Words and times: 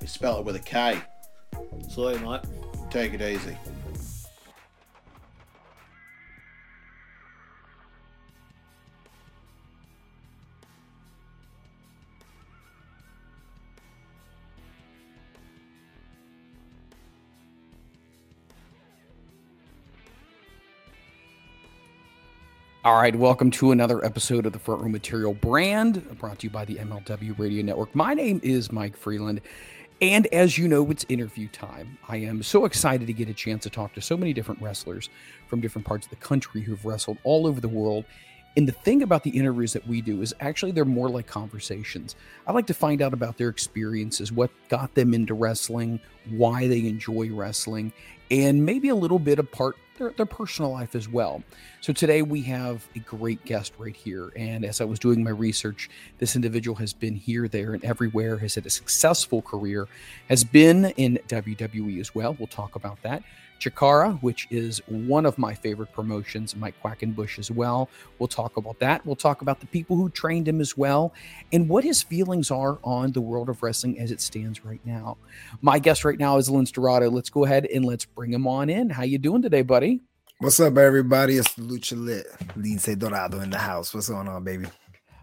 We 0.00 0.06
spell 0.06 0.38
it 0.38 0.44
with 0.44 0.56
a 0.56 0.60
K. 0.60 0.98
So, 1.88 2.16
mate. 2.18 2.40
Take 2.90 3.12
it 3.14 3.20
easy. 3.20 3.56
All 22.84 22.94
right, 22.94 23.14
welcome 23.14 23.50
to 23.50 23.72
another 23.72 24.02
episode 24.02 24.46
of 24.46 24.54
the 24.54 24.58
Front 24.58 24.80
Row 24.80 24.88
Material 24.88 25.34
brand, 25.34 26.18
brought 26.18 26.38
to 26.38 26.46
you 26.46 26.50
by 26.50 26.64
the 26.64 26.76
MLW 26.76 27.38
Radio 27.38 27.62
Network. 27.62 27.94
My 27.94 28.14
name 28.14 28.40
is 28.42 28.72
Mike 28.72 28.96
Freeland, 28.96 29.42
and 30.00 30.26
as 30.28 30.56
you 30.56 30.68
know, 30.68 30.88
it's 30.90 31.04
interview 31.08 31.48
time. 31.48 31.98
I 32.08 32.18
am 32.18 32.42
so 32.42 32.64
excited 32.64 33.06
to 33.08 33.12
get 33.12 33.28
a 33.28 33.34
chance 33.34 33.64
to 33.64 33.70
talk 33.70 33.94
to 33.94 34.00
so 34.00 34.16
many 34.16 34.32
different 34.32 34.62
wrestlers 34.62 35.10
from 35.48 35.60
different 35.60 35.86
parts 35.86 36.06
of 36.06 36.10
the 36.10 36.16
country 36.16 36.60
who've 36.60 36.84
wrestled 36.84 37.18
all 37.24 37.46
over 37.46 37.60
the 37.60 37.68
world. 37.68 38.04
And 38.58 38.66
the 38.66 38.72
thing 38.72 39.04
about 39.04 39.22
the 39.22 39.30
interviews 39.30 39.72
that 39.74 39.86
we 39.86 40.00
do 40.00 40.20
is 40.20 40.34
actually 40.40 40.72
they're 40.72 40.84
more 40.84 41.08
like 41.08 41.28
conversations. 41.28 42.16
I 42.44 42.50
like 42.50 42.66
to 42.66 42.74
find 42.74 43.00
out 43.00 43.12
about 43.12 43.38
their 43.38 43.50
experiences, 43.50 44.32
what 44.32 44.50
got 44.68 44.96
them 44.96 45.14
into 45.14 45.32
wrestling, 45.32 46.00
why 46.30 46.66
they 46.66 46.80
enjoy 46.80 47.30
wrestling, 47.30 47.92
and 48.32 48.66
maybe 48.66 48.88
a 48.88 48.96
little 48.96 49.20
bit 49.20 49.38
of 49.38 49.52
part 49.52 49.76
their, 49.96 50.10
their 50.10 50.26
personal 50.26 50.72
life 50.72 50.96
as 50.96 51.08
well. 51.08 51.40
So 51.80 51.92
today 51.92 52.22
we 52.22 52.42
have 52.42 52.84
a 52.96 52.98
great 52.98 53.44
guest 53.44 53.74
right 53.78 53.94
here. 53.94 54.32
And 54.34 54.64
as 54.64 54.80
I 54.80 54.84
was 54.84 54.98
doing 54.98 55.22
my 55.22 55.30
research, 55.30 55.88
this 56.18 56.34
individual 56.34 56.74
has 56.78 56.92
been 56.92 57.14
here, 57.14 57.46
there, 57.46 57.74
and 57.74 57.84
everywhere, 57.84 58.38
has 58.38 58.56
had 58.56 58.66
a 58.66 58.70
successful 58.70 59.40
career, 59.40 59.86
has 60.28 60.42
been 60.42 60.86
in 60.96 61.20
WWE 61.28 62.00
as 62.00 62.12
well. 62.12 62.34
We'll 62.36 62.48
talk 62.48 62.74
about 62.74 63.00
that. 63.02 63.22
Chikara, 63.60 64.20
which 64.22 64.46
is 64.50 64.80
one 64.86 65.26
of 65.26 65.38
my 65.38 65.54
favorite 65.54 65.92
promotions, 65.92 66.54
Mike 66.56 66.74
Quackenbush 66.82 67.38
as 67.38 67.50
well. 67.50 67.88
We'll 68.18 68.28
talk 68.28 68.56
about 68.56 68.78
that. 68.78 69.04
We'll 69.04 69.16
talk 69.16 69.42
about 69.42 69.60
the 69.60 69.66
people 69.66 69.96
who 69.96 70.08
trained 70.10 70.46
him 70.46 70.60
as 70.60 70.76
well, 70.76 71.12
and 71.52 71.68
what 71.68 71.84
his 71.84 72.02
feelings 72.02 72.50
are 72.50 72.78
on 72.84 73.12
the 73.12 73.20
world 73.20 73.48
of 73.48 73.62
wrestling 73.62 73.98
as 73.98 74.10
it 74.10 74.20
stands 74.20 74.64
right 74.64 74.80
now. 74.84 75.16
My 75.60 75.78
guest 75.78 76.04
right 76.04 76.18
now 76.18 76.36
is 76.36 76.48
Lince 76.48 76.72
Dorado. 76.72 77.10
Let's 77.10 77.30
go 77.30 77.44
ahead 77.44 77.66
and 77.66 77.84
let's 77.84 78.04
bring 78.04 78.32
him 78.32 78.46
on 78.46 78.70
in. 78.70 78.90
How 78.90 79.02
you 79.02 79.18
doing 79.18 79.42
today, 79.42 79.62
buddy? 79.62 80.00
What's 80.40 80.60
up, 80.60 80.78
everybody? 80.78 81.36
It's 81.36 81.54
Lucha 81.54 82.00
Lit, 82.00 82.26
Lince 82.56 82.96
Dorado 82.96 83.40
in 83.40 83.50
the 83.50 83.58
house. 83.58 83.92
What's 83.92 84.08
going 84.08 84.28
on, 84.28 84.44
baby? 84.44 84.66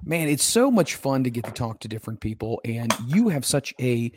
Man, 0.03 0.28
it's 0.28 0.44
so 0.44 0.69
much 0.69 0.95
fun 0.95 1.24
to 1.24 1.31
get 1.31 1.45
to 1.45 1.51
talk 1.51 1.79
to 1.79 1.88
different 1.88 2.19
people, 2.19 2.62
and 2.66 2.94
you 3.07 3.29
have 3.29 3.45
such 3.45 3.74
a 3.79 4.12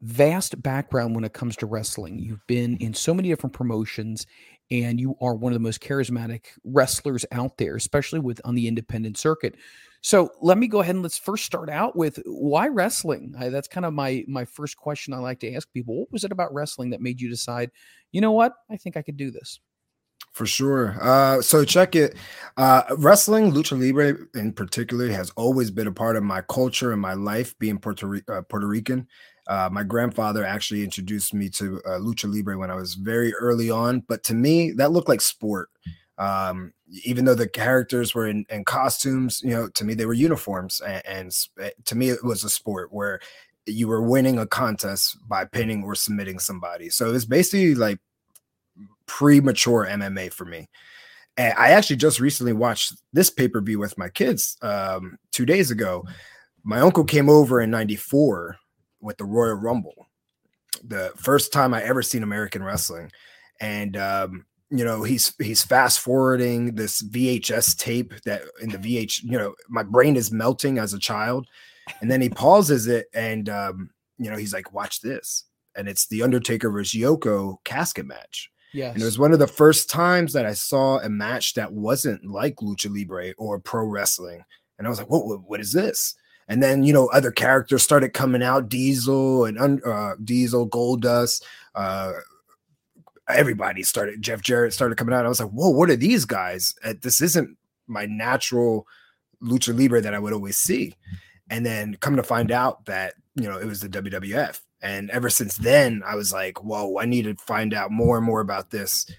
vast 0.00 0.60
background 0.62 1.14
when 1.14 1.24
it 1.24 1.32
comes 1.32 1.56
to 1.56 1.66
wrestling. 1.66 2.18
You've 2.18 2.46
been 2.46 2.76
in 2.78 2.94
so 2.94 3.14
many 3.14 3.28
different 3.28 3.54
promotions, 3.54 4.26
and 4.70 5.00
you 5.00 5.16
are 5.20 5.34
one 5.34 5.52
of 5.52 5.54
the 5.54 5.62
most 5.62 5.80
charismatic 5.80 6.46
wrestlers 6.64 7.24
out 7.32 7.56
there, 7.56 7.76
especially 7.76 8.20
with 8.20 8.40
on 8.44 8.54
the 8.54 8.68
independent 8.68 9.16
circuit. 9.16 9.54
So 10.02 10.30
let 10.40 10.58
me 10.58 10.68
go 10.68 10.80
ahead 10.80 10.94
and 10.94 11.02
let's 11.02 11.18
first 11.18 11.44
start 11.44 11.68
out 11.68 11.96
with 11.96 12.20
why 12.26 12.68
wrestling. 12.68 13.34
I, 13.38 13.48
that's 13.48 13.68
kind 13.68 13.84
of 13.86 13.92
my 13.92 14.24
my 14.28 14.44
first 14.44 14.76
question 14.76 15.12
I 15.12 15.18
like 15.18 15.40
to 15.40 15.52
ask 15.54 15.72
people. 15.72 15.98
What 15.98 16.12
was 16.12 16.24
it 16.24 16.32
about 16.32 16.54
wrestling 16.54 16.90
that 16.90 17.00
made 17.00 17.20
you 17.20 17.28
decide, 17.28 17.70
you 18.12 18.20
know 18.20 18.32
what, 18.32 18.52
I 18.70 18.76
think 18.76 18.96
I 18.96 19.02
could 19.02 19.16
do 19.16 19.30
this? 19.30 19.58
For 20.32 20.46
sure. 20.46 20.98
Uh, 21.00 21.40
so 21.40 21.64
check 21.64 21.96
it. 21.96 22.14
Uh, 22.58 22.82
wrestling, 22.98 23.52
lucha 23.52 23.80
libre 23.80 24.18
in 24.34 24.52
particular, 24.52 25.08
has 25.08 25.30
always 25.30 25.70
been 25.70 25.86
a 25.86 25.92
part 25.92 26.14
of 26.14 26.22
my 26.22 26.42
culture 26.42 26.92
and 26.92 27.00
my 27.00 27.14
life. 27.14 27.58
Being 27.58 27.78
Puerto 27.78 28.20
uh, 28.28 28.42
Puerto 28.42 28.66
Rican, 28.66 29.08
uh, 29.48 29.68
my 29.70 29.82
grandfather 29.82 30.44
actually 30.44 30.82
introduced 30.82 31.32
me 31.32 31.48
to 31.50 31.80
uh, 31.86 31.98
lucha 31.98 32.32
libre 32.32 32.58
when 32.58 32.70
I 32.70 32.74
was 32.74 32.94
very 32.94 33.32
early 33.34 33.70
on. 33.70 34.00
But 34.00 34.24
to 34.24 34.34
me, 34.34 34.72
that 34.72 34.92
looked 34.92 35.08
like 35.08 35.20
sport. 35.20 35.68
Um, 36.18 36.72
even 37.04 37.24
though 37.24 37.34
the 37.34 37.48
characters 37.48 38.14
were 38.14 38.26
in, 38.26 38.46
in 38.48 38.64
costumes, 38.64 39.42
you 39.44 39.50
know, 39.50 39.68
to 39.68 39.84
me 39.84 39.94
they 39.94 40.06
were 40.06 40.14
uniforms, 40.14 40.80
and, 40.80 41.02
and 41.06 41.36
eh, 41.60 41.70
to 41.84 41.94
me 41.94 42.08
it 42.08 42.24
was 42.24 42.42
a 42.42 42.50
sport 42.50 42.92
where 42.92 43.20
you 43.66 43.88
were 43.88 44.02
winning 44.02 44.38
a 44.38 44.46
contest 44.46 45.18
by 45.28 45.44
pinning 45.44 45.82
or 45.84 45.94
submitting 45.94 46.38
somebody. 46.38 46.88
So 46.88 47.12
it's 47.12 47.24
basically 47.24 47.74
like 47.74 47.98
premature 49.06 49.86
MMA 49.86 50.32
for 50.32 50.44
me. 50.44 50.68
And 51.36 51.54
I 51.58 51.70
actually 51.70 51.96
just 51.96 52.18
recently 52.18 52.54
watched 52.54 52.94
this 53.12 53.28
pay 53.28 53.48
per 53.48 53.60
view 53.60 53.78
with 53.78 53.98
my 53.98 54.08
kids 54.08 54.56
um, 54.62 55.18
two 55.32 55.44
days 55.44 55.70
ago. 55.70 56.04
My 56.64 56.80
uncle 56.80 57.04
came 57.04 57.28
over 57.28 57.60
in 57.60 57.70
'94 57.70 58.56
with 59.06 59.16
the 59.16 59.24
Royal 59.24 59.54
Rumble, 59.54 60.08
the 60.84 61.12
first 61.16 61.52
time 61.52 61.72
I 61.72 61.82
ever 61.82 62.02
seen 62.02 62.22
American 62.22 62.62
wrestling, 62.62 63.10
and 63.60 63.96
um, 63.96 64.44
you 64.70 64.84
know 64.84 65.02
he's 65.02 65.34
he's 65.38 65.62
fast 65.62 66.00
forwarding 66.00 66.74
this 66.74 67.02
VHS 67.02 67.78
tape 67.78 68.12
that 68.24 68.42
in 68.60 68.68
the 68.68 68.78
VH. 68.78 69.22
You 69.22 69.38
know, 69.38 69.54
my 69.68 69.82
brain 69.82 70.16
is 70.16 70.32
melting 70.32 70.78
as 70.78 70.92
a 70.92 70.98
child 70.98 71.46
And 72.00 72.10
then 72.10 72.20
he 72.20 72.28
pauses 72.44 72.86
it 72.86 73.06
and 73.14 73.48
um, 73.48 73.90
you 74.18 74.30
know, 74.30 74.36
he's 74.36 74.52
like, 74.52 74.72
watch 74.72 75.00
this. 75.00 75.44
And 75.76 75.88
it's 75.88 76.06
the 76.06 76.22
Undertaker 76.22 76.70
versus 76.70 76.98
Yoko 76.98 77.56
casket 77.64 78.06
match. 78.06 78.50
Yes. 78.72 78.94
And 78.94 79.02
it 79.02 79.04
was 79.04 79.18
one 79.18 79.32
of 79.32 79.38
the 79.38 79.46
first 79.46 79.90
times 79.90 80.32
that 80.32 80.46
I 80.46 80.54
saw 80.54 80.98
a 80.98 81.08
match 81.08 81.54
that 81.54 81.72
wasn't 81.72 82.24
like 82.24 82.56
Lucha 82.56 82.90
Libre 82.90 83.32
or 83.38 83.58
pro 83.58 83.84
wrestling. 83.84 84.42
And 84.78 84.86
I 84.86 84.90
was 84.90 84.98
like, 84.98 85.10
what, 85.10 85.26
what, 85.26 85.40
what 85.48 85.60
is 85.60 85.72
this? 85.72 86.14
And 86.48 86.62
then, 86.62 86.84
you 86.84 86.92
know, 86.92 87.08
other 87.08 87.32
characters 87.32 87.82
started 87.82 88.10
coming 88.10 88.42
out 88.42 88.68
Diesel 88.68 89.44
and 89.44 89.84
uh, 89.84 90.14
Diesel, 90.22 90.68
Goldust, 90.68 91.42
uh, 91.74 92.12
everybody 93.28 93.82
started, 93.82 94.22
Jeff 94.22 94.40
Jarrett 94.40 94.72
started 94.72 94.96
coming 94.96 95.14
out. 95.14 95.26
I 95.26 95.28
was 95.28 95.40
like, 95.40 95.50
whoa, 95.50 95.70
what 95.70 95.90
are 95.90 95.96
these 95.96 96.24
guys? 96.24 96.74
Uh, 96.84 96.94
this 97.02 97.20
isn't 97.20 97.56
my 97.86 98.06
natural 98.06 98.86
Lucha 99.42 99.76
Libre 99.76 100.00
that 100.00 100.14
I 100.14 100.18
would 100.18 100.32
always 100.32 100.58
see. 100.58 100.94
And 101.50 101.64
then 101.64 101.96
come 102.00 102.16
to 102.16 102.22
find 102.22 102.50
out 102.50 102.84
that, 102.86 103.14
you 103.34 103.48
know, 103.48 103.58
it 103.58 103.66
was 103.66 103.80
the 103.80 103.88
WWF. 103.88 104.60
And 104.82 105.10
ever 105.10 105.30
since 105.30 105.56
then, 105.56 106.02
I 106.06 106.14
was 106.14 106.32
like, 106.32 106.62
whoa, 106.62 106.98
I 106.98 107.06
need 107.06 107.22
to 107.22 107.34
find 107.34 107.74
out 107.74 107.90
more 107.90 108.16
and 108.16 108.26
more 108.26 108.40
about 108.40 108.70
this. 108.70 109.10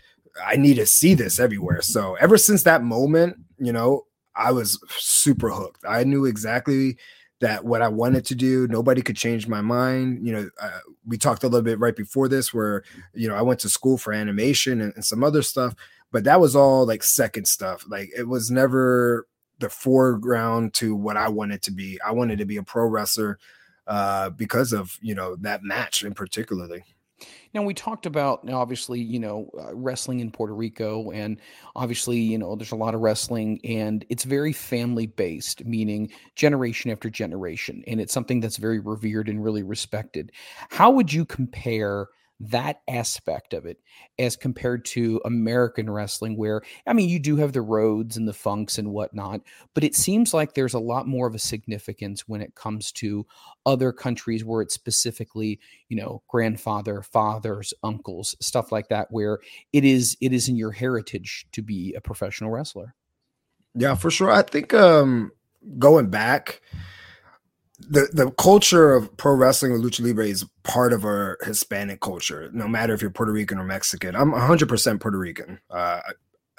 I 0.46 0.56
need 0.56 0.76
to 0.76 0.86
see 0.86 1.14
this 1.14 1.40
everywhere. 1.40 1.82
So 1.82 2.16
ever 2.16 2.38
since 2.38 2.64
that 2.64 2.84
moment, 2.84 3.38
you 3.58 3.74
know, 3.74 4.06
I 4.36 4.52
was 4.52 4.80
super 4.98 5.50
hooked. 5.50 5.84
I 5.88 6.04
knew 6.04 6.26
exactly 6.26 6.98
that 7.40 7.64
what 7.64 7.82
I 7.82 7.88
wanted 7.88 8.26
to 8.26 8.36
do, 8.36 8.68
nobody 8.68 9.02
could 9.02 9.16
change 9.16 9.48
my 9.48 9.62
mind. 9.62 10.26
You 10.26 10.34
know, 10.34 10.50
uh, 10.60 10.80
we 11.06 11.18
talked 11.18 11.44
a 11.44 11.48
little 11.48 11.64
bit 11.64 11.80
right 11.80 11.96
before 11.96 12.28
this 12.28 12.54
where, 12.54 12.84
you 13.14 13.28
know, 13.28 13.36
I 13.36 13.42
went 13.42 13.60
to 13.62 13.70
school 13.70 13.98
for 13.98 14.12
animation 14.12 14.82
and, 14.82 14.94
and 14.96 15.06
some 15.06 15.24
other 15.24 15.42
stuff, 15.42 15.76
but 16.12 16.24
that 16.24 16.40
was 16.40 16.56
all 16.56 16.86
like 16.86 17.04
second 17.04 17.48
stuff. 17.48 17.84
Like 17.88 18.10
it 18.18 18.28
was 18.28 18.50
never 18.50 19.28
the 19.60 19.70
foreground 19.70 20.74
to 20.76 20.96
what 20.96 21.18
I 21.18 21.30
wanted 21.30 21.62
to 21.64 21.72
be. 21.72 22.00
I 22.06 22.12
wanted 22.12 22.40
to 22.40 22.46
be 22.46 22.58
a 22.58 22.64
pro 22.64 22.86
wrestler 22.86 23.38
uh, 23.86 24.32
because 24.32 24.74
of, 24.74 24.98
you 25.02 25.16
know, 25.16 25.36
that 25.38 25.64
match 25.64 26.04
in 26.04 26.14
particularly. 26.14 26.84
Now 27.58 27.64
we 27.64 27.74
talked 27.74 28.06
about 28.06 28.48
obviously 28.52 29.02
you 29.02 29.18
know 29.18 29.50
uh, 29.60 29.74
wrestling 29.74 30.20
in 30.20 30.30
Puerto 30.30 30.54
Rico, 30.54 31.10
and 31.10 31.42
obviously 31.76 32.20
you 32.20 32.38
know 32.38 32.56
there's 32.56 32.72
a 32.72 32.76
lot 32.76 32.94
of 32.94 33.02
wrestling, 33.02 33.60
and 33.64 34.06
it's 34.10 34.26
very 34.26 34.54
family 34.54 35.08
based, 35.08 35.66
meaning 35.66 36.12
generation 36.36 36.92
after 36.92 37.10
generation, 37.10 37.84
and 37.88 38.00
it's 38.00 38.14
something 38.14 38.42
that's 38.42 38.58
very 38.58 38.78
revered 38.78 39.28
and 39.28 39.44
really 39.44 39.64
respected. 39.64 40.32
How 40.70 40.92
would 40.92 41.12
you 41.12 41.26
compare 41.26 42.10
that 42.40 42.82
aspect 42.88 43.54
of 43.54 43.66
it 43.66 43.80
as 44.20 44.36
compared 44.36 44.86
to 44.86 45.22
American 45.26 45.90
wrestling, 45.90 46.38
where 46.38 46.62
I 46.86 46.94
mean, 46.94 47.10
you 47.10 47.20
do 47.20 47.36
have 47.38 47.54
the 47.54 47.62
roads 47.62 48.18
and 48.18 48.28
the 48.28 48.34
funks 48.34 48.78
and 48.78 48.92
whatnot, 48.92 49.42
but 49.74 49.84
it 49.84 49.96
seems 49.96 50.34
like 50.34 50.54
there's 50.54 50.74
a 50.74 50.80
lot 50.80 51.08
more 51.08 51.28
of 51.28 51.36
a 51.36 51.40
significance 51.40 52.28
when 52.28 52.42
it 52.42 52.56
comes 52.56 52.92
to 52.94 53.26
other 53.66 53.92
countries 53.92 54.46
where 54.46 54.62
it's 54.62 54.76
specifically, 54.76 55.60
you 55.90 55.98
know, 55.98 56.22
grandfather, 56.28 57.02
fathers, 57.02 57.74
uncles, 57.84 58.36
stuff 58.40 58.72
like 58.72 58.90
that, 58.90 59.08
where 59.10 59.40
it 59.74 59.84
is 59.84 60.16
it 60.22 60.34
is 60.34 60.48
in 60.48 60.56
your 60.56 60.72
heritage 60.72 61.48
to 61.54 61.62
be 61.62 61.94
a 61.96 62.02
professional 62.02 62.52
wrestler. 62.52 62.94
Yeah, 63.74 63.96
for 63.96 64.12
sure. 64.12 64.32
I 64.32 64.44
think 64.44 64.74
um 64.74 65.32
going 65.80 66.10
back 66.10 66.62
the 67.80 68.10
the 68.12 68.32
culture 68.32 68.94
of 68.94 69.16
pro 69.18 69.34
wrestling 69.34 69.72
or 69.72 69.78
lucha 69.78 70.04
libre 70.06 70.26
is 70.26 70.46
part 70.64 70.94
of 70.94 71.06
our 71.06 71.38
Hispanic 71.44 72.02
culture. 72.02 72.50
No 72.54 72.68
matter 72.68 72.94
if 72.94 73.02
you're 73.02 73.12
Puerto 73.12 73.32
Rican 73.32 73.60
or 73.60 73.64
Mexican, 73.64 74.16
I'm 74.16 74.32
100 74.32 74.68
percent 74.68 75.00
Puerto 75.00 75.18
Rican. 75.18 75.60
Uh, 75.70 76.02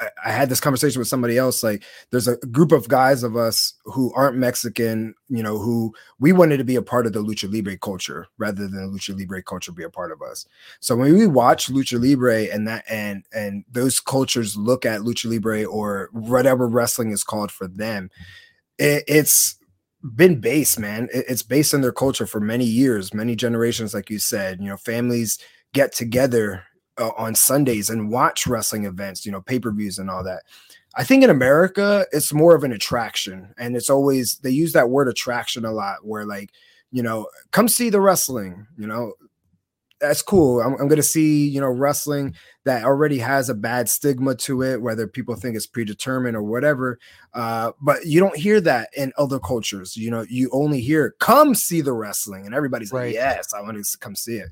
I, 0.00 0.08
I, 0.26 0.30
had 0.30 0.48
this 0.48 0.60
conversation 0.60 1.00
with 1.00 1.08
somebody 1.08 1.36
else. 1.36 1.64
Like, 1.64 1.82
there's 2.12 2.28
a 2.28 2.36
group 2.36 2.70
of 2.70 2.86
guys 2.86 3.24
of 3.24 3.36
us 3.36 3.74
who 3.84 4.12
aren't 4.14 4.36
Mexican. 4.36 5.12
You 5.28 5.42
know, 5.42 5.58
who 5.58 5.92
we 6.20 6.32
wanted 6.32 6.58
to 6.58 6.64
be 6.64 6.76
a 6.76 6.82
part 6.82 7.04
of 7.04 7.14
the 7.14 7.22
lucha 7.22 7.52
libre 7.52 7.76
culture 7.76 8.28
rather 8.38 8.68
than 8.68 8.76
the 8.76 8.96
lucha 8.96 9.18
libre 9.18 9.42
culture 9.42 9.72
be 9.72 9.82
a 9.82 9.90
part 9.90 10.12
of 10.12 10.22
us. 10.22 10.46
So 10.78 10.94
when 10.94 11.18
we 11.18 11.26
watch 11.26 11.66
lucha 11.66 12.00
libre 12.00 12.44
and 12.44 12.68
that 12.68 12.84
and 12.88 13.24
and 13.34 13.64
those 13.68 13.98
cultures 13.98 14.56
look 14.56 14.86
at 14.86 15.00
lucha 15.00 15.28
libre 15.28 15.64
or 15.64 16.10
whatever 16.12 16.68
wrestling 16.68 17.10
is 17.10 17.24
called 17.24 17.50
for 17.50 17.66
them, 17.66 18.08
it, 18.78 19.02
it's 19.08 19.58
been 20.14 20.40
based, 20.40 20.78
man. 20.78 21.08
It's 21.12 21.42
based 21.42 21.74
on 21.74 21.80
their 21.80 21.92
culture 21.92 22.26
for 22.26 22.40
many 22.40 22.64
years, 22.64 23.12
many 23.12 23.34
generations, 23.34 23.94
like 23.94 24.10
you 24.10 24.18
said. 24.18 24.60
You 24.60 24.68
know, 24.68 24.76
families 24.76 25.38
get 25.74 25.92
together 25.92 26.62
uh, 26.98 27.10
on 27.16 27.34
Sundays 27.34 27.90
and 27.90 28.10
watch 28.10 28.46
wrestling 28.46 28.84
events, 28.84 29.26
you 29.26 29.32
know, 29.32 29.40
pay 29.40 29.58
per 29.58 29.72
views 29.72 29.98
and 29.98 30.10
all 30.10 30.24
that. 30.24 30.42
I 30.96 31.04
think 31.04 31.22
in 31.22 31.30
America, 31.30 32.06
it's 32.12 32.32
more 32.32 32.54
of 32.56 32.64
an 32.64 32.72
attraction, 32.72 33.54
and 33.58 33.76
it's 33.76 33.90
always 33.90 34.38
they 34.38 34.50
use 34.50 34.72
that 34.72 34.90
word 34.90 35.08
attraction 35.08 35.64
a 35.64 35.72
lot, 35.72 36.04
where 36.04 36.24
like, 36.24 36.50
you 36.90 37.02
know, 37.02 37.28
come 37.50 37.68
see 37.68 37.90
the 37.90 38.00
wrestling, 38.00 38.66
you 38.76 38.86
know, 38.86 39.12
that's 40.00 40.22
cool. 40.22 40.60
I'm, 40.60 40.72
I'm 40.74 40.88
going 40.88 40.96
to 40.96 41.02
see, 41.02 41.48
you 41.48 41.60
know, 41.60 41.68
wrestling 41.68 42.34
that 42.64 42.84
already 42.84 43.18
has 43.18 43.48
a 43.48 43.54
bad 43.54 43.88
stigma 43.88 44.34
to 44.36 44.62
it, 44.62 44.80
whether 44.80 45.06
people 45.06 45.34
think 45.34 45.56
it's 45.56 45.66
predetermined 45.66 46.36
or 46.36 46.42
whatever. 46.42 46.98
Uh, 47.34 47.72
but 47.80 48.06
you 48.06 48.20
don't 48.20 48.36
hear 48.36 48.60
that 48.60 48.90
in 48.96 49.12
other 49.18 49.38
cultures. 49.38 49.96
You 49.96 50.10
know, 50.10 50.24
you 50.28 50.50
only 50.52 50.80
hear, 50.80 51.16
come 51.18 51.54
see 51.54 51.80
the 51.80 51.92
wrestling. 51.92 52.46
And 52.46 52.54
everybody's 52.54 52.92
right. 52.92 53.06
like, 53.06 53.14
yes, 53.14 53.52
I 53.52 53.60
want 53.60 53.82
to 53.82 53.98
come 53.98 54.14
see 54.14 54.36
it. 54.36 54.50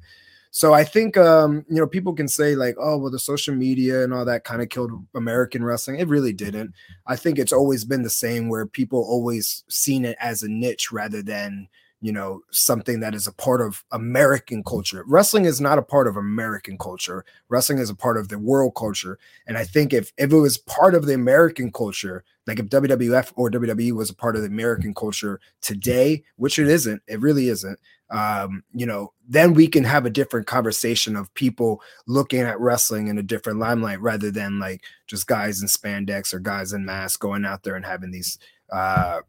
So 0.50 0.72
I 0.72 0.84
think, 0.84 1.16
um, 1.18 1.66
you 1.68 1.76
know, 1.76 1.86
people 1.86 2.14
can 2.14 2.28
say 2.28 2.54
like, 2.54 2.76
oh, 2.80 2.96
well, 2.96 3.10
the 3.10 3.18
social 3.18 3.54
media 3.54 4.02
and 4.02 4.14
all 4.14 4.24
that 4.24 4.44
kind 4.44 4.62
of 4.62 4.70
killed 4.70 4.90
American 5.14 5.62
wrestling. 5.62 6.00
It 6.00 6.08
really 6.08 6.32
didn't. 6.32 6.72
I 7.06 7.16
think 7.16 7.38
it's 7.38 7.52
always 7.52 7.84
been 7.84 8.02
the 8.02 8.10
same 8.10 8.48
where 8.48 8.66
people 8.66 9.00
always 9.00 9.64
seen 9.68 10.04
it 10.04 10.16
as 10.18 10.42
a 10.42 10.48
niche 10.48 10.90
rather 10.90 11.22
than, 11.22 11.68
you 12.00 12.12
know 12.12 12.42
something 12.50 13.00
that 13.00 13.14
is 13.14 13.26
a 13.26 13.32
part 13.32 13.60
of 13.60 13.84
american 13.92 14.62
culture. 14.64 15.04
Wrestling 15.06 15.44
is 15.44 15.60
not 15.60 15.78
a 15.78 15.82
part 15.82 16.06
of 16.06 16.16
american 16.16 16.78
culture. 16.78 17.24
Wrestling 17.48 17.78
is 17.78 17.90
a 17.90 17.94
part 17.94 18.16
of 18.16 18.28
the 18.28 18.38
world 18.38 18.74
culture. 18.76 19.18
And 19.46 19.56
i 19.56 19.64
think 19.64 19.92
if 19.92 20.12
if 20.18 20.32
it 20.32 20.36
was 20.36 20.58
part 20.58 20.94
of 20.94 21.06
the 21.06 21.14
american 21.14 21.72
culture 21.72 22.24
like 22.46 22.58
if 22.58 22.66
wwf 22.66 23.32
or 23.36 23.50
wwe 23.50 23.92
was 23.92 24.10
a 24.10 24.14
part 24.14 24.36
of 24.36 24.42
the 24.42 24.48
american 24.48 24.94
culture 24.94 25.40
today 25.60 26.22
which 26.36 26.58
it 26.58 26.68
isn't 26.68 27.02
it 27.06 27.20
really 27.20 27.48
isn't 27.48 27.78
um 28.10 28.62
you 28.72 28.86
know 28.86 29.12
then 29.28 29.52
we 29.52 29.66
can 29.66 29.82
have 29.82 30.06
a 30.06 30.10
different 30.10 30.46
conversation 30.46 31.16
of 31.16 31.32
people 31.34 31.82
looking 32.06 32.40
at 32.40 32.60
wrestling 32.60 33.08
in 33.08 33.18
a 33.18 33.22
different 33.22 33.58
limelight 33.58 34.00
rather 34.00 34.30
than 34.30 34.60
like 34.60 34.84
just 35.06 35.26
guys 35.26 35.60
in 35.60 35.66
spandex 35.66 36.32
or 36.32 36.38
guys 36.38 36.72
in 36.72 36.84
masks 36.84 37.16
going 37.16 37.44
out 37.44 37.62
there 37.64 37.74
and 37.74 37.84
having 37.84 38.10
these 38.10 38.38
uh 38.70 39.20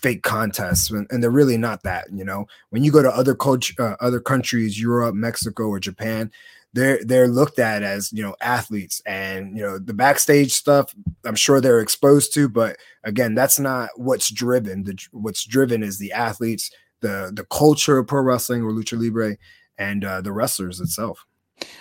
fake 0.00 0.22
contests 0.22 0.90
and, 0.90 1.06
they're 1.22 1.30
really 1.30 1.56
not 1.56 1.82
that 1.82 2.06
you 2.12 2.24
know? 2.24 2.46
When 2.70 2.84
you 2.84 2.92
go 2.92 3.02
to 3.02 3.10
other 3.10 3.34
culture 3.34 3.74
uh, 3.78 3.96
other 4.00 4.20
countries 4.20 4.80
europe 4.80 5.14
mexico 5.14 5.64
or 5.64 5.80
japan 5.80 6.30
they're 6.72 7.02
they're 7.04 7.28
looked 7.28 7.58
at 7.58 7.82
as 7.82 8.12
you 8.12 8.22
know 8.22 8.36
athletes 8.40 9.00
and 9.06 9.56
you 9.56 9.62
know 9.62 9.78
the 9.78 9.94
backstage 9.94 10.52
stuff 10.52 10.94
i'm 11.24 11.34
sure 11.34 11.60
they're 11.60 11.80
exposed 11.80 12.34
to 12.34 12.48
but 12.48 12.76
again 13.04 13.34
that's 13.34 13.58
not 13.58 13.88
what's 13.96 14.30
driven. 14.30 14.84
The 14.84 14.98
what's 15.12 15.44
driven 15.44 15.82
is 15.82 15.98
the 15.98 16.12
athletes 16.12 16.70
the 17.00 17.30
the 17.32 17.44
culture 17.44 17.98
of 17.98 18.06
pro 18.06 18.20
wrestling 18.20 18.62
or 18.62 18.72
lucha 18.72 19.00
libre 19.00 19.36
and 19.78 20.04
uh, 20.04 20.20
the 20.20 20.32
wrestlers 20.32 20.80
itself. 20.80 21.24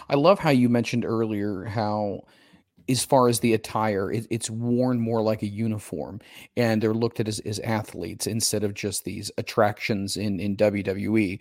I 0.10 0.16
love 0.16 0.40
how 0.40 0.50
you 0.52 0.70
mentioned 0.70 1.06
earlier 1.06 1.66
how 1.66 2.22
as 2.90 3.04
far 3.04 3.28
as 3.28 3.40
the 3.40 3.54
attire, 3.54 4.12
it, 4.12 4.28
it's 4.30 4.50
worn 4.50 5.00
more 5.00 5.22
like 5.22 5.42
a 5.42 5.48
uniform, 5.48 6.20
and 6.56 6.82
they're 6.82 6.94
looked 6.94 7.20
at 7.20 7.28
as, 7.28 7.40
as 7.40 7.60
athletes 7.60 8.28
instead 8.28 8.64
of 8.64 8.74
just 8.74 9.04
these 9.04 9.32
attractions 9.38 10.18
in 10.18 10.40
in 10.40 10.56
WWE. 10.56 11.40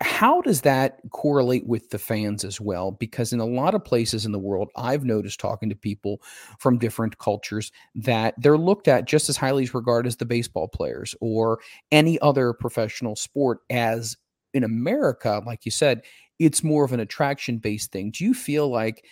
How 0.00 0.40
does 0.42 0.60
that 0.60 1.00
correlate 1.10 1.66
with 1.66 1.90
the 1.90 1.98
fans 1.98 2.44
as 2.44 2.60
well? 2.60 2.92
Because 2.92 3.32
in 3.32 3.40
a 3.40 3.44
lot 3.44 3.74
of 3.74 3.84
places 3.84 4.24
in 4.24 4.30
the 4.30 4.38
world, 4.38 4.70
I've 4.76 5.04
noticed 5.04 5.40
talking 5.40 5.68
to 5.70 5.74
people 5.74 6.22
from 6.60 6.78
different 6.78 7.18
cultures 7.18 7.72
that 7.96 8.34
they're 8.38 8.56
looked 8.56 8.86
at 8.86 9.06
just 9.06 9.28
as 9.28 9.36
highly 9.36 9.64
as 9.64 9.74
regarded 9.74 10.06
as 10.06 10.16
the 10.16 10.24
baseball 10.24 10.68
players 10.68 11.16
or 11.20 11.58
any 11.90 12.16
other 12.20 12.52
professional 12.52 13.16
sport. 13.16 13.58
As 13.70 14.16
in 14.54 14.62
America, 14.62 15.42
like 15.44 15.64
you 15.64 15.72
said, 15.72 16.02
it's 16.38 16.62
more 16.62 16.84
of 16.84 16.92
an 16.92 17.00
attraction 17.00 17.58
based 17.58 17.90
thing. 17.90 18.12
Do 18.12 18.24
you 18.24 18.34
feel 18.34 18.68
like 18.68 19.04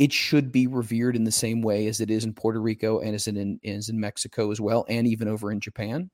it 0.00 0.12
should 0.14 0.50
be 0.50 0.66
revered 0.66 1.14
in 1.14 1.24
the 1.24 1.30
same 1.30 1.60
way 1.60 1.86
as 1.86 2.00
it 2.00 2.10
is 2.10 2.24
in 2.24 2.32
Puerto 2.32 2.60
Rico 2.60 3.00
and 3.00 3.14
as 3.14 3.28
it 3.28 3.36
in, 3.36 3.60
is 3.62 3.90
in 3.90 4.00
Mexico 4.00 4.50
as 4.50 4.58
well, 4.58 4.86
and 4.88 5.06
even 5.06 5.28
over 5.28 5.52
in 5.52 5.60
Japan? 5.60 6.10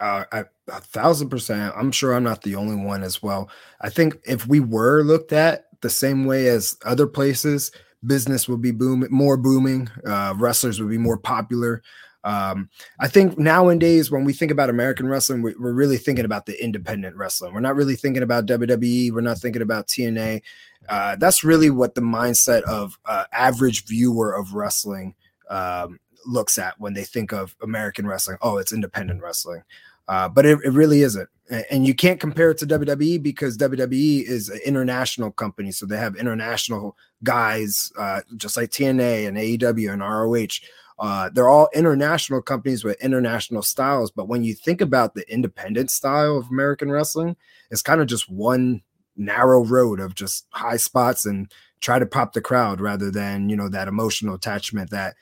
Uh, 0.00 0.24
I, 0.32 0.44
a 0.68 0.80
thousand 0.80 1.28
percent. 1.28 1.74
I'm 1.76 1.92
sure 1.92 2.14
I'm 2.14 2.24
not 2.24 2.42
the 2.42 2.54
only 2.54 2.76
one 2.76 3.02
as 3.02 3.22
well. 3.22 3.50
I 3.82 3.90
think 3.90 4.18
if 4.24 4.46
we 4.46 4.60
were 4.60 5.02
looked 5.02 5.32
at 5.32 5.66
the 5.82 5.90
same 5.90 6.24
way 6.24 6.48
as 6.48 6.78
other 6.86 7.06
places, 7.06 7.70
business 8.06 8.48
would 8.48 8.62
be 8.62 8.70
booming, 8.70 9.10
more 9.10 9.36
booming. 9.36 9.90
Uh, 10.06 10.32
wrestlers 10.38 10.80
would 10.80 10.90
be 10.90 10.98
more 10.98 11.18
popular. 11.18 11.82
Um, 12.28 12.68
I 13.00 13.08
think 13.08 13.38
nowadays 13.38 14.10
when 14.10 14.24
we 14.24 14.34
think 14.34 14.52
about 14.52 14.68
American 14.68 15.08
wrestling, 15.08 15.40
we, 15.40 15.52
are 15.52 15.72
really 15.72 15.96
thinking 15.96 16.26
about 16.26 16.44
the 16.44 16.62
independent 16.62 17.16
wrestling. 17.16 17.54
We're 17.54 17.60
not 17.60 17.74
really 17.74 17.96
thinking 17.96 18.22
about 18.22 18.44
WWE. 18.44 19.12
We're 19.12 19.22
not 19.22 19.38
thinking 19.38 19.62
about 19.62 19.86
TNA. 19.86 20.42
Uh, 20.90 21.16
that's 21.16 21.42
really 21.42 21.70
what 21.70 21.94
the 21.94 22.02
mindset 22.02 22.64
of 22.64 22.98
uh, 23.06 23.24
average 23.32 23.86
viewer 23.86 24.34
of 24.34 24.52
wrestling 24.52 25.14
um, 25.48 25.98
looks 26.26 26.58
at 26.58 26.78
when 26.78 26.92
they 26.92 27.04
think 27.04 27.32
of 27.32 27.56
American 27.62 28.06
wrestling. 28.06 28.36
Oh, 28.42 28.58
it's 28.58 28.74
independent 28.74 29.22
wrestling. 29.22 29.62
Uh, 30.06 30.28
but 30.28 30.44
it, 30.44 30.58
it 30.64 30.72
really 30.72 31.00
isn't. 31.00 31.30
And 31.70 31.86
you 31.86 31.94
can't 31.94 32.20
compare 32.20 32.50
it 32.50 32.58
to 32.58 32.66
WWE 32.66 33.22
because 33.22 33.56
WWE 33.56 34.22
is 34.22 34.50
an 34.50 34.60
international 34.66 35.30
company. 35.30 35.72
So 35.72 35.86
they 35.86 35.96
have 35.96 36.14
international 36.16 36.94
guys, 37.24 37.90
uh, 37.98 38.20
just 38.36 38.58
like 38.58 38.68
TNA 38.68 39.28
and 39.28 39.38
AEW 39.38 39.92
and 39.94 40.02
ROH. 40.02 40.60
Uh, 40.98 41.30
they're 41.32 41.48
all 41.48 41.68
international 41.74 42.42
companies 42.42 42.84
with 42.84 43.00
international 43.02 43.62
styles. 43.62 44.10
But 44.10 44.28
when 44.28 44.42
you 44.42 44.54
think 44.54 44.80
about 44.80 45.14
the 45.14 45.30
independent 45.32 45.90
style 45.90 46.36
of 46.38 46.50
American 46.50 46.90
wrestling, 46.90 47.36
it's 47.70 47.82
kind 47.82 48.00
of 48.00 48.06
just 48.06 48.30
one 48.30 48.82
narrow 49.16 49.64
road 49.64 50.00
of 50.00 50.14
just 50.14 50.46
high 50.50 50.76
spots 50.76 51.26
and 51.26 51.50
try 51.80 51.98
to 51.98 52.06
pop 52.06 52.32
the 52.32 52.40
crowd 52.40 52.80
rather 52.80 53.10
than, 53.10 53.48
you 53.48 53.56
know, 53.56 53.68
that 53.68 53.88
emotional 53.88 54.34
attachment 54.34 54.90
that 54.90 55.14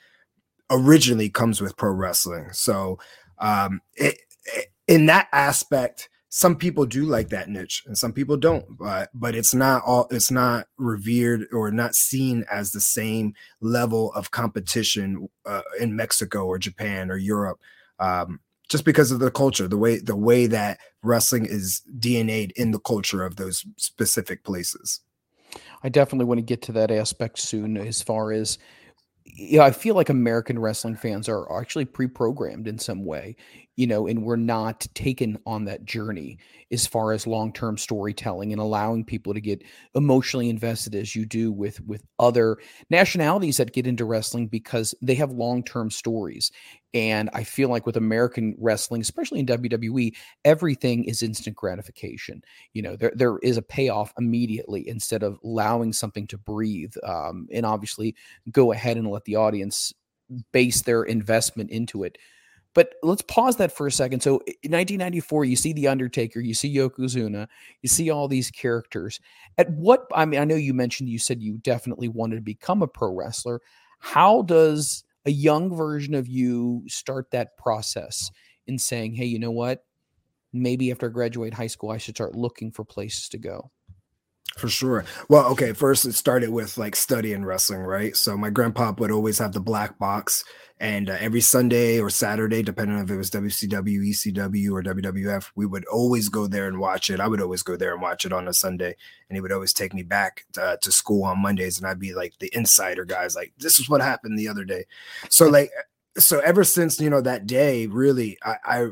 originally 0.69 1.29
comes 1.29 1.61
with 1.61 1.77
pro 1.77 1.91
wrestling. 1.91 2.47
So, 2.51 2.99
um, 3.39 3.81
it, 3.95 4.17
it, 4.45 4.67
in 4.87 5.05
that 5.07 5.27
aspect, 5.31 6.09
some 6.29 6.55
people 6.55 6.85
do 6.85 7.05
like 7.05 7.29
that 7.29 7.49
niche 7.49 7.83
and 7.85 7.97
some 7.97 8.11
people 8.11 8.35
don't 8.35 8.65
but 8.77 9.09
but 9.13 9.33
it's 9.33 9.53
not 9.53 9.81
all 9.85 10.07
it's 10.11 10.29
not 10.29 10.67
revered 10.77 11.45
or 11.53 11.71
not 11.71 11.95
seen 11.95 12.43
as 12.51 12.71
the 12.71 12.81
same 12.81 13.33
level 13.61 14.11
of 14.13 14.31
competition 14.31 15.29
uh, 15.45 15.61
in 15.79 15.95
mexico 15.95 16.45
or 16.45 16.59
japan 16.59 17.09
or 17.09 17.17
europe 17.17 17.59
um, 17.99 18.39
just 18.67 18.83
because 18.83 19.11
of 19.11 19.19
the 19.19 19.31
culture 19.31 19.67
the 19.67 19.77
way 19.77 19.97
the 19.99 20.15
way 20.15 20.47
that 20.47 20.79
wrestling 21.03 21.45
is 21.45 21.81
dna'd 21.99 22.51
in 22.51 22.71
the 22.71 22.79
culture 22.79 23.23
of 23.23 23.37
those 23.37 23.65
specific 23.77 24.43
places. 24.43 25.01
I 25.83 25.89
definitely 25.89 26.25
want 26.25 26.39
to 26.39 26.43
get 26.43 26.61
to 26.63 26.71
that 26.73 26.91
aspect 26.91 27.39
soon 27.39 27.77
as 27.77 28.01
far 28.01 28.31
as 28.31 28.57
know, 29.37 29.61
I 29.63 29.71
feel 29.71 29.95
like 29.95 30.09
American 30.09 30.59
wrestling 30.59 30.95
fans 30.95 31.29
are 31.29 31.59
actually 31.59 31.85
pre-programmed 31.85 32.67
in 32.67 32.79
some 32.79 33.05
way, 33.05 33.35
you 33.77 33.85
know, 33.85 34.07
and 34.07 34.23
we're 34.23 34.35
not 34.35 34.85
taken 34.95 35.37
on 35.45 35.65
that 35.65 35.85
journey 35.85 36.39
as 36.71 36.87
far 36.87 37.13
as 37.13 37.27
long-term 37.27 37.77
storytelling 37.77 38.51
and 38.51 38.59
allowing 38.59 39.05
people 39.05 39.35
to 39.35 39.39
get 39.39 39.63
emotionally 39.95 40.49
invested 40.49 40.95
as 40.95 41.15
you 41.15 41.25
do 41.25 41.51
with 41.51 41.79
with 41.85 42.03
other 42.19 42.57
nationalities 42.89 43.57
that 43.57 43.73
get 43.73 43.87
into 43.87 44.03
wrestling 44.03 44.47
because 44.47 44.95
they 45.01 45.13
have 45.15 45.31
long-term 45.31 45.91
stories. 45.91 46.51
And 46.93 47.29
I 47.33 47.43
feel 47.43 47.69
like 47.69 47.85
with 47.85 47.97
American 47.97 48.55
wrestling, 48.57 49.01
especially 49.01 49.39
in 49.39 49.45
WWE, 49.45 50.15
everything 50.43 51.03
is 51.03 51.21
instant 51.21 51.55
gratification. 51.55 52.41
You 52.73 52.81
know, 52.81 52.95
there, 52.95 53.11
there 53.13 53.37
is 53.43 53.57
a 53.57 53.61
payoff 53.61 54.11
immediately 54.17 54.87
instead 54.87 55.21
of 55.21 55.37
allowing 55.43 55.93
something 55.93 56.25
to 56.27 56.37
breathe. 56.39 56.95
Um, 57.03 57.47
and 57.53 57.65
obviously, 57.65 58.15
go 58.51 58.71
ahead 58.71 58.97
and 58.97 59.07
let 59.11 59.25
the 59.25 59.35
audience 59.35 59.93
base 60.51 60.81
their 60.81 61.03
investment 61.03 61.69
into 61.69 62.03
it. 62.03 62.17
But 62.77 62.93
let's 63.01 63.23
pause 63.23 63.55
that 63.55 63.71
for 63.71 63.87
a 63.87 63.91
second. 63.91 64.21
So 64.21 64.33
in 64.61 64.69
1994, 64.71 65.45
you 65.45 65.55
see 65.55 65.73
The 65.73 65.87
Undertaker, 65.87 66.39
you 66.39 66.53
see 66.53 66.75
Yokozuna, 66.75 67.47
you 67.81 67.89
see 67.89 68.11
all 68.11 68.27
these 68.27 68.51
characters. 68.51 69.19
At 69.57 69.71
what, 69.71 70.05
I 70.13 70.25
mean, 70.25 70.39
I 70.39 70.43
know 70.43 70.53
you 70.53 70.75
mentioned 70.75 71.09
you 71.09 71.17
said 71.17 71.41
you 71.41 71.57
definitely 71.57 72.07
wanted 72.07 72.35
to 72.35 72.41
become 72.41 72.83
a 72.83 72.87
pro 72.87 73.11
wrestler. 73.11 73.61
How 73.97 74.43
does 74.43 75.03
a 75.25 75.31
young 75.31 75.75
version 75.75 76.13
of 76.13 76.27
you 76.27 76.83
start 76.87 77.31
that 77.31 77.57
process 77.57 78.29
in 78.67 78.77
saying, 78.77 79.15
hey, 79.15 79.25
you 79.25 79.39
know 79.39 79.49
what? 79.49 79.83
Maybe 80.53 80.91
after 80.91 81.07
I 81.07 81.09
graduate 81.09 81.55
high 81.55 81.65
school, 81.65 81.89
I 81.89 81.97
should 81.97 82.15
start 82.15 82.35
looking 82.35 82.71
for 82.71 82.85
places 82.85 83.27
to 83.29 83.39
go. 83.39 83.71
For 84.57 84.69
sure. 84.69 85.05
Well, 85.29 85.45
okay. 85.51 85.71
First, 85.71 86.05
it 86.05 86.13
started 86.13 86.49
with 86.49 86.77
like 86.77 86.95
studying 86.95 87.45
wrestling, 87.45 87.81
right? 87.81 88.15
So 88.15 88.35
my 88.35 88.49
grandpa 88.49 88.91
would 88.97 89.11
always 89.11 89.37
have 89.37 89.53
the 89.53 89.59
black 89.59 89.99
box, 89.99 90.43
and 90.79 91.09
uh, 91.09 91.17
every 91.19 91.41
Sunday 91.41 91.99
or 91.99 92.09
Saturday, 92.09 92.63
depending 92.63 92.97
on 92.97 93.03
if 93.03 93.11
it 93.11 93.17
was 93.17 93.29
WCW, 93.29 94.09
ECW, 94.09 94.71
or 94.71 94.81
WWF, 94.81 95.51
we 95.55 95.67
would 95.67 95.85
always 95.85 96.27
go 96.27 96.47
there 96.47 96.67
and 96.67 96.79
watch 96.79 97.09
it. 97.11 97.19
I 97.19 97.27
would 97.27 97.41
always 97.41 97.61
go 97.61 97.77
there 97.77 97.93
and 97.93 98.01
watch 98.01 98.25
it 98.25 98.33
on 98.33 98.47
a 98.47 98.53
Sunday, 98.53 98.95
and 99.29 99.37
he 99.37 99.41
would 99.41 99.51
always 99.51 99.73
take 99.73 99.93
me 99.93 100.03
back 100.03 100.45
to, 100.53 100.63
uh, 100.63 100.77
to 100.81 100.91
school 100.91 101.23
on 101.23 101.39
Mondays, 101.39 101.77
and 101.77 101.87
I'd 101.87 101.99
be 101.99 102.15
like 102.15 102.33
the 102.39 102.49
insider 102.53 103.05
guys, 103.05 103.35
like 103.35 103.53
this 103.59 103.79
is 103.79 103.87
what 103.87 104.01
happened 104.01 104.39
the 104.39 104.47
other 104.47 104.65
day. 104.65 104.85
So 105.29 105.47
like, 105.47 105.71
so 106.17 106.39
ever 106.39 106.63
since 106.63 106.99
you 106.99 107.11
know 107.11 107.21
that 107.21 107.45
day, 107.45 107.85
really, 107.85 108.37
I, 108.43 108.55
I 108.65 108.87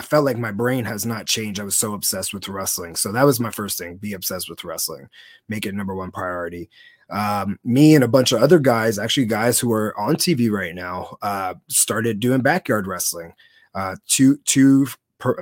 I 0.00 0.02
felt 0.02 0.24
like 0.24 0.38
my 0.38 0.50
brain 0.50 0.86
has 0.86 1.04
not 1.04 1.26
changed. 1.26 1.60
I 1.60 1.64
was 1.64 1.76
so 1.76 1.92
obsessed 1.92 2.32
with 2.32 2.48
wrestling. 2.48 2.96
So 2.96 3.12
that 3.12 3.24
was 3.24 3.38
my 3.38 3.50
first 3.50 3.76
thing 3.76 3.98
be 3.98 4.14
obsessed 4.14 4.48
with 4.48 4.64
wrestling, 4.64 5.10
make 5.46 5.66
it 5.66 5.74
number 5.74 5.94
one 5.94 6.10
priority. 6.10 6.70
Um, 7.10 7.58
me 7.64 7.94
and 7.94 8.02
a 8.02 8.08
bunch 8.08 8.32
of 8.32 8.40
other 8.40 8.58
guys, 8.58 8.98
actually, 8.98 9.26
guys 9.26 9.60
who 9.60 9.70
are 9.74 9.94
on 10.00 10.16
TV 10.16 10.50
right 10.50 10.74
now, 10.74 11.18
uh, 11.20 11.52
started 11.68 12.18
doing 12.18 12.40
backyard 12.40 12.86
wrestling. 12.86 13.34
Uh, 13.74 13.96
two, 14.08 14.38
two 14.46 14.86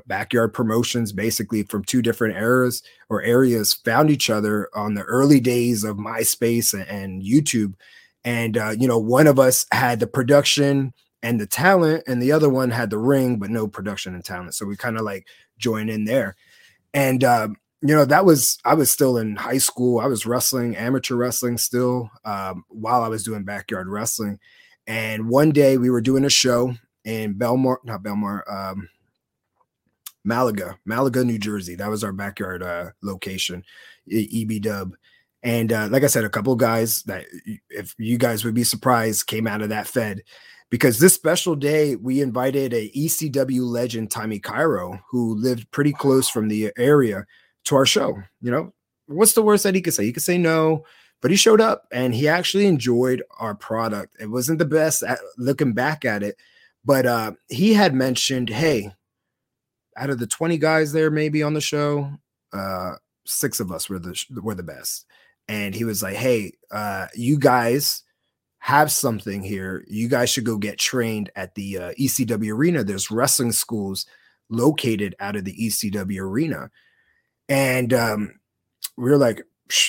backyard 0.09 0.53
promotions 0.53 1.12
basically 1.12 1.62
from 1.62 1.85
two 1.85 2.03
different 2.03 2.37
eras 2.37 2.83
or 3.11 3.23
areas 3.23 3.75
found 3.75 4.11
each 4.11 4.29
other 4.29 4.69
on 4.75 4.95
the 4.95 5.03
early 5.03 5.38
days 5.38 5.85
of 5.85 5.99
MySpace 5.99 6.75
and, 6.75 6.88
and 6.88 7.23
YouTube. 7.23 7.75
And, 8.25 8.59
uh, 8.59 8.75
you 8.77 8.88
know, 8.88 8.99
one 8.99 9.29
of 9.29 9.38
us 9.38 9.67
had 9.71 10.00
the 10.00 10.09
production 10.09 10.95
and 11.23 11.41
the 11.41 11.47
talent, 11.47 12.05
and 12.07 12.23
the 12.23 12.33
other 12.33 12.49
one 12.49 12.71
had 12.71 12.91
the 12.91 12.99
ring 12.99 13.39
but 13.39 13.51
no 13.51 13.67
production 13.67 14.15
and 14.15 14.25
talent. 14.25 14.55
So 14.55 14.67
we 14.67 14.77
kind 14.77 14.97
of 14.97 15.03
like 15.03 15.27
join 15.59 15.89
in 15.89 16.05
there. 16.05 16.37
And 16.95 17.23
um, 17.25 17.57
you 17.83 17.95
know, 17.95 18.05
that 18.05 18.25
was 18.25 18.59
I 18.65 18.75
was 18.75 18.91
still 18.91 19.19
in 19.19 19.37
high 19.37 19.59
school. 19.59 20.01
I 20.01 20.07
was 20.07 20.27
wrestling, 20.27 20.77
amateur 20.77 21.17
wrestling 21.17 21.59
still, 21.59 22.11
um, 22.25 22.65
while 22.69 23.03
I 23.03 23.09
was 23.09 23.25
doing 23.25 23.45
backyard 23.45 23.89
wrestling. 23.89 24.39
And 24.87 25.29
one 25.29 25.51
day 25.51 25.77
we 25.77 25.91
were 25.91 26.01
doing 26.01 26.25
a 26.25 26.31
show 26.31 26.75
in 27.05 27.35
Belmar, 27.35 27.77
not 27.85 28.03
Belmar, 28.03 28.43
um, 28.51 28.89
Malaga, 30.25 30.79
Malaga, 30.85 31.25
New 31.25 31.39
Jersey. 31.39 31.75
That 31.75 31.91
was 31.91 32.03
our 32.03 32.13
backyard 32.13 32.63
uh, 32.63 32.91
location, 33.03 33.65
EB 34.11 34.63
Dub. 34.63 34.95
And 35.43 35.73
uh, 35.73 35.89
like 35.91 36.03
I 36.03 36.09
said, 36.09 36.25
a 36.25 36.31
couple 36.31 36.53
of 36.53 36.59
guys 36.59 37.03
that, 37.05 37.27
if 37.71 37.95
you 37.99 38.19
guys 38.19 38.45
would 38.45 38.55
be 38.55 38.65
surprised, 38.65 39.27
came 39.27 39.47
out 39.47 39.63
of 39.63 39.69
that 39.69 39.87
Fed 39.87 40.23
because 40.71 40.99
this 40.99 41.15
special 41.15 41.57
day 41.57 41.97
we 41.97 42.21
invited 42.21 42.75
a 42.75 42.91
ECW 42.91 43.63
legend, 43.63 44.11
Tommy 44.11 44.39
Cairo, 44.39 45.01
who 45.11 45.35
lived 45.35 45.71
pretty 45.71 45.93
close 45.93 46.29
from 46.29 46.49
the 46.49 46.73
area, 46.77 47.27
to 47.69 47.77
our 47.77 47.87
show. 47.87 48.19
You 48.41 48.51
know, 48.51 48.75
what's 49.07 49.35
the 49.35 49.43
worst 49.43 49.65
that 49.65 49.75
he 49.75 49.81
could 49.81 49.95
say? 49.95 50.05
He 50.05 50.13
could 50.13 50.23
say 50.23 50.39
no, 50.39 50.85
but 51.21 51.31
he 51.31 51.37
showed 51.37 51.61
up 51.61 51.87
and 51.93 52.15
he 52.15 52.29
actually 52.29 52.67
enjoyed 52.67 53.23
our 53.39 53.55
product. 53.55 54.17
It 54.21 54.31
wasn't 54.31 54.59
the 54.59 54.65
best 54.65 55.03
at 55.03 55.19
looking 55.37 55.73
back 55.73 56.05
at 56.05 56.23
it, 56.23 56.37
but 56.85 57.07
uh, 57.07 57.33
he 57.49 57.75
had 57.75 57.95
mentioned, 57.95 58.49
hey, 58.49 58.93
out 59.97 60.11
of 60.11 60.19
the 60.19 60.27
20 60.27 60.59
guys 60.59 60.93
there, 60.93 61.11
maybe 61.11 61.43
on 61.43 61.55
the 61.55 61.61
show, 61.61 62.11
uh, 62.53 62.93
six 63.27 63.61
of 63.61 63.71
us 63.71 63.89
were 63.89 63.99
the 63.99 64.19
were 64.43 64.55
the 64.55 64.63
best. 64.63 65.07
And 65.49 65.75
he 65.75 65.85
was 65.85 66.03
like, 66.03 66.17
hey, 66.17 66.53
uh, 66.71 67.07
you 67.15 67.39
guys 67.39 68.03
have 68.59 68.91
something 68.91 69.43
here. 69.43 69.85
You 69.88 70.09
guys 70.09 70.31
should 70.31 70.45
go 70.45 70.57
get 70.57 70.79
trained 70.79 71.31
at 71.37 71.55
the 71.55 71.79
uh, 71.79 71.93
ECW 71.93 72.53
arena. 72.53 72.85
There's 72.85 73.11
wrestling 73.11 73.53
schools 73.53 74.07
located 74.50 75.15
out 75.21 75.37
of 75.37 75.45
the 75.45 75.55
ECW 75.55 76.21
arena. 76.21 76.71
And 77.49 77.93
um, 77.93 78.41
we 78.97 79.11
were 79.11 79.17
like, 79.17 79.43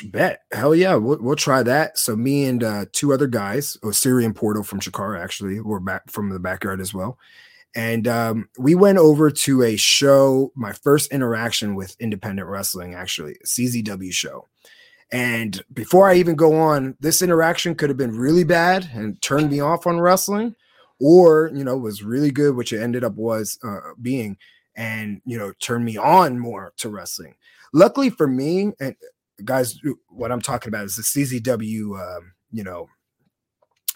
bet, 0.05 0.41
hell 0.51 0.75
yeah, 0.75 0.95
we'll, 0.95 1.19
we'll, 1.21 1.35
try 1.35 1.63
that. 1.63 1.97
So 1.97 2.15
me 2.15 2.45
and 2.45 2.63
uh, 2.63 2.85
two 2.91 3.13
other 3.13 3.27
guys, 3.27 3.77
Osirian 3.83 4.33
Portal 4.33 4.63
from 4.63 4.79
Chikara 4.79 5.21
actually, 5.21 5.59
were 5.61 5.79
back 5.79 6.09
from 6.09 6.29
the 6.29 6.39
backyard 6.39 6.81
as 6.81 6.93
well. 6.93 7.17
And 7.75 8.07
um, 8.07 8.49
we 8.57 8.75
went 8.75 8.97
over 8.97 9.29
to 9.29 9.63
a 9.63 9.75
show, 9.75 10.51
my 10.55 10.73
first 10.73 11.11
interaction 11.11 11.75
with 11.75 11.95
independent 11.99 12.47
wrestling, 12.47 12.95
actually, 12.95 13.38
CZW 13.45 14.11
show. 14.11 14.47
And 15.11 15.61
before 15.73 16.07
I 16.07 16.15
even 16.15 16.35
go 16.35 16.55
on, 16.55 16.95
this 16.99 17.21
interaction 17.21 17.75
could 17.75 17.89
have 17.89 17.97
been 17.97 18.15
really 18.15 18.43
bad 18.43 18.89
and 18.93 19.19
turned 19.21 19.49
me 19.49 19.59
off 19.59 19.87
on 19.87 19.99
wrestling, 19.99 20.55
or 20.99 21.51
you 21.53 21.63
know 21.63 21.77
was 21.77 22.03
really 22.03 22.31
good, 22.31 22.55
which 22.55 22.73
it 22.73 22.81
ended 22.81 23.03
up 23.03 23.15
was 23.15 23.57
uh, 23.63 23.93
being, 24.01 24.37
and 24.75 25.21
you 25.25 25.37
know 25.37 25.51
turned 25.61 25.85
me 25.85 25.97
on 25.97 26.37
more 26.37 26.73
to 26.77 26.89
wrestling. 26.89 27.33
Luckily 27.73 28.11
for 28.11 28.27
me, 28.27 28.71
and 28.79 28.95
guys, 29.43 29.79
what 30.09 30.31
I'm 30.31 30.41
talking 30.41 30.69
about 30.69 30.85
is 30.85 30.95
the 30.95 31.01
CZW, 31.01 32.17
um, 32.17 32.33
you 32.51 32.63
know, 32.63 32.87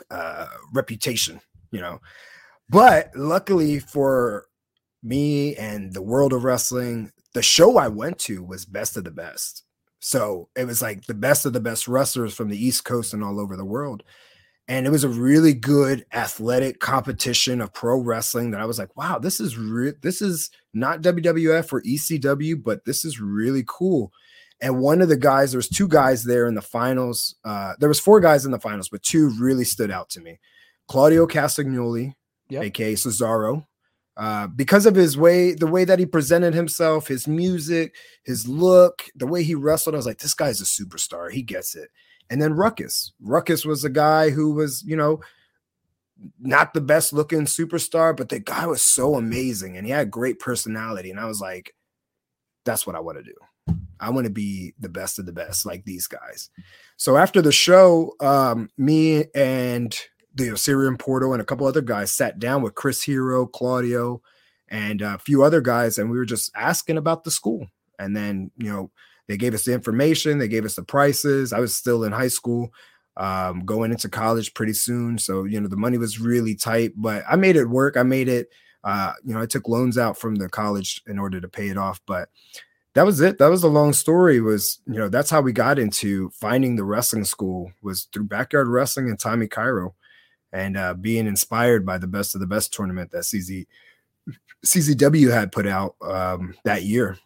uh, 0.09 0.47
reputation, 0.73 1.39
you 1.71 1.81
know. 1.81 1.99
But 2.69 3.11
luckily 3.15 3.79
for 3.79 4.47
me 5.03 5.55
and 5.57 5.93
the 5.93 6.01
world 6.01 6.33
of 6.33 6.43
wrestling, 6.43 7.11
the 7.33 7.43
show 7.43 7.77
I 7.77 7.87
went 7.87 8.17
to 8.19 8.43
was 8.43 8.65
best 8.65 8.97
of 8.97 9.03
the 9.03 9.11
best 9.11 9.62
so 10.05 10.49
it 10.57 10.65
was 10.65 10.81
like 10.81 11.05
the 11.05 11.13
best 11.13 11.45
of 11.45 11.53
the 11.53 11.61
best 11.61 11.87
wrestlers 11.87 12.33
from 12.33 12.49
the 12.49 12.61
East 12.61 12.83
Coast 12.83 13.13
and 13.13 13.23
all 13.23 13.39
over 13.39 13.55
the 13.55 13.63
world. 13.63 14.03
And 14.67 14.85
it 14.85 14.89
was 14.89 15.05
a 15.05 15.09
really 15.09 15.53
good 15.53 16.05
athletic 16.11 16.81
competition 16.81 17.61
of 17.61 17.73
pro 17.73 17.97
wrestling 17.97 18.51
that 18.51 18.59
I 18.59 18.65
was 18.65 18.77
like, 18.77 18.97
wow, 18.97 19.17
this 19.17 19.39
is 19.39 19.57
re- 19.57 19.93
this 20.01 20.21
is 20.21 20.51
not 20.73 21.01
WWF 21.01 21.71
or 21.71 21.81
ECW, 21.83 22.61
but 22.61 22.83
this 22.83 23.05
is 23.05 23.21
really 23.21 23.63
cool. 23.65 24.11
And 24.59 24.81
one 24.81 25.01
of 25.01 25.07
the 25.07 25.15
guys, 25.15 25.53
there 25.53 25.57
was 25.57 25.69
two 25.69 25.87
guys 25.87 26.25
there 26.25 26.47
in 26.47 26.55
the 26.55 26.61
finals. 26.61 27.35
Uh, 27.45 27.75
there 27.79 27.87
was 27.89 27.99
four 28.01 28.19
guys 28.19 28.43
in 28.43 28.51
the 28.51 28.59
finals, 28.59 28.89
but 28.89 29.03
two 29.03 29.29
really 29.39 29.63
stood 29.63 29.89
out 29.89 30.09
to 30.09 30.19
me. 30.19 30.37
Claudio 30.89 31.25
Castagnoli, 31.27 32.13
yep. 32.49 32.63
aka 32.63 32.95
Cesaro, 32.95 33.65
uh, 34.15 34.47
because 34.47 34.85
of 34.85 34.95
his 34.95 35.17
way, 35.17 35.53
the 35.53 35.67
way 35.67 35.85
that 35.85 35.99
he 35.99 36.05
presented 36.05 36.53
himself, 36.53 37.07
his 37.07 37.27
music, 37.27 37.95
his 38.23 38.47
look, 38.47 39.03
the 39.15 39.27
way 39.27 39.43
he 39.43 39.55
wrestled. 39.55 39.95
I 39.95 39.97
was 39.97 40.05
like, 40.05 40.19
this 40.19 40.35
guy's 40.35 40.61
a 40.61 40.65
superstar. 40.65 41.31
He 41.31 41.41
gets 41.41 41.75
it. 41.75 41.89
And 42.29 42.41
then 42.41 42.53
Ruckus. 42.53 43.13
Ruckus 43.21 43.65
was 43.65 43.83
a 43.83 43.89
guy 43.89 44.29
who 44.29 44.53
was, 44.53 44.83
you 44.85 44.95
know, 44.95 45.19
not 46.39 46.73
the 46.73 46.81
best 46.81 47.11
looking 47.11 47.41
superstar, 47.41 48.15
but 48.15 48.29
the 48.29 48.39
guy 48.39 48.65
was 48.65 48.81
so 48.81 49.15
amazing 49.15 49.77
and 49.77 49.85
he 49.85 49.91
had 49.91 50.11
great 50.11 50.39
personality. 50.39 51.09
And 51.09 51.19
I 51.19 51.25
was 51.25 51.41
like, 51.41 51.75
that's 52.65 52.87
what 52.87 52.95
I 52.95 52.99
want 52.99 53.17
to 53.17 53.23
do. 53.23 53.75
I 53.99 54.09
want 54.09 54.25
to 54.25 54.31
be 54.31 54.73
the 54.79 54.89
best 54.89 55.19
of 55.19 55.25
the 55.25 55.33
best, 55.33 55.65
like 55.65 55.85
these 55.85 56.07
guys. 56.07 56.49
So 56.97 57.17
after 57.17 57.41
the 57.41 57.51
show, 57.51 58.13
um, 58.19 58.69
me 58.77 59.25
and 59.33 59.97
the 60.35 60.51
Osirian 60.51 60.97
Portal 60.97 61.33
and 61.33 61.41
a 61.41 61.45
couple 61.45 61.67
other 61.67 61.81
guys 61.81 62.11
sat 62.11 62.39
down 62.39 62.61
with 62.61 62.75
Chris 62.75 63.01
Hero, 63.03 63.45
Claudio, 63.45 64.21
and 64.69 65.01
a 65.01 65.17
few 65.19 65.43
other 65.43 65.61
guys, 65.61 65.97
and 65.97 66.09
we 66.09 66.17
were 66.17 66.25
just 66.25 66.51
asking 66.55 66.97
about 66.97 67.23
the 67.23 67.31
school. 67.31 67.67
And 67.99 68.15
then, 68.15 68.51
you 68.57 68.71
know, 68.71 68.91
they 69.27 69.37
gave 69.37 69.53
us 69.53 69.65
the 69.65 69.73
information, 69.73 70.39
they 70.39 70.47
gave 70.47 70.65
us 70.65 70.75
the 70.75 70.83
prices. 70.83 71.53
I 71.53 71.59
was 71.59 71.75
still 71.75 72.03
in 72.03 72.11
high 72.11 72.27
school, 72.27 72.73
um, 73.15 73.65
going 73.65 73.91
into 73.91 74.09
college 74.09 74.53
pretty 74.53 74.73
soon. 74.73 75.17
So, 75.17 75.43
you 75.43 75.61
know, 75.61 75.67
the 75.67 75.77
money 75.77 75.97
was 75.97 76.19
really 76.19 76.55
tight, 76.55 76.93
but 76.95 77.23
I 77.29 77.35
made 77.35 77.55
it 77.55 77.69
work. 77.69 77.95
I 77.95 78.03
made 78.03 78.27
it, 78.27 78.49
uh, 78.83 79.13
you 79.23 79.33
know, 79.33 79.41
I 79.41 79.45
took 79.45 79.67
loans 79.67 79.97
out 79.97 80.17
from 80.17 80.35
the 80.35 80.49
college 80.49 81.01
in 81.07 81.19
order 81.19 81.39
to 81.39 81.47
pay 81.47 81.69
it 81.69 81.77
off. 81.77 82.01
But 82.07 82.29
that 82.95 83.05
was 83.05 83.21
it. 83.21 83.37
That 83.37 83.49
was 83.49 83.61
the 83.61 83.69
long 83.69 83.93
story. 83.93 84.39
Was 84.39 84.79
you 84.85 84.95
know 84.95 85.09
that's 85.09 85.29
how 85.29 85.41
we 85.41 85.51
got 85.51 85.79
into 85.79 86.29
finding 86.31 86.75
the 86.75 86.83
wrestling 86.83 87.23
school 87.23 87.71
was 87.81 88.07
through 88.13 88.25
backyard 88.25 88.67
wrestling 88.67 89.09
and 89.09 89.19
Tommy 89.19 89.47
Cairo 89.47 89.95
and 90.53 90.77
uh, 90.77 90.93
being 90.93 91.25
inspired 91.27 91.85
by 91.85 91.97
the 91.97 92.07
best 92.07 92.35
of 92.35 92.39
the 92.39 92.47
best 92.47 92.71
tournament 92.71 93.11
that 93.11 93.23
CZ 93.23 93.65
CZW 94.65 95.29
had 95.29 95.51
put 95.51 95.67
out 95.67 95.95
um, 96.01 96.55
that 96.63 96.83
year. 96.83 97.17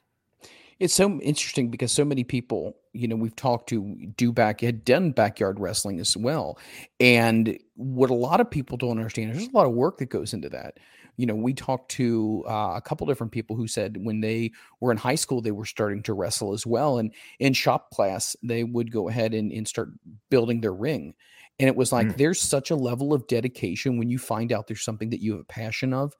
It's 0.80 0.94
so 0.94 1.20
interesting 1.20 1.70
because 1.70 1.92
so 1.92 2.06
many 2.06 2.24
people, 2.24 2.76
you 2.94 3.08
know, 3.08 3.16
we've 3.16 3.36
talked 3.36 3.70
to 3.70 3.96
do 4.16 4.32
back 4.32 4.62
had 4.62 4.86
done 4.86 5.12
backyard 5.12 5.60
wrestling 5.60 6.00
as 6.00 6.16
well, 6.16 6.58
and 7.00 7.60
what 7.76 8.10
a 8.10 8.16
lot 8.16 8.40
of 8.40 8.50
people 8.50 8.78
don't 8.78 8.92
understand 8.92 9.32
is 9.32 9.38
there's 9.38 9.50
a 9.50 9.58
lot 9.58 9.68
of 9.68 9.74
work 9.74 9.98
that 10.00 10.10
goes 10.10 10.34
into 10.34 10.50
that. 10.50 10.80
You 11.18 11.26
know, 11.26 11.36
we 11.36 11.56
talked 11.56 11.90
to 11.94 12.44
uh, 12.48 12.74
a 12.76 12.82
couple 12.82 13.08
different 13.08 13.32
people 13.32 13.56
who 13.56 13.68
said 13.68 13.98
when 14.00 14.22
they 14.22 14.52
were 14.80 14.92
in 14.92 14.98
high 14.98 15.16
school 15.16 15.42
they 15.42 15.52
were 15.52 15.66
starting 15.66 16.04
to 16.04 16.14
wrestle 16.14 16.54
as 16.54 16.66
well, 16.66 17.00
and 17.00 17.12
in 17.40 17.54
shop 17.54 17.90
class 17.92 18.36
they 18.44 18.64
would 18.64 18.92
go 18.92 19.10
ahead 19.10 19.34
and, 19.34 19.52
and 19.52 19.68
start 19.68 19.90
building 20.30 20.62
their 20.62 20.74
ring 20.74 21.16
and 21.60 21.68
it 21.68 21.76
was 21.76 21.92
like, 21.92 22.08
mm. 22.08 22.18
there's 22.18 22.40
such 22.40 22.70
a 22.70 22.76
level 22.76 23.14
of 23.14 23.28
dedication 23.28 23.98
when 23.98 24.10
you 24.10 24.20
find 24.20 24.52
out 24.52 24.68
there's 24.68 24.84
something 24.84 25.10
that 25.10 25.22
you 25.22 25.34
have 25.34 25.42
a 25.42 25.46
passion 25.46 25.94
of 25.94 26.14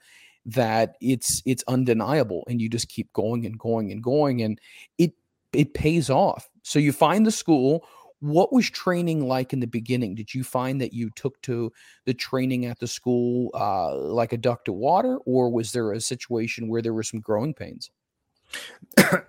that 0.46 0.96
it's 1.02 1.44
it's 1.46 1.64
undeniable 1.68 2.46
and 2.50 2.62
you 2.62 2.70
just 2.70 2.88
keep 2.88 3.12
going 3.12 3.46
and 3.46 3.60
going 3.60 3.92
and 3.92 4.02
going 4.02 4.42
and 4.42 4.60
it 4.98 5.12
it 5.54 5.74
pays 5.74 6.10
off. 6.10 6.50
So 6.64 6.80
you 6.80 6.92
find 6.92 7.26
the 7.26 7.32
school. 7.32 7.86
What 8.20 8.52
was 8.52 8.70
training 8.70 9.28
like 9.28 9.54
in 9.54 9.60
the 9.60 9.68
beginning? 9.68 10.16
Did 10.16 10.34
you 10.34 10.44
find 10.44 10.82
that 10.82 10.92
you 10.92 11.12
took 11.12 11.40
to 11.44 11.72
the 12.06 12.16
training 12.16 12.66
at 12.66 12.80
the 12.80 12.88
school 12.88 13.52
uh, 13.54 13.96
like 13.96 14.34
a 14.34 14.38
duck 14.38 14.66
to 14.66 14.74
water, 14.74 15.18
or 15.26 15.52
was 15.52 15.72
there 15.72 15.92
a 15.92 16.02
situation 16.02 16.68
where 16.68 16.82
there 16.82 16.94
were 16.94 17.04
some 17.04 17.20
growing 17.20 17.54
pains? 17.54 17.92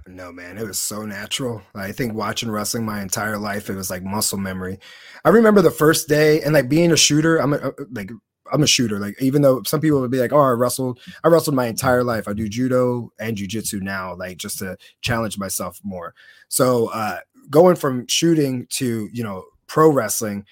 No, 0.07 0.33
man, 0.33 0.59
it 0.59 0.67
was 0.67 0.79
so 0.79 1.05
natural. 1.05 1.63
I 1.75 1.93
think 1.93 2.15
watching 2.15 2.51
wrestling 2.51 2.85
my 2.85 3.03
entire 3.03 3.39
life, 3.39 3.69
it 3.69 3.75
was 3.75 3.91
like 3.91 4.03
muscle 4.03 4.39
memory. 4.39 4.79
I 5.25 5.31
remember 5.31 5.63
the 5.63 5.71
first 5.71 6.09
day 6.09 6.41
and 6.41 6.55
like 6.55 6.69
being 6.69 6.93
a 6.93 6.97
shooter. 6.97 7.37
I'm 7.39 7.53
a, 7.53 7.57
uh, 7.57 7.73
like 7.93 8.11
I'm 8.53 8.63
a 8.63 8.67
shooter. 8.67 8.99
Like 8.99 9.21
even 9.21 9.43
though 9.43 9.63
some 9.65 9.81
people 9.81 10.01
would 10.01 10.11
be 10.11 10.21
like, 10.21 10.33
"Oh, 10.33 10.41
I 10.41 10.51
wrestled. 10.51 11.01
I 11.25 11.29
wrestled 11.29 11.57
my 11.57 11.67
entire 11.67 12.05
life. 12.05 12.29
I 12.29 12.33
do 12.33 12.49
judo 12.49 13.11
and 13.19 13.37
jujitsu 13.37 13.83
now, 13.83 14.15
like 14.15 14.39
just 14.39 14.59
to 14.61 14.77
challenge 15.03 15.39
myself 15.39 15.81
more." 15.85 16.15
So 16.49 16.89
uh, 16.89 17.19
going 17.51 17.77
from 17.77 18.07
shooting 18.09 18.67
to 18.71 19.09
you 19.13 19.23
know 19.23 19.45
pro 19.67 19.91
wrestling 19.91 20.45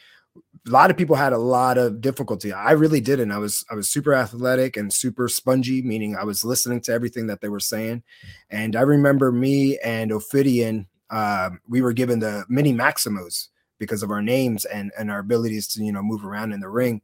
a 0.67 0.71
lot 0.71 0.91
of 0.91 0.97
people 0.97 1.15
had 1.15 1.33
a 1.33 1.39
lot 1.39 1.79
of 1.79 2.01
difficulty. 2.01 2.53
I 2.53 2.73
really 2.73 3.01
didn't. 3.01 3.31
I 3.31 3.39
was 3.39 3.65
I 3.71 3.75
was 3.75 3.89
super 3.89 4.15
athletic 4.15 4.77
and 4.77 4.93
super 4.93 5.29
spongy, 5.29 5.83
meaning 5.83 6.17
I 6.17 6.25
was 6.25 6.45
listening 6.45 6.81
to 6.83 6.93
everything 6.93 7.29
that 7.29 7.41
they 7.41 7.49
were 7.49 7.61
saying. 7.61 8.03
And 8.51 8.75
I 8.75 8.81
remember 8.81 9.31
me 9.31 9.79
and 9.85 10.11
Ophidian, 10.11 10.89
uh, 11.11 11.51
we 11.69 11.83
were 11.83 11.93
given 11.93 12.19
the 12.19 12.45
mini 12.49 12.73
Maximos 12.73 13.49
because 13.79 14.03
of 14.03 14.11
our 14.11 14.23
names 14.23 14.65
and 14.65 14.91
and 14.99 15.11
our 15.11 15.21
abilities 15.21 15.69
to 15.69 15.85
you 15.85 15.93
know 15.93 16.03
move 16.03 16.25
around 16.25 16.53
in 16.53 16.61
the 16.61 16.69
ring. 16.69 17.01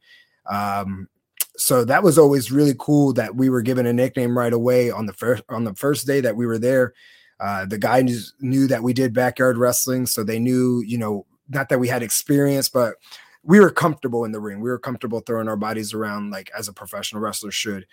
Um, 0.50 1.08
so 1.56 1.84
that 1.84 2.02
was 2.02 2.18
always 2.18 2.50
really 2.50 2.74
cool 2.78 3.12
that 3.12 3.36
we 3.36 3.48
were 3.48 3.62
given 3.62 3.86
a 3.86 3.92
nickname 3.92 4.36
right 4.36 4.52
away 4.52 4.90
on 4.90 5.06
the 5.06 5.12
first 5.12 5.44
on 5.48 5.64
the 5.64 5.74
first 5.74 6.06
day 6.06 6.20
that 6.20 6.36
we 6.36 6.46
were 6.46 6.58
there. 6.58 6.94
Uh, 7.38 7.64
the 7.66 7.78
guys 7.78 8.32
knew 8.40 8.66
that 8.66 8.82
we 8.82 8.92
did 8.92 9.12
backyard 9.12 9.56
wrestling, 9.56 10.06
so 10.06 10.24
they 10.24 10.40
knew 10.40 10.82
you 10.84 10.98
know 10.98 11.26
not 11.48 11.68
that 11.68 11.80
we 11.80 11.88
had 11.88 12.02
experience, 12.02 12.68
but 12.68 12.94
we 13.44 13.60
were 13.60 13.70
comfortable 13.70 14.24
in 14.24 14.32
the 14.32 14.40
ring. 14.40 14.60
We 14.60 14.70
were 14.70 14.78
comfortable 14.78 15.20
throwing 15.20 15.48
our 15.48 15.56
bodies 15.56 15.92
around 15.94 16.30
like 16.30 16.50
as 16.56 16.68
a 16.68 16.72
professional 16.72 17.22
wrestler 17.22 17.50
should. 17.50 17.86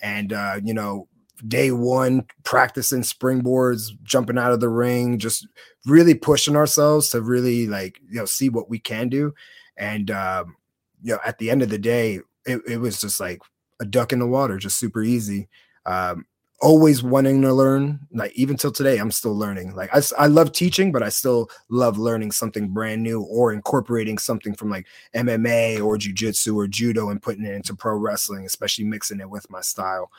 And 0.00 0.32
uh, 0.32 0.60
you 0.62 0.74
know, 0.74 1.08
day 1.46 1.70
one, 1.70 2.26
practicing 2.44 3.02
springboards, 3.02 3.90
jumping 4.02 4.38
out 4.38 4.52
of 4.52 4.60
the 4.60 4.68
ring, 4.68 5.18
just 5.18 5.46
really 5.86 6.14
pushing 6.14 6.56
ourselves 6.56 7.10
to 7.10 7.20
really 7.20 7.66
like 7.66 8.00
you 8.08 8.16
know 8.16 8.24
see 8.24 8.48
what 8.48 8.68
we 8.68 8.78
can 8.78 9.08
do. 9.08 9.32
And 9.76 10.10
um, 10.10 10.56
you 11.02 11.12
know, 11.12 11.20
at 11.24 11.38
the 11.38 11.50
end 11.50 11.62
of 11.62 11.68
the 11.68 11.78
day, 11.78 12.20
it, 12.44 12.60
it 12.66 12.78
was 12.78 13.00
just 13.00 13.20
like 13.20 13.40
a 13.80 13.84
duck 13.84 14.12
in 14.12 14.18
the 14.18 14.26
water, 14.26 14.58
just 14.58 14.78
super 14.78 15.02
easy. 15.02 15.48
Um, 15.84 16.26
always 16.60 17.02
wanting 17.02 17.42
to 17.42 17.52
learn 17.52 18.00
like 18.12 18.32
even 18.32 18.56
till 18.56 18.72
today 18.72 18.96
i'm 18.96 19.10
still 19.10 19.36
learning. 19.36 19.74
Like 19.74 19.94
I, 19.94 20.00
I 20.18 20.26
love 20.26 20.52
teaching 20.52 20.90
but 20.90 21.02
i 21.02 21.10
still 21.10 21.50
love 21.68 21.98
learning 21.98 22.32
something 22.32 22.68
brand 22.68 23.02
new 23.02 23.22
or 23.22 23.52
incorporating 23.52 24.16
something 24.16 24.54
from 24.54 24.70
like 24.70 24.86
mma 25.14 25.84
or 25.84 25.98
jiu-jitsu 25.98 26.58
or 26.58 26.66
judo 26.66 27.10
and 27.10 27.20
putting 27.20 27.44
it 27.44 27.54
into 27.54 27.74
pro 27.74 27.96
wrestling 27.96 28.46
especially 28.46 28.84
mixing 28.84 29.20
it 29.20 29.28
with 29.28 29.48
my 29.50 29.60
style. 29.60 30.10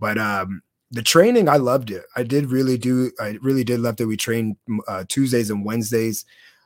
But 0.00 0.18
um 0.18 0.62
the 0.90 1.02
training 1.02 1.48
i 1.48 1.56
loved 1.56 1.90
it. 1.90 2.04
I 2.16 2.22
did 2.22 2.46
really 2.50 2.78
do 2.78 3.10
i 3.20 3.38
really 3.42 3.64
did 3.64 3.80
love 3.80 3.96
that 3.96 4.06
we 4.06 4.16
trained 4.16 4.56
uh, 4.88 5.04
tuesdays 5.08 5.50
and 5.50 5.64
wednesdays 5.64 6.24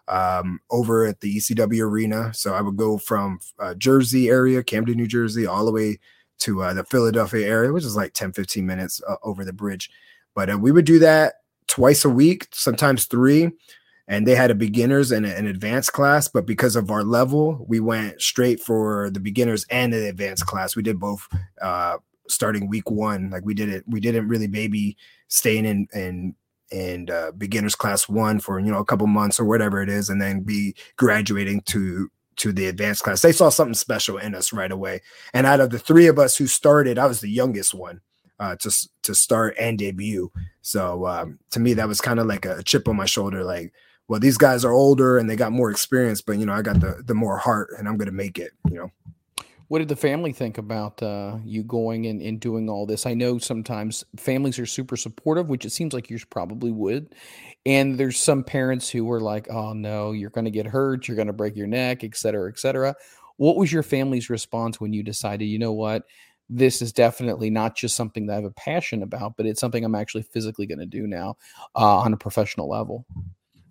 um, 0.08 0.60
over 0.70 1.04
at 1.04 1.20
the 1.20 1.36
ecw 1.36 1.80
arena. 1.80 2.32
So 2.32 2.54
i 2.54 2.60
would 2.60 2.76
go 2.76 2.96
from 2.96 3.40
uh, 3.58 3.74
jersey 3.74 4.28
area 4.28 4.62
camden 4.62 4.96
new 4.98 5.08
jersey 5.08 5.46
all 5.46 5.64
the 5.66 5.72
way 5.72 5.98
to 6.38 6.62
uh, 6.62 6.74
the 6.74 6.84
Philadelphia 6.84 7.46
area, 7.46 7.72
which 7.72 7.84
is 7.84 7.96
like 7.96 8.12
10, 8.12 8.32
15 8.32 8.64
minutes 8.66 9.00
uh, 9.08 9.16
over 9.22 9.44
the 9.44 9.52
bridge. 9.52 9.90
But 10.34 10.50
uh, 10.50 10.58
we 10.58 10.72
would 10.72 10.84
do 10.84 10.98
that 11.00 11.34
twice 11.66 12.04
a 12.04 12.10
week, 12.10 12.48
sometimes 12.52 13.06
three. 13.06 13.50
And 14.08 14.24
they 14.26 14.36
had 14.36 14.52
a 14.52 14.54
beginners 14.54 15.10
and 15.10 15.26
an 15.26 15.48
advanced 15.48 15.92
class, 15.92 16.28
but 16.28 16.46
because 16.46 16.76
of 16.76 16.92
our 16.92 17.02
level, 17.02 17.64
we 17.68 17.80
went 17.80 18.22
straight 18.22 18.60
for 18.60 19.10
the 19.10 19.18
beginners 19.18 19.66
and 19.68 19.92
the 19.92 20.08
advanced 20.08 20.46
class. 20.46 20.76
We 20.76 20.84
did 20.84 21.00
both 21.00 21.26
uh, 21.60 21.96
starting 22.28 22.68
week 22.68 22.88
one. 22.88 23.30
Like 23.30 23.44
we 23.44 23.52
did 23.52 23.68
it, 23.68 23.82
we 23.88 23.98
didn't 23.98 24.28
really 24.28 24.46
maybe 24.46 24.96
staying 25.26 25.64
in 25.64 25.88
in 25.92 26.36
and 26.72 27.10
uh, 27.10 27.32
beginners 27.36 27.74
class 27.74 28.08
one 28.08 28.40
for 28.40 28.58
you 28.58 28.70
know 28.70 28.78
a 28.78 28.84
couple 28.84 29.06
months 29.06 29.38
or 29.38 29.44
whatever 29.44 29.82
it 29.82 29.88
is, 29.88 30.08
and 30.08 30.20
then 30.20 30.40
be 30.40 30.74
graduating 30.96 31.62
to 31.62 32.08
to 32.36 32.52
the 32.52 32.66
advanced 32.66 33.02
class. 33.02 33.22
They 33.22 33.32
saw 33.32 33.48
something 33.48 33.74
special 33.74 34.18
in 34.18 34.34
us 34.34 34.52
right 34.52 34.70
away. 34.70 35.02
And 35.32 35.46
out 35.46 35.60
of 35.60 35.70
the 35.70 35.78
three 35.78 36.06
of 36.06 36.18
us 36.18 36.36
who 36.36 36.46
started, 36.46 36.98
I 36.98 37.06
was 37.06 37.20
the 37.20 37.30
youngest 37.30 37.74
one 37.74 38.00
uh, 38.38 38.56
to 38.56 38.88
to 39.02 39.14
start 39.14 39.56
and 39.58 39.78
debut. 39.78 40.30
So 40.62 41.06
um, 41.06 41.38
to 41.50 41.60
me, 41.60 41.74
that 41.74 41.88
was 41.88 42.00
kind 42.00 42.20
of 42.20 42.26
like 42.26 42.44
a 42.44 42.62
chip 42.62 42.88
on 42.88 42.96
my 42.96 43.06
shoulder. 43.06 43.44
Like, 43.44 43.72
well, 44.08 44.20
these 44.20 44.38
guys 44.38 44.64
are 44.64 44.72
older 44.72 45.18
and 45.18 45.28
they 45.28 45.36
got 45.36 45.52
more 45.52 45.70
experience, 45.70 46.20
but 46.20 46.38
you 46.38 46.46
know, 46.46 46.52
I 46.52 46.62
got 46.62 46.80
the 46.80 47.02
the 47.04 47.14
more 47.14 47.38
heart, 47.38 47.70
and 47.78 47.88
I'm 47.88 47.96
gonna 47.96 48.12
make 48.12 48.38
it. 48.38 48.52
You 48.68 48.76
know. 48.76 48.90
What 49.68 49.80
did 49.80 49.88
the 49.88 49.96
family 49.96 50.32
think 50.32 50.58
about 50.58 51.02
uh, 51.02 51.38
you 51.44 51.64
going 51.64 52.06
and, 52.06 52.22
and 52.22 52.38
doing 52.38 52.70
all 52.70 52.86
this? 52.86 53.04
I 53.04 53.14
know 53.14 53.38
sometimes 53.38 54.04
families 54.16 54.60
are 54.60 54.66
super 54.66 54.96
supportive, 54.96 55.48
which 55.48 55.64
it 55.64 55.72
seems 55.72 55.92
like 55.92 56.08
yours 56.08 56.24
probably 56.24 56.70
would. 56.70 57.14
And 57.64 57.98
there's 57.98 58.16
some 58.16 58.44
parents 58.44 58.88
who 58.88 59.04
were 59.04 59.20
like, 59.20 59.50
oh 59.50 59.72
no, 59.72 60.12
you're 60.12 60.30
going 60.30 60.44
to 60.44 60.52
get 60.52 60.66
hurt, 60.66 61.08
you're 61.08 61.16
going 61.16 61.26
to 61.26 61.32
break 61.32 61.56
your 61.56 61.66
neck, 61.66 62.04
et 62.04 62.16
cetera, 62.16 62.48
et 62.48 62.60
cetera. 62.60 62.94
What 63.38 63.56
was 63.56 63.72
your 63.72 63.82
family's 63.82 64.30
response 64.30 64.80
when 64.80 64.92
you 64.92 65.02
decided, 65.02 65.46
you 65.46 65.58
know 65.58 65.72
what, 65.72 66.04
this 66.48 66.80
is 66.80 66.92
definitely 66.92 67.50
not 67.50 67.76
just 67.76 67.96
something 67.96 68.26
that 68.26 68.34
I 68.34 68.36
have 68.36 68.44
a 68.44 68.50
passion 68.52 69.02
about, 69.02 69.36
but 69.36 69.46
it's 69.46 69.60
something 69.60 69.84
I'm 69.84 69.96
actually 69.96 70.22
physically 70.22 70.66
going 70.66 70.78
to 70.78 70.86
do 70.86 71.08
now 71.08 71.36
uh, 71.74 71.98
on 71.98 72.12
a 72.12 72.16
professional 72.16 72.68
level? 72.68 73.04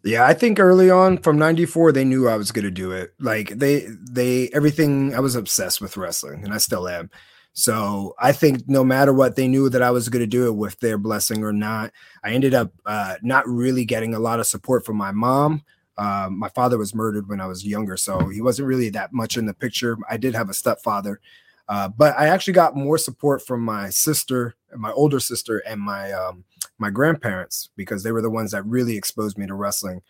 Yeah, 0.06 0.24
I 0.24 0.36
think 0.36 0.60
early 0.60 0.92
on 0.92 1.18
from 1.18 1.40
94 1.40 1.92
they 1.92 2.06
knew 2.06 2.30
I 2.30 2.38
was 2.38 2.52
going 2.52 2.66
to 2.66 2.72
do 2.72 2.92
it. 2.92 3.16
Like 3.20 3.50
they 3.50 3.88
they 4.00 4.50
everything 4.50 5.16
I 5.16 5.20
was 5.20 5.36
obsessed 5.36 5.82
with 5.82 5.98
wrestling 5.98 6.44
and 6.44 6.54
I 6.54 6.58
still 6.60 6.88
am. 6.88 7.10
So 7.54 8.14
I 8.20 8.32
think 8.32 8.68
no 8.68 8.84
matter 8.84 9.14
what 9.14 9.36
they 9.36 9.48
knew 9.48 9.68
that 9.70 9.82
I 9.82 9.90
was 9.90 10.10
going 10.10 10.22
to 10.22 10.28
do 10.28 10.46
it 10.46 10.56
with 10.56 10.80
their 10.80 11.00
blessing 11.00 11.44
or 11.44 11.52
not. 11.52 11.92
I 12.24 12.32
ended 12.32 12.54
up 12.54 12.72
uh, 12.86 13.16
not 13.24 13.48
really 13.48 13.84
getting 13.84 14.14
a 14.14 14.20
lot 14.20 14.40
of 14.40 14.46
support 14.46 14.86
from 14.86 14.98
my 14.98 15.12
mom. 15.12 15.64
Um, 15.98 16.38
my 16.38 16.50
father 16.50 16.78
was 16.78 16.94
murdered 16.94 17.28
when 17.28 17.42
I 17.42 17.48
was 17.48 17.66
younger, 17.66 17.98
so 17.98 18.28
he 18.28 18.42
wasn't 18.42 18.68
really 18.68 18.90
that 18.90 19.14
much 19.14 19.38
in 19.38 19.46
the 19.46 19.54
picture. 19.54 19.98
I 20.10 20.18
did 20.18 20.36
have 20.36 20.50
a 20.50 20.54
stepfather, 20.54 21.20
Uh, 21.68 21.88
but 21.90 22.18
I 22.18 22.28
actually 22.28 22.54
got 22.54 22.76
more 22.76 22.98
support 22.98 23.42
from 23.46 23.62
my 23.62 23.90
sister, 23.90 24.56
my 24.76 24.92
older 24.92 25.20
sister, 25.20 25.60
and 25.60 25.82
my 25.82 26.12
um, 26.12 26.44
my 26.78 26.90
grandparents 26.90 27.70
because 27.76 28.04
they 28.04 28.12
were 28.12 28.22
the 28.22 28.30
ones 28.30 28.52
that 28.52 28.66
really 28.66 28.98
exposed 28.98 29.38
me 29.38 29.48
to 29.48 29.56
wrestling. 29.56 30.02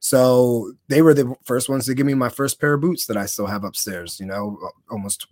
So 0.00 0.72
they 0.88 1.02
were 1.02 1.14
the 1.14 1.34
first 1.44 1.68
ones 1.68 1.86
to 1.86 1.94
give 1.94 2.06
me 2.06 2.14
my 2.14 2.28
first 2.28 2.60
pair 2.60 2.74
of 2.74 2.80
boots 2.80 3.06
that 3.06 3.16
I 3.16 3.26
still 3.26 3.46
have 3.46 3.62
upstairs. 3.62 4.18
You 4.18 4.26
know, 4.26 4.58
almost 4.90 5.26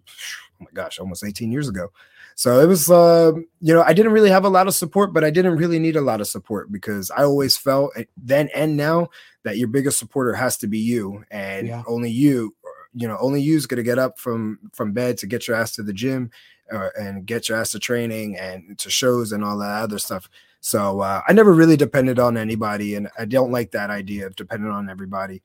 oh 0.61 0.65
my 0.65 0.71
gosh, 0.75 0.99
almost 0.99 1.25
18 1.25 1.51
years 1.51 1.69
ago. 1.69 1.91
So 2.37 2.61
it 2.61 2.67
was, 2.67 2.91
uh, 2.91 3.33
you 3.61 3.75
know, 3.75 3.83
I 3.83 3.93
didn't 3.93 4.13
really 4.13 4.31
have 4.31 4.47
a 4.47 4.49
lot 4.49 4.67
of 4.67 4.75
support, 4.75 5.13
but 5.13 5.25
I 5.25 5.31
didn't 5.31 5.57
really 5.57 5.79
need 5.79 5.97
a 5.97 6.01
lot 6.01 6.23
of 6.23 6.27
support 6.27 6.73
because 6.73 7.11
I 7.11 7.25
always 7.25 7.57
felt 7.57 7.93
eh, 7.97 8.05
then 8.17 8.49
and 8.55 8.79
now 8.79 9.09
that 9.43 9.59
your 9.59 9.69
biggest 9.69 9.99
supporter 9.99 10.33
has 10.33 10.57
to 10.59 10.67
be 10.67 10.79
you, 10.79 11.25
and 11.31 11.67
yeah. 11.67 11.83
only 11.87 12.11
you 12.11 12.55
you 12.95 13.07
know 13.07 13.17
only 13.21 13.41
you's 13.41 13.67
gonna 13.67 13.83
get 13.83 13.99
up 13.99 14.19
from 14.19 14.59
from 14.73 14.93
bed 14.93 15.17
to 15.19 15.27
get 15.27 15.47
your 15.47 15.57
ass 15.57 15.73
to 15.75 15.83
the 15.83 15.93
gym 15.93 16.31
uh, 16.73 16.89
and 16.99 17.27
get 17.27 17.49
your 17.49 17.59
ass 17.59 17.73
to 17.73 17.79
training 17.79 18.37
and 18.39 18.79
to 18.79 18.91
shows 18.91 19.33
and 19.33 19.45
all 19.45 19.59
that 19.59 19.83
other 19.83 19.99
stuff 19.99 20.29
so 20.61 21.01
uh, 21.01 21.21
i 21.29 21.33
never 21.33 21.53
really 21.53 21.77
depended 21.77 22.19
on 22.19 22.37
anybody 22.37 22.95
and 22.95 23.09
i 23.19 23.25
don't 23.25 23.53
like 23.53 23.71
that 23.71 23.91
idea 23.91 24.27
of 24.27 24.37
depending 24.37 24.71
on 24.71 24.89
everybody 24.89 25.43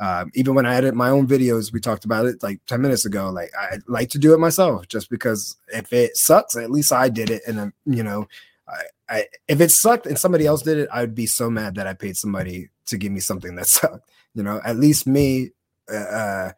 um, 0.00 0.30
even 0.34 0.54
when 0.54 0.66
i 0.66 0.74
edit 0.74 0.94
my 0.94 1.10
own 1.10 1.26
videos 1.26 1.72
we 1.72 1.80
talked 1.80 2.04
about 2.04 2.26
it 2.26 2.42
like 2.42 2.60
10 2.66 2.80
minutes 2.80 3.04
ago 3.04 3.30
like 3.30 3.50
i 3.58 3.78
like 3.86 4.08
to 4.08 4.18
do 4.18 4.34
it 4.34 4.38
myself 4.38 4.86
just 4.88 5.10
because 5.10 5.56
if 5.68 5.92
it 5.92 6.16
sucks 6.16 6.56
at 6.56 6.70
least 6.70 6.92
i 6.92 7.08
did 7.08 7.30
it 7.30 7.42
and 7.46 7.58
then 7.58 7.72
you 7.86 8.02
know 8.02 8.26
I, 8.68 8.82
I, 9.08 9.26
if 9.48 9.60
it 9.60 9.70
sucked 9.70 10.06
and 10.06 10.18
somebody 10.18 10.46
else 10.46 10.62
did 10.62 10.78
it, 10.78 10.88
I'd 10.92 11.14
be 11.14 11.26
so 11.26 11.50
mad 11.50 11.74
that 11.74 11.86
I 11.86 11.94
paid 11.94 12.16
somebody 12.16 12.70
to 12.86 12.96
give 12.96 13.12
me 13.12 13.20
something 13.20 13.54
that 13.56 13.66
sucked. 13.68 14.08
You 14.34 14.42
know, 14.42 14.60
at 14.64 14.78
least 14.78 15.06
me, 15.06 15.50
uh, 15.92 15.96
uh 15.96 16.52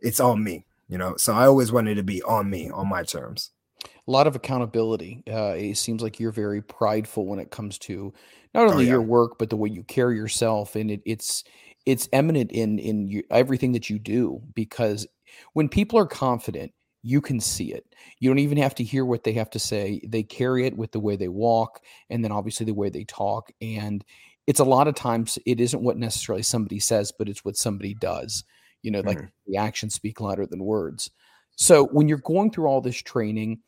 it's 0.00 0.20
on 0.20 0.42
me, 0.42 0.64
you 0.88 0.98
know. 0.98 1.16
So 1.16 1.34
I 1.34 1.46
always 1.46 1.72
wanted 1.72 1.96
to 1.96 2.02
be 2.02 2.22
on 2.22 2.48
me, 2.50 2.70
on 2.70 2.88
my 2.88 3.02
terms. 3.02 3.50
A 3.84 4.10
lot 4.10 4.26
of 4.26 4.34
accountability. 4.34 5.22
Uh, 5.30 5.54
it 5.56 5.76
seems 5.76 6.02
like 6.02 6.18
you're 6.18 6.32
very 6.32 6.62
prideful 6.62 7.26
when 7.26 7.38
it 7.38 7.50
comes 7.50 7.78
to 7.80 8.12
not 8.54 8.66
oh, 8.66 8.70
only 8.72 8.84
oh, 8.84 8.86
yeah. 8.86 8.92
your 8.92 9.02
work 9.02 9.38
but 9.38 9.50
the 9.50 9.56
way 9.56 9.68
you 9.68 9.82
carry 9.84 10.16
yourself, 10.16 10.76
and 10.76 10.90
it, 10.90 11.02
it's 11.04 11.44
it's 11.86 12.08
eminent 12.12 12.50
in 12.52 12.78
in 12.78 13.08
you, 13.08 13.22
everything 13.30 13.72
that 13.72 13.90
you 13.90 13.98
do. 13.98 14.40
Because 14.54 15.06
when 15.52 15.68
people 15.68 15.98
are 15.98 16.06
confident, 16.06 16.72
you 17.02 17.20
can 17.20 17.40
see 17.40 17.72
it. 17.72 17.84
You 18.18 18.30
don't 18.30 18.38
even 18.38 18.58
have 18.58 18.74
to 18.76 18.84
hear 18.84 19.04
what 19.04 19.24
they 19.24 19.32
have 19.34 19.50
to 19.50 19.58
say. 19.58 20.00
They 20.06 20.22
carry 20.22 20.66
it 20.66 20.76
with 20.76 20.92
the 20.92 21.00
way 21.00 21.16
they 21.16 21.28
walk, 21.28 21.80
and 22.10 22.24
then 22.24 22.32
obviously 22.32 22.66
the 22.66 22.74
way 22.74 22.90
they 22.90 23.04
talk. 23.04 23.50
And 23.60 24.04
it's 24.46 24.60
a 24.60 24.64
lot 24.64 24.88
of 24.88 24.94
times 24.94 25.38
it 25.46 25.60
isn't 25.60 25.82
what 25.82 25.98
necessarily 25.98 26.42
somebody 26.42 26.80
says, 26.80 27.12
but 27.16 27.28
it's 27.28 27.44
what 27.44 27.56
somebody 27.56 27.94
does 27.94 28.44
you 28.82 28.90
know, 28.90 29.00
like 29.00 29.18
mm-hmm. 29.18 29.26
the 29.46 29.56
actions 29.56 29.94
speak 29.94 30.20
louder 30.20 30.46
than 30.46 30.64
words. 30.64 31.10
So 31.56 31.86
when 31.86 32.08
you're 32.08 32.18
going 32.18 32.50
through 32.50 32.66
all 32.66 32.80
this 32.80 32.96
training, 32.96 33.60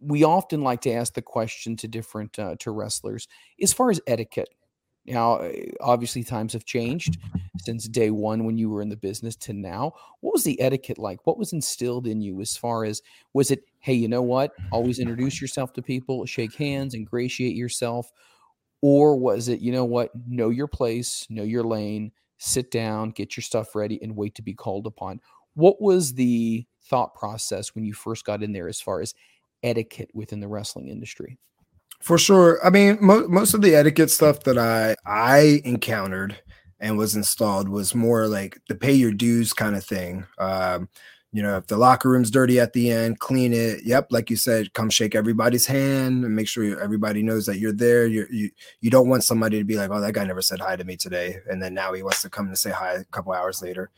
we 0.00 0.24
often 0.24 0.62
like 0.62 0.80
to 0.82 0.92
ask 0.92 1.14
the 1.14 1.22
question 1.22 1.76
to 1.76 1.88
different 1.88 2.38
uh, 2.38 2.56
to 2.60 2.70
wrestlers 2.70 3.28
as 3.62 3.72
far 3.72 3.90
as 3.90 4.00
etiquette. 4.06 4.48
Now, 5.06 5.36
eh, 5.38 5.70
obviously, 5.80 6.24
times 6.24 6.52
have 6.52 6.64
changed 6.64 7.18
since 7.58 7.88
day 7.88 8.10
one 8.10 8.44
when 8.44 8.58
you 8.58 8.68
were 8.68 8.82
in 8.82 8.88
the 8.88 8.96
business 8.96 9.36
to 9.36 9.52
now. 9.52 9.92
What 10.20 10.34
was 10.34 10.44
the 10.44 10.60
etiquette 10.60 10.98
like? 10.98 11.26
What 11.26 11.38
was 11.38 11.52
instilled 11.52 12.06
in 12.06 12.20
you 12.20 12.40
as 12.40 12.56
far 12.56 12.84
as 12.84 13.02
was 13.32 13.50
it, 13.50 13.62
hey, 13.78 13.94
you 13.94 14.08
know 14.08 14.22
what? 14.22 14.52
Always 14.72 14.98
introduce 14.98 15.40
yourself 15.40 15.72
to 15.74 15.82
people, 15.82 16.26
shake 16.26 16.54
hands, 16.54 16.94
ingratiate 16.94 17.56
yourself. 17.56 18.10
Or 18.82 19.16
was 19.16 19.48
it, 19.48 19.60
you 19.60 19.72
know 19.72 19.84
what? 19.84 20.10
Know 20.26 20.50
your 20.50 20.66
place, 20.66 21.26
know 21.30 21.44
your 21.44 21.64
lane, 21.64 22.12
sit 22.38 22.70
down, 22.70 23.10
get 23.10 23.36
your 23.36 23.42
stuff 23.42 23.74
ready, 23.74 23.98
and 24.02 24.16
wait 24.16 24.34
to 24.36 24.42
be 24.42 24.54
called 24.54 24.86
upon. 24.86 25.20
What 25.54 25.80
was 25.80 26.14
the 26.14 26.66
thought 26.84 27.14
process 27.14 27.74
when 27.74 27.84
you 27.84 27.94
first 27.94 28.24
got 28.24 28.42
in 28.42 28.52
there 28.52 28.68
as 28.68 28.80
far 28.80 29.00
as 29.00 29.14
etiquette 29.62 30.10
within 30.14 30.40
the 30.40 30.48
wrestling 30.48 30.88
industry? 30.88 31.38
For 32.00 32.18
sure. 32.18 32.64
I 32.64 32.70
mean, 32.70 32.98
mo- 33.00 33.26
most 33.28 33.54
of 33.54 33.62
the 33.62 33.74
etiquette 33.74 34.10
stuff 34.10 34.40
that 34.44 34.58
I 34.58 34.96
I 35.06 35.62
encountered 35.64 36.36
and 36.78 36.98
was 36.98 37.16
installed 37.16 37.68
was 37.68 37.94
more 37.94 38.28
like 38.28 38.60
the 38.68 38.74
pay 38.74 38.92
your 38.92 39.12
dues 39.12 39.52
kind 39.52 39.76
of 39.76 39.84
thing. 39.84 40.26
Um, 40.38 40.88
you 41.36 41.42
know, 41.42 41.58
if 41.58 41.66
the 41.66 41.76
locker 41.76 42.08
room's 42.08 42.30
dirty 42.30 42.58
at 42.58 42.72
the 42.72 42.90
end, 42.90 43.18
clean 43.18 43.52
it. 43.52 43.84
Yep, 43.84 44.06
like 44.10 44.30
you 44.30 44.36
said, 44.36 44.72
come 44.72 44.88
shake 44.88 45.14
everybody's 45.14 45.66
hand 45.66 46.24
and 46.24 46.34
make 46.34 46.48
sure 46.48 46.80
everybody 46.80 47.22
knows 47.22 47.44
that 47.44 47.58
you're 47.58 47.74
there. 47.74 48.06
You're, 48.06 48.32
you 48.32 48.48
you 48.80 48.88
don't 48.88 49.10
want 49.10 49.22
somebody 49.22 49.58
to 49.58 49.64
be 49.64 49.76
like, 49.76 49.90
oh, 49.90 50.00
that 50.00 50.14
guy 50.14 50.24
never 50.24 50.40
said 50.40 50.60
hi 50.60 50.76
to 50.76 50.84
me 50.84 50.96
today, 50.96 51.36
and 51.46 51.62
then 51.62 51.74
now 51.74 51.92
he 51.92 52.02
wants 52.02 52.22
to 52.22 52.30
come 52.30 52.48
to 52.48 52.56
say 52.56 52.70
hi 52.70 52.94
a 52.94 53.04
couple 53.04 53.34
hours 53.34 53.60
later. 53.60 53.90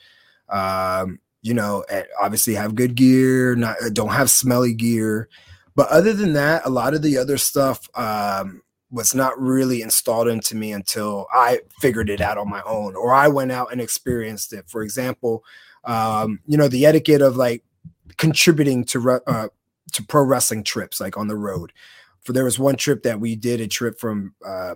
Um, 0.48 1.20
you 1.42 1.54
know, 1.54 1.84
obviously 2.20 2.54
have 2.54 2.74
good 2.74 2.96
gear, 2.96 3.54
not 3.54 3.76
don't 3.92 4.08
have 4.08 4.30
smelly 4.30 4.74
gear. 4.74 5.28
But 5.76 5.90
other 5.90 6.14
than 6.14 6.32
that, 6.32 6.66
a 6.66 6.70
lot 6.70 6.92
of 6.92 7.02
the 7.02 7.18
other 7.18 7.38
stuff 7.38 7.88
um, 7.94 8.62
was 8.90 9.14
not 9.14 9.40
really 9.40 9.80
installed 9.80 10.26
into 10.26 10.56
me 10.56 10.72
until 10.72 11.28
I 11.32 11.60
figured 11.78 12.10
it 12.10 12.20
out 12.20 12.36
on 12.36 12.50
my 12.50 12.62
own, 12.66 12.96
or 12.96 13.14
I 13.14 13.28
went 13.28 13.52
out 13.52 13.70
and 13.70 13.80
experienced 13.80 14.52
it. 14.52 14.64
For 14.68 14.82
example 14.82 15.44
um, 15.88 16.38
you 16.46 16.56
know, 16.56 16.68
the 16.68 16.86
etiquette 16.86 17.22
of 17.22 17.36
like 17.36 17.64
contributing 18.18 18.84
to 18.84 19.20
uh, 19.26 19.48
to 19.92 20.02
pro 20.04 20.22
wrestling 20.22 20.62
trips, 20.62 21.00
like 21.00 21.16
on 21.16 21.26
the 21.26 21.36
road. 21.36 21.72
For 22.22 22.32
there 22.32 22.44
was 22.44 22.58
one 22.58 22.76
trip 22.76 23.02
that 23.04 23.18
we 23.18 23.34
did 23.34 23.60
a 23.60 23.66
trip 23.66 23.98
from 23.98 24.34
uh, 24.44 24.74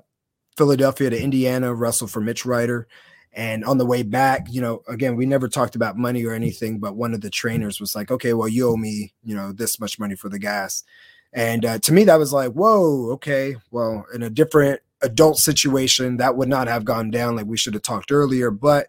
Philadelphia 0.56 1.10
to 1.10 1.22
Indiana, 1.22 1.74
wrestle 1.74 2.08
for 2.08 2.20
Mitch 2.20 2.46
Ryder. 2.46 2.88
And 3.34 3.64
on 3.64 3.78
the 3.78 3.86
way 3.86 4.02
back, 4.02 4.46
you 4.50 4.60
know, 4.60 4.82
again, 4.88 5.16
we 5.16 5.26
never 5.26 5.48
talked 5.48 5.74
about 5.74 5.96
money 5.96 6.24
or 6.24 6.32
anything, 6.32 6.78
but 6.78 6.96
one 6.96 7.14
of 7.14 7.22
the 7.22 7.30
trainers 7.30 7.80
was 7.80 7.94
like, 7.94 8.10
okay, 8.10 8.34
well, 8.34 8.48
you 8.48 8.68
owe 8.68 8.76
me, 8.76 9.12
you 9.22 9.34
know, 9.34 9.52
this 9.52 9.80
much 9.80 9.98
money 9.98 10.14
for 10.14 10.28
the 10.28 10.38
gas. 10.38 10.84
And 11.32 11.64
uh, 11.64 11.78
to 11.78 11.92
me, 11.92 12.04
that 12.04 12.18
was 12.18 12.32
like, 12.32 12.52
whoa, 12.52 13.10
okay, 13.12 13.56
well, 13.70 14.04
in 14.14 14.22
a 14.22 14.30
different 14.30 14.80
adult 15.00 15.38
situation, 15.38 16.18
that 16.18 16.36
would 16.36 16.48
not 16.48 16.68
have 16.68 16.84
gone 16.84 17.10
down. 17.10 17.36
Like 17.36 17.46
we 17.46 17.56
should 17.56 17.72
have 17.72 17.82
talked 17.82 18.12
earlier. 18.12 18.50
But 18.50 18.88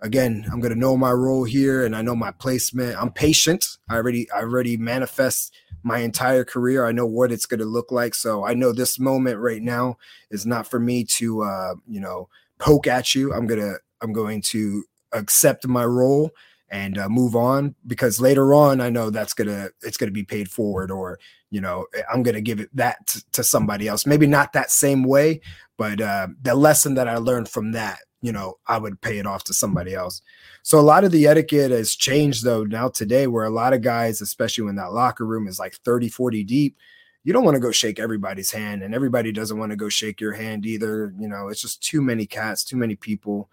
again, 0.00 0.46
I'm 0.52 0.60
gonna 0.60 0.74
know 0.74 0.96
my 0.96 1.12
role 1.12 1.44
here 1.44 1.84
and 1.84 1.94
I 1.96 2.02
know 2.02 2.16
my 2.16 2.30
placement. 2.30 2.96
I'm 3.00 3.10
patient. 3.10 3.64
I 3.88 3.96
already 3.96 4.30
I 4.30 4.40
already 4.40 4.76
manifest 4.76 5.54
my 5.82 5.98
entire 5.98 6.44
career. 6.44 6.86
I 6.86 6.92
know 6.92 7.06
what 7.06 7.32
it's 7.32 7.46
gonna 7.46 7.64
look 7.64 7.92
like. 7.92 8.14
So 8.14 8.44
I 8.44 8.54
know 8.54 8.72
this 8.72 8.98
moment 8.98 9.38
right 9.38 9.62
now 9.62 9.98
is 10.30 10.46
not 10.46 10.66
for 10.66 10.78
me 10.78 11.04
to 11.16 11.42
uh, 11.42 11.74
you 11.88 12.00
know, 12.00 12.28
poke 12.58 12.86
at 12.86 13.14
you. 13.14 13.32
I'm 13.32 13.46
gonna 13.46 13.74
I'm 14.02 14.12
going 14.12 14.42
to 14.42 14.84
accept 15.12 15.66
my 15.66 15.84
role 15.84 16.30
and 16.68 16.98
uh, 16.98 17.08
move 17.08 17.36
on 17.36 17.74
because 17.86 18.20
later 18.20 18.52
on 18.52 18.80
I 18.80 18.90
know 18.90 19.10
that's 19.10 19.34
gonna 19.34 19.70
it's 19.82 19.96
gonna 19.96 20.10
be 20.10 20.24
paid 20.24 20.50
forward 20.50 20.90
or 20.90 21.18
you 21.50 21.60
know 21.60 21.86
I'm 22.12 22.22
gonna 22.22 22.40
give 22.40 22.60
it 22.60 22.70
that 22.74 23.06
to, 23.08 23.24
to 23.32 23.44
somebody 23.44 23.88
else. 23.88 24.04
Maybe 24.04 24.26
not 24.26 24.52
that 24.52 24.70
same 24.70 25.04
way, 25.04 25.40
but 25.76 26.00
uh, 26.00 26.28
the 26.42 26.54
lesson 26.54 26.94
that 26.94 27.08
I 27.08 27.16
learned 27.16 27.48
from 27.48 27.72
that 27.72 28.00
you 28.26 28.32
know, 28.32 28.58
I 28.66 28.76
would 28.76 29.00
pay 29.00 29.18
it 29.18 29.26
off 29.26 29.44
to 29.44 29.54
somebody 29.54 29.94
else. 29.94 30.20
So 30.64 30.80
a 30.80 30.80
lot 30.80 31.04
of 31.04 31.12
the 31.12 31.28
etiquette 31.28 31.70
has 31.70 31.94
changed 31.94 32.42
though 32.42 32.64
now 32.64 32.88
today, 32.88 33.28
where 33.28 33.44
a 33.44 33.50
lot 33.50 33.72
of 33.72 33.82
guys, 33.82 34.20
especially 34.20 34.64
when 34.64 34.74
that 34.76 34.92
locker 34.92 35.24
room 35.24 35.46
is 35.46 35.60
like 35.60 35.76
30, 35.76 36.08
40 36.08 36.42
deep, 36.42 36.76
you 37.22 37.32
don't 37.32 37.44
want 37.44 37.54
to 37.54 37.60
go 37.60 37.70
shake 37.70 38.00
everybody's 38.00 38.50
hand, 38.50 38.82
and 38.82 38.96
everybody 38.96 39.30
doesn't 39.30 39.58
want 39.58 39.70
to 39.70 39.76
go 39.76 39.88
shake 39.88 40.20
your 40.20 40.32
hand 40.32 40.66
either. 40.66 41.14
You 41.20 41.28
know, 41.28 41.48
it's 41.48 41.60
just 41.60 41.84
too 41.84 42.02
many 42.02 42.26
cats, 42.26 42.64
too 42.64 42.76
many 42.76 42.96
people. 42.96 43.48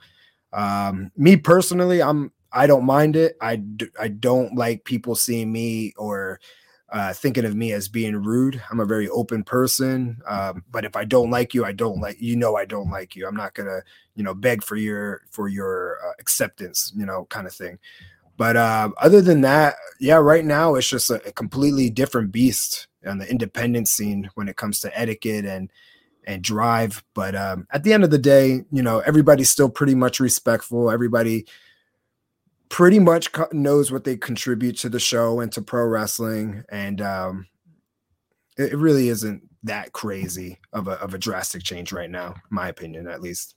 Um, 0.52 1.12
me 1.16 1.38
personally, 1.38 2.02
I'm 2.02 2.32
I 2.52 2.66
don't 2.66 2.86
mind 2.86 3.16
it. 3.16 3.38
I 3.42 3.62
I 4.00 4.08
don't 4.08 4.56
like 4.56 4.86
people 4.86 5.14
seeing 5.14 5.52
me 5.52 5.94
or 5.98 6.40
uh, 6.94 7.12
thinking 7.12 7.44
of 7.44 7.56
me 7.56 7.74
as 7.74 7.88
being 7.88 8.16
rude. 8.16 8.62
I'm 8.70 8.80
a 8.80 8.86
very 8.86 9.10
open 9.10 9.44
person, 9.44 10.22
um, 10.28 10.64
but 10.72 10.86
if 10.86 10.96
I 10.96 11.06
don't 11.06 11.32
like 11.32 11.56
you, 11.56 11.66
I 11.66 11.72
don't 11.72 12.00
like 12.00 12.22
you. 12.22 12.36
Know 12.36 12.56
I 12.56 12.66
don't 12.66 12.92
like 12.92 13.16
you. 13.16 13.28
I'm 13.28 13.36
not 13.36 13.56
gonna, 13.56 13.82
you 14.16 14.24
know, 14.24 14.36
beg 14.36 14.64
for 14.64 14.76
your 14.76 15.22
for 15.32 15.48
your 15.48 15.98
uh, 16.06 16.12
acceptance, 16.20 16.94
you 16.96 17.06
know, 17.06 17.26
kind 17.26 17.48
of 17.48 17.54
thing. 17.54 17.80
But 18.38 18.58
uh, 18.58 18.92
other 19.02 19.22
than 19.22 19.42
that, 19.42 19.76
yeah, 20.00 20.18
right 20.18 20.46
now 20.46 20.76
it's 20.76 20.88
just 20.88 21.10
a, 21.10 21.16
a 21.28 21.32
completely 21.32 21.90
different 21.90 22.32
beast 22.32 22.88
on 23.08 23.18
the 23.18 23.30
independent 23.30 23.88
scene 23.88 24.30
when 24.36 24.48
it 24.48 24.56
comes 24.56 24.80
to 24.82 25.00
etiquette 25.00 25.46
and 25.46 25.72
and 26.28 26.44
drive. 26.44 27.04
But 27.16 27.36
um, 27.36 27.68
at 27.72 27.84
the 27.84 27.94
end 27.94 28.04
of 28.04 28.12
the 28.12 28.20
day, 28.20 28.66
you 28.72 28.84
know, 28.84 29.00
everybody's 29.00 29.50
still 29.50 29.70
pretty 29.70 29.96
much 29.96 30.20
respectful. 30.20 30.92
Everybody 30.92 31.48
pretty 32.74 32.98
much 32.98 33.30
knows 33.52 33.92
what 33.92 34.04
they 34.04 34.18
contribute 34.18 34.76
to 34.76 34.90
the 34.90 35.00
show 35.00 35.40
and 35.40 35.52
to 35.52 35.62
pro 35.62 35.86
wrestling, 35.86 36.64
and 36.72 37.02
um, 37.02 37.46
it, 38.58 38.74
it 38.74 38.78
really 38.78 39.10
isn't 39.10 39.44
that 39.62 39.94
crazy 39.94 40.58
of 40.74 40.88
a 40.88 40.94
of 40.94 41.14
a 41.14 41.20
drastic 41.20 41.62
change 41.62 41.94
right 41.94 42.10
now, 42.10 42.34
my 42.50 42.70
opinion, 42.70 43.08
at 43.08 43.22
least. 43.22 43.54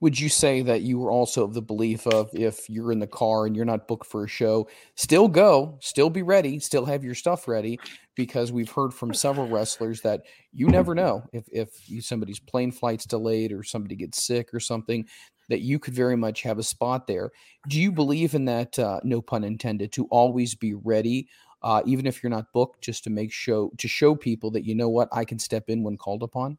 Would 0.00 0.20
you 0.20 0.28
say 0.28 0.60
that 0.60 0.82
you 0.82 0.98
were 0.98 1.10
also 1.10 1.42
of 1.42 1.54
the 1.54 1.62
belief 1.62 2.06
of 2.06 2.28
if 2.34 2.68
you're 2.68 2.92
in 2.92 2.98
the 2.98 3.06
car 3.06 3.46
and 3.46 3.56
you're 3.56 3.64
not 3.64 3.88
booked 3.88 4.06
for 4.06 4.24
a 4.24 4.28
show, 4.28 4.68
still 4.94 5.26
go, 5.26 5.78
still 5.80 6.10
be 6.10 6.22
ready, 6.22 6.58
still 6.58 6.84
have 6.84 7.02
your 7.02 7.14
stuff 7.14 7.48
ready? 7.48 7.80
Because 8.14 8.52
we've 8.52 8.70
heard 8.70 8.92
from 8.92 9.14
several 9.14 9.48
wrestlers 9.48 10.02
that 10.02 10.20
you 10.52 10.68
never 10.68 10.94
know 10.94 11.24
if 11.32 11.46
if 11.50 11.70
somebody's 12.04 12.40
plane 12.40 12.72
flight's 12.72 13.06
delayed 13.06 13.52
or 13.52 13.62
somebody 13.62 13.96
gets 13.96 14.22
sick 14.22 14.52
or 14.52 14.60
something, 14.60 15.06
that 15.48 15.60
you 15.60 15.78
could 15.78 15.94
very 15.94 16.16
much 16.16 16.42
have 16.42 16.58
a 16.58 16.62
spot 16.62 17.06
there. 17.06 17.30
Do 17.68 17.80
you 17.80 17.92
believe 17.92 18.34
in 18.34 18.44
that? 18.46 18.78
Uh, 18.78 19.00
no 19.04 19.20
pun 19.20 19.44
intended. 19.44 19.92
To 19.92 20.06
always 20.06 20.54
be 20.54 20.74
ready 20.74 21.28
uh, 21.64 21.80
even 21.86 22.06
if 22.06 22.22
you're 22.22 22.30
not 22.30 22.52
booked, 22.52 22.82
just 22.82 23.04
to 23.04 23.10
make 23.10 23.32
show 23.32 23.72
to 23.78 23.88
show 23.88 24.14
people 24.14 24.50
that 24.50 24.66
you 24.66 24.74
know 24.74 24.90
what 24.90 25.08
I 25.10 25.24
can 25.24 25.38
step 25.38 25.70
in 25.70 25.82
when 25.82 25.96
called 25.96 26.22
upon? 26.22 26.58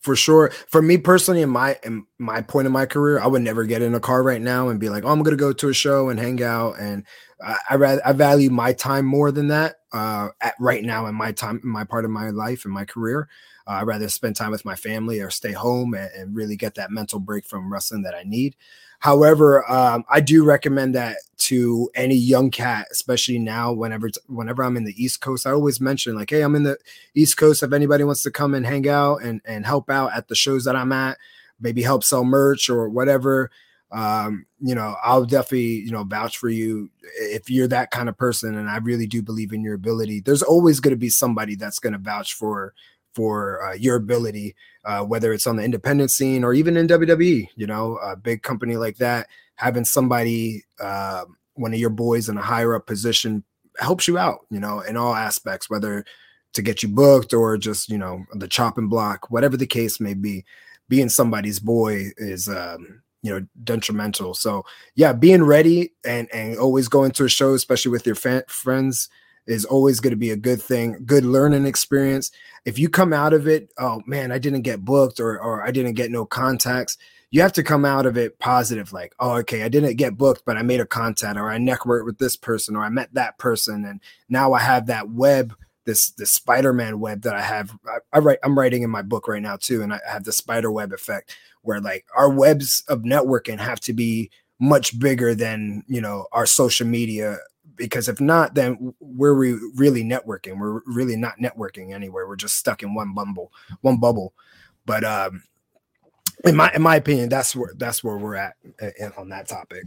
for 0.00 0.14
sure. 0.14 0.50
For 0.68 0.80
me 0.80 0.96
personally, 0.96 1.42
in 1.42 1.50
my 1.50 1.78
in 1.82 2.06
my 2.18 2.40
point 2.42 2.66
in 2.66 2.72
my 2.72 2.86
career, 2.86 3.20
I 3.20 3.26
would 3.26 3.42
never 3.42 3.64
get 3.64 3.82
in 3.82 3.94
a 3.94 4.00
car 4.00 4.22
right 4.22 4.40
now 4.40 4.68
and 4.68 4.78
be 4.78 4.88
like, 4.88 5.04
"Oh, 5.04 5.08
I'm 5.08 5.22
gonna 5.22 5.36
go 5.36 5.52
to 5.52 5.68
a 5.68 5.74
show 5.74 6.08
and 6.08 6.20
hang 6.20 6.42
out." 6.42 6.78
And 6.78 7.04
I 7.44 7.56
I, 7.70 7.74
rather, 7.74 8.02
I 8.06 8.12
value 8.12 8.50
my 8.50 8.72
time 8.72 9.04
more 9.04 9.32
than 9.32 9.48
that. 9.48 9.76
Uh, 9.92 10.28
at 10.40 10.54
right 10.60 10.84
now 10.84 11.06
in 11.06 11.14
my 11.14 11.32
time, 11.32 11.60
in 11.64 11.70
my 11.70 11.84
part 11.84 12.04
of 12.04 12.10
my 12.10 12.30
life 12.30 12.64
in 12.64 12.70
my 12.70 12.84
career, 12.84 13.28
I'd 13.72 13.86
rather 13.86 14.08
spend 14.08 14.36
time 14.36 14.50
with 14.50 14.64
my 14.64 14.74
family 14.74 15.20
or 15.20 15.30
stay 15.30 15.52
home 15.52 15.94
and, 15.94 16.10
and 16.16 16.34
really 16.34 16.56
get 16.56 16.74
that 16.76 16.90
mental 16.90 17.20
break 17.20 17.44
from 17.46 17.72
wrestling 17.72 18.02
that 18.02 18.14
I 18.14 18.22
need. 18.22 18.56
However, 19.00 19.70
um, 19.70 20.04
I 20.10 20.20
do 20.20 20.44
recommend 20.44 20.94
that 20.96 21.18
to 21.38 21.88
any 21.94 22.16
young 22.16 22.50
cat, 22.50 22.88
especially 22.90 23.38
now. 23.38 23.72
Whenever 23.72 24.10
whenever 24.26 24.64
I'm 24.64 24.76
in 24.76 24.84
the 24.84 25.02
East 25.02 25.20
Coast, 25.20 25.46
I 25.46 25.52
always 25.52 25.80
mention 25.80 26.16
like, 26.16 26.30
"Hey, 26.30 26.42
I'm 26.42 26.56
in 26.56 26.64
the 26.64 26.78
East 27.14 27.36
Coast. 27.36 27.62
If 27.62 27.72
anybody 27.72 28.02
wants 28.02 28.22
to 28.22 28.30
come 28.32 28.54
and 28.54 28.66
hang 28.66 28.88
out 28.88 29.22
and 29.22 29.40
and 29.44 29.64
help 29.64 29.88
out 29.88 30.12
at 30.14 30.26
the 30.26 30.34
shows 30.34 30.64
that 30.64 30.74
I'm 30.74 30.90
at, 30.90 31.16
maybe 31.60 31.82
help 31.82 32.02
sell 32.02 32.24
merch 32.24 32.68
or 32.68 32.88
whatever." 32.88 33.50
Um, 33.90 34.46
you 34.60 34.74
know, 34.74 34.96
I'll 35.02 35.24
definitely, 35.24 35.80
you 35.80 35.92
know, 35.92 36.04
vouch 36.04 36.36
for 36.36 36.50
you 36.50 36.90
if 37.20 37.48
you're 37.48 37.68
that 37.68 37.90
kind 37.90 38.08
of 38.08 38.18
person. 38.18 38.54
And 38.56 38.68
I 38.68 38.76
really 38.78 39.06
do 39.06 39.22
believe 39.22 39.52
in 39.52 39.62
your 39.62 39.74
ability. 39.74 40.20
There's 40.20 40.42
always 40.42 40.80
going 40.80 40.92
to 40.92 40.98
be 40.98 41.08
somebody 41.08 41.54
that's 41.54 41.78
going 41.78 41.94
to 41.94 41.98
vouch 41.98 42.34
for 42.34 42.74
for 43.18 43.64
uh, 43.64 43.72
your 43.72 43.96
ability, 43.96 44.54
uh, 44.84 45.02
whether 45.02 45.32
it's 45.32 45.48
on 45.48 45.56
the 45.56 45.64
independent 45.64 46.08
scene 46.08 46.44
or 46.44 46.54
even 46.54 46.76
in 46.76 46.86
WWE. 46.86 47.48
You 47.56 47.66
know, 47.66 47.96
a 47.96 48.14
big 48.14 48.44
company 48.44 48.76
like 48.76 48.96
that, 48.98 49.26
having 49.56 49.84
somebody, 49.84 50.62
uh, 50.78 51.24
one 51.54 51.74
of 51.74 51.80
your 51.80 51.90
boys 51.90 52.28
in 52.28 52.38
a 52.38 52.42
higher 52.42 52.76
up 52.76 52.86
position, 52.86 53.42
helps 53.80 54.06
you 54.06 54.18
out. 54.18 54.46
You 54.50 54.60
know, 54.60 54.82
in 54.82 54.96
all 54.96 55.16
aspects, 55.16 55.68
whether 55.68 56.04
to 56.52 56.62
get 56.62 56.80
you 56.84 56.88
booked 56.90 57.34
or 57.34 57.58
just 57.58 57.88
you 57.88 57.98
know 57.98 58.24
the 58.34 58.46
chopping 58.46 58.88
block, 58.88 59.28
whatever 59.32 59.56
the 59.56 59.66
case 59.66 59.98
may 59.98 60.14
be. 60.14 60.44
Being 60.88 61.08
somebody's 61.08 61.58
boy 61.58 62.12
is. 62.16 62.48
Um, 62.48 63.02
you 63.20 63.32
know 63.32 63.44
detrimental 63.64 64.32
so 64.32 64.64
yeah 64.94 65.12
being 65.12 65.42
ready 65.42 65.92
and 66.04 66.28
and 66.32 66.56
always 66.56 66.86
going 66.86 67.10
to 67.10 67.24
a 67.24 67.28
show 67.28 67.52
especially 67.52 67.90
with 67.90 68.06
your 68.06 68.14
friends 68.14 69.08
is 69.48 69.64
always 69.64 69.98
going 69.98 70.12
to 70.12 70.16
be 70.16 70.30
a 70.30 70.36
good 70.36 70.62
thing, 70.62 71.02
good 71.04 71.24
learning 71.24 71.66
experience. 71.66 72.30
If 72.64 72.78
you 72.78 72.88
come 72.88 73.12
out 73.12 73.32
of 73.32 73.48
it, 73.48 73.72
oh 73.78 74.02
man, 74.06 74.30
I 74.30 74.38
didn't 74.38 74.62
get 74.62 74.84
booked 74.84 75.18
or 75.18 75.40
or 75.40 75.66
I 75.66 75.70
didn't 75.70 75.94
get 75.94 76.10
no 76.10 76.24
contacts, 76.24 76.98
you 77.30 77.40
have 77.40 77.52
to 77.54 77.62
come 77.62 77.84
out 77.84 78.06
of 78.06 78.16
it 78.16 78.38
positive, 78.38 78.92
like, 78.92 79.14
oh, 79.18 79.36
okay, 79.38 79.62
I 79.62 79.68
didn't 79.68 79.96
get 79.96 80.16
booked, 80.16 80.42
but 80.46 80.56
I 80.56 80.62
made 80.62 80.80
a 80.80 80.86
contact 80.86 81.38
or 81.38 81.50
I 81.50 81.58
networked 81.58 82.06
with 82.06 82.18
this 82.18 82.36
person 82.36 82.76
or 82.76 82.84
I 82.84 82.88
met 82.90 83.12
that 83.14 83.38
person, 83.38 83.84
and 83.84 84.00
now 84.28 84.52
I 84.52 84.60
have 84.60 84.86
that 84.86 85.10
web, 85.10 85.54
this 85.84 86.10
this 86.12 86.32
Spider-Man 86.32 87.00
web 87.00 87.22
that 87.22 87.34
I 87.34 87.42
have. 87.42 87.76
I, 87.86 87.98
I 88.12 88.18
write, 88.20 88.38
I'm 88.44 88.58
writing 88.58 88.82
in 88.82 88.90
my 88.90 89.02
book 89.02 89.28
right 89.28 89.42
now 89.42 89.56
too, 89.56 89.82
and 89.82 89.92
I 89.92 90.00
have 90.06 90.24
the 90.24 90.32
spider 90.32 90.70
web 90.70 90.92
effect 90.92 91.34
where 91.62 91.80
like 91.80 92.06
our 92.16 92.30
webs 92.30 92.84
of 92.88 93.00
networking 93.00 93.58
have 93.58 93.80
to 93.80 93.92
be 93.92 94.30
much 94.60 94.98
bigger 94.98 95.34
than 95.34 95.84
you 95.86 96.00
know 96.00 96.26
our 96.32 96.46
social 96.46 96.86
media 96.86 97.38
because 97.78 98.08
if 98.08 98.20
not, 98.20 98.54
then 98.54 98.94
we're 99.00 99.34
really 99.34 100.04
networking. 100.04 100.58
We're 100.58 100.82
really 100.84 101.16
not 101.16 101.38
networking 101.38 101.94
anywhere. 101.94 102.26
We're 102.26 102.36
just 102.36 102.56
stuck 102.56 102.82
in 102.82 102.94
one 102.94 103.14
bumble, 103.14 103.52
one 103.80 103.98
bubble. 103.98 104.34
But 104.84 105.04
um, 105.04 105.42
in 106.44 106.56
my 106.56 106.70
in 106.74 106.82
my 106.82 106.96
opinion, 106.96 107.28
that's 107.28 107.54
where 107.56 107.72
that's 107.76 108.04
where 108.04 108.18
we're 108.18 108.34
at 108.34 108.56
on 109.16 109.28
that 109.30 109.48
topic. 109.48 109.84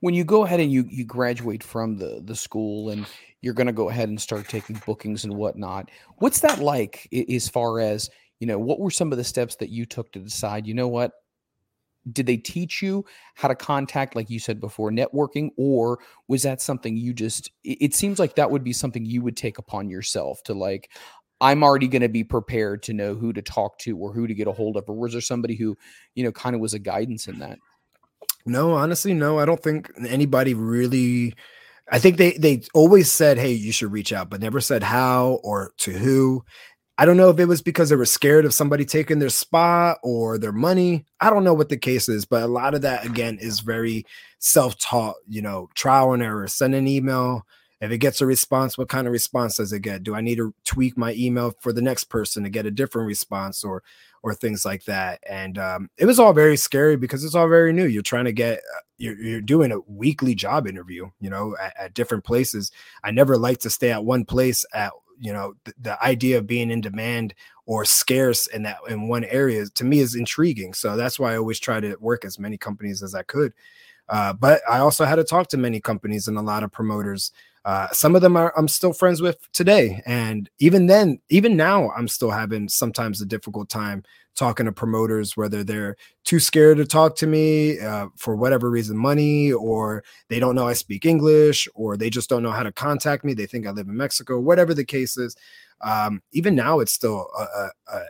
When 0.00 0.14
you 0.14 0.24
go 0.24 0.44
ahead 0.44 0.60
and 0.60 0.70
you 0.70 0.84
you 0.90 1.04
graduate 1.04 1.62
from 1.62 1.96
the 1.96 2.20
the 2.24 2.36
school 2.36 2.90
and 2.90 3.06
you're 3.40 3.54
going 3.54 3.66
to 3.68 3.72
go 3.72 3.88
ahead 3.88 4.08
and 4.08 4.20
start 4.20 4.48
taking 4.48 4.80
bookings 4.84 5.24
and 5.24 5.34
whatnot, 5.34 5.90
what's 6.16 6.40
that 6.40 6.58
like 6.58 7.08
as 7.12 7.48
far 7.48 7.80
as 7.80 8.10
you 8.40 8.46
know? 8.46 8.58
What 8.58 8.80
were 8.80 8.90
some 8.90 9.12
of 9.12 9.18
the 9.18 9.24
steps 9.24 9.56
that 9.56 9.70
you 9.70 9.86
took 9.86 10.12
to 10.12 10.18
decide? 10.18 10.66
You 10.66 10.74
know 10.74 10.88
what? 10.88 11.12
Did 12.12 12.26
they 12.26 12.36
teach 12.36 12.82
you 12.82 13.04
how 13.34 13.48
to 13.48 13.54
contact 13.54 14.16
like 14.16 14.30
you 14.30 14.38
said 14.38 14.60
before 14.60 14.90
networking 14.90 15.50
or 15.56 15.98
was 16.28 16.42
that 16.42 16.60
something 16.60 16.96
you 16.96 17.12
just 17.12 17.50
it 17.64 17.94
seems 17.94 18.18
like 18.18 18.36
that 18.36 18.50
would 18.50 18.64
be 18.64 18.72
something 18.72 19.04
you 19.04 19.22
would 19.22 19.36
take 19.36 19.58
upon 19.58 19.88
yourself 19.88 20.42
to 20.42 20.54
like 20.54 20.90
i'm 21.40 21.62
already 21.62 21.88
going 21.88 22.02
to 22.02 22.08
be 22.08 22.24
prepared 22.24 22.82
to 22.82 22.92
know 22.92 23.14
who 23.14 23.32
to 23.32 23.42
talk 23.42 23.78
to 23.78 23.96
or 23.96 24.12
who 24.12 24.26
to 24.26 24.34
get 24.34 24.48
a 24.48 24.52
hold 24.52 24.76
of 24.76 24.84
or 24.88 24.96
was 24.96 25.12
there 25.12 25.20
somebody 25.20 25.54
who 25.54 25.76
you 26.14 26.24
know 26.24 26.32
kind 26.32 26.54
of 26.54 26.60
was 26.60 26.74
a 26.74 26.78
guidance 26.78 27.28
in 27.28 27.38
that? 27.38 27.58
No 28.46 28.72
honestly 28.72 29.12
no 29.12 29.38
i 29.38 29.44
don't 29.44 29.62
think 29.62 29.90
anybody 30.06 30.54
really 30.54 31.34
i 31.90 31.98
think 31.98 32.16
they 32.16 32.32
they 32.32 32.62
always 32.72 33.10
said 33.10 33.38
hey 33.38 33.52
you 33.52 33.72
should 33.72 33.92
reach 33.92 34.12
out 34.12 34.30
but 34.30 34.40
never 34.40 34.60
said 34.60 34.82
how 34.82 35.40
or 35.42 35.72
to 35.78 35.92
who 35.92 36.44
I 37.00 37.04
don't 37.04 37.16
know 37.16 37.30
if 37.30 37.38
it 37.38 37.44
was 37.44 37.62
because 37.62 37.90
they 37.90 37.96
were 37.96 38.04
scared 38.04 38.44
of 38.44 38.52
somebody 38.52 38.84
taking 38.84 39.20
their 39.20 39.28
spot 39.28 39.98
or 40.02 40.36
their 40.36 40.52
money. 40.52 41.06
I 41.20 41.30
don't 41.30 41.44
know 41.44 41.54
what 41.54 41.68
the 41.68 41.76
case 41.76 42.08
is, 42.08 42.24
but 42.24 42.42
a 42.42 42.48
lot 42.48 42.74
of 42.74 42.82
that 42.82 43.06
again 43.06 43.38
is 43.40 43.60
very 43.60 44.04
self-taught, 44.40 45.14
you 45.28 45.40
know, 45.40 45.68
trial 45.76 46.12
and 46.12 46.24
error. 46.24 46.48
Send 46.48 46.74
an 46.74 46.88
email. 46.88 47.46
If 47.80 47.92
it 47.92 47.98
gets 47.98 48.20
a 48.20 48.26
response, 48.26 48.76
what 48.76 48.88
kind 48.88 49.06
of 49.06 49.12
response 49.12 49.58
does 49.58 49.72
it 49.72 49.82
get? 49.82 50.02
Do 50.02 50.16
I 50.16 50.20
need 50.20 50.38
to 50.38 50.52
tweak 50.64 50.98
my 50.98 51.14
email 51.14 51.54
for 51.60 51.72
the 51.72 51.80
next 51.80 52.04
person 52.04 52.42
to 52.42 52.50
get 52.50 52.66
a 52.66 52.72
different 52.72 53.06
response 53.06 53.62
or 53.62 53.84
or 54.24 54.34
things 54.34 54.64
like 54.64 54.84
that? 54.86 55.22
And 55.28 55.56
um, 55.56 55.90
it 55.96 56.06
was 56.06 56.18
all 56.18 56.32
very 56.32 56.56
scary 56.56 56.96
because 56.96 57.22
it's 57.22 57.36
all 57.36 57.48
very 57.48 57.72
new. 57.72 57.86
You're 57.86 58.02
trying 58.02 58.24
to 58.24 58.32
get 58.32 58.58
uh, 58.58 58.80
you're, 58.96 59.16
you're 59.20 59.40
doing 59.40 59.70
a 59.70 59.78
weekly 59.86 60.34
job 60.34 60.66
interview, 60.66 61.08
you 61.20 61.30
know, 61.30 61.54
at, 61.62 61.74
at 61.78 61.94
different 61.94 62.24
places. 62.24 62.72
I 63.04 63.12
never 63.12 63.38
like 63.38 63.58
to 63.58 63.70
stay 63.70 63.92
at 63.92 64.04
one 64.04 64.24
place 64.24 64.64
at 64.74 64.90
you 65.20 65.32
know 65.32 65.54
the, 65.64 65.74
the, 65.80 66.02
idea 66.02 66.38
of 66.38 66.46
being 66.46 66.70
in 66.70 66.80
demand 66.80 67.34
or 67.66 67.84
scarce 67.84 68.46
in 68.48 68.62
that 68.62 68.78
in 68.88 69.08
one 69.08 69.24
area 69.24 69.66
to 69.66 69.84
me 69.84 69.98
is 69.98 70.14
intriguing 70.14 70.72
so 70.72 70.96
that's 70.96 71.18
why 71.18 71.32
i 71.32 71.36
always 71.36 71.58
try 71.58 71.80
to 71.80 71.96
work 72.00 72.24
as 72.24 72.38
many 72.38 72.56
companies 72.56 73.02
as 73.02 73.14
i 73.14 73.22
could 73.22 73.52
uh, 74.08 74.32
but 74.32 74.60
i 74.68 74.78
also 74.78 75.04
had 75.04 75.16
to 75.16 75.24
talk 75.24 75.48
to 75.48 75.56
many 75.56 75.80
companies 75.80 76.28
and 76.28 76.38
a 76.38 76.42
lot 76.42 76.62
of 76.62 76.72
promoters 76.72 77.32
uh, 77.68 77.86
some 77.92 78.16
of 78.16 78.22
them 78.22 78.34
are 78.34 78.50
i'm 78.56 78.66
still 78.66 78.94
friends 78.94 79.20
with 79.20 79.36
today. 79.52 80.02
And 80.06 80.48
even 80.58 80.86
then 80.86 81.20
even 81.28 81.54
now 81.54 81.90
i'm 81.90 82.08
still 82.08 82.30
having 82.30 82.66
sometimes 82.66 83.20
a 83.20 83.26
difficult 83.26 83.68
time 83.68 84.04
talking 84.34 84.64
to 84.64 84.72
promoters 84.72 85.36
whether 85.36 85.62
they're 85.62 85.94
too 86.24 86.40
scared 86.40 86.78
to 86.78 86.86
talk 86.86 87.14
to 87.16 87.26
me 87.26 87.78
uh, 87.78 88.06
for 88.16 88.36
whatever 88.36 88.70
reason 88.70 88.96
money 88.96 89.52
or 89.52 90.02
they 90.30 90.40
don't 90.40 90.54
know 90.54 90.66
i 90.66 90.72
speak 90.72 91.04
english 91.04 91.68
or 91.74 91.98
they 91.98 92.08
just 92.08 92.30
don't 92.30 92.42
know 92.42 92.52
how 92.52 92.62
to 92.62 92.72
contact 92.72 93.22
me. 93.22 93.34
They 93.34 93.44
think 93.44 93.66
i 93.66 93.70
live 93.70 93.88
in 93.88 93.96
mexico 93.96 94.40
whatever 94.40 94.72
the 94.72 94.84
case 94.84 95.18
is. 95.18 95.36
Um, 95.82 96.22
even 96.32 96.54
now 96.54 96.80
it's 96.80 96.92
still 96.92 97.28
a, 97.38 97.68
a, 97.92 98.00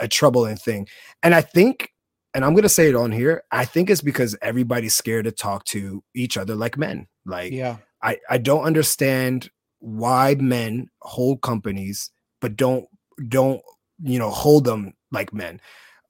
a 0.00 0.08
troubling 0.08 0.56
thing. 0.56 0.88
And 1.22 1.36
i 1.36 1.40
think 1.40 1.92
and 2.34 2.44
i'm 2.44 2.54
going 2.54 2.64
to 2.64 2.68
say 2.68 2.88
it 2.88 2.96
on 2.96 3.12
here 3.12 3.44
i 3.52 3.64
think 3.64 3.90
it's 3.90 4.00
because 4.00 4.36
everybody's 4.42 4.96
scared 4.96 5.26
to 5.26 5.30
talk 5.30 5.64
to 5.66 6.02
each 6.16 6.36
other 6.36 6.56
like 6.56 6.76
men. 6.76 7.06
Like 7.24 7.52
yeah 7.52 7.76
i 8.04 8.16
i 8.30 8.38
don't 8.38 8.64
understand 8.64 9.50
why 9.80 10.36
men 10.36 10.88
hold 11.02 11.42
companies 11.42 12.10
but 12.40 12.56
don't 12.56 12.86
don't 13.28 13.60
you 14.02 14.18
know 14.18 14.30
hold 14.30 14.64
them 14.64 14.92
like 15.10 15.32
men. 15.32 15.60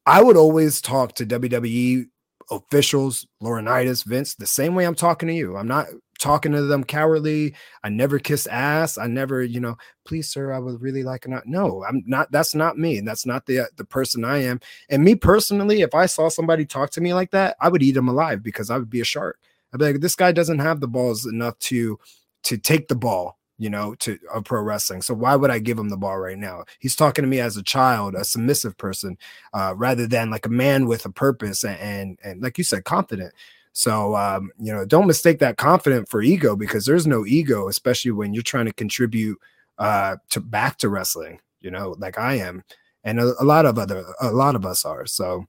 I 0.07 0.23
would 0.23 0.37
always 0.37 0.81
talk 0.81 1.15
to 1.15 1.27
WWE 1.27 2.07
officials, 2.51 3.27
Laurinaitis, 3.43 4.05
Vince, 4.05 4.35
the 4.35 4.47
same 4.47 4.75
way 4.75 4.85
I'm 4.85 4.95
talking 4.95 5.29
to 5.29 5.35
you. 5.35 5.57
I'm 5.57 5.69
not 5.69 5.87
talking 6.19 6.53
to 6.53 6.63
them 6.63 6.85
cowardly. 6.85 7.55
I 7.83 7.89
never 7.89 8.19
kiss 8.19 8.47
ass. 8.47 8.99
I 8.99 9.07
never, 9.07 9.43
you 9.43 9.61
know, 9.61 9.77
please, 10.05 10.29
sir, 10.29 10.53
I 10.53 10.59
would 10.59 10.83
really 10.83 11.03
like 11.03 11.27
not. 11.27 11.47
No, 11.47 11.85
I'm 11.85 12.03
not. 12.07 12.31
That's 12.33 12.55
not 12.55 12.79
me. 12.79 12.99
And 12.99 13.09
that's 13.09 13.25
not 13.25 13.47
the 13.47 13.61
uh, 13.61 13.67
the 13.77 13.85
person 13.85 14.25
I 14.25 14.43
am. 14.43 14.61
And 14.91 15.05
me 15.05 15.15
personally, 15.15 15.83
if 15.83 15.95
I 15.95 16.07
saw 16.07 16.29
somebody 16.29 16.67
talk 16.67 16.91
to 16.91 17.01
me 17.01 17.15
like 17.15 17.31
that, 17.31 17.57
I 17.61 17.69
would 17.69 17.83
eat 17.83 17.93
them 17.93 18.09
alive 18.09 18.43
because 18.43 18.71
I 18.71 18.79
would 18.79 18.91
be 18.91 19.01
a 19.01 19.05
shark. 19.05 19.39
I'd 19.75 19.81
be 19.81 19.87
like, 19.87 20.01
this 20.01 20.15
guy 20.15 20.33
doesn't 20.33 20.61
have 20.61 20.81
the 20.81 20.89
balls 20.89 21.27
enough 21.27 21.59
to 21.59 21.99
to 22.45 22.57
take 22.57 22.89
the 22.89 22.95
ball 22.95 23.39
you 23.59 23.71
know, 23.71 23.95
to 23.97 24.19
of 24.33 24.45
pro 24.45 24.61
wrestling. 24.61 25.01
So 25.01 25.15
why 25.15 25.37
would 25.37 25.51
I 25.51 25.59
give 25.59 25.79
him 25.79 25.89
the 25.89 25.97
ball 25.97 26.19
right 26.19 26.39
now? 26.39 26.65
He's 26.81 26.97
talking 26.97 27.23
to 27.23 27.29
me 27.29 27.41
as 27.41 27.57
a 27.57 27.63
child, 27.63 28.15
a 28.15 28.25
submissive 28.25 28.77
person, 28.77 29.17
uh, 29.53 29.75
rather 29.77 30.07
than 30.07 30.31
like 30.31 30.47
a 30.47 30.51
man 30.51 30.87
with 30.87 31.05
a 31.05 31.11
purpose 31.11 31.65
and 31.65 31.79
and, 31.79 32.19
and 32.25 32.43
like 32.43 32.59
you 32.59 32.65
said, 32.65 32.85
confident. 32.85 33.33
So 33.73 34.17
um, 34.17 34.51
you 34.59 34.73
know, 34.73 34.85
don't 34.85 35.07
mistake 35.07 35.39
that 35.39 35.57
confident 35.57 36.09
for 36.09 36.21
ego 36.23 36.57
because 36.57 36.85
there's 36.85 37.07
no 37.07 37.25
ego, 37.27 37.69
especially 37.69 38.11
when 38.11 38.35
you're 38.35 38.43
trying 38.43 38.67
to 38.67 38.73
contribute 38.73 39.39
uh 39.79 40.17
to 40.31 40.41
back 40.41 40.79
to 40.79 40.89
wrestling, 40.89 41.41
you 41.61 41.71
know, 41.71 41.95
like 41.99 42.19
I 42.19 42.35
am. 42.35 42.65
And 43.05 43.21
a, 43.21 43.35
a 43.41 43.45
lot 43.45 43.67
of 43.67 43.79
other 43.79 44.05
a 44.21 44.33
lot 44.33 44.57
of 44.57 44.67
us 44.67 44.85
are. 44.85 45.07
So 45.07 45.47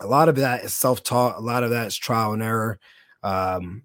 a 0.00 0.06
lot 0.06 0.28
of 0.28 0.36
that 0.36 0.64
is 0.64 0.74
self-taught, 0.74 1.38
a 1.38 1.40
lot 1.40 1.64
of 1.64 1.70
that 1.70 1.86
is 1.86 1.96
trial 1.96 2.34
and 2.34 2.42
error. 2.42 2.78
Um, 3.22 3.82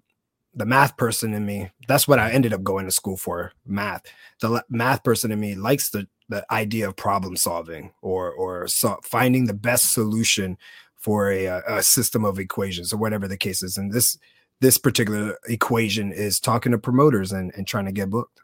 the 0.54 0.66
math 0.66 0.98
person 0.98 1.32
in 1.32 1.46
me 1.46 1.70
that's 1.88 2.06
what 2.06 2.18
i 2.18 2.30
ended 2.30 2.52
up 2.52 2.62
going 2.62 2.84
to 2.84 2.92
school 2.92 3.16
for 3.16 3.52
math 3.64 4.02
the 4.42 4.62
math 4.68 5.02
person 5.02 5.32
in 5.32 5.40
me 5.40 5.54
likes 5.54 5.88
the 5.88 6.06
the 6.28 6.44
idea 6.52 6.86
of 6.86 6.94
problem 6.94 7.34
solving 7.36 7.90
or 8.02 8.30
or 8.32 8.68
so 8.68 8.98
finding 9.02 9.46
the 9.46 9.54
best 9.54 9.94
solution 9.94 10.58
for 10.94 11.30
a, 11.30 11.46
a 11.66 11.82
system 11.82 12.22
of 12.22 12.38
equations 12.38 12.92
or 12.92 12.98
whatever 12.98 13.26
the 13.26 13.36
case 13.38 13.62
is 13.62 13.78
and 13.78 13.92
this 13.92 14.18
this 14.60 14.76
particular 14.76 15.38
equation 15.48 16.12
is 16.12 16.38
talking 16.38 16.70
to 16.70 16.78
promoters 16.78 17.32
and, 17.32 17.50
and 17.56 17.66
trying 17.66 17.86
to 17.86 17.92
get 17.92 18.10
booked 18.10 18.42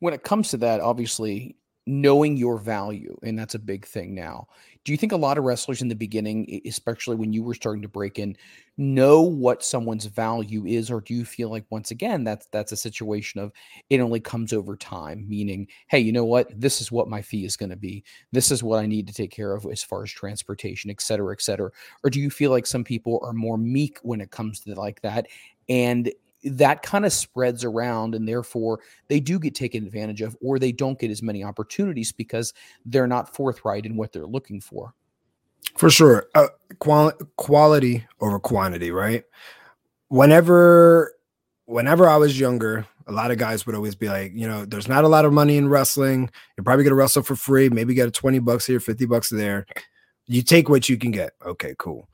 when 0.00 0.14
it 0.14 0.24
comes 0.24 0.48
to 0.48 0.56
that, 0.58 0.80
obviously 0.80 1.56
knowing 1.86 2.36
your 2.36 2.58
value, 2.58 3.16
and 3.22 3.38
that's 3.38 3.54
a 3.54 3.58
big 3.58 3.86
thing 3.86 4.14
now. 4.14 4.48
Do 4.84 4.92
you 4.92 4.98
think 4.98 5.12
a 5.12 5.16
lot 5.16 5.36
of 5.36 5.44
wrestlers 5.44 5.82
in 5.82 5.88
the 5.88 5.94
beginning, 5.94 6.62
especially 6.64 7.14
when 7.14 7.34
you 7.34 7.42
were 7.42 7.54
starting 7.54 7.82
to 7.82 7.88
break 7.88 8.18
in, 8.18 8.34
know 8.78 9.20
what 9.20 9.62
someone's 9.62 10.06
value 10.06 10.64
is, 10.64 10.90
or 10.90 11.02
do 11.02 11.12
you 11.12 11.24
feel 11.24 11.50
like 11.50 11.66
once 11.68 11.90
again 11.90 12.24
that's 12.24 12.46
that's 12.46 12.72
a 12.72 12.76
situation 12.76 13.40
of 13.40 13.52
it 13.90 14.00
only 14.00 14.20
comes 14.20 14.54
over 14.54 14.76
time, 14.76 15.28
meaning, 15.28 15.68
hey, 15.88 15.98
you 15.98 16.12
know 16.12 16.24
what, 16.24 16.48
this 16.58 16.80
is 16.80 16.90
what 16.90 17.10
my 17.10 17.20
fee 17.20 17.44
is 17.44 17.58
going 17.58 17.68
to 17.68 17.76
be, 17.76 18.02
this 18.32 18.50
is 18.50 18.62
what 18.62 18.82
I 18.82 18.86
need 18.86 19.06
to 19.08 19.12
take 19.12 19.30
care 19.30 19.52
of 19.52 19.66
as 19.66 19.82
far 19.82 20.02
as 20.02 20.10
transportation, 20.10 20.90
et 20.90 21.02
cetera, 21.02 21.34
et 21.34 21.42
cetera, 21.42 21.70
or 22.02 22.08
do 22.08 22.18
you 22.18 22.30
feel 22.30 22.50
like 22.50 22.66
some 22.66 22.84
people 22.84 23.20
are 23.22 23.34
more 23.34 23.58
meek 23.58 23.98
when 24.02 24.22
it 24.22 24.30
comes 24.30 24.60
to 24.60 24.74
like 24.74 25.02
that, 25.02 25.26
and 25.68 26.10
that 26.44 26.82
kind 26.82 27.04
of 27.04 27.12
spreads 27.12 27.64
around 27.64 28.14
and 28.14 28.26
therefore 28.26 28.80
they 29.08 29.20
do 29.20 29.38
get 29.38 29.54
taken 29.54 29.84
advantage 29.84 30.22
of 30.22 30.36
or 30.40 30.58
they 30.58 30.72
don't 30.72 30.98
get 30.98 31.10
as 31.10 31.22
many 31.22 31.44
opportunities 31.44 32.12
because 32.12 32.52
they're 32.86 33.06
not 33.06 33.34
forthright 33.34 33.86
in 33.86 33.96
what 33.96 34.12
they're 34.12 34.26
looking 34.26 34.60
for. 34.60 34.94
For 35.76 35.90
sure 35.90 36.26
uh, 36.34 36.48
quali- 36.78 37.14
quality 37.36 38.06
over 38.20 38.38
quantity 38.38 38.90
right? 38.90 39.24
Whenever 40.08 41.14
whenever 41.66 42.08
i 42.08 42.16
was 42.16 42.40
younger 42.40 42.84
a 43.06 43.12
lot 43.12 43.30
of 43.30 43.38
guys 43.38 43.64
would 43.64 43.76
always 43.76 43.94
be 43.94 44.08
like 44.08 44.32
you 44.34 44.48
know 44.48 44.64
there's 44.64 44.88
not 44.88 45.04
a 45.04 45.08
lot 45.08 45.24
of 45.24 45.32
money 45.32 45.56
in 45.56 45.68
wrestling. 45.68 46.30
You're 46.56 46.64
probably 46.64 46.84
going 46.84 46.92
to 46.92 46.96
wrestle 46.96 47.22
for 47.22 47.36
free. 47.36 47.68
Maybe 47.68 47.94
get 47.94 48.08
a 48.08 48.10
20 48.10 48.38
bucks 48.40 48.66
here 48.66 48.80
50 48.80 49.06
bucks 49.06 49.28
there. 49.28 49.66
You 50.26 50.42
take 50.42 50.68
what 50.68 50.88
you 50.88 50.96
can 50.96 51.10
get. 51.10 51.32
Okay 51.44 51.74
cool 51.78 52.08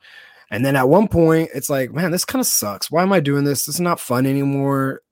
and 0.51 0.65
then 0.65 0.77
at 0.77 0.89
one 0.89 1.09
point, 1.09 1.51
it's 1.55 1.69
like, 1.69 1.93
man, 1.93 2.13
this 2.13 2.25
kind 2.25 2.41
of 2.41 2.47
sucks. 2.47 2.91
Why 2.91 3.03
am 3.03 3.13
I 3.13 3.21
doing 3.21 3.45
this? 3.45 3.67
This 3.67 3.77
is 3.77 3.81
not 3.81 4.01
fun 4.01 4.27
anymore. 4.27 5.03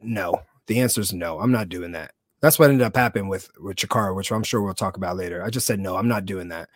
No, 0.00 0.42
the 0.66 0.80
answer 0.80 1.00
is 1.00 1.12
no. 1.12 1.40
I'm 1.40 1.52
not 1.52 1.68
doing 1.68 1.92
that. 1.92 2.12
That's 2.40 2.58
what 2.58 2.68
ended 2.68 2.84
up 2.84 2.96
happening 2.96 3.28
with 3.28 3.50
with 3.60 3.76
Chikara, 3.76 4.14
which 4.14 4.32
I'm 4.32 4.42
sure 4.42 4.60
we'll 4.60 4.74
talk 4.74 4.96
about 4.96 5.16
later. 5.16 5.42
I 5.42 5.50
just 5.50 5.66
said 5.66 5.78
no, 5.78 5.96
I'm 5.96 6.08
not 6.08 6.26
doing 6.26 6.48
that. 6.48 6.68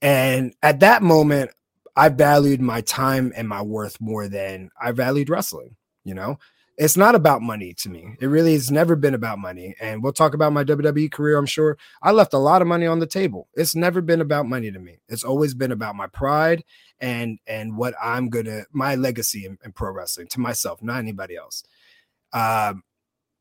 And 0.00 0.54
at 0.62 0.80
that 0.80 1.02
moment, 1.02 1.50
I 1.94 2.08
valued 2.08 2.60
my 2.60 2.80
time 2.80 3.32
and 3.36 3.48
my 3.48 3.62
worth 3.62 4.00
more 4.00 4.28
than 4.28 4.70
I 4.80 4.92
valued 4.92 5.30
wrestling. 5.30 5.76
You 6.04 6.14
know, 6.14 6.38
it's 6.76 6.96
not 6.96 7.14
about 7.14 7.40
money 7.40 7.72
to 7.74 7.88
me. 7.88 8.16
It 8.20 8.26
really 8.26 8.54
has 8.54 8.70
never 8.70 8.96
been 8.96 9.14
about 9.14 9.38
money. 9.38 9.76
And 9.80 10.02
we'll 10.02 10.12
talk 10.12 10.34
about 10.34 10.52
my 10.52 10.64
WWE 10.64 11.10
career, 11.10 11.36
I'm 11.36 11.46
sure. 11.46 11.78
I 12.02 12.10
left 12.10 12.34
a 12.34 12.38
lot 12.38 12.62
of 12.62 12.68
money 12.68 12.86
on 12.86 12.98
the 12.98 13.06
table. 13.06 13.48
It's 13.54 13.76
never 13.76 14.00
been 14.00 14.20
about 14.20 14.46
money 14.46 14.72
to 14.72 14.78
me. 14.78 14.98
It's 15.08 15.22
always 15.22 15.54
been 15.54 15.70
about 15.70 15.94
my 15.94 16.08
pride 16.08 16.64
and 17.00 17.38
and 17.46 17.76
what 17.76 17.94
I'm 18.02 18.28
gonna 18.28 18.62
my 18.72 18.96
legacy 18.96 19.44
in, 19.46 19.58
in 19.64 19.72
pro 19.72 19.92
wrestling 19.92 20.26
to 20.28 20.40
myself, 20.40 20.82
not 20.82 20.98
anybody 20.98 21.36
else. 21.36 21.62
Um, 22.32 22.82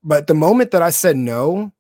but 0.03 0.27
the 0.27 0.35
moment 0.35 0.71
that 0.71 0.81
I 0.81 0.91
said 0.91 1.15
no, 1.17 1.71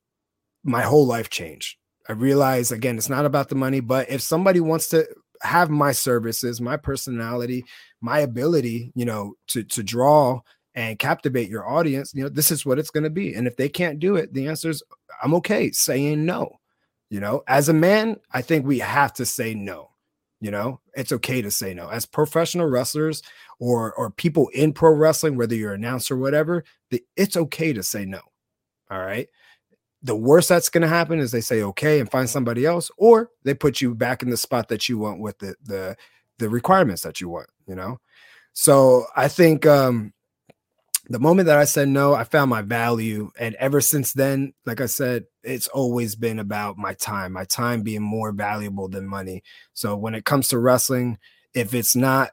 my 0.63 0.81
whole 0.81 1.05
life 1.05 1.29
changed. 1.29 1.77
I 2.09 2.13
realized 2.13 2.71
again, 2.71 2.97
it's 2.97 3.09
not 3.09 3.25
about 3.25 3.49
the 3.49 3.55
money, 3.55 3.79
but 3.79 4.09
if 4.09 4.21
somebody 4.21 4.59
wants 4.59 4.89
to 4.89 5.07
have 5.41 5.69
my 5.69 5.91
services, 5.91 6.61
my 6.61 6.77
personality, 6.77 7.65
my 8.01 8.19
ability, 8.19 8.91
you 8.95 9.05
know, 9.05 9.35
to 9.49 9.63
to 9.63 9.83
draw 9.83 10.41
and 10.75 10.99
captivate 10.99 11.49
your 11.49 11.67
audience, 11.67 12.13
you 12.13 12.23
know, 12.23 12.29
this 12.29 12.51
is 12.51 12.65
what 12.65 12.79
it's 12.79 12.89
going 12.89 13.03
to 13.03 13.09
be. 13.09 13.35
And 13.35 13.47
if 13.47 13.55
they 13.55 13.69
can't 13.69 13.99
do 13.99 14.15
it, 14.15 14.33
the 14.33 14.47
answer 14.47 14.69
is 14.69 14.83
I'm 15.21 15.33
okay 15.35 15.71
saying 15.71 16.25
no. 16.25 16.59
You 17.09 17.19
know, 17.19 17.43
as 17.47 17.69
a 17.69 17.73
man, 17.73 18.17
I 18.31 18.41
think 18.41 18.65
we 18.65 18.79
have 18.79 19.13
to 19.13 19.25
say 19.25 19.53
no. 19.53 19.91
You 20.41 20.51
know, 20.51 20.81
it's 20.95 21.11
okay 21.13 21.41
to 21.41 21.51
say 21.51 21.73
no. 21.73 21.87
As 21.87 22.05
professional 22.05 22.67
wrestlers 22.67 23.21
or 23.59 23.93
or 23.93 24.09
people 24.09 24.49
in 24.49 24.73
pro 24.73 24.91
wrestling, 24.91 25.37
whether 25.37 25.55
you're 25.55 25.73
an 25.73 25.83
announcer 25.83 26.15
or 26.15 26.17
whatever, 26.17 26.63
the, 26.89 27.03
it's 27.15 27.37
okay 27.37 27.71
to 27.71 27.83
say 27.83 28.03
no. 28.03 28.19
All 28.89 28.99
right. 28.99 29.29
The 30.01 30.15
worst 30.15 30.49
that's 30.49 30.67
going 30.67 30.81
to 30.81 30.87
happen 30.89 31.19
is 31.19 31.31
they 31.31 31.39
say 31.39 31.61
okay 31.61 32.01
and 32.01 32.11
find 32.11 32.29
somebody 32.29 32.65
else, 32.65 32.91
or 32.97 33.29
they 33.43 33.53
put 33.53 33.79
you 33.79 33.95
back 33.95 34.21
in 34.21 34.29
the 34.29 34.35
spot 34.35 34.67
that 34.67 34.89
you 34.89 34.97
want 34.97 35.21
with 35.21 35.37
the 35.39 35.55
the 35.63 35.95
the 36.39 36.49
requirements 36.49 37.03
that 37.03 37.21
you 37.21 37.29
want. 37.29 37.47
You 37.65 37.75
know, 37.75 37.99
so 38.51 39.05
I 39.15 39.29
think 39.29 39.65
um 39.65 40.13
the 41.09 41.19
moment 41.19 41.47
that 41.47 41.57
I 41.57 41.65
said 41.65 41.89
no, 41.89 42.13
I 42.13 42.23
found 42.23 42.49
my 42.49 42.61
value. 42.61 43.31
And 43.37 43.55
ever 43.55 43.81
since 43.81 44.13
then, 44.13 44.53
like 44.65 44.79
I 44.79 44.85
said, 44.85 45.25
it's 45.43 45.67
always 45.67 46.15
been 46.15 46.39
about 46.39 46.77
my 46.77 46.93
time, 46.93 47.33
my 47.33 47.43
time 47.43 47.81
being 47.81 48.01
more 48.01 48.31
valuable 48.31 48.87
than 48.87 49.05
money. 49.05 49.43
So 49.73 49.97
when 49.97 50.15
it 50.15 50.23
comes 50.25 50.47
to 50.49 50.59
wrestling, 50.59 51.17
if 51.53 51.73
it's 51.73 51.95
not 51.95 52.31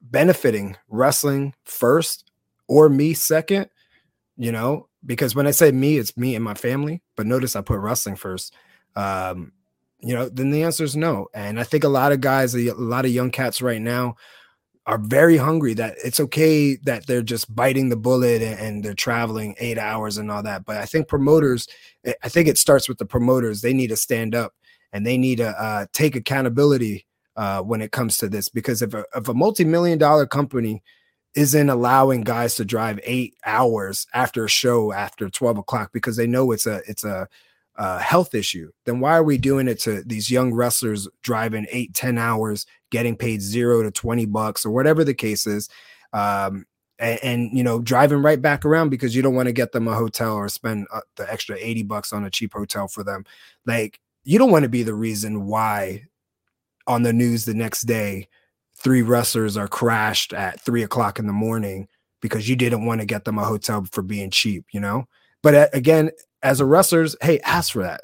benefiting 0.00 0.76
wrestling 0.88 1.54
first 1.64 2.30
or 2.68 2.88
me 2.88 3.12
second, 3.14 3.68
you 4.36 4.52
know, 4.52 4.88
because 5.04 5.34
when 5.34 5.48
I 5.48 5.50
say 5.50 5.72
me, 5.72 5.98
it's 5.98 6.16
me 6.16 6.36
and 6.36 6.44
my 6.44 6.54
family. 6.54 7.02
But 7.16 7.26
notice 7.26 7.56
I 7.56 7.60
put 7.60 7.80
wrestling 7.80 8.16
first. 8.16 8.54
Um, 8.94 9.52
you 10.00 10.14
know, 10.14 10.28
then 10.28 10.50
the 10.50 10.62
answer 10.62 10.84
is 10.84 10.96
no. 10.96 11.26
And 11.34 11.58
I 11.58 11.64
think 11.64 11.82
a 11.82 11.88
lot 11.88 12.12
of 12.12 12.20
guys, 12.20 12.54
a 12.54 12.72
lot 12.72 13.04
of 13.04 13.10
young 13.10 13.30
cats 13.30 13.60
right 13.60 13.80
now 13.80 14.16
are 14.86 14.98
very 14.98 15.36
hungry 15.36 15.74
that 15.74 15.94
it's 16.04 16.18
okay 16.18 16.76
that 16.76 17.06
they're 17.06 17.22
just 17.22 17.54
biting 17.54 17.88
the 17.88 17.96
bullet 17.96 18.42
and, 18.42 18.58
and, 18.58 18.84
they're 18.84 18.94
traveling 18.94 19.54
eight 19.60 19.78
hours 19.78 20.18
and 20.18 20.30
all 20.30 20.42
that 20.42 20.64
but 20.64 20.76
i 20.78 20.84
think 20.84 21.06
promoters 21.06 21.68
i 22.22 22.28
think 22.28 22.48
it 22.48 22.58
starts 22.58 22.88
with 22.88 22.98
the 22.98 23.04
promoters. 23.04 23.60
They 23.60 23.72
need 23.72 23.88
to 23.88 23.96
stand 23.96 24.34
up 24.34 24.54
and 24.92 25.06
they 25.06 25.16
need 25.16 25.38
to 25.38 25.48
uh, 25.48 25.86
take 25.92 26.16
accountability 26.16 27.06
uh, 27.36 27.62
when 27.62 27.80
it 27.80 27.92
comes 27.92 28.18
to 28.18 28.28
this 28.28 28.48
because 28.48 28.82
if 28.82 28.92
a, 28.94 29.04
if 29.14 29.28
a 29.28 29.34
multi-million 29.34 29.98
dollar 29.98 30.26
company 30.26 30.82
isn't 31.34 31.70
allowing 31.70 32.22
guys 32.22 32.56
to 32.56 32.64
drive 32.64 33.00
eight 33.04 33.34
hours 33.46 34.06
after 34.12 34.44
a 34.44 34.48
show 34.48 34.92
after 34.92 35.30
12 35.30 35.58
o'clock 35.58 35.90
because 35.92 36.16
they 36.16 36.26
know 36.26 36.52
it's 36.52 36.66
a 36.66 36.82
it's 36.86 37.04
a 37.04 37.26
uh, 37.82 37.98
health 37.98 38.32
issue, 38.32 38.70
then 38.86 39.00
why 39.00 39.10
are 39.10 39.24
we 39.24 39.36
doing 39.36 39.66
it 39.66 39.80
to 39.80 40.04
these 40.04 40.30
young 40.30 40.54
wrestlers 40.54 41.08
driving 41.20 41.66
eight, 41.68 41.92
10 41.94 42.16
hours, 42.16 42.64
getting 42.92 43.16
paid 43.16 43.42
zero 43.42 43.82
to 43.82 43.90
20 43.90 44.24
bucks 44.26 44.64
or 44.64 44.70
whatever 44.70 45.02
the 45.02 45.12
case 45.12 45.48
is? 45.48 45.68
Um, 46.12 46.64
and, 47.00 47.18
and, 47.24 47.58
you 47.58 47.64
know, 47.64 47.80
driving 47.80 48.22
right 48.22 48.40
back 48.40 48.64
around 48.64 48.90
because 48.90 49.16
you 49.16 49.22
don't 49.22 49.34
want 49.34 49.48
to 49.48 49.52
get 49.52 49.72
them 49.72 49.88
a 49.88 49.96
hotel 49.96 50.34
or 50.34 50.48
spend 50.48 50.86
uh, 50.92 51.00
the 51.16 51.28
extra 51.28 51.56
80 51.58 51.82
bucks 51.82 52.12
on 52.12 52.24
a 52.24 52.30
cheap 52.30 52.52
hotel 52.52 52.86
for 52.86 53.02
them. 53.02 53.24
Like, 53.66 53.98
you 54.22 54.38
don't 54.38 54.52
want 54.52 54.62
to 54.62 54.68
be 54.68 54.84
the 54.84 54.94
reason 54.94 55.46
why 55.46 56.04
on 56.86 57.02
the 57.02 57.12
news 57.12 57.46
the 57.46 57.54
next 57.54 57.82
day, 57.82 58.28
three 58.76 59.02
wrestlers 59.02 59.56
are 59.56 59.66
crashed 59.66 60.32
at 60.32 60.60
three 60.60 60.84
o'clock 60.84 61.18
in 61.18 61.26
the 61.26 61.32
morning 61.32 61.88
because 62.20 62.48
you 62.48 62.54
didn't 62.54 62.86
want 62.86 63.00
to 63.00 63.06
get 63.08 63.24
them 63.24 63.38
a 63.38 63.44
hotel 63.44 63.84
for 63.90 64.02
being 64.02 64.30
cheap, 64.30 64.66
you 64.72 64.78
know? 64.78 65.08
But 65.42 65.54
uh, 65.56 65.66
again, 65.72 66.12
as 66.42 66.60
a 66.60 66.66
wrestler's, 66.66 67.16
hey, 67.22 67.40
ask 67.40 67.72
for 67.72 67.82
that. 67.82 68.02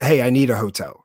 Hey, 0.00 0.22
I 0.22 0.30
need 0.30 0.50
a 0.50 0.56
hotel. 0.56 1.04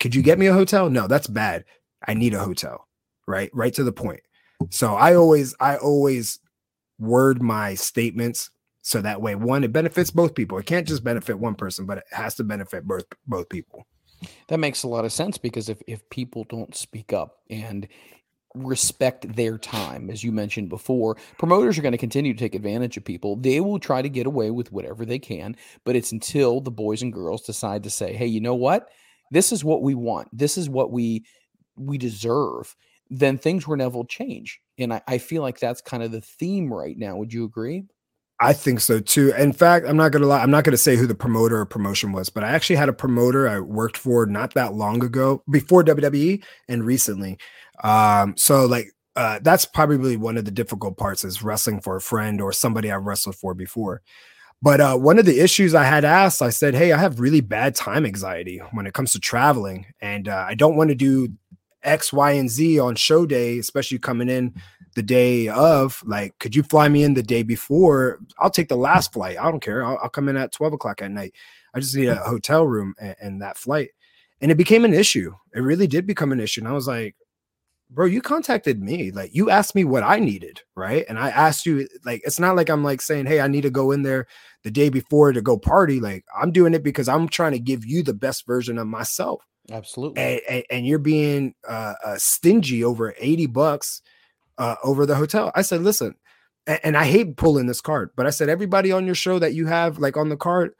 Could 0.00 0.14
you 0.14 0.22
get 0.22 0.38
me 0.38 0.46
a 0.46 0.52
hotel? 0.52 0.90
No, 0.90 1.06
that's 1.06 1.26
bad. 1.26 1.64
I 2.06 2.14
need 2.14 2.34
a 2.34 2.44
hotel. 2.44 2.86
Right? 3.26 3.50
Right 3.52 3.74
to 3.74 3.84
the 3.84 3.92
point. 3.92 4.20
So 4.70 4.94
I 4.94 5.14
always, 5.14 5.54
I 5.60 5.76
always 5.76 6.38
word 6.98 7.42
my 7.42 7.74
statements 7.74 8.50
so 8.82 9.02
that 9.02 9.20
way 9.20 9.34
one 9.34 9.64
it 9.64 9.72
benefits 9.72 10.10
both 10.10 10.34
people 10.34 10.56
it 10.58 10.66
can't 10.66 10.88
just 10.88 11.04
benefit 11.04 11.38
one 11.38 11.54
person 11.54 11.86
but 11.86 11.98
it 11.98 12.04
has 12.10 12.34
to 12.34 12.44
benefit 12.44 12.86
both 12.86 13.04
both 13.26 13.48
people 13.48 13.84
that 14.48 14.58
makes 14.58 14.82
a 14.82 14.88
lot 14.88 15.04
of 15.04 15.12
sense 15.12 15.36
because 15.36 15.68
if 15.68 15.82
if 15.86 16.08
people 16.08 16.44
don't 16.48 16.74
speak 16.74 17.12
up 17.12 17.38
and 17.50 17.86
respect 18.64 19.34
their 19.36 19.58
time. 19.58 20.10
As 20.10 20.24
you 20.24 20.32
mentioned 20.32 20.68
before, 20.68 21.16
promoters 21.38 21.78
are 21.78 21.82
going 21.82 21.92
to 21.92 21.98
continue 21.98 22.32
to 22.32 22.38
take 22.38 22.54
advantage 22.54 22.96
of 22.96 23.04
people. 23.04 23.36
They 23.36 23.60
will 23.60 23.78
try 23.78 24.02
to 24.02 24.08
get 24.08 24.26
away 24.26 24.50
with 24.50 24.72
whatever 24.72 25.04
they 25.04 25.18
can, 25.18 25.56
but 25.84 25.96
it's 25.96 26.12
until 26.12 26.60
the 26.60 26.70
boys 26.70 27.02
and 27.02 27.12
girls 27.12 27.42
decide 27.42 27.82
to 27.84 27.90
say, 27.90 28.12
"Hey, 28.14 28.26
you 28.26 28.40
know 28.40 28.54
what? 28.54 28.88
This 29.30 29.52
is 29.52 29.64
what 29.64 29.82
we 29.82 29.94
want. 29.94 30.28
This 30.32 30.56
is 30.56 30.68
what 30.68 30.90
we 30.90 31.24
we 31.76 31.98
deserve." 31.98 32.74
Then 33.08 33.38
things 33.38 33.68
will 33.68 33.76
never 33.76 34.02
change. 34.04 34.60
And 34.78 34.92
I, 34.92 35.02
I 35.06 35.18
feel 35.18 35.42
like 35.42 35.60
that's 35.60 35.80
kind 35.80 36.02
of 36.02 36.10
the 36.10 36.20
theme 36.20 36.72
right 36.72 36.98
now. 36.98 37.16
Would 37.16 37.32
you 37.32 37.44
agree? 37.44 37.84
I 38.38 38.52
think 38.52 38.80
so 38.80 39.00
too. 39.00 39.32
In 39.32 39.52
fact, 39.52 39.86
I'm 39.88 39.96
not 39.96 40.12
gonna 40.12 40.26
lie. 40.26 40.42
I'm 40.42 40.50
not 40.50 40.64
gonna 40.64 40.76
say 40.76 40.96
who 40.96 41.06
the 41.06 41.14
promoter 41.14 41.58
or 41.58 41.66
promotion 41.66 42.12
was, 42.12 42.28
but 42.28 42.44
I 42.44 42.50
actually 42.50 42.76
had 42.76 42.88
a 42.88 42.92
promoter 42.92 43.48
I 43.48 43.60
worked 43.60 43.96
for 43.96 44.26
not 44.26 44.54
that 44.54 44.74
long 44.74 45.02
ago, 45.02 45.42
before 45.50 45.82
WWE 45.82 46.42
and 46.68 46.84
recently. 46.84 47.38
Um, 47.82 48.36
so 48.36 48.66
like 48.66 48.92
uh, 49.16 49.38
that's 49.42 49.64
probably 49.64 50.16
one 50.18 50.36
of 50.36 50.44
the 50.44 50.50
difficult 50.50 50.98
parts 50.98 51.24
is 51.24 51.42
wrestling 51.42 51.80
for 51.80 51.96
a 51.96 52.00
friend 52.00 52.40
or 52.40 52.52
somebody 52.52 52.92
I've 52.92 53.04
wrestled 53.04 53.36
for 53.36 53.54
before. 53.54 54.02
But 54.60 54.80
uh, 54.80 54.96
one 54.96 55.18
of 55.18 55.24
the 55.24 55.40
issues 55.40 55.74
I 55.74 55.84
had 55.84 56.04
asked, 56.04 56.42
I 56.42 56.50
said, 56.50 56.74
"Hey, 56.74 56.92
I 56.92 56.98
have 56.98 57.20
really 57.20 57.40
bad 57.40 57.74
time 57.74 58.04
anxiety 58.04 58.58
when 58.72 58.86
it 58.86 58.94
comes 58.94 59.12
to 59.12 59.20
traveling, 59.20 59.86
and 60.00 60.28
uh, 60.28 60.44
I 60.46 60.54
don't 60.54 60.76
want 60.76 60.90
to 60.90 60.94
do 60.94 61.28
X, 61.82 62.12
Y, 62.12 62.32
and 62.32 62.50
Z 62.50 62.78
on 62.78 62.96
show 62.96 63.24
day, 63.24 63.58
especially 63.58 63.98
coming 63.98 64.28
in 64.28 64.54
the 64.96 65.02
day 65.02 65.46
of. 65.48 66.02
Like, 66.04 66.36
could 66.40 66.56
you 66.56 66.64
fly 66.64 66.88
me 66.88 67.04
in 67.04 67.14
the 67.14 67.22
day 67.22 67.44
before? 67.44 68.18
I'll 68.38 68.50
take 68.50 68.68
the 68.68 68.76
last 68.76 69.12
flight. 69.12 69.38
I 69.38 69.48
don't 69.50 69.62
care. 69.62 69.84
I'll, 69.84 69.98
I'll 70.02 70.08
come 70.08 70.28
in 70.28 70.36
at 70.36 70.50
12 70.50 70.72
o'clock 70.72 71.00
at 71.02 71.12
night. 71.12 71.34
I 71.72 71.80
just 71.80 71.94
need 71.94 72.08
a 72.08 72.16
hotel 72.16 72.66
room 72.66 72.94
and, 72.98 73.14
and, 73.20 73.42
that 73.42 73.58
flight. 73.58 73.90
And 74.40 74.50
it 74.50 74.56
became 74.56 74.84
an 74.84 74.94
issue. 74.94 75.32
It 75.54 75.60
really 75.60 75.86
did 75.86 76.06
become 76.06 76.32
an 76.32 76.40
issue. 76.40 76.62
And 76.62 76.68
I 76.68 76.72
was 76.72 76.88
like, 76.88 77.14
bro, 77.90 78.06
you 78.06 78.22
contacted 78.22 78.82
me. 78.82 79.10
Like 79.10 79.34
you 79.34 79.50
asked 79.50 79.74
me 79.74 79.84
what 79.84 80.02
I 80.02 80.18
needed, 80.18 80.62
right? 80.74 81.04
And 81.08 81.18
I 81.18 81.28
asked 81.28 81.66
you, 81.66 81.86
like, 82.04 82.22
it's 82.24 82.40
not 82.40 82.56
like 82.56 82.70
I'm 82.70 82.82
like 82.82 83.02
saying, 83.02 83.26
hey, 83.26 83.40
I 83.40 83.48
need 83.48 83.62
to 83.62 83.70
go 83.70 83.92
in 83.92 84.02
there 84.02 84.26
the 84.64 84.70
day 84.70 84.88
before 84.88 85.32
to 85.32 85.42
go 85.42 85.58
party. 85.58 86.00
Like 86.00 86.24
I'm 86.34 86.50
doing 86.50 86.72
it 86.72 86.82
because 86.82 87.08
I'm 87.08 87.28
trying 87.28 87.52
to 87.52 87.58
give 87.58 87.84
you 87.84 88.02
the 88.02 88.14
best 88.14 88.46
version 88.46 88.78
of 88.78 88.86
myself. 88.86 89.44
Absolutely. 89.70 90.22
And, 90.22 90.40
and, 90.48 90.64
and 90.70 90.86
you're 90.86 90.98
being 90.98 91.54
uh, 91.68 91.94
uh, 92.04 92.16
stingy 92.18 92.82
over 92.82 93.14
80 93.18 93.46
bucks 93.46 94.00
uh, 94.58 94.76
over 94.82 95.06
the 95.06 95.14
hotel. 95.14 95.52
I 95.54 95.62
said, 95.62 95.82
listen, 95.82 96.14
and, 96.66 96.80
and 96.82 96.96
I 96.96 97.04
hate 97.04 97.36
pulling 97.36 97.66
this 97.66 97.80
card, 97.80 98.10
but 98.16 98.26
I 98.26 98.30
said, 98.30 98.48
everybody 98.48 98.92
on 98.92 99.06
your 99.06 99.14
show 99.14 99.38
that 99.38 99.54
you 99.54 99.66
have 99.66 99.98
like 99.98 100.16
on 100.16 100.28
the 100.28 100.36
card 100.36 100.72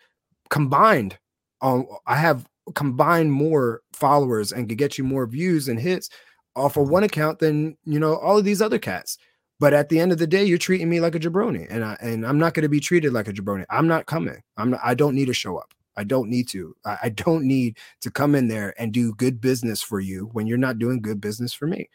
combined, 0.50 1.18
um, 1.62 1.86
I 2.06 2.16
have 2.16 2.46
combined 2.74 3.32
more 3.32 3.82
followers 3.92 4.52
and 4.52 4.68
could 4.68 4.78
get 4.78 4.98
you 4.98 5.04
more 5.04 5.26
views 5.26 5.68
and 5.68 5.78
hits 5.78 6.10
off 6.54 6.76
of 6.76 6.88
one 6.88 7.04
account 7.04 7.38
than 7.38 7.76
you 7.84 8.00
know 8.00 8.16
all 8.16 8.38
of 8.38 8.44
these 8.44 8.62
other 8.62 8.78
cats. 8.78 9.18
But 9.58 9.72
at 9.72 9.88
the 9.88 10.00
end 10.00 10.12
of 10.12 10.18
the 10.18 10.26
day, 10.26 10.44
you're 10.44 10.58
treating 10.58 10.88
me 10.88 11.00
like 11.00 11.14
a 11.14 11.20
jabroni, 11.20 11.66
and 11.70 11.84
I 11.84 11.96
and 12.00 12.26
I'm 12.26 12.38
not 12.38 12.54
going 12.54 12.64
to 12.64 12.68
be 12.68 12.80
treated 12.80 13.12
like 13.12 13.28
a 13.28 13.32
jabroni. 13.32 13.64
I'm 13.70 13.86
not 13.86 14.06
coming. 14.06 14.42
I'm 14.56 14.70
not. 14.70 14.80
I 14.82 14.94
don't 14.94 15.14
need 15.14 15.26
to 15.26 15.34
show 15.34 15.56
up. 15.56 15.72
I 15.96 16.04
don't 16.04 16.28
need 16.28 16.48
to. 16.48 16.74
I, 16.84 16.98
I 17.04 17.08
don't 17.10 17.44
need 17.44 17.78
to 18.02 18.10
come 18.10 18.34
in 18.34 18.48
there 18.48 18.74
and 18.78 18.92
do 18.92 19.14
good 19.14 19.40
business 19.40 19.82
for 19.82 20.00
you 20.00 20.28
when 20.32 20.46
you're 20.46 20.58
not 20.58 20.78
doing 20.78 21.00
good 21.00 21.20
business 21.20 21.54
for 21.54 21.66
me. 21.66 21.88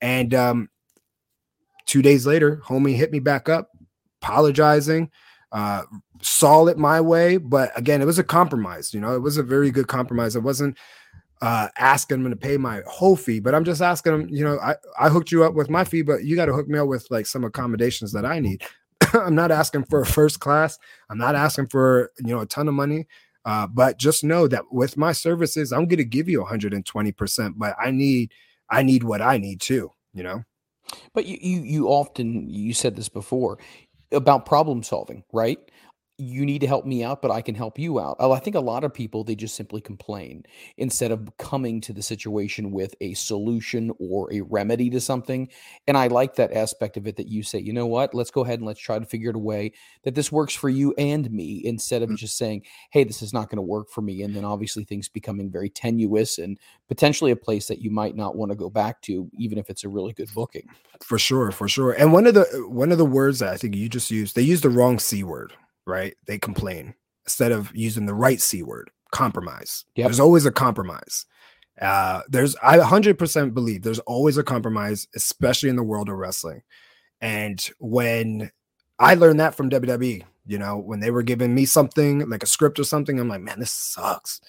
And 0.00 0.32
um, 0.34 0.68
two 1.88 2.02
days 2.02 2.26
later, 2.26 2.62
homie 2.64 2.94
hit 2.94 3.10
me 3.10 3.18
back 3.18 3.48
up, 3.48 3.70
apologizing, 4.22 5.10
uh, 5.50 5.82
saw 6.22 6.66
it 6.66 6.78
my 6.78 7.00
way. 7.00 7.38
But 7.38 7.76
again, 7.76 8.00
it 8.00 8.04
was 8.04 8.20
a 8.20 8.24
compromise. 8.24 8.94
You 8.94 9.00
know, 9.00 9.16
it 9.16 9.22
was 9.22 9.38
a 9.38 9.42
very 9.42 9.72
good 9.72 9.88
compromise. 9.88 10.36
It 10.36 10.42
wasn't 10.44 10.78
uh, 11.40 11.68
asking 11.78 12.24
him 12.24 12.30
to 12.30 12.36
pay 12.36 12.56
my 12.56 12.82
whole 12.86 13.16
fee, 13.16 13.40
but 13.40 13.54
I'm 13.54 13.64
just 13.64 13.80
asking 13.80 14.12
him, 14.12 14.28
you 14.28 14.44
know, 14.44 14.58
I, 14.60 14.76
I 15.00 15.08
hooked 15.08 15.32
you 15.32 15.42
up 15.42 15.54
with 15.54 15.70
my 15.70 15.82
fee, 15.82 16.02
but 16.02 16.24
you 16.24 16.36
got 16.36 16.46
to 16.46 16.52
hook 16.52 16.68
me 16.68 16.78
up 16.78 16.88
with 16.88 17.06
like 17.10 17.26
some 17.26 17.44
accommodations 17.44 18.12
that 18.12 18.24
I 18.24 18.38
need. 18.38 18.62
I'm 19.14 19.34
not 19.34 19.50
asking 19.50 19.84
for 19.84 20.02
a 20.02 20.06
first 20.06 20.40
class. 20.40 20.78
I'm 21.10 21.18
not 21.18 21.34
asking 21.34 21.68
for, 21.68 22.12
you 22.18 22.34
know, 22.34 22.40
a 22.40 22.46
ton 22.46 22.68
of 22.68 22.74
money. 22.74 23.06
Uh, 23.44 23.66
but 23.66 23.98
just 23.98 24.24
know 24.24 24.46
that 24.46 24.64
with 24.70 24.98
my 24.98 25.12
services, 25.12 25.72
I'm 25.72 25.86
going 25.86 25.98
to 25.98 26.04
give 26.04 26.28
you 26.28 26.42
120%, 26.44 27.54
but 27.56 27.74
I 27.82 27.90
need, 27.90 28.32
I 28.68 28.82
need 28.82 29.04
what 29.04 29.22
I 29.22 29.38
need 29.38 29.62
too, 29.62 29.90
you 30.12 30.22
know? 30.22 30.42
But 31.14 31.26
you, 31.26 31.38
you, 31.40 31.60
you 31.62 31.88
often, 31.88 32.48
you 32.50 32.74
said 32.74 32.96
this 32.96 33.08
before 33.08 33.58
about 34.12 34.46
problem 34.46 34.82
solving, 34.82 35.24
right? 35.32 35.58
You 36.20 36.44
need 36.44 36.60
to 36.60 36.66
help 36.66 36.84
me 36.84 37.04
out, 37.04 37.22
but 37.22 37.30
I 37.30 37.40
can 37.40 37.54
help 37.54 37.78
you 37.78 38.00
out. 38.00 38.16
Oh, 38.18 38.32
I 38.32 38.40
think 38.40 38.56
a 38.56 38.60
lot 38.60 38.82
of 38.82 38.92
people 38.92 39.22
they 39.22 39.36
just 39.36 39.54
simply 39.54 39.80
complain 39.80 40.44
instead 40.76 41.12
of 41.12 41.30
coming 41.38 41.80
to 41.82 41.92
the 41.92 42.02
situation 42.02 42.72
with 42.72 42.96
a 43.00 43.14
solution 43.14 43.92
or 44.00 44.32
a 44.32 44.40
remedy 44.40 44.90
to 44.90 45.00
something. 45.00 45.48
And 45.86 45.96
I 45.96 46.08
like 46.08 46.34
that 46.34 46.52
aspect 46.52 46.96
of 46.96 47.06
it 47.06 47.16
that 47.16 47.28
you 47.28 47.44
say, 47.44 47.60
you 47.60 47.72
know 47.72 47.86
what, 47.86 48.14
let's 48.14 48.32
go 48.32 48.42
ahead 48.42 48.58
and 48.58 48.66
let's 48.66 48.80
try 48.80 48.98
to 48.98 49.06
figure 49.06 49.30
out 49.30 49.36
a 49.36 49.38
way 49.38 49.72
that 50.02 50.16
this 50.16 50.32
works 50.32 50.54
for 50.54 50.68
you 50.68 50.92
and 50.98 51.30
me 51.30 51.62
instead 51.64 52.02
of 52.02 52.08
mm-hmm. 52.08 52.16
just 52.16 52.36
saying, 52.36 52.64
hey, 52.90 53.04
this 53.04 53.22
is 53.22 53.32
not 53.32 53.48
going 53.48 53.56
to 53.56 53.62
work 53.62 53.88
for 53.88 54.02
me. 54.02 54.22
And 54.22 54.34
then 54.34 54.44
obviously 54.44 54.82
things 54.82 55.08
becoming 55.08 55.52
very 55.52 55.70
tenuous 55.70 56.38
and 56.38 56.58
potentially 56.88 57.30
a 57.30 57.36
place 57.36 57.68
that 57.68 57.80
you 57.80 57.92
might 57.92 58.16
not 58.16 58.34
want 58.34 58.50
to 58.50 58.56
go 58.56 58.68
back 58.68 59.00
to, 59.02 59.30
even 59.38 59.56
if 59.56 59.70
it's 59.70 59.84
a 59.84 59.88
really 59.88 60.14
good 60.14 60.34
booking. 60.34 60.68
For 61.00 61.18
sure, 61.18 61.52
for 61.52 61.68
sure. 61.68 61.92
And 61.92 62.12
one 62.12 62.26
of 62.26 62.34
the 62.34 62.44
one 62.68 62.90
of 62.90 62.98
the 62.98 63.04
words 63.04 63.38
that 63.38 63.52
I 63.52 63.56
think 63.56 63.76
you 63.76 63.88
just 63.88 64.10
used, 64.10 64.34
they 64.34 64.42
used 64.42 64.64
the 64.64 64.70
wrong 64.70 64.98
C 64.98 65.22
word 65.22 65.52
right? 65.88 66.14
They 66.26 66.38
complain 66.38 66.94
instead 67.24 67.52
of 67.52 67.74
using 67.74 68.06
the 68.06 68.14
right 68.14 68.40
C 68.40 68.62
word, 68.62 68.90
compromise. 69.10 69.84
Yep. 69.96 70.06
There's 70.06 70.20
always 70.20 70.46
a 70.46 70.52
compromise. 70.52 71.26
Uh, 71.80 72.22
there's 72.28 72.56
I 72.62 72.78
100% 72.78 73.54
believe 73.54 73.82
there's 73.82 73.98
always 74.00 74.36
a 74.36 74.42
compromise, 74.42 75.06
especially 75.14 75.68
in 75.68 75.76
the 75.76 75.82
world 75.82 76.08
of 76.08 76.16
wrestling. 76.16 76.62
And 77.20 77.64
when 77.78 78.50
I 78.98 79.14
learned 79.14 79.40
that 79.40 79.54
from 79.54 79.70
WWE, 79.70 80.24
you 80.46 80.58
know, 80.58 80.78
when 80.78 81.00
they 81.00 81.10
were 81.10 81.22
giving 81.22 81.54
me 81.54 81.66
something 81.66 82.28
like 82.28 82.42
a 82.42 82.46
script 82.46 82.78
or 82.78 82.84
something, 82.84 83.18
I'm 83.18 83.28
like, 83.28 83.42
man, 83.42 83.60
this 83.60 83.72
sucks. 83.72 84.40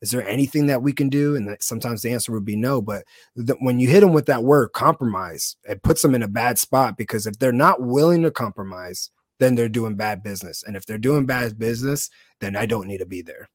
Is 0.00 0.10
there 0.10 0.26
anything 0.26 0.66
that 0.68 0.82
we 0.82 0.92
can 0.92 1.10
do? 1.10 1.36
And 1.36 1.56
sometimes 1.60 2.00
the 2.00 2.12
answer 2.12 2.32
would 2.32 2.44
be 2.44 2.56
no. 2.56 2.80
But 2.80 3.04
the, 3.36 3.54
when 3.60 3.78
you 3.78 3.88
hit 3.88 4.00
them 4.00 4.14
with 4.14 4.26
that 4.26 4.44
word 4.44 4.68
compromise, 4.72 5.56
it 5.64 5.82
puts 5.82 6.00
them 6.00 6.14
in 6.14 6.22
a 6.22 6.28
bad 6.28 6.58
spot 6.58 6.96
because 6.96 7.26
if 7.26 7.38
they're 7.38 7.52
not 7.52 7.82
willing 7.82 8.22
to 8.22 8.30
compromise, 8.30 9.10
then 9.40 9.56
they're 9.56 9.68
doing 9.68 9.96
bad 9.96 10.22
business. 10.22 10.62
And 10.62 10.76
if 10.76 10.86
they're 10.86 10.98
doing 10.98 11.26
bad 11.26 11.58
business, 11.58 12.10
then 12.40 12.54
I 12.54 12.66
don't 12.66 12.86
need 12.86 12.98
to 12.98 13.06
be 13.06 13.22
there. 13.22 13.48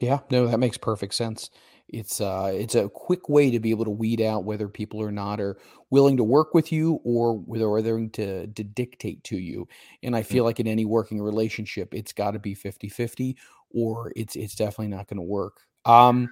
Yeah, 0.00 0.18
no, 0.30 0.46
that 0.46 0.58
makes 0.58 0.76
perfect 0.76 1.14
sense. 1.14 1.50
It's 1.88 2.20
uh 2.20 2.52
it's 2.54 2.74
a 2.74 2.90
quick 2.90 3.30
way 3.30 3.50
to 3.50 3.58
be 3.58 3.70
able 3.70 3.86
to 3.86 3.90
weed 3.90 4.20
out 4.20 4.44
whether 4.44 4.68
people 4.68 5.00
are 5.00 5.10
not 5.10 5.40
are 5.40 5.56
willing 5.88 6.18
to 6.18 6.24
work 6.24 6.52
with 6.52 6.70
you 6.70 7.00
or 7.02 7.38
whether 7.38 7.60
they're 7.60 7.70
willing 7.70 8.10
to, 8.10 8.46
to 8.46 8.64
dictate 8.64 9.24
to 9.24 9.38
you. 9.38 9.66
And 10.02 10.14
I 10.14 10.22
feel 10.22 10.42
mm-hmm. 10.42 10.46
like 10.46 10.60
in 10.60 10.66
any 10.66 10.84
working 10.84 11.22
relationship, 11.22 11.94
it's 11.94 12.12
got 12.12 12.32
to 12.32 12.38
be 12.38 12.54
50-50 12.54 13.36
or 13.70 14.12
it's 14.16 14.36
it's 14.36 14.54
definitely 14.54 14.88
not 14.88 15.08
going 15.08 15.16
to 15.16 15.22
work. 15.22 15.62
Um 15.86 16.28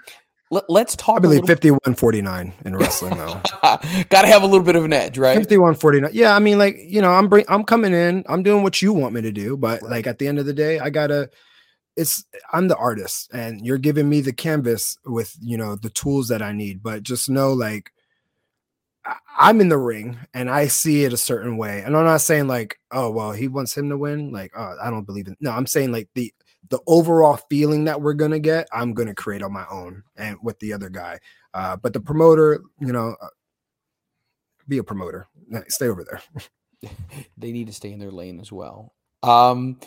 let, 0.51 0.65
us 0.71 0.97
talk. 0.97 1.17
I 1.17 1.21
believe 1.21 1.45
fifty 1.45 1.71
one 1.71 1.95
forty 1.97 2.23
nine 2.23 2.53
in 2.65 2.77
wrestling 2.77 3.17
though. 3.17 3.41
Got 3.63 4.23
to 4.23 4.27
have 4.29 4.43
a 4.43 4.47
little 4.47 4.65
bit 4.65 4.77
of 4.77 4.85
an 4.85 4.93
edge, 4.93 5.19
right? 5.19 5.37
Fifty 5.37 5.59
one 5.59 5.75
forty 5.75 6.01
nine. 6.01 6.13
Yeah, 6.13 6.35
I 6.35 6.39
mean, 6.39 6.59
like 6.59 6.77
you 6.79 7.01
know, 7.01 7.11
I'm 7.11 7.29
bring, 7.29 7.45
I'm 7.49 7.65
coming 7.65 7.93
in. 7.93 8.25
I'm 8.29 8.43
doing 8.43 8.63
what 8.63 8.81
you 8.81 8.93
want 8.93 9.15
me 9.15 9.23
to 9.23 9.33
do, 9.33 9.57
but 9.57 9.83
like 9.83 10.07
at 10.07 10.19
the 10.19 10.29
end 10.29 10.39
of 10.39 10.47
the 10.47 10.55
day, 10.55 10.79
I 10.79 10.91
gotta. 10.91 11.31
It's 11.97 12.25
I'm 12.53 12.69
the 12.69 12.77
artist, 12.77 13.31
and 13.33 13.65
you're 13.65 13.79
giving 13.79 14.09
me 14.09 14.21
the 14.21 14.33
canvas 14.33 14.99
with 15.07 15.35
you 15.41 15.57
know 15.57 15.77
the 15.77 15.91
tools 15.91 16.29
that 16.29 16.43
I 16.43 16.53
need. 16.53 16.83
But 16.83 17.03
just 17.03 17.31
know, 17.31 17.55
like, 17.55 17.91
I'm 19.39 19.61
in 19.61 19.69
the 19.69 19.79
ring 19.79 20.19
and 20.35 20.51
I 20.51 20.69
see 20.69 21.05
it 21.05 21.13
a 21.13 21.19
certain 21.19 21.57
way. 21.57 21.83
And 21.85 21.97
I'm 21.97 22.05
not 22.05 22.21
saying 22.21 22.49
like, 22.49 22.79
oh 22.91 23.11
well, 23.11 23.33
he 23.33 23.49
wants 23.49 23.77
him 23.77 23.89
to 23.91 23.99
win. 23.99 24.31
Like, 24.31 24.53
oh, 24.57 24.77
I 24.83 24.91
don't 24.91 25.07
believe 25.07 25.29
it. 25.29 25.39
No, 25.41 25.51
I'm 25.51 25.67
saying 25.67 25.93
like 25.93 26.09
the 26.15 26.33
the 26.71 26.81
overall 26.87 27.39
feeling 27.49 27.85
that 27.85 28.01
we're 28.01 28.15
gonna 28.15 28.39
get, 28.39 28.69
I'm 28.73 28.95
gonna 28.95 29.15
create 29.15 29.43
on 29.43 29.53
my 29.53 29.67
own 29.71 30.03
and 30.17 30.37
with 30.43 30.59
the 30.59 30.73
other 30.73 30.89
guy. 30.89 31.19
Uh, 31.55 31.77
but 31.77 31.93
the 31.93 32.01
promoter, 32.01 32.63
you 32.81 32.93
know, 32.93 33.17
uh, 33.21 33.29
be 34.69 34.79
a 34.79 34.85
promoter. 34.85 35.29
Stay 35.69 35.89
over 35.89 36.05
there. 36.05 36.23
they 37.39 37.53
need 37.53 37.69
to 37.69 37.73
stay 37.73 37.93
in 37.93 37.99
their 37.99 38.11
lane 38.11 38.41
as 38.41 38.51
well. 38.51 38.93
Um, 39.23 39.79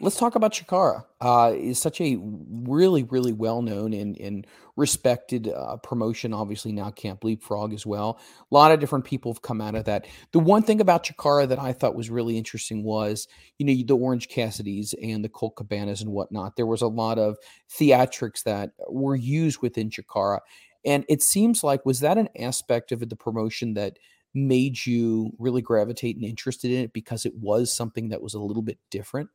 let's 0.00 0.16
talk 0.16 0.34
about 0.34 0.52
Chikara. 0.52 1.04
Uh, 1.20 1.52
is 1.56 1.80
such 1.80 2.00
a 2.00 2.18
really, 2.20 3.02
really 3.04 3.32
well 3.32 3.62
known 3.62 3.92
and, 3.92 4.18
and 4.18 4.46
respected 4.76 5.48
uh, 5.48 5.76
promotion. 5.78 6.34
Obviously, 6.34 6.72
now 6.72 6.90
Camp 6.90 7.24
Leapfrog 7.24 7.72
as 7.72 7.86
well. 7.86 8.20
A 8.50 8.54
lot 8.54 8.72
of 8.72 8.80
different 8.80 9.04
people 9.04 9.32
have 9.32 9.42
come 9.42 9.60
out 9.60 9.74
of 9.74 9.84
that. 9.86 10.06
The 10.32 10.38
one 10.38 10.62
thing 10.62 10.80
about 10.80 11.04
Chikara 11.04 11.48
that 11.48 11.58
I 11.58 11.72
thought 11.72 11.96
was 11.96 12.10
really 12.10 12.36
interesting 12.36 12.84
was, 12.84 13.26
you 13.58 13.66
know, 13.66 13.72
the 13.86 13.96
Orange 13.96 14.28
Cassidys 14.28 14.94
and 15.02 15.24
the 15.24 15.28
Colt 15.28 15.56
Cabanas 15.56 16.02
and 16.02 16.12
whatnot. 16.12 16.56
There 16.56 16.66
was 16.66 16.82
a 16.82 16.88
lot 16.88 17.18
of 17.18 17.38
theatrics 17.80 18.42
that 18.44 18.72
were 18.90 19.16
used 19.16 19.62
within 19.62 19.90
Chikara. 19.90 20.40
And 20.84 21.04
it 21.08 21.22
seems 21.22 21.64
like, 21.64 21.84
was 21.84 22.00
that 22.00 22.18
an 22.18 22.28
aspect 22.38 22.92
of 22.92 23.08
the 23.08 23.16
promotion 23.16 23.74
that 23.74 23.98
made 24.34 24.84
you 24.84 25.32
really 25.38 25.62
gravitate 25.62 26.14
and 26.14 26.24
interested 26.24 26.70
in 26.70 26.84
it 26.84 26.92
because 26.92 27.24
it 27.24 27.34
was 27.34 27.74
something 27.74 28.10
that 28.10 28.22
was 28.22 28.34
a 28.34 28.38
little 28.38 28.62
bit 28.62 28.78
different? 28.90 29.30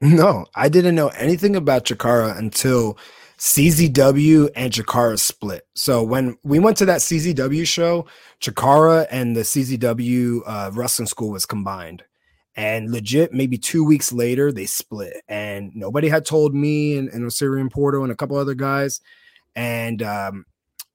No, 0.00 0.46
I 0.54 0.68
didn't 0.68 0.94
know 0.94 1.08
anything 1.08 1.56
about 1.56 1.84
Chikara 1.84 2.36
until 2.38 2.98
CZW 3.38 4.50
and 4.54 4.72
Chikara 4.72 5.18
split. 5.18 5.66
So 5.74 6.02
when 6.02 6.36
we 6.42 6.58
went 6.58 6.76
to 6.78 6.84
that 6.86 7.00
CZW 7.00 7.66
show, 7.66 8.06
Chikara 8.40 9.06
and 9.10 9.36
the 9.36 9.42
CZW 9.42 10.42
uh, 10.46 10.70
wrestling 10.74 11.06
school 11.06 11.30
was 11.30 11.46
combined. 11.46 12.04
And 12.56 12.90
legit, 12.90 13.32
maybe 13.32 13.56
two 13.56 13.84
weeks 13.84 14.12
later, 14.12 14.50
they 14.50 14.66
split. 14.66 15.22
And 15.28 15.70
nobody 15.76 16.08
had 16.08 16.24
told 16.24 16.54
me 16.54 16.98
and, 16.98 17.08
and 17.08 17.24
Osirian 17.24 17.68
Portal 17.68 18.02
and 18.02 18.10
a 18.10 18.16
couple 18.16 18.36
other 18.36 18.54
guys. 18.54 19.00
And 19.54 20.02
um, 20.02 20.44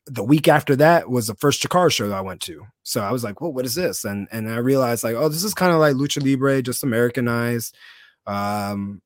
the 0.05 0.23
week 0.23 0.49
after 0.49 0.75
that 0.75 1.09
was 1.09 1.27
the 1.27 1.35
first 1.35 1.63
Chikara 1.63 1.91
show 1.91 2.09
that 2.09 2.17
I 2.17 2.21
went 2.21 2.41
to. 2.41 2.65
So 2.83 3.01
I 3.01 3.11
was 3.11 3.23
like, 3.23 3.39
well, 3.39 3.53
what 3.53 3.65
is 3.65 3.75
this? 3.75 4.03
And 4.03 4.27
and 4.31 4.49
I 4.49 4.57
realized 4.57 5.05
like, 5.05 5.15
oh, 5.15 5.29
this 5.29 5.45
is 5.45 5.53
kind 5.53 5.71
of 5.71 5.79
like 5.79 5.95
Lucha 5.95 6.21
Libre, 6.21 6.61
just 6.61 6.83
Americanized. 6.83 7.75
Um, 8.25 9.01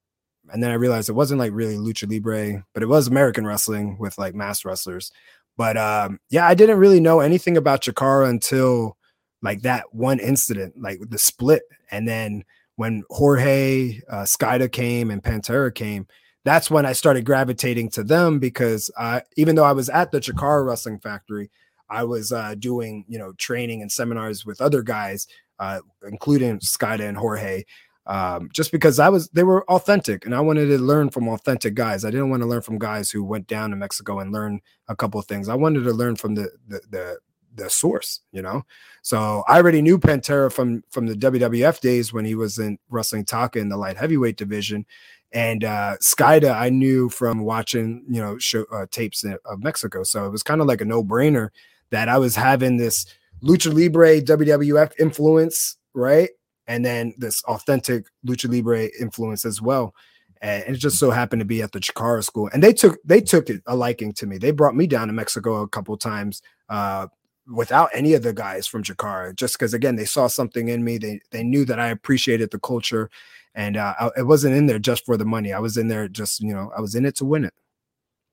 and 0.52 0.64
then 0.64 0.72
I 0.72 0.76
realized 0.76 1.10
it 1.10 1.14
wasn't 1.14 1.40
like 1.40 1.52
really 1.54 1.76
lucha 1.76 2.10
libre, 2.10 2.64
but 2.74 2.84
it 2.84 2.88
was 2.88 3.08
American 3.08 3.46
wrestling 3.46 3.98
with 4.00 4.18
like 4.18 4.36
mass 4.36 4.64
wrestlers. 4.64 5.12
But 5.58 5.76
um, 5.78 6.20
yeah, 6.30 6.48
I 6.48 6.54
didn't 6.54 6.78
really 6.78 7.00
know 7.00 7.20
anything 7.20 7.58
about 7.58 7.82
Chikara 7.82 8.30
until 8.30 8.98
like 9.42 9.62
that 9.64 9.94
one 9.94 10.20
incident, 10.20 10.76
like 10.80 11.00
the 11.10 11.18
split, 11.18 11.64
and 11.92 12.08
then 12.08 12.44
when 12.76 13.04
Jorge 13.10 14.00
uh, 14.10 14.24
Skayde 14.24 14.72
came 14.72 15.10
and 15.10 15.22
Pantera 15.22 15.74
came, 15.74 16.08
that's 16.46 16.70
when 16.72 16.86
I 16.86 16.94
started 16.94 17.26
gravitating 17.26 17.90
to 17.92 18.04
them 18.04 18.40
because 18.40 18.90
uh, 18.98 19.22
even 19.36 19.56
though 19.56 19.64
I 19.64 19.72
was 19.74 19.90
at 19.90 20.12
the 20.12 20.20
Chikara 20.20 20.66
Wrestling 20.66 21.00
Factory, 21.00 21.50
I 21.90 22.04
was 22.04 22.32
uh, 22.32 22.56
doing 22.56 23.04
you 23.08 23.18
know 23.18 23.34
training 23.34 23.82
and 23.82 23.92
seminars 23.92 24.46
with 24.46 24.62
other 24.62 24.84
guys, 24.84 25.28
uh, 25.60 25.80
including 26.08 26.60
Skayde 26.60 27.08
and 27.08 27.18
Jorge 27.18 27.64
um, 28.08 28.50
just 28.54 28.72
because 28.72 29.00
I 29.00 29.10
was 29.10 29.28
they 29.30 29.44
were 29.44 29.70
authentic 29.70 30.26
and 30.26 30.34
I 30.34 30.40
wanted 30.40 30.68
to 30.68 30.78
learn 30.78 31.10
from 31.10 31.28
authentic 31.28 31.76
guys. 31.76 32.06
I 32.06 32.10
didn't 32.10 32.30
want 32.30 32.42
to 32.42 32.48
learn 32.48 32.62
from 32.62 32.80
guys 32.80 33.12
who 33.12 33.24
went 33.24 33.48
down 33.48 33.72
to 33.72 33.76
Mexico 33.76 34.20
and 34.20 34.32
learn 34.32 34.62
a 34.88 34.96
couple 34.96 35.20
of 35.20 35.26
things. 35.28 35.50
I 35.50 35.56
wanted 35.56 35.84
to 35.84 35.92
learn 35.92 36.16
from 36.16 36.36
the 36.36 36.50
the 36.68 36.82
the, 36.90 37.18
the 37.56 37.70
source, 37.70 38.22
you 38.32 38.42
know. 38.42 38.64
So 39.02 39.44
I 39.48 39.58
already 39.58 39.82
knew 39.82 39.98
Pantera 39.98 40.52
from 40.52 40.84
from 40.90 41.06
the 41.08 41.16
WWF 41.16 41.82
days 41.82 42.14
when 42.14 42.24
he 42.24 42.36
was 42.36 42.60
in 42.60 42.80
Wrestling 42.90 43.26
Taka 43.26 43.60
in 43.60 43.68
the 43.68 43.78
light 43.78 43.98
heavyweight 43.98 44.38
division, 44.38 44.86
and 45.34 45.66
uh, 45.66 45.98
Skayde 46.02 46.50
I 46.50 46.70
knew 46.70 47.10
from 47.10 47.44
watching 47.44 48.06
you 48.10 48.22
know 48.22 48.38
show, 48.38 48.64
uh, 48.72 48.86
tapes 48.90 49.26
of 49.26 49.62
Mexico. 49.62 50.04
So 50.04 50.26
it 50.26 50.32
was 50.32 50.44
kind 50.44 50.62
of 50.62 50.68
like 50.68 50.80
a 50.80 50.86
no 50.86 51.04
brainer 51.04 51.50
that 51.90 52.08
I 52.08 52.18
was 52.18 52.38
having 52.38 52.78
this 52.78 53.06
lucha 53.44 53.74
libre 53.74 54.22
WWF 54.22 54.94
influence, 54.98 55.76
right? 55.94 56.30
And 56.68 56.86
then 56.86 57.14
this 57.18 57.44
authentic 57.46 58.06
lucha 58.26 58.52
libre 58.52 58.90
influence 59.00 59.46
as 59.46 59.62
well. 59.62 59.94
And 60.42 60.76
it 60.76 60.80
just 60.80 61.00
so 61.00 61.10
happened 61.10 61.40
to 61.40 61.46
be 61.46 61.62
at 61.62 61.72
the 61.72 61.80
Chikara 61.80 62.24
school. 62.24 62.50
And 62.54 62.62
they 62.62 62.74
took 62.74 63.00
they 63.04 63.22
took 63.22 63.48
a 63.66 63.76
liking 63.76 64.14
to 64.14 64.28
me. 64.28 64.38
They 64.38 64.52
brought 64.52 64.76
me 64.76 64.86
down 64.86 65.08
to 65.08 65.14
Mexico 65.14 65.62
a 65.62 65.68
couple 65.68 65.98
times 65.98 66.42
uh, 66.70 67.08
without 67.52 67.90
any 67.94 68.14
of 68.14 68.24
the 68.24 68.34
guys 68.34 68.68
from 68.68 68.84
Chikara, 68.84 69.36
just 69.36 69.58
because 69.58 69.74
again 69.74 69.96
they 69.96 70.06
saw 70.06 70.28
something 70.28 70.68
in 70.68 70.84
me. 70.84 70.98
They 70.98 71.22
they 71.32 71.44
knew 71.44 71.66
that 71.66 71.80
I 71.80 71.88
appreciated 71.88 72.52
the 72.52 72.60
culture, 72.60 73.10
and 73.56 73.78
uh, 73.78 73.94
I, 74.00 74.10
it 74.18 74.28
wasn't 74.28 74.56
in 74.56 74.68
there 74.68 74.80
just 74.80 75.06
for 75.06 75.18
the 75.18 75.26
money. 75.26 75.54
I 75.54 75.60
was 75.60 75.78
in 75.78 75.88
there 75.88 76.08
just 76.08 76.42
you 76.42 76.54
know 76.54 76.72
I 76.78 76.82
was 76.82 76.96
in 76.96 77.06
it 77.06 77.16
to 77.18 77.26
win 77.26 77.46
it. 77.46 77.54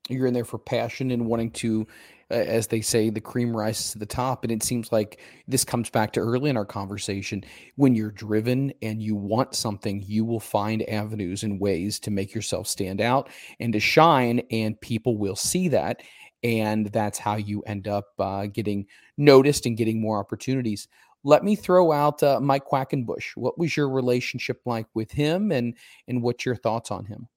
You're 0.08 0.26
in 0.26 0.34
there 0.34 0.44
for 0.44 0.58
passion 0.58 1.10
and 1.10 1.26
wanting 1.26 1.50
to 1.52 1.86
as 2.34 2.66
they 2.66 2.80
say, 2.80 3.10
the 3.10 3.20
cream 3.20 3.56
rises 3.56 3.92
to 3.92 3.98
the 3.98 4.06
top. 4.06 4.44
And 4.44 4.52
it 4.52 4.62
seems 4.62 4.92
like 4.92 5.20
this 5.48 5.64
comes 5.64 5.90
back 5.90 6.12
to 6.12 6.20
early 6.20 6.50
in 6.50 6.56
our 6.56 6.64
conversation. 6.64 7.44
When 7.76 7.94
you're 7.94 8.10
driven 8.10 8.72
and 8.82 9.02
you 9.02 9.14
want 9.14 9.54
something, 9.54 10.02
you 10.06 10.24
will 10.24 10.40
find 10.40 10.88
avenues 10.88 11.42
and 11.42 11.60
ways 11.60 11.98
to 12.00 12.10
make 12.10 12.34
yourself 12.34 12.66
stand 12.66 13.00
out 13.00 13.30
and 13.60 13.72
to 13.72 13.80
shine, 13.80 14.42
and 14.50 14.80
people 14.80 15.16
will 15.16 15.36
see 15.36 15.68
that. 15.68 16.02
And 16.42 16.88
that's 16.88 17.18
how 17.18 17.36
you 17.36 17.62
end 17.62 17.88
up 17.88 18.06
uh, 18.18 18.46
getting 18.46 18.86
noticed 19.16 19.64
and 19.64 19.76
getting 19.76 20.00
more 20.00 20.18
opportunities. 20.18 20.88
Let 21.22 21.42
me 21.42 21.56
throw 21.56 21.90
out 21.90 22.22
uh, 22.22 22.38
Mike 22.38 22.66
Quackenbush. 22.66 23.36
What 23.36 23.58
was 23.58 23.76
your 23.76 23.88
relationship 23.88 24.60
like 24.66 24.86
with 24.92 25.10
him, 25.10 25.52
and 25.52 25.74
and 26.06 26.22
what's 26.22 26.44
your 26.44 26.56
thoughts 26.56 26.90
on 26.90 27.06
him? 27.06 27.28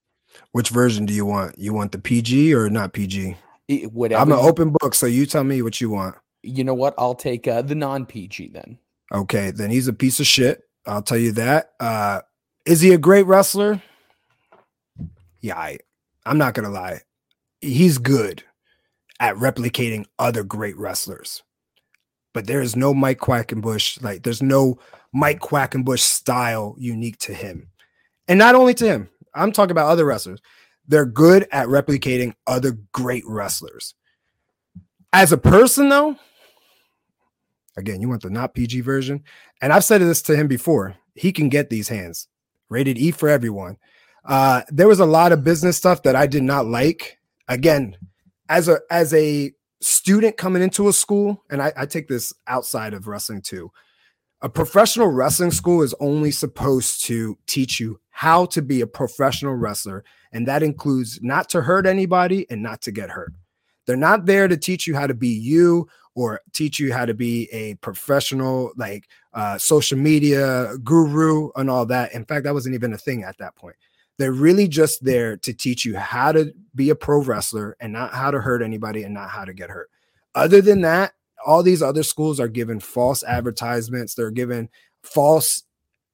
Which 0.51 0.69
version 0.69 1.05
do 1.05 1.13
you 1.13 1.25
want? 1.25 1.57
You 1.57 1.73
want 1.73 1.93
the 1.93 1.99
PG 1.99 2.53
or 2.53 2.69
not 2.69 2.91
PG? 2.91 3.37
Whatever. 3.69 4.21
I'm 4.21 4.31
an 4.31 4.39
open 4.39 4.73
book, 4.79 4.95
so 4.95 5.05
you 5.05 5.25
tell 5.25 5.43
me 5.43 5.61
what 5.61 5.81
you 5.81 5.89
want. 5.89 6.15
You 6.43 6.63
know 6.63 6.73
what? 6.73 6.93
I'll 6.97 7.15
take 7.15 7.47
uh, 7.47 7.61
the 7.61 7.75
non 7.75 8.05
PG 8.05 8.49
then. 8.49 8.77
Okay, 9.13 9.51
then 9.51 9.69
he's 9.69 9.87
a 9.87 9.93
piece 9.93 10.19
of 10.19 10.27
shit. 10.27 10.63
I'll 10.85 11.01
tell 11.01 11.17
you 11.17 11.31
that. 11.33 11.71
Uh, 11.79 12.21
is 12.65 12.81
he 12.81 12.93
a 12.93 12.97
great 12.97 13.25
wrestler? 13.25 13.81
Yeah, 15.41 15.57
I, 15.57 15.79
I'm 16.25 16.37
not 16.37 16.53
gonna 16.53 16.69
lie. 16.69 17.01
He's 17.61 17.97
good 17.97 18.43
at 19.19 19.35
replicating 19.35 20.05
other 20.19 20.43
great 20.43 20.77
wrestlers, 20.77 21.43
but 22.33 22.47
there 22.47 22.61
is 22.61 22.75
no 22.75 22.93
Mike 22.93 23.19
Quackenbush. 23.19 24.01
Like, 24.01 24.23
there's 24.23 24.41
no 24.41 24.77
Mike 25.13 25.39
Quackenbush 25.39 25.99
style 25.99 26.75
unique 26.77 27.17
to 27.19 27.33
him, 27.33 27.69
and 28.27 28.39
not 28.39 28.55
only 28.55 28.73
to 28.75 28.85
him. 28.85 29.09
I'm 29.33 29.51
talking 29.51 29.71
about 29.71 29.89
other 29.89 30.05
wrestlers. 30.05 30.41
They're 30.87 31.05
good 31.05 31.47
at 31.51 31.67
replicating 31.67 32.33
other 32.45 32.77
great 32.93 33.23
wrestlers. 33.27 33.93
As 35.11 35.31
a 35.31 35.37
person, 35.37 35.89
though, 35.89 36.15
again, 37.77 38.01
you 38.01 38.09
want 38.09 38.21
the 38.21 38.29
not 38.29 38.53
PG 38.53 38.81
version. 38.81 39.23
And 39.61 39.73
I've 39.73 39.83
said 39.83 40.01
this 40.01 40.21
to 40.23 40.35
him 40.35 40.47
before. 40.47 40.95
He 41.15 41.31
can 41.31 41.49
get 41.49 41.69
these 41.69 41.89
hands. 41.89 42.27
Rated 42.69 42.97
E 42.97 43.11
for 43.11 43.29
everyone. 43.29 43.77
Uh, 44.25 44.61
there 44.69 44.87
was 44.87 44.99
a 44.99 45.05
lot 45.05 45.31
of 45.31 45.43
business 45.43 45.77
stuff 45.77 46.03
that 46.03 46.15
I 46.15 46.27
did 46.27 46.43
not 46.43 46.65
like. 46.65 47.17
Again, 47.47 47.95
as 48.49 48.67
a 48.67 48.79
as 48.91 49.13
a 49.13 49.53
student 49.81 50.37
coming 50.37 50.61
into 50.61 50.89
a 50.89 50.93
school, 50.93 51.43
and 51.49 51.61
I, 51.61 51.71
I 51.77 51.85
take 51.85 52.07
this 52.07 52.33
outside 52.45 52.93
of 52.93 53.07
wrestling 53.07 53.41
too. 53.41 53.71
A 54.41 54.49
professional 54.49 55.07
wrestling 55.07 55.51
school 55.51 55.81
is 55.81 55.95
only 55.99 56.31
supposed 56.31 57.05
to 57.05 57.37
teach 57.47 57.79
you 57.79 57.99
how 58.17 58.47
to 58.47 58.63
be 58.63 58.81
a 58.81 58.87
professional 58.87 59.53
wrestler 59.53 60.03
and 60.31 60.47
that 60.47 60.63
includes 60.63 61.19
not 61.21 61.47
to 61.49 61.61
hurt 61.61 61.85
anybody 61.85 62.47
and 62.49 62.63
not 62.63 62.81
to 62.81 62.91
get 62.91 63.11
hurt. 63.11 63.31
They're 63.85 63.95
not 63.95 64.25
there 64.25 64.47
to 64.47 64.57
teach 64.57 64.87
you 64.87 64.95
how 64.95 65.05
to 65.05 65.13
be 65.13 65.27
you 65.27 65.87
or 66.15 66.41
teach 66.51 66.79
you 66.79 66.91
how 66.91 67.05
to 67.05 67.13
be 67.13 67.47
a 67.51 67.75
professional, 67.75 68.71
like 68.75 69.07
uh, 69.35 69.59
social 69.59 69.99
media 69.99 70.79
guru 70.83 71.51
and 71.57 71.69
all 71.69 71.85
that. 71.85 72.11
In 72.13 72.25
fact, 72.25 72.45
that 72.45 72.55
wasn't 72.55 72.73
even 72.73 72.91
a 72.91 72.97
thing 72.97 73.23
at 73.23 73.37
that 73.37 73.55
point. 73.55 73.75
They're 74.17 74.31
really 74.31 74.67
just 74.67 75.03
there 75.03 75.37
to 75.37 75.53
teach 75.53 75.85
you 75.85 75.95
how 75.95 76.31
to 76.31 76.51
be 76.73 76.89
a 76.89 76.95
pro 76.95 77.21
wrestler 77.21 77.77
and 77.79 77.93
not 77.93 78.15
how 78.15 78.31
to 78.31 78.41
hurt 78.41 78.63
anybody 78.63 79.03
and 79.03 79.13
not 79.13 79.29
how 79.29 79.45
to 79.45 79.53
get 79.53 79.69
hurt. 79.69 79.91
Other 80.33 80.59
than 80.59 80.81
that, 80.81 81.13
all 81.45 81.61
these 81.61 81.83
other 81.83 82.01
schools 82.01 82.39
are 82.39 82.47
given 82.47 82.79
false 82.79 83.23
advertisements. 83.23 84.15
They're 84.15 84.31
given 84.31 84.69
false 85.03 85.61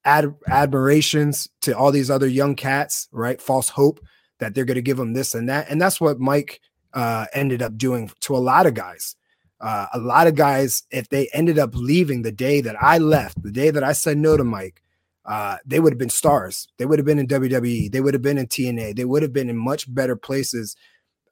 ad- 0.04 0.34
admirations 0.48 1.48
to 1.62 1.76
all 1.76 1.92
these 1.92 2.10
other 2.10 2.28
young 2.28 2.54
cats, 2.54 3.08
right? 3.12 3.40
False 3.40 3.68
hope 3.68 4.00
that 4.38 4.54
they're 4.54 4.64
going 4.64 4.76
to 4.76 4.82
give 4.82 4.96
them 4.96 5.12
this 5.12 5.34
and 5.34 5.48
that. 5.48 5.70
And 5.70 5.80
that's 5.80 6.00
what 6.00 6.20
Mike 6.20 6.60
uh, 6.92 7.26
ended 7.32 7.62
up 7.62 7.76
doing 7.76 8.10
to 8.20 8.36
a 8.36 8.38
lot 8.38 8.66
of 8.66 8.74
guys. 8.74 9.16
Uh, 9.60 9.86
a 9.94 9.98
lot 9.98 10.26
of 10.26 10.34
guys, 10.34 10.82
if 10.90 11.08
they 11.08 11.28
ended 11.32 11.58
up 11.58 11.70
leaving 11.74 12.22
the 12.22 12.32
day 12.32 12.60
that 12.60 12.76
I 12.82 12.98
left, 12.98 13.42
the 13.42 13.52
day 13.52 13.70
that 13.70 13.84
I 13.84 13.92
said 13.92 14.18
no 14.18 14.36
to 14.36 14.44
Mike, 14.44 14.82
uh, 15.24 15.56
they 15.64 15.80
would 15.80 15.92
have 15.92 15.98
been 15.98 16.10
stars. 16.10 16.68
They 16.76 16.84
would 16.84 16.98
have 16.98 17.06
been 17.06 17.18
in 17.18 17.26
WWE. 17.26 17.90
They 17.90 18.00
would 18.00 18.14
have 18.14 18.22
been 18.22 18.36
in 18.36 18.46
TNA. 18.46 18.96
They 18.96 19.06
would 19.06 19.22
have 19.22 19.32
been 19.32 19.48
in 19.48 19.56
much 19.56 19.92
better 19.92 20.16
places 20.16 20.76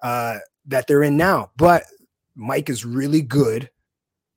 uh, 0.02 0.38
that 0.66 0.86
they're 0.86 1.02
in 1.02 1.16
now. 1.16 1.50
But 1.56 1.84
Mike 2.34 2.70
is 2.70 2.84
really 2.86 3.20
good 3.20 3.68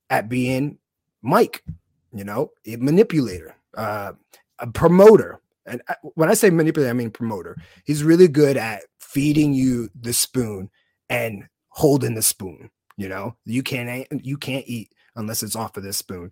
at 0.09 0.27
being 0.27 0.77
Mike, 1.21 1.63
you 2.13 2.23
know, 2.23 2.51
a 2.67 2.75
manipulator 2.75 3.55
uh, 3.77 4.13
a 4.59 4.67
promoter. 4.67 5.39
And 5.65 5.81
when 6.13 6.29
I 6.29 6.33
say 6.35 6.49
manipulator, 6.49 6.89
I 6.89 6.93
mean 6.93 7.09
promoter. 7.09 7.57
He's 7.85 8.03
really 8.03 8.27
good 8.27 8.57
at 8.57 8.83
feeding 8.99 9.53
you 9.53 9.89
the 9.99 10.13
spoon 10.13 10.69
and 11.09 11.45
holding 11.69 12.15
the 12.15 12.21
spoon. 12.21 12.69
You 12.97 13.09
know, 13.09 13.35
you 13.45 13.63
can't 13.63 14.07
you 14.23 14.37
can't 14.37 14.65
eat 14.67 14.91
unless 15.15 15.43
it's 15.43 15.55
off 15.55 15.77
of 15.77 15.83
this 15.83 15.97
spoon. 15.97 16.31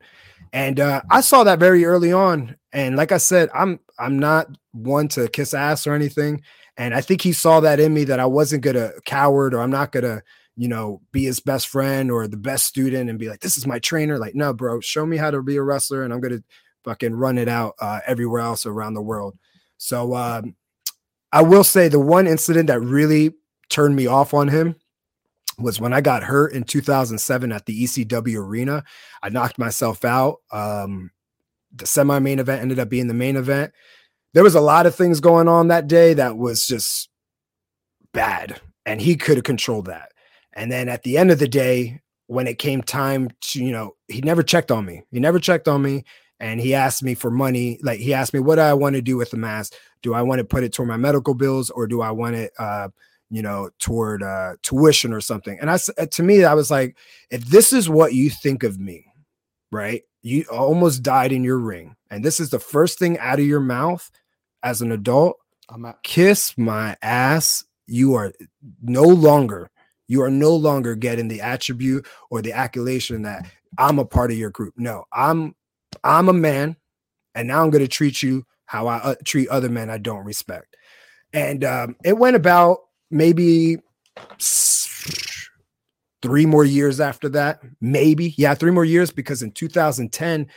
And 0.51 0.79
uh, 0.79 1.01
I 1.09 1.21
saw 1.21 1.43
that 1.43 1.59
very 1.59 1.85
early 1.85 2.11
on. 2.11 2.55
And 2.71 2.95
like 2.95 3.11
I 3.11 3.17
said, 3.17 3.49
I'm 3.53 3.79
I'm 3.99 4.19
not 4.19 4.47
one 4.71 5.07
to 5.09 5.27
kiss 5.27 5.53
ass 5.53 5.87
or 5.87 5.93
anything. 5.93 6.41
And 6.77 6.93
I 6.93 7.01
think 7.01 7.21
he 7.21 7.33
saw 7.33 7.59
that 7.59 7.79
in 7.79 7.93
me 7.93 8.03
that 8.05 8.19
I 8.19 8.25
wasn't 8.25 8.63
gonna 8.63 8.91
coward 9.05 9.53
or 9.53 9.59
I'm 9.59 9.71
not 9.71 9.91
gonna 9.91 10.21
you 10.55 10.67
know 10.67 11.01
be 11.11 11.23
his 11.25 11.39
best 11.39 11.67
friend 11.67 12.11
or 12.11 12.27
the 12.27 12.37
best 12.37 12.65
student 12.65 13.09
and 13.09 13.19
be 13.19 13.29
like 13.29 13.41
this 13.41 13.57
is 13.57 13.67
my 13.67 13.79
trainer. 13.79 14.17
Like 14.17 14.35
no, 14.35 14.53
bro, 14.53 14.79
show 14.79 15.05
me 15.05 15.17
how 15.17 15.31
to 15.31 15.41
be 15.41 15.57
a 15.57 15.63
wrestler 15.63 16.03
and 16.03 16.13
I'm 16.13 16.21
gonna 16.21 16.43
fucking 16.83 17.15
run 17.15 17.37
it 17.37 17.47
out 17.47 17.75
uh, 17.79 17.99
everywhere 18.05 18.41
else 18.41 18.65
around 18.65 18.93
the 18.93 19.01
world. 19.01 19.37
So 19.77 20.15
um, 20.15 20.55
I 21.31 21.41
will 21.41 21.63
say 21.63 21.87
the 21.87 21.99
one 21.99 22.27
incident 22.27 22.67
that 22.67 22.79
really 22.79 23.33
turned 23.69 23.95
me 23.95 24.07
off 24.07 24.33
on 24.33 24.47
him 24.47 24.75
was 25.59 25.79
when 25.79 25.93
I 25.93 26.01
got 26.01 26.23
hurt 26.23 26.53
in 26.53 26.63
2007 26.63 27.51
at 27.51 27.65
the 27.65 27.83
ECW 27.83 28.37
arena. 28.37 28.83
I 29.21 29.29
knocked 29.29 29.57
myself 29.57 30.03
out. 30.03 30.37
Um, 30.51 31.11
the 31.75 31.85
semi 31.85 32.19
main 32.19 32.39
event 32.39 32.61
ended 32.61 32.79
up 32.79 32.89
being 32.89 33.07
the 33.07 33.13
main 33.13 33.35
event. 33.35 33.71
There 34.33 34.43
was 34.43 34.55
a 34.55 34.61
lot 34.61 34.85
of 34.85 34.95
things 34.95 35.19
going 35.19 35.47
on 35.47 35.67
that 35.67 35.87
day 35.87 36.13
that 36.15 36.37
was 36.37 36.65
just 36.65 37.09
bad, 38.13 38.59
and 38.85 38.99
he 38.99 39.15
could 39.15 39.37
have 39.37 39.43
controlled 39.43 39.85
that. 39.85 40.11
And 40.53 40.71
then 40.71 40.89
at 40.89 41.03
the 41.03 41.17
end 41.17 41.31
of 41.31 41.39
the 41.39 41.47
day, 41.47 42.01
when 42.27 42.47
it 42.47 42.57
came 42.57 42.81
time 42.81 43.29
to, 43.41 43.63
you 43.63 43.71
know, 43.71 43.95
he 44.07 44.21
never 44.21 44.43
checked 44.43 44.71
on 44.71 44.85
me. 44.85 45.03
He 45.11 45.19
never 45.19 45.39
checked 45.39 45.67
on 45.67 45.81
me 45.81 46.03
and 46.43 46.59
he 46.59 46.75
asked 46.75 47.01
me 47.01 47.15
for 47.15 47.31
money. 47.31 47.79
Like 47.81 48.01
he 48.01 48.13
asked 48.13 48.33
me, 48.33 48.41
what 48.41 48.55
do 48.55 48.61
I 48.61 48.73
want 48.73 48.95
to 48.95 49.01
do 49.01 49.15
with 49.15 49.31
the 49.31 49.37
mask? 49.37 49.75
Do 50.01 50.13
I 50.13 50.21
want 50.21 50.39
to 50.39 50.45
put 50.45 50.65
it 50.65 50.73
toward 50.73 50.89
my 50.89 50.97
medical 50.97 51.33
bills 51.33 51.69
or 51.69 51.87
do 51.87 52.01
I 52.01 52.11
want 52.11 52.35
it, 52.35 52.51
uh, 52.59 52.89
you 53.29 53.41
know, 53.41 53.69
toward 53.79 54.21
uh, 54.21 54.55
tuition 54.61 55.13
or 55.13 55.21
something? 55.21 55.57
And 55.61 55.71
I, 55.71 55.79
uh, 55.97 56.05
to 56.05 56.21
me, 56.21 56.43
I 56.43 56.53
was 56.53 56.69
like, 56.69 56.97
if 57.31 57.45
this 57.45 57.71
is 57.71 57.87
what 57.87 58.13
you 58.13 58.29
think 58.29 58.63
of 58.63 58.77
me, 58.77 59.05
right? 59.71 60.03
You 60.21 60.43
almost 60.51 61.01
died 61.01 61.31
in 61.31 61.45
your 61.45 61.57
ring, 61.57 61.95
and 62.11 62.25
this 62.25 62.41
is 62.41 62.49
the 62.49 62.59
first 62.59 62.99
thing 62.99 63.17
out 63.19 63.39
of 63.39 63.45
your 63.45 63.59
mouth 63.61 64.11
as 64.63 64.81
an 64.81 64.91
adult. 64.91 65.37
I'm 65.69 65.85
at 65.85 66.03
kiss 66.03 66.57
my 66.57 66.97
ass. 67.01 67.63
You 67.87 68.15
are 68.15 68.33
no 68.81 69.03
longer, 69.03 69.69
you 70.09 70.21
are 70.21 70.29
no 70.29 70.53
longer 70.55 70.95
getting 70.95 71.29
the 71.29 71.41
attribute 71.41 72.05
or 72.29 72.41
the 72.41 72.51
accolation 72.51 73.21
that 73.21 73.45
I'm 73.77 73.97
a 73.97 74.05
part 74.05 74.31
of 74.31 74.37
your 74.37 74.49
group. 74.49 74.73
No, 74.77 75.05
I'm 75.11 75.55
I'm 76.03 76.29
a 76.29 76.33
man, 76.33 76.75
and 77.35 77.47
now 77.47 77.63
I'm 77.63 77.69
going 77.69 77.83
to 77.83 77.87
treat 77.87 78.21
you 78.21 78.45
how 78.65 78.87
I 78.87 78.97
uh, 78.97 79.15
treat 79.25 79.49
other 79.49 79.69
men 79.69 79.89
I 79.89 79.97
don't 79.97 80.25
respect. 80.25 80.75
And 81.33 81.63
um, 81.63 81.95
it 82.03 82.17
went 82.17 82.35
about 82.35 82.79
maybe 83.09 83.77
three 86.21 86.45
more 86.45 86.65
years 86.65 86.99
after 86.99 87.29
that, 87.29 87.61
maybe. 87.81 88.33
Yeah, 88.37 88.53
three 88.55 88.71
more 88.71 88.85
years 88.85 89.11
because 89.11 89.41
in 89.41 89.51
2010, 89.51 90.47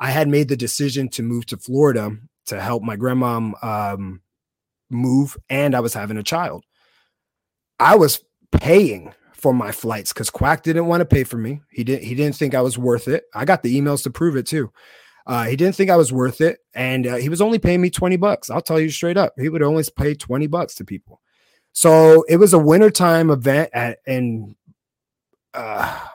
I 0.00 0.10
had 0.10 0.28
made 0.28 0.48
the 0.48 0.56
decision 0.56 1.08
to 1.10 1.22
move 1.22 1.46
to 1.46 1.56
Florida 1.56 2.16
to 2.46 2.60
help 2.60 2.82
my 2.82 2.96
grandma 2.96 3.52
um, 3.62 4.20
move, 4.90 5.36
and 5.48 5.74
I 5.74 5.80
was 5.80 5.94
having 5.94 6.16
a 6.16 6.22
child. 6.22 6.64
I 7.78 7.96
was 7.96 8.22
paying 8.50 9.12
for 9.42 9.52
my 9.52 9.72
flights 9.72 10.12
because 10.12 10.30
Quack 10.30 10.62
didn't 10.62 10.86
want 10.86 11.00
to 11.00 11.04
pay 11.04 11.24
for 11.24 11.36
me. 11.36 11.60
He 11.68 11.82
didn't. 11.82 12.04
He 12.04 12.14
didn't 12.14 12.36
think 12.36 12.54
I 12.54 12.62
was 12.62 12.78
worth 12.78 13.08
it. 13.08 13.24
I 13.34 13.44
got 13.44 13.62
the 13.62 13.78
emails 13.78 14.04
to 14.04 14.10
prove 14.10 14.36
it 14.36 14.46
too. 14.46 14.72
Uh, 15.26 15.44
he 15.44 15.56
didn't 15.56 15.74
think 15.74 15.90
I 15.90 15.96
was 15.96 16.12
worth 16.12 16.40
it, 16.40 16.58
and 16.74 17.06
uh, 17.06 17.16
he 17.16 17.28
was 17.28 17.40
only 17.40 17.58
paying 17.58 17.80
me 17.80 17.90
twenty 17.90 18.16
bucks. 18.16 18.48
I'll 18.50 18.62
tell 18.62 18.80
you 18.80 18.88
straight 18.90 19.16
up, 19.16 19.34
he 19.36 19.48
would 19.48 19.62
only 19.62 19.84
pay 19.96 20.14
twenty 20.14 20.46
bucks 20.46 20.76
to 20.76 20.84
people. 20.84 21.20
So 21.72 22.24
it 22.28 22.36
was 22.36 22.52
a 22.52 22.58
wintertime 22.58 23.30
event 23.30 23.70
at 23.72 23.98
in 24.06 24.54
uh, 25.54 26.06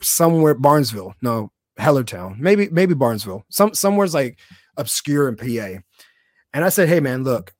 somewhere 0.00 0.54
Barnesville, 0.54 1.14
no 1.22 1.50
Hellertown, 1.78 2.38
maybe 2.38 2.68
maybe 2.70 2.94
Barnesville, 2.94 3.44
some 3.48 3.74
somewhere's 3.74 4.14
like 4.14 4.38
obscure 4.76 5.28
in 5.28 5.36
PA. 5.36 5.80
And 6.54 6.64
I 6.64 6.68
said, 6.68 6.88
hey 6.88 7.00
man, 7.00 7.24
look, 7.24 7.54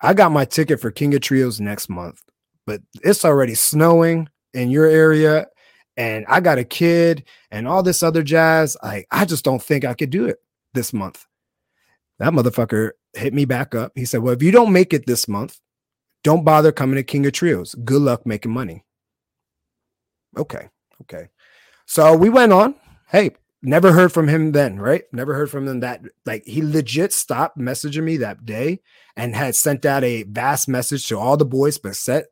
I 0.00 0.14
got 0.14 0.32
my 0.32 0.44
ticket 0.44 0.80
for 0.80 0.90
King 0.90 1.14
of 1.14 1.22
Trios 1.22 1.60
next 1.60 1.88
month, 1.88 2.22
but 2.68 2.82
it's 3.02 3.24
already 3.24 3.54
snowing 3.54 4.28
in 4.52 4.70
your 4.70 4.86
area 4.86 5.46
and 5.96 6.24
I 6.28 6.40
got 6.40 6.58
a 6.58 6.64
kid 6.64 7.24
and 7.50 7.66
all 7.66 7.82
this 7.82 8.02
other 8.04 8.22
jazz. 8.22 8.76
I 8.82 9.04
I 9.10 9.24
just 9.24 9.44
don't 9.44 9.62
think 9.62 9.84
I 9.84 9.94
could 9.94 10.10
do 10.10 10.26
it 10.26 10.38
this 10.72 10.92
month. 10.92 11.26
That 12.20 12.32
motherfucker 12.32 12.92
hit 13.14 13.34
me 13.34 13.44
back 13.44 13.74
up. 13.74 13.92
He 13.94 14.04
said, 14.04 14.20
Well, 14.20 14.34
if 14.34 14.42
you 14.42 14.52
don't 14.52 14.72
make 14.72 14.94
it 14.94 15.06
this 15.06 15.26
month, 15.26 15.58
don't 16.22 16.44
bother 16.44 16.72
coming 16.72 16.96
to 16.96 17.02
King 17.02 17.26
of 17.26 17.32
Trios. 17.32 17.74
Good 17.74 18.02
luck 18.02 18.24
making 18.24 18.52
money. 18.52 18.84
Okay. 20.36 20.68
Okay. 21.02 21.28
So 21.86 22.16
we 22.16 22.28
went 22.28 22.52
on. 22.52 22.74
Hey, 23.08 23.30
never 23.62 23.92
heard 23.92 24.12
from 24.12 24.28
him 24.28 24.52
then, 24.52 24.78
right? 24.78 25.02
Never 25.12 25.34
heard 25.34 25.50
from 25.50 25.66
him 25.66 25.80
that 25.80 26.02
like 26.26 26.44
he 26.44 26.62
legit 26.62 27.12
stopped 27.12 27.58
messaging 27.58 28.04
me 28.04 28.18
that 28.18 28.44
day 28.44 28.80
and 29.16 29.34
had 29.34 29.56
sent 29.56 29.84
out 29.84 30.04
a 30.04 30.24
vast 30.24 30.68
message 30.68 31.08
to 31.08 31.18
all 31.18 31.36
the 31.36 31.44
boys, 31.44 31.78
but 31.78 31.96
set 31.96 32.26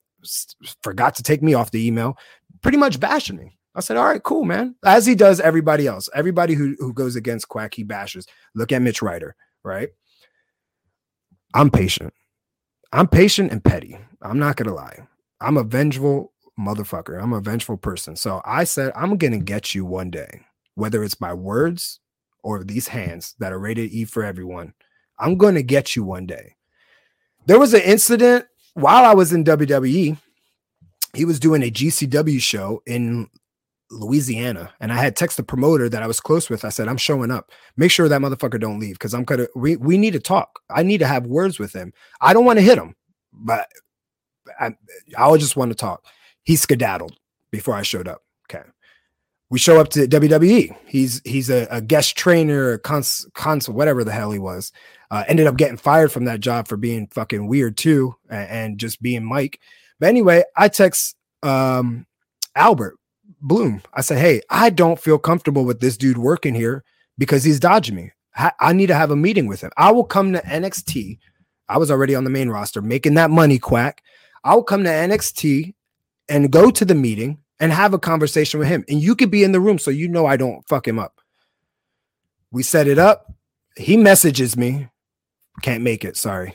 forgot 0.83 1.15
to 1.17 1.23
take 1.23 1.43
me 1.43 1.55
off 1.55 1.71
the 1.71 1.87
email, 1.87 2.17
pretty 2.63 2.79
much 2.79 3.01
bashing 3.01 3.37
me. 3.37 3.57
I 3.75 3.81
said, 3.81 3.99
all 3.99 4.07
right, 4.07 4.23
cool, 4.23 4.45
man. 4.45 4.75
As 4.85 5.05
he 5.05 5.15
does 5.15 5.39
everybody 5.39 5.87
else. 5.87 6.09
Everybody 6.15 6.55
who, 6.55 6.75
who 6.79 6.95
goes 6.95 7.15
against 7.15 7.49
Quack, 7.49 7.75
he 7.75 7.83
bashes. 7.83 8.27
Look 8.55 8.73
at 8.73 8.81
Mitch 8.81 9.03
Ryder, 9.03 9.37
right? 9.65 9.91
I'm 11.55 11.71
patient. 11.71 12.13
I'm 12.93 13.07
patient 13.07 13.53
and 13.53 13.63
petty. 13.63 13.99
I'm 14.23 14.39
not 14.39 14.57
gonna 14.57 14.75
lie. 14.75 15.07
I'm 15.41 15.59
a 15.59 15.65
vengeful 15.65 16.33
motherfucker. 16.59 17.23
I'm 17.23 17.35
a 17.35 17.41
vengeful 17.41 17.77
person. 17.77 18.17
So 18.17 18.41
I 18.45 18.65
said, 18.65 18.93
I'm 18.97 19.19
gonna 19.19 19.39
get 19.39 19.75
you 19.75 19.85
one 19.85 20.11
day, 20.11 20.41
whether 20.75 21.05
it's 21.05 21.15
by 21.15 21.35
words 21.35 22.01
or 22.43 22.65
these 22.65 22.89
hands 22.89 23.35
that 23.41 23.53
are 23.53 23.59
rated 23.59 23.91
E 23.91 24.05
for 24.05 24.25
everyone. 24.25 24.73
I'm 25.19 25.37
gonna 25.37 25.63
get 25.63 25.95
you 25.95 26.05
one 26.05 26.27
day. 26.27 26.57
There 27.47 27.59
was 27.59 27.75
an 27.75 27.83
incident 27.83 28.47
while 28.77 29.05
I 29.05 29.15
was 29.15 29.33
in 29.33 29.43
WWE. 29.43 30.19
He 31.15 31.25
was 31.25 31.41
doing 31.41 31.63
a 31.63 31.71
GCW 31.71 32.41
show 32.41 32.83
in 32.87 33.31
Louisiana, 33.91 34.71
and 34.81 34.93
I 34.93 34.97
had 34.97 35.17
text 35.17 35.39
the 35.39 35.43
promoter 35.43 35.89
that 35.89 36.03
I 36.03 36.07
was 36.07 36.21
close 36.21 36.51
with. 36.51 36.63
I 36.63 36.69
said, 36.69 36.87
"I'm 36.87 36.99
showing 36.99 37.31
up. 37.31 37.51
Make 37.79 37.91
sure 37.91 38.07
that 38.09 38.21
motherfucker 38.21 38.61
don't 38.61 38.79
leave 38.79 38.97
because 38.97 39.15
I'm 39.15 39.25
gonna. 39.25 39.47
We 39.55 39.77
we 39.77 39.97
need 39.97 40.13
to 40.13 40.21
talk. 40.21 40.61
I 40.69 40.83
need 40.83 40.99
to 40.99 41.07
have 41.07 41.27
words 41.27 41.59
with 41.59 41.73
him. 41.73 41.95
I 42.21 42.35
don't 42.35 42.45
want 42.45 42.59
to 42.59 42.65
hit 42.65 42.77
him, 42.77 42.95
but 43.33 43.67
I 44.61 44.73
I 45.17 45.37
just 45.39 45.57
want 45.57 45.71
to 45.71 45.77
talk." 45.77 46.05
He 46.43 46.57
skedaddled 46.57 47.17
before 47.51 47.75
I 47.75 47.83
showed 47.83 48.09
up. 48.09 48.23
Okay, 48.51 48.65
we 49.49 49.59
show 49.59 49.81
up 49.81 49.89
to 49.91 50.07
WWE. 50.07 50.77
He's 50.87 51.23
he's 51.25 51.49
a, 51.49 51.67
a 51.71 51.81
guest 51.81 52.15
trainer, 52.17 52.77
cons, 52.79 53.27
consul, 53.33 53.73
whatever 53.73 54.05
the 54.05 54.13
hell 54.13 54.33
he 54.33 54.39
was. 54.39 54.71
Uh, 55.11 55.25
ended 55.29 55.47
up 55.47 55.57
getting 55.57 55.77
fired 55.77 56.11
from 56.11 56.25
that 56.25 56.41
job 56.41 56.67
for 56.67 56.77
being 56.77 57.07
fucking 57.09 57.47
weird 57.47 57.77
too, 57.77 58.15
and, 58.29 58.51
and 58.51 58.79
just 58.79 59.01
being 59.01 59.25
Mike. 59.25 59.61
But 60.01 60.09
anyway, 60.09 60.45
I 60.57 60.69
text 60.69 61.17
um, 61.43 62.07
Albert 62.55 62.97
Bloom. 63.41 63.83
I 63.95 64.01
said, 64.01 64.19
Hey, 64.19 64.43
I 64.51 64.71
don't 64.71 65.01
feel 65.01 65.19
comfortable 65.19 65.65
with 65.65 65.81
this 65.81 65.97
dude 65.97 66.19
working 66.19 66.55
here 66.55 66.85
because 67.19 67.45
he's 67.45 67.61
dodging 67.61 67.95
me. 67.95 68.13
I 68.61 68.75
need 68.75 68.89
to 68.89 68.95
have 68.95 69.11
a 69.11 69.17
meeting 69.17 69.47
with 69.47 69.63
him. 69.63 69.71
I 69.79 69.91
will 69.93 70.05
come 70.05 70.35
to 70.35 70.43
NXT. 70.43 71.19
I 71.71 71.79
was 71.79 71.91
already 71.91 72.15
on 72.15 72.25
the 72.25 72.31
main 72.31 72.51
roster 72.51 72.83
making 72.83 73.15
that 73.15 73.31
money 73.31 73.59
quack. 73.59 74.03
I'll 74.45 74.63
come 74.63 74.85
to 74.85 74.91
NXT 74.91 75.75
and 76.29 76.53
go 76.53 76.71
to 76.71 76.85
the 76.85 76.95
meeting 76.95 77.39
and 77.61 77.73
have 77.73 77.95
a 77.95 77.99
conversation 77.99 78.61
with 78.61 78.69
him. 78.69 78.85
And 78.89 79.01
you 79.01 79.17
could 79.17 79.31
be 79.31 79.43
in 79.43 79.53
the 79.53 79.61
room 79.61 79.79
so 79.79 79.91
you 79.91 80.07
know 80.09 80.27
I 80.27 80.37
don't 80.37 80.67
fuck 80.69 80.87
him 80.87 80.99
up. 80.99 81.21
We 82.51 82.63
set 82.63 82.89
it 82.89 82.99
up. 82.99 83.33
He 83.77 83.97
messages 83.97 84.57
me. 84.57 84.89
Can't 85.63 85.83
make 85.83 86.05
it. 86.05 86.17
Sorry. 86.17 86.55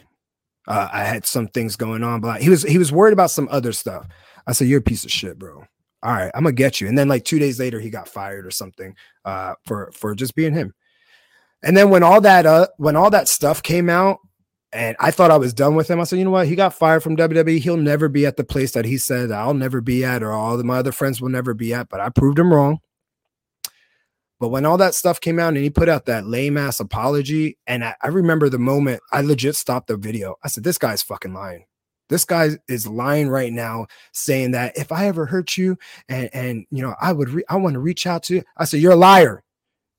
Uh, 0.67 0.89
I 0.91 1.03
had 1.03 1.25
some 1.25 1.47
things 1.47 1.75
going 1.75 2.03
on, 2.03 2.21
but 2.21 2.41
he 2.41 2.49
was 2.49 2.63
he 2.63 2.77
was 2.77 2.91
worried 2.91 3.13
about 3.13 3.31
some 3.31 3.47
other 3.51 3.71
stuff. 3.71 4.07
I 4.47 4.53
said, 4.53 4.67
You're 4.67 4.79
a 4.79 4.83
piece 4.83 5.03
of 5.03 5.11
shit, 5.11 5.39
bro 5.39 5.65
all 6.03 6.13
right, 6.13 6.31
I'm 6.33 6.43
gonna 6.43 6.53
get 6.53 6.81
you. 6.81 6.87
And 6.87 6.97
then 6.97 7.07
like 7.07 7.25
two 7.25 7.39
days 7.39 7.59
later, 7.59 7.79
he 7.79 7.89
got 7.89 8.07
fired 8.07 8.45
or 8.45 8.51
something 8.51 8.95
uh, 9.25 9.53
for 9.65 9.91
for 9.93 10.15
just 10.15 10.35
being 10.35 10.53
him. 10.53 10.73
And 11.63 11.77
then 11.77 11.89
when 11.91 12.03
all 12.03 12.21
that 12.21 12.45
uh 12.45 12.67
when 12.77 12.95
all 12.95 13.11
that 13.11 13.27
stuff 13.27 13.61
came 13.61 13.89
out, 13.89 14.17
and 14.73 14.95
I 14.99 15.11
thought 15.11 15.31
I 15.31 15.37
was 15.37 15.53
done 15.53 15.75
with 15.75 15.89
him, 15.89 15.99
I 15.99 16.05
said, 16.05 16.17
you 16.17 16.25
know 16.25 16.31
what? 16.31 16.47
He 16.47 16.55
got 16.55 16.73
fired 16.73 17.03
from 17.03 17.17
WWE. 17.17 17.59
He'll 17.59 17.77
never 17.77 18.07
be 18.07 18.25
at 18.25 18.37
the 18.37 18.43
place 18.43 18.71
that 18.71 18.85
he 18.85 18.97
said 18.97 19.31
I'll 19.31 19.53
never 19.53 19.79
be 19.81 20.03
at, 20.03 20.23
or 20.23 20.31
all 20.31 20.59
of 20.59 20.65
my 20.65 20.77
other 20.77 20.91
friends 20.91 21.21
will 21.21 21.29
never 21.29 21.53
be 21.53 21.73
at. 21.73 21.89
But 21.89 21.99
I 21.99 22.09
proved 22.09 22.39
him 22.39 22.53
wrong. 22.53 22.79
But 24.41 24.47
when 24.49 24.65
all 24.65 24.77
that 24.77 24.95
stuff 24.95 25.21
came 25.21 25.37
out 25.37 25.49
and 25.49 25.57
he 25.57 25.69
put 25.69 25.87
out 25.87 26.07
that 26.07 26.25
lame 26.25 26.57
ass 26.57 26.79
apology, 26.79 27.59
and 27.67 27.85
I, 27.85 27.93
I 28.01 28.07
remember 28.07 28.49
the 28.49 28.57
moment 28.57 28.99
I 29.11 29.21
legit 29.21 29.55
stopped 29.55 29.85
the 29.85 29.97
video. 29.97 30.35
I 30.43 30.47
said, 30.47 30.63
This 30.63 30.79
guy's 30.79 31.03
fucking 31.03 31.35
lying. 31.35 31.65
This 32.09 32.25
guy 32.25 32.49
is 32.67 32.87
lying 32.87 33.29
right 33.29 33.53
now, 33.53 33.85
saying 34.13 34.51
that 34.51 34.75
if 34.75 34.91
I 34.91 35.05
ever 35.05 35.27
hurt 35.27 35.57
you 35.57 35.77
and 36.09 36.27
and 36.33 36.65
you 36.71 36.81
know 36.81 36.95
I 36.99 37.13
would 37.13 37.29
re- 37.29 37.43
I 37.49 37.57
want 37.57 37.75
to 37.75 37.79
reach 37.79 38.07
out 38.07 38.23
to 38.23 38.35
you. 38.35 38.43
I 38.57 38.65
said 38.65 38.79
you're 38.79 38.93
a 38.93 38.95
liar. 38.95 39.43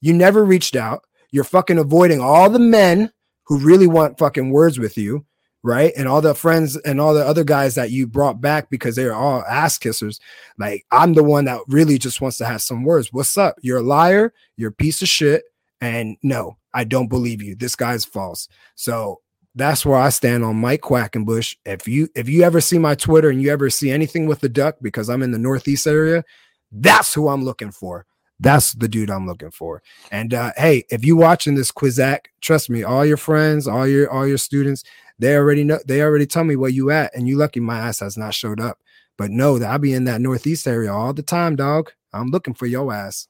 You 0.00 0.12
never 0.12 0.44
reached 0.44 0.74
out. 0.74 1.04
You're 1.30 1.44
fucking 1.44 1.78
avoiding 1.78 2.20
all 2.20 2.50
the 2.50 2.58
men 2.58 3.12
who 3.44 3.60
really 3.60 3.86
want 3.86 4.18
fucking 4.18 4.50
words 4.50 4.76
with 4.76 4.98
you, 4.98 5.24
right? 5.62 5.92
And 5.96 6.08
all 6.08 6.20
the 6.20 6.34
friends 6.34 6.76
and 6.76 7.00
all 7.00 7.14
the 7.14 7.26
other 7.26 7.44
guys 7.44 7.74
that 7.76 7.90
you 7.90 8.06
brought 8.06 8.40
back 8.40 8.68
because 8.70 8.96
they're 8.96 9.14
all 9.14 9.44
ass 9.44 9.78
kissers. 9.78 10.20
Like 10.58 10.84
I'm 10.90 11.14
the 11.14 11.22
one 11.22 11.44
that 11.44 11.60
really 11.68 11.98
just 11.98 12.20
wants 12.20 12.38
to 12.38 12.46
have 12.46 12.62
some 12.62 12.84
words. 12.84 13.12
What's 13.12 13.38
up? 13.38 13.56
You're 13.62 13.78
a 13.78 13.82
liar. 13.82 14.32
You're 14.56 14.70
a 14.70 14.74
piece 14.74 15.02
of 15.02 15.08
shit. 15.08 15.44
And 15.80 16.16
no, 16.22 16.56
I 16.74 16.84
don't 16.84 17.08
believe 17.08 17.42
you. 17.42 17.54
This 17.54 17.76
guy's 17.76 18.04
false. 18.04 18.48
So 18.74 19.20
that's 19.54 19.84
where 19.84 19.98
I 19.98 20.08
stand 20.08 20.44
on 20.44 20.56
Mike 20.56 20.80
Quackenbush. 20.80 21.56
If 21.66 21.86
you 21.86 22.08
if 22.14 22.28
you 22.28 22.42
ever 22.42 22.60
see 22.60 22.78
my 22.78 22.94
Twitter 22.94 23.30
and 23.30 23.42
you 23.42 23.50
ever 23.50 23.68
see 23.70 23.90
anything 23.90 24.26
with 24.26 24.40
the 24.40 24.48
duck 24.48 24.76
because 24.80 25.10
I'm 25.10 25.22
in 25.22 25.32
the 25.32 25.38
Northeast 25.38 25.86
area, 25.86 26.24
that's 26.70 27.12
who 27.12 27.28
I'm 27.28 27.44
looking 27.44 27.70
for. 27.70 28.06
That's 28.40 28.72
the 28.72 28.88
dude 28.88 29.10
I'm 29.10 29.26
looking 29.26 29.52
for. 29.52 29.82
And 30.10 30.34
uh, 30.34 30.52
hey, 30.56 30.84
if 30.90 31.04
you 31.04 31.16
watching 31.16 31.54
this 31.54 31.70
Quizac, 31.70 32.26
trust 32.40 32.70
me, 32.70 32.82
all 32.82 33.04
your 33.04 33.16
friends, 33.16 33.68
all 33.68 33.86
your 33.86 34.10
all 34.10 34.26
your 34.26 34.38
students, 34.38 34.84
they 35.22 35.36
already 35.36 35.62
know. 35.62 35.78
They 35.86 36.02
already 36.02 36.26
tell 36.26 36.44
me 36.44 36.56
where 36.56 36.70
you 36.70 36.90
at, 36.90 37.14
and 37.14 37.28
you 37.28 37.36
lucky 37.36 37.60
my 37.60 37.78
ass 37.78 38.00
has 38.00 38.16
not 38.18 38.34
showed 38.34 38.60
up. 38.60 38.78
But 39.16 39.30
know 39.30 39.58
that 39.58 39.70
I'll 39.70 39.78
be 39.78 39.92
in 39.92 40.04
that 40.04 40.20
Northeast 40.20 40.66
area 40.66 40.92
all 40.92 41.12
the 41.12 41.22
time, 41.22 41.54
dog. 41.54 41.92
I'm 42.12 42.30
looking 42.30 42.54
for 42.54 42.66
your 42.66 42.92
ass. 42.92 43.28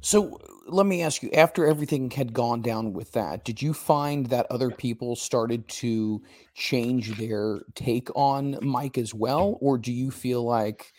So 0.00 0.40
let 0.66 0.86
me 0.86 1.02
ask 1.02 1.22
you 1.22 1.30
after 1.32 1.66
everything 1.66 2.10
had 2.10 2.32
gone 2.32 2.60
down 2.60 2.92
with 2.92 3.12
that 3.12 3.44
did 3.44 3.62
you 3.62 3.72
find 3.72 4.26
that 4.26 4.46
other 4.50 4.70
people 4.70 5.14
started 5.14 5.66
to 5.68 6.20
change 6.54 7.16
their 7.18 7.60
take 7.74 8.08
on 8.16 8.58
mike 8.62 8.98
as 8.98 9.14
well 9.14 9.58
or 9.60 9.78
do 9.78 9.92
you 9.92 10.10
feel 10.10 10.42
like 10.42 10.92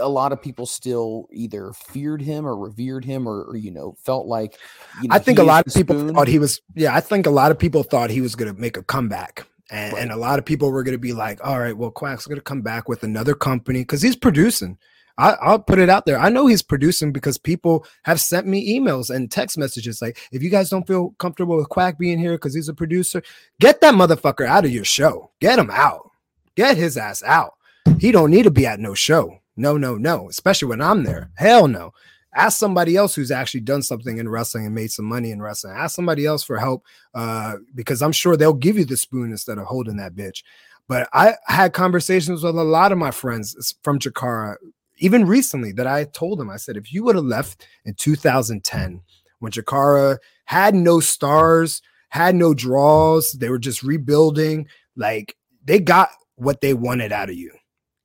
a 0.00 0.08
lot 0.08 0.32
of 0.32 0.42
people 0.42 0.66
still 0.66 1.28
either 1.32 1.72
feared 1.72 2.20
him 2.20 2.46
or 2.46 2.56
revered 2.56 3.04
him 3.04 3.28
or, 3.28 3.44
or 3.44 3.56
you 3.56 3.70
know 3.70 3.94
felt 4.02 4.26
like 4.26 4.58
you 5.02 5.08
know, 5.08 5.14
i 5.14 5.18
think 5.18 5.38
a 5.38 5.42
lot 5.42 5.66
of 5.66 5.72
people 5.72 5.96
spoon? 5.96 6.14
thought 6.14 6.28
he 6.28 6.38
was 6.38 6.60
yeah 6.74 6.94
i 6.94 7.00
think 7.00 7.26
a 7.26 7.30
lot 7.30 7.50
of 7.50 7.58
people 7.58 7.82
thought 7.82 8.10
he 8.10 8.20
was 8.20 8.34
going 8.34 8.52
to 8.52 8.60
make 8.60 8.76
a 8.76 8.82
comeback 8.82 9.46
and, 9.70 9.92
right. 9.92 10.02
and 10.02 10.10
a 10.10 10.16
lot 10.16 10.38
of 10.38 10.44
people 10.44 10.70
were 10.72 10.82
going 10.82 10.94
to 10.94 10.98
be 10.98 11.12
like 11.12 11.40
all 11.46 11.60
right 11.60 11.76
well 11.76 11.90
quack's 11.90 12.26
going 12.26 12.38
to 12.38 12.42
come 12.42 12.62
back 12.62 12.88
with 12.88 13.02
another 13.04 13.34
company 13.34 13.80
because 13.80 14.02
he's 14.02 14.16
producing 14.16 14.76
I, 15.18 15.50
will 15.50 15.58
put 15.58 15.80
it 15.80 15.90
out 15.90 16.06
there. 16.06 16.18
I 16.18 16.28
know 16.28 16.46
he's 16.46 16.62
producing 16.62 17.12
because 17.12 17.36
people 17.38 17.84
have 18.04 18.20
sent 18.20 18.46
me 18.46 18.78
emails 18.78 19.10
and 19.10 19.28
text 19.28 19.58
messages 19.58 20.00
like, 20.00 20.16
if 20.30 20.42
you 20.44 20.48
guys 20.48 20.70
don't 20.70 20.86
feel 20.86 21.10
comfortable 21.18 21.56
with 21.56 21.68
Quack 21.68 21.98
being 21.98 22.20
here 22.20 22.32
because 22.32 22.54
he's 22.54 22.68
a 22.68 22.74
producer, 22.74 23.20
get 23.58 23.80
that 23.80 23.94
motherfucker 23.94 24.46
out 24.46 24.64
of 24.64 24.70
your 24.70 24.84
show. 24.84 25.32
Get 25.40 25.58
him 25.58 25.70
out. 25.72 26.08
Get 26.54 26.76
his 26.76 26.96
ass 26.96 27.22
out. 27.24 27.54
He 27.98 28.12
don't 28.12 28.30
need 28.30 28.44
to 28.44 28.50
be 28.52 28.64
at 28.64 28.78
no 28.78 28.94
show. 28.94 29.40
No, 29.58 29.76
no, 29.76 29.96
no. 29.96 30.28
Especially 30.28 30.68
when 30.68 30.80
I'm 30.80 31.04
there. 31.04 31.30
Hell 31.34 31.68
no. 31.68 31.92
Ask 32.34 32.58
somebody 32.58 32.96
else 32.96 33.14
who's 33.14 33.30
actually 33.30 33.60
done 33.60 33.82
something 33.82 34.18
in 34.18 34.28
wrestling 34.28 34.66
and 34.66 34.74
made 34.74 34.90
some 34.90 35.06
money 35.06 35.30
in 35.30 35.42
wrestling. 35.42 35.74
Ask 35.74 35.96
somebody 35.96 36.24
else 36.24 36.44
for 36.44 36.58
help 36.58 36.84
uh, 37.14 37.56
because 37.74 38.00
I'm 38.02 38.12
sure 38.12 38.36
they'll 38.36 38.52
give 38.52 38.78
you 38.78 38.84
the 38.84 38.96
spoon 38.96 39.30
instead 39.30 39.58
of 39.58 39.64
holding 39.64 39.96
that 39.96 40.14
bitch. 40.14 40.42
But 40.88 41.08
I 41.12 41.34
had 41.46 41.72
conversations 41.72 42.42
with 42.42 42.56
a 42.56 42.62
lot 42.62 42.92
of 42.92 42.98
my 42.98 43.10
friends 43.10 43.74
from 43.82 43.98
Chikara 43.98 44.56
even 44.98 45.26
recently 45.26 45.72
that 45.72 45.86
I 45.86 46.04
told 46.04 46.38
them, 46.38 46.50
I 46.50 46.56
said, 46.56 46.76
if 46.76 46.92
you 46.92 47.04
would 47.04 47.14
have 47.14 47.24
left 47.24 47.66
in 47.84 47.94
2010 47.94 49.00
when 49.38 49.52
Chikara 49.52 50.18
had 50.44 50.74
no 50.74 51.00
stars, 51.00 51.82
had 52.08 52.34
no 52.34 52.54
draws, 52.54 53.32
they 53.32 53.48
were 53.48 53.58
just 53.58 53.82
rebuilding, 53.82 54.66
like 54.96 55.36
they 55.64 55.78
got 55.78 56.10
what 56.36 56.60
they 56.60 56.74
wanted 56.74 57.12
out 57.12 57.30
of 57.30 57.36
you. 57.36 57.52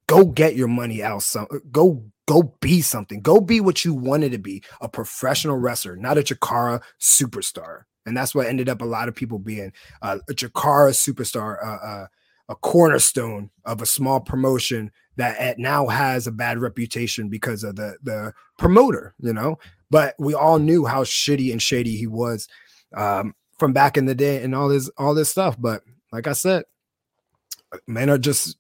Go 0.08 0.26
get 0.26 0.56
your 0.56 0.68
money 0.68 1.04
out. 1.04 1.24
Some 1.24 1.48
go 1.72 2.04
go 2.28 2.56
be 2.62 2.82
something. 2.82 3.22
Go 3.22 3.40
be 3.40 3.60
what 3.62 3.84
you 3.84 3.94
wanted 3.94 4.32
to 4.32 4.38
be, 4.38 4.64
a 4.82 4.90
professional 4.90 5.58
wrestler, 5.58 5.96
not 5.96 6.18
a 6.18 6.22
Chikara 6.22 6.82
superstar. 7.00 7.84
And 8.06 8.16
that's 8.16 8.36
what 8.36 8.48
ended 8.48 8.70
up 8.70 8.82
a 8.82 8.86
lot 8.86 9.08
of 9.08 9.16
people 9.16 9.40
being 9.40 9.72
uh, 10.02 10.20
a 10.30 10.34
Chikara 10.34 10.92
superstar, 10.92 11.58
uh, 11.66 11.86
uh, 11.86 12.08
a 12.50 12.56
cornerstone 12.56 13.50
of 13.66 13.82
a 13.82 13.86
small 13.86 14.20
promotion 14.20 14.92
that 15.16 15.60
now 15.60 15.88
has 15.88 16.28
a 16.28 16.32
bad 16.32 16.58
reputation 16.60 17.30
because 17.30 17.64
of 17.64 17.76
the 17.76 17.98
the 18.04 18.34
promoter, 18.58 19.14
you 19.20 19.34
know. 19.34 19.58
But 19.90 20.16
we 20.18 20.34
all 20.34 20.60
knew 20.60 20.86
how 20.86 21.04
shitty 21.04 21.52
and 21.52 21.62
shady 21.62 21.96
he 21.96 22.08
was 22.08 22.48
um, 22.96 23.36
from 23.60 23.74
back 23.74 23.96
in 23.96 24.06
the 24.06 24.16
day 24.16 24.44
and 24.44 24.56
all 24.56 24.68
this 24.68 24.90
all 24.98 25.14
this 25.14 25.30
stuff. 25.30 25.56
But 25.60 25.84
like 26.12 26.28
I 26.28 26.34
said, 26.34 26.64
men 27.88 28.10
are 28.10 28.18
just 28.18 28.58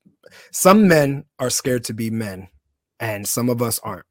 some 0.51 0.87
men 0.87 1.25
are 1.39 1.49
scared 1.49 1.83
to 1.85 1.93
be 1.93 2.09
men, 2.09 2.47
and 2.99 3.27
some 3.27 3.49
of 3.49 3.61
us 3.61 3.79
aren't. 3.79 4.05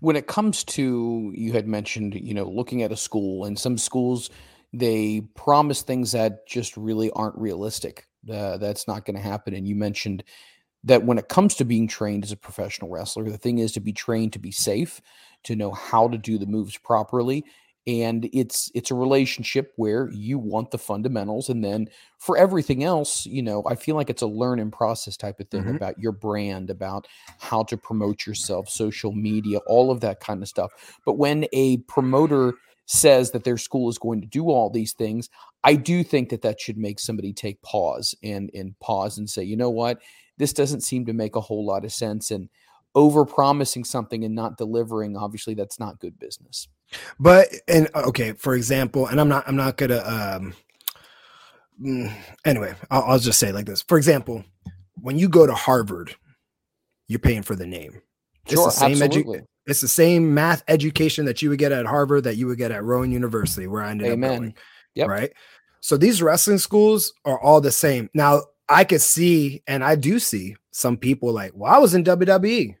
When 0.00 0.16
it 0.16 0.26
comes 0.26 0.62
to 0.64 1.32
you 1.34 1.52
had 1.52 1.66
mentioned, 1.66 2.14
you 2.14 2.34
know, 2.34 2.48
looking 2.48 2.82
at 2.82 2.92
a 2.92 2.96
school 2.96 3.44
and 3.44 3.58
some 3.58 3.78
schools 3.78 4.30
they 4.72 5.22
promise 5.34 5.82
things 5.82 6.12
that 6.12 6.46
just 6.46 6.76
really 6.76 7.10
aren't 7.12 7.38
realistic. 7.38 8.06
Uh, 8.30 8.56
that's 8.58 8.86
not 8.86 9.04
going 9.04 9.16
to 9.16 9.22
happen. 9.22 9.54
And 9.54 9.66
you 9.66 9.74
mentioned 9.74 10.24
that 10.84 11.04
when 11.04 11.18
it 11.18 11.28
comes 11.28 11.54
to 11.56 11.64
being 11.64 11.88
trained 11.88 12.24
as 12.24 12.32
a 12.32 12.36
professional 12.36 12.90
wrestler, 12.90 13.28
the 13.30 13.38
thing 13.38 13.58
is 13.58 13.72
to 13.72 13.80
be 13.80 13.92
trained 13.92 14.32
to 14.34 14.38
be 14.38 14.50
safe, 14.50 15.00
to 15.44 15.56
know 15.56 15.70
how 15.70 16.08
to 16.08 16.18
do 16.18 16.38
the 16.38 16.46
moves 16.46 16.76
properly. 16.76 17.44
And 17.86 18.28
it's 18.32 18.70
it's 18.74 18.90
a 18.90 18.96
relationship 18.96 19.72
where 19.76 20.10
you 20.12 20.40
want 20.40 20.72
the 20.72 20.78
fundamentals, 20.78 21.48
and 21.48 21.64
then 21.64 21.88
for 22.18 22.36
everything 22.36 22.82
else, 22.82 23.26
you 23.26 23.42
know, 23.42 23.62
I 23.66 23.76
feel 23.76 23.94
like 23.94 24.10
it's 24.10 24.22
a 24.22 24.26
learn 24.26 24.58
and 24.58 24.72
process 24.72 25.16
type 25.16 25.38
of 25.38 25.48
thing 25.50 25.62
mm-hmm. 25.62 25.76
about 25.76 25.98
your 25.98 26.10
brand, 26.10 26.68
about 26.68 27.06
how 27.38 27.62
to 27.64 27.76
promote 27.76 28.26
yourself, 28.26 28.68
social 28.68 29.12
media, 29.12 29.58
all 29.68 29.92
of 29.92 30.00
that 30.00 30.18
kind 30.18 30.42
of 30.42 30.48
stuff. 30.48 30.72
But 31.04 31.14
when 31.14 31.46
a 31.52 31.76
promoter 31.78 32.54
says 32.86 33.30
that 33.32 33.44
their 33.44 33.58
school 33.58 33.88
is 33.88 33.98
going 33.98 34.20
to 34.20 34.26
do 34.26 34.50
all 34.50 34.68
these 34.70 34.92
things, 34.92 35.28
I 35.62 35.74
do 35.74 36.02
think 36.02 36.30
that 36.30 36.42
that 36.42 36.60
should 36.60 36.78
make 36.78 36.98
somebody 36.98 37.32
take 37.32 37.62
pause 37.62 38.14
and 38.22 38.50
and 38.52 38.78
pause 38.80 39.18
and 39.18 39.30
say, 39.30 39.44
you 39.44 39.56
know 39.56 39.70
what, 39.70 40.00
this 40.38 40.52
doesn't 40.52 40.82
seem 40.82 41.06
to 41.06 41.12
make 41.12 41.36
a 41.36 41.40
whole 41.40 41.64
lot 41.64 41.84
of 41.84 41.92
sense. 41.92 42.30
And 42.30 42.48
over 42.94 43.24
promising 43.24 43.84
something 43.84 44.24
and 44.24 44.34
not 44.34 44.56
delivering, 44.56 45.16
obviously, 45.16 45.54
that's 45.54 45.78
not 45.78 46.00
good 46.00 46.18
business. 46.18 46.66
But 47.18 47.48
and 47.68 47.88
okay, 47.94 48.32
for 48.32 48.54
example, 48.54 49.06
and 49.06 49.20
I'm 49.20 49.28
not 49.28 49.46
I'm 49.46 49.56
not 49.56 49.76
gonna 49.76 50.02
um 50.04 50.54
mm, 51.82 52.12
anyway, 52.44 52.74
I'll, 52.90 53.02
I'll 53.02 53.18
just 53.18 53.38
say 53.38 53.52
like 53.52 53.66
this. 53.66 53.82
For 53.82 53.96
example, 53.96 54.44
when 55.00 55.18
you 55.18 55.28
go 55.28 55.46
to 55.46 55.54
Harvard, 55.54 56.14
you're 57.08 57.18
paying 57.18 57.42
for 57.42 57.56
the 57.56 57.66
name. 57.66 58.02
Sure, 58.48 58.66
it's 58.66 58.78
the 58.78 58.80
same 58.88 59.02
absolutely. 59.02 59.38
Edu- 59.38 59.46
it's 59.66 59.80
the 59.80 59.88
same 59.88 60.32
math 60.32 60.62
education 60.68 61.24
that 61.26 61.42
you 61.42 61.50
would 61.50 61.58
get 61.58 61.72
at 61.72 61.86
Harvard 61.86 62.24
that 62.24 62.36
you 62.36 62.46
would 62.46 62.58
get 62.58 62.70
at 62.70 62.84
Rowan 62.84 63.10
University, 63.10 63.66
where 63.66 63.82
I 63.82 63.90
ended 63.90 64.12
Amen. 64.12 64.30
up 64.30 64.38
going. 64.38 64.54
Yep. 64.94 65.08
Right. 65.08 65.32
So 65.80 65.96
these 65.96 66.22
wrestling 66.22 66.58
schools 66.58 67.12
are 67.24 67.40
all 67.40 67.60
the 67.60 67.72
same. 67.72 68.08
Now, 68.14 68.42
I 68.68 68.84
could 68.84 69.00
see, 69.00 69.62
and 69.66 69.84
I 69.84 69.96
do 69.96 70.18
see 70.18 70.56
some 70.70 70.96
people 70.96 71.32
like, 71.32 71.52
well, 71.54 71.72
I 71.72 71.78
was 71.78 71.94
in 71.94 72.04
WWE. 72.04 72.76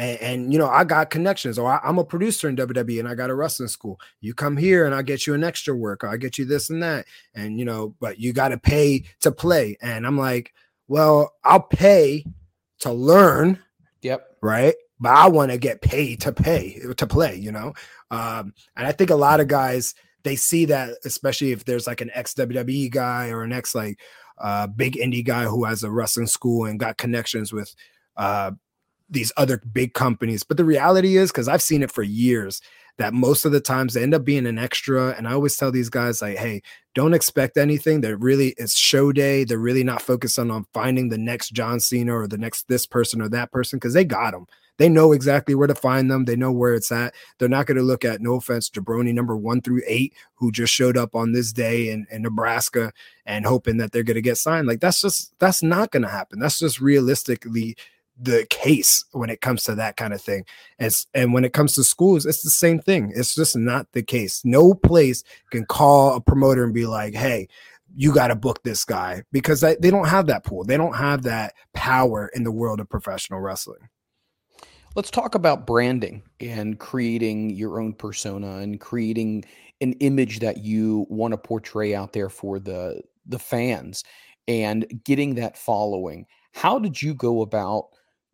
And, 0.00 0.20
and 0.22 0.52
you 0.52 0.58
know, 0.58 0.68
I 0.68 0.84
got 0.84 1.10
connections, 1.10 1.58
or 1.58 1.70
I, 1.70 1.86
am 1.86 1.98
a 1.98 2.04
producer 2.04 2.48
in 2.48 2.56
WWE 2.56 3.00
and 3.00 3.08
I 3.08 3.14
got 3.14 3.28
a 3.28 3.34
wrestling 3.34 3.68
school. 3.68 4.00
You 4.22 4.32
come 4.32 4.56
here 4.56 4.86
and 4.86 4.94
I 4.94 5.02
get 5.02 5.26
you 5.26 5.34
an 5.34 5.44
extra 5.44 5.76
work, 5.76 6.02
or 6.02 6.08
I 6.08 6.16
get 6.16 6.38
you 6.38 6.46
this 6.46 6.70
and 6.70 6.82
that. 6.82 7.04
And 7.34 7.58
you 7.58 7.66
know, 7.66 7.94
but 8.00 8.18
you 8.18 8.32
got 8.32 8.48
to 8.48 8.56
pay 8.58 9.04
to 9.20 9.30
play. 9.30 9.76
And 9.82 10.06
I'm 10.06 10.16
like, 10.16 10.54
well, 10.88 11.34
I'll 11.44 11.60
pay 11.60 12.24
to 12.78 12.90
learn. 12.90 13.58
Yep. 14.00 14.38
Right. 14.40 14.74
But 14.98 15.10
I 15.10 15.28
want 15.28 15.50
to 15.50 15.58
get 15.58 15.82
paid 15.82 16.22
to 16.22 16.32
pay 16.32 16.80
to 16.96 17.06
play, 17.06 17.36
you 17.36 17.52
know? 17.52 17.74
Um, 18.10 18.54
and 18.76 18.86
I 18.86 18.92
think 18.92 19.10
a 19.10 19.16
lot 19.16 19.40
of 19.40 19.48
guys 19.48 19.94
they 20.22 20.34
see 20.34 20.64
that, 20.66 20.94
especially 21.04 21.52
if 21.52 21.66
there's 21.66 21.86
like 21.86 22.00
an 22.00 22.10
ex 22.14 22.32
WWE 22.32 22.90
guy 22.90 23.28
or 23.28 23.42
an 23.42 23.52
ex 23.52 23.74
like 23.74 24.00
uh, 24.38 24.66
big 24.66 24.94
indie 24.94 25.24
guy 25.24 25.44
who 25.44 25.64
has 25.64 25.82
a 25.82 25.90
wrestling 25.90 26.26
school 26.26 26.64
and 26.64 26.80
got 26.80 26.96
connections 26.96 27.52
with 27.52 27.74
uh, 28.16 28.52
these 29.10 29.32
other 29.36 29.60
big 29.72 29.94
companies. 29.94 30.42
But 30.44 30.56
the 30.56 30.64
reality 30.64 31.16
is, 31.16 31.30
because 31.30 31.48
I've 31.48 31.62
seen 31.62 31.82
it 31.82 31.90
for 31.90 32.02
years, 32.02 32.60
that 32.98 33.14
most 33.14 33.44
of 33.46 33.52
the 33.52 33.60
times 33.60 33.94
they 33.94 34.02
end 34.02 34.14
up 34.14 34.24
being 34.24 34.46
an 34.46 34.58
extra. 34.58 35.14
And 35.16 35.26
I 35.26 35.32
always 35.32 35.56
tell 35.56 35.72
these 35.72 35.88
guys, 35.88 36.20
like, 36.20 36.36
hey, 36.36 36.62
don't 36.94 37.14
expect 37.14 37.56
anything. 37.56 38.00
They're 38.00 38.16
really, 38.16 38.54
it's 38.58 38.76
show 38.76 39.10
day. 39.10 39.44
They're 39.44 39.58
really 39.58 39.84
not 39.84 40.02
focused 40.02 40.38
on, 40.38 40.50
on 40.50 40.66
finding 40.74 41.08
the 41.08 41.16
next 41.16 41.50
John 41.50 41.80
Cena 41.80 42.14
or 42.14 42.28
the 42.28 42.36
next 42.36 42.68
this 42.68 42.84
person 42.84 43.22
or 43.22 43.28
that 43.30 43.52
person 43.52 43.78
because 43.78 43.94
they 43.94 44.04
got 44.04 44.32
them. 44.32 44.46
They 44.76 44.88
know 44.88 45.12
exactly 45.12 45.54
where 45.54 45.66
to 45.66 45.74
find 45.74 46.10
them. 46.10 46.24
They 46.24 46.36
know 46.36 46.52
where 46.52 46.74
it's 46.74 46.92
at. 46.92 47.14
They're 47.38 47.48
not 47.48 47.66
going 47.66 47.76
to 47.76 47.82
look 47.82 48.04
at, 48.04 48.20
no 48.20 48.34
offense, 48.34 48.70
Jabroni 48.70 49.14
number 49.14 49.36
one 49.36 49.60
through 49.60 49.82
eight, 49.86 50.14
who 50.34 50.50
just 50.50 50.72
showed 50.72 50.96
up 50.96 51.14
on 51.14 51.32
this 51.32 51.52
day 51.52 51.90
in, 51.90 52.06
in 52.10 52.22
Nebraska 52.22 52.92
and 53.26 53.46
hoping 53.46 53.76
that 53.78 53.92
they're 53.92 54.02
going 54.02 54.14
to 54.14 54.22
get 54.22 54.38
signed. 54.38 54.66
Like 54.66 54.80
that's 54.80 55.00
just, 55.00 55.34
that's 55.38 55.62
not 55.62 55.90
going 55.90 56.02
to 56.02 56.08
happen. 56.08 56.38
That's 56.38 56.58
just 56.58 56.80
realistically 56.80 57.76
the 58.22 58.46
case 58.50 59.04
when 59.12 59.30
it 59.30 59.40
comes 59.40 59.64
to 59.64 59.74
that 59.74 59.96
kind 59.96 60.12
of 60.12 60.20
thing. 60.20 60.44
And, 60.78 60.92
and 61.14 61.32
when 61.32 61.44
it 61.44 61.52
comes 61.52 61.74
to 61.74 61.84
schools, 61.84 62.26
it's 62.26 62.42
the 62.42 62.50
same 62.50 62.78
thing. 62.78 63.12
It's 63.14 63.34
just 63.34 63.56
not 63.56 63.90
the 63.92 64.02
case. 64.02 64.42
No 64.44 64.74
place 64.74 65.24
can 65.50 65.64
call 65.64 66.14
a 66.14 66.20
promoter 66.20 66.64
and 66.64 66.74
be 66.74 66.86
like, 66.86 67.14
hey, 67.14 67.48
you 67.96 68.12
got 68.12 68.28
to 68.28 68.34
book 68.34 68.62
this 68.62 68.84
guy 68.84 69.24
because 69.32 69.60
they 69.62 69.90
don't 69.90 70.08
have 70.08 70.26
that 70.26 70.44
pool. 70.44 70.64
They 70.64 70.76
don't 70.76 70.96
have 70.96 71.22
that 71.22 71.54
power 71.72 72.30
in 72.34 72.44
the 72.44 72.52
world 72.52 72.80
of 72.80 72.88
professional 72.88 73.40
wrestling. 73.40 73.88
Let's 74.96 75.10
talk 75.10 75.34
about 75.34 75.66
branding 75.66 76.22
and 76.40 76.78
creating 76.78 77.50
your 77.50 77.80
own 77.80 77.94
persona 77.94 78.58
and 78.58 78.80
creating 78.80 79.44
an 79.80 79.92
image 79.94 80.40
that 80.40 80.58
you 80.58 81.06
want 81.08 81.32
to 81.32 81.38
portray 81.38 81.94
out 81.94 82.12
there 82.12 82.28
for 82.28 82.58
the 82.58 83.00
the 83.26 83.38
fans 83.38 84.02
and 84.48 84.86
getting 85.04 85.36
that 85.36 85.56
following. 85.56 86.26
How 86.52 86.78
did 86.78 87.00
you 87.00 87.14
go 87.14 87.42
about 87.42 87.90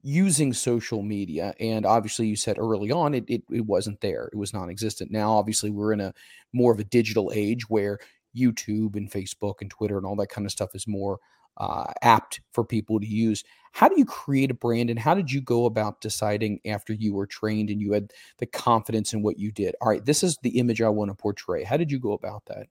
using 0.06 0.52
social 0.52 1.02
media? 1.02 1.52
And 1.58 1.84
obviously 1.84 2.28
you 2.28 2.36
said 2.36 2.58
early 2.58 2.92
on 2.92 3.12
it, 3.12 3.24
it, 3.26 3.42
it 3.50 3.66
wasn't 3.66 4.00
there. 4.00 4.30
It 4.32 4.36
was 4.36 4.54
non-existent. 4.54 5.10
Now 5.10 5.32
obviously 5.32 5.70
we're 5.70 5.92
in 5.92 6.00
a 6.00 6.14
more 6.52 6.72
of 6.72 6.78
a 6.78 6.84
digital 6.84 7.32
age 7.34 7.68
where 7.68 7.98
YouTube 8.34 8.94
and 8.94 9.10
Facebook 9.10 9.54
and 9.60 9.68
Twitter 9.68 9.96
and 9.96 10.06
all 10.06 10.14
that 10.16 10.28
kind 10.28 10.46
of 10.46 10.52
stuff 10.52 10.74
is 10.74 10.86
more 10.86 11.18
uh, 11.56 11.92
apt 12.02 12.40
for 12.52 12.64
people 12.64 13.00
to 13.00 13.06
use. 13.06 13.42
How 13.72 13.88
do 13.88 13.98
you 13.98 14.04
create 14.04 14.52
a 14.52 14.54
brand 14.54 14.90
and 14.90 14.98
how 14.98 15.14
did 15.14 15.32
you 15.32 15.40
go 15.40 15.64
about 15.64 16.00
deciding 16.00 16.60
after 16.64 16.92
you 16.92 17.12
were 17.12 17.26
trained 17.26 17.68
and 17.68 17.80
you 17.80 17.92
had 17.92 18.12
the 18.38 18.46
confidence 18.46 19.12
in 19.12 19.22
what 19.22 19.40
you 19.40 19.50
did? 19.50 19.74
All 19.80 19.88
right, 19.88 20.04
this 20.04 20.22
is 20.22 20.38
the 20.42 20.58
image 20.60 20.80
I 20.80 20.88
want 20.88 21.10
to 21.10 21.16
portray. 21.16 21.64
How 21.64 21.76
did 21.76 21.90
you 21.90 21.98
go 21.98 22.12
about 22.12 22.44
that? 22.46 22.68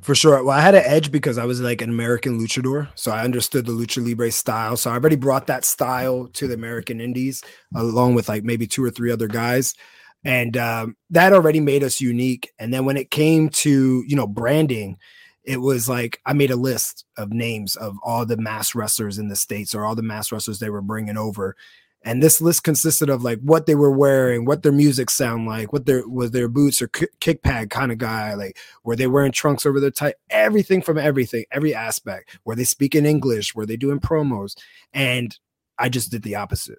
For 0.00 0.14
sure. 0.14 0.42
Well, 0.42 0.56
I 0.56 0.60
had 0.60 0.74
an 0.74 0.84
edge 0.86 1.12
because 1.12 1.38
I 1.38 1.44
was 1.44 1.60
like 1.60 1.82
an 1.82 1.90
American 1.90 2.40
luchador. 2.40 2.88
So 2.94 3.12
I 3.12 3.22
understood 3.22 3.66
the 3.66 3.72
lucha 3.72 4.04
libre 4.04 4.30
style. 4.30 4.76
So 4.76 4.90
I 4.90 4.94
already 4.94 5.16
brought 5.16 5.46
that 5.46 5.64
style 5.64 6.28
to 6.32 6.48
the 6.48 6.54
American 6.54 7.00
Indies 7.00 7.42
along 7.74 8.14
with 8.14 8.28
like 8.28 8.42
maybe 8.42 8.66
two 8.66 8.82
or 8.82 8.90
three 8.90 9.12
other 9.12 9.28
guys. 9.28 9.74
And 10.24 10.56
um, 10.56 10.96
that 11.10 11.32
already 11.32 11.60
made 11.60 11.82
us 11.82 12.00
unique. 12.00 12.50
And 12.58 12.72
then 12.72 12.84
when 12.84 12.96
it 12.96 13.10
came 13.10 13.48
to, 13.50 14.04
you 14.06 14.16
know, 14.16 14.26
branding, 14.26 14.96
it 15.44 15.60
was 15.60 15.88
like 15.88 16.20
I 16.24 16.32
made 16.32 16.52
a 16.52 16.56
list 16.56 17.04
of 17.16 17.32
names 17.32 17.74
of 17.76 17.96
all 18.02 18.24
the 18.24 18.36
mass 18.36 18.74
wrestlers 18.74 19.18
in 19.18 19.28
the 19.28 19.36
states 19.36 19.74
or 19.74 19.84
all 19.84 19.96
the 19.96 20.02
mass 20.02 20.30
wrestlers 20.30 20.58
they 20.58 20.70
were 20.70 20.82
bringing 20.82 21.16
over. 21.16 21.56
And 22.04 22.22
this 22.22 22.40
list 22.40 22.64
consisted 22.64 23.08
of 23.08 23.22
like 23.22 23.38
what 23.40 23.66
they 23.66 23.74
were 23.74 23.90
wearing, 23.90 24.44
what 24.44 24.62
their 24.62 24.72
music 24.72 25.08
sound 25.08 25.46
like, 25.46 25.72
what 25.72 25.86
their 25.86 26.06
was 26.08 26.32
their 26.32 26.48
boots 26.48 26.82
or 26.82 26.88
kick 26.88 27.42
pad 27.42 27.70
kind 27.70 27.92
of 27.92 27.98
guy, 27.98 28.34
like 28.34 28.58
were 28.84 28.96
they 28.96 29.06
wearing 29.06 29.32
trunks 29.32 29.64
over 29.64 29.78
their 29.78 29.90
tie, 29.90 30.14
everything 30.28 30.82
from 30.82 30.98
everything, 30.98 31.44
every 31.52 31.74
aspect. 31.74 32.38
Were 32.44 32.56
they 32.56 32.64
speaking 32.64 33.06
English? 33.06 33.54
Were 33.54 33.66
they 33.66 33.76
doing 33.76 34.00
promos? 34.00 34.56
And 34.92 35.36
I 35.78 35.88
just 35.88 36.10
did 36.10 36.22
the 36.22 36.36
opposite. 36.36 36.78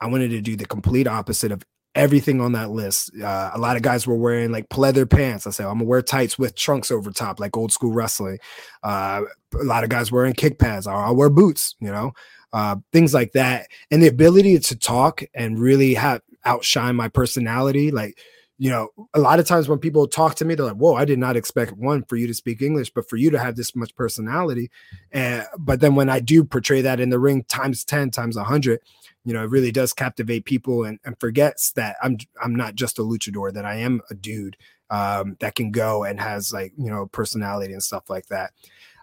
I 0.00 0.06
wanted 0.06 0.30
to 0.30 0.40
do 0.40 0.56
the 0.56 0.66
complete 0.66 1.06
opposite 1.06 1.50
of 1.50 1.62
everything 1.94 2.40
on 2.40 2.52
that 2.52 2.70
list. 2.70 3.10
Uh, 3.20 3.50
a 3.54 3.58
lot 3.58 3.76
of 3.76 3.82
guys 3.82 4.06
were 4.06 4.16
wearing 4.16 4.50
like 4.50 4.68
pleather 4.68 5.08
pants. 5.08 5.46
I 5.46 5.50
said, 5.50 5.66
I'm 5.66 5.74
gonna 5.74 5.84
wear 5.84 6.02
tights 6.02 6.38
with 6.38 6.56
trunks 6.56 6.90
over 6.90 7.10
top, 7.10 7.40
like 7.40 7.56
old 7.56 7.72
school 7.72 7.92
wrestling. 7.92 8.38
Uh, 8.82 9.22
a 9.60 9.64
lot 9.64 9.84
of 9.84 9.90
guys 9.90 10.10
wearing 10.10 10.34
kick 10.34 10.58
pads. 10.58 10.86
I'll 10.86 11.14
wear 11.14 11.30
boots, 11.30 11.76
you 11.80 11.90
know, 11.90 12.12
uh, 12.54 12.76
things 12.90 13.12
like 13.12 13.32
that. 13.32 13.68
And 13.90 14.02
the 14.02 14.08
ability 14.08 14.58
to 14.58 14.76
talk 14.76 15.22
and 15.34 15.60
really 15.60 15.92
have 15.92 16.22
outshine 16.46 16.96
my 16.96 17.08
personality, 17.08 17.90
like. 17.90 18.18
You 18.56 18.70
know, 18.70 18.90
a 19.14 19.18
lot 19.18 19.40
of 19.40 19.48
times 19.48 19.68
when 19.68 19.80
people 19.80 20.06
talk 20.06 20.36
to 20.36 20.44
me, 20.44 20.54
they're 20.54 20.66
like, 20.66 20.76
"Whoa, 20.76 20.94
I 20.94 21.04
did 21.04 21.18
not 21.18 21.36
expect 21.36 21.72
one 21.72 22.04
for 22.04 22.14
you 22.14 22.28
to 22.28 22.32
speak 22.32 22.62
English, 22.62 22.92
but 22.94 23.08
for 23.08 23.16
you 23.16 23.28
to 23.30 23.38
have 23.38 23.56
this 23.56 23.74
much 23.74 23.92
personality." 23.96 24.70
And 25.10 25.44
but 25.58 25.80
then 25.80 25.96
when 25.96 26.08
I 26.08 26.20
do 26.20 26.44
portray 26.44 26.80
that 26.82 27.00
in 27.00 27.10
the 27.10 27.18
ring 27.18 27.42
times 27.48 27.84
ten, 27.84 28.12
times 28.12 28.36
a 28.36 28.44
hundred, 28.44 28.78
you 29.24 29.34
know, 29.34 29.42
it 29.42 29.50
really 29.50 29.72
does 29.72 29.92
captivate 29.92 30.44
people 30.44 30.84
and, 30.84 31.00
and 31.04 31.18
forgets 31.18 31.72
that 31.72 31.96
I'm 32.00 32.16
I'm 32.40 32.54
not 32.54 32.76
just 32.76 33.00
a 33.00 33.02
luchador, 33.02 33.52
that 33.52 33.64
I 33.64 33.74
am 33.74 34.00
a 34.08 34.14
dude 34.14 34.56
um, 34.88 35.36
that 35.40 35.56
can 35.56 35.72
go 35.72 36.04
and 36.04 36.20
has 36.20 36.52
like, 36.52 36.72
you 36.78 36.90
know, 36.90 37.06
personality 37.06 37.72
and 37.72 37.82
stuff 37.82 38.08
like 38.08 38.26
that. 38.26 38.52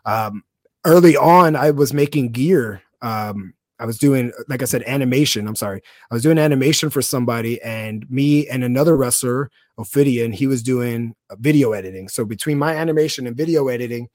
Um, 0.06 0.44
early 0.86 1.18
on, 1.18 1.58
I 1.58 1.72
was 1.72 1.94
making 1.94 2.32
gear. 2.32 2.84
Um, 3.02 3.54
I 3.80 3.86
was 3.86 3.98
doing, 3.98 4.32
like 4.48 4.62
I 4.62 4.66
said, 4.66 4.84
animation. 4.84 5.48
I'm 5.48 5.56
sorry. 5.56 5.82
I 6.12 6.14
was 6.14 6.22
doing 6.22 6.38
animation 6.38 6.92
for 6.92 7.02
somebody, 7.02 7.60
and 7.64 8.08
me 8.12 8.48
and 8.48 8.64
another 8.64 8.96
wrestler, 8.96 9.50
Ophidian, 9.80 10.32
he 10.32 10.46
was 10.46 10.62
doing 10.62 11.16
video 11.40 11.72
editing. 11.72 12.08
So 12.08 12.24
between 12.24 12.60
my 12.60 12.76
animation 12.76 13.26
and 13.26 13.36
video 13.36 13.70
editing, 13.70 14.08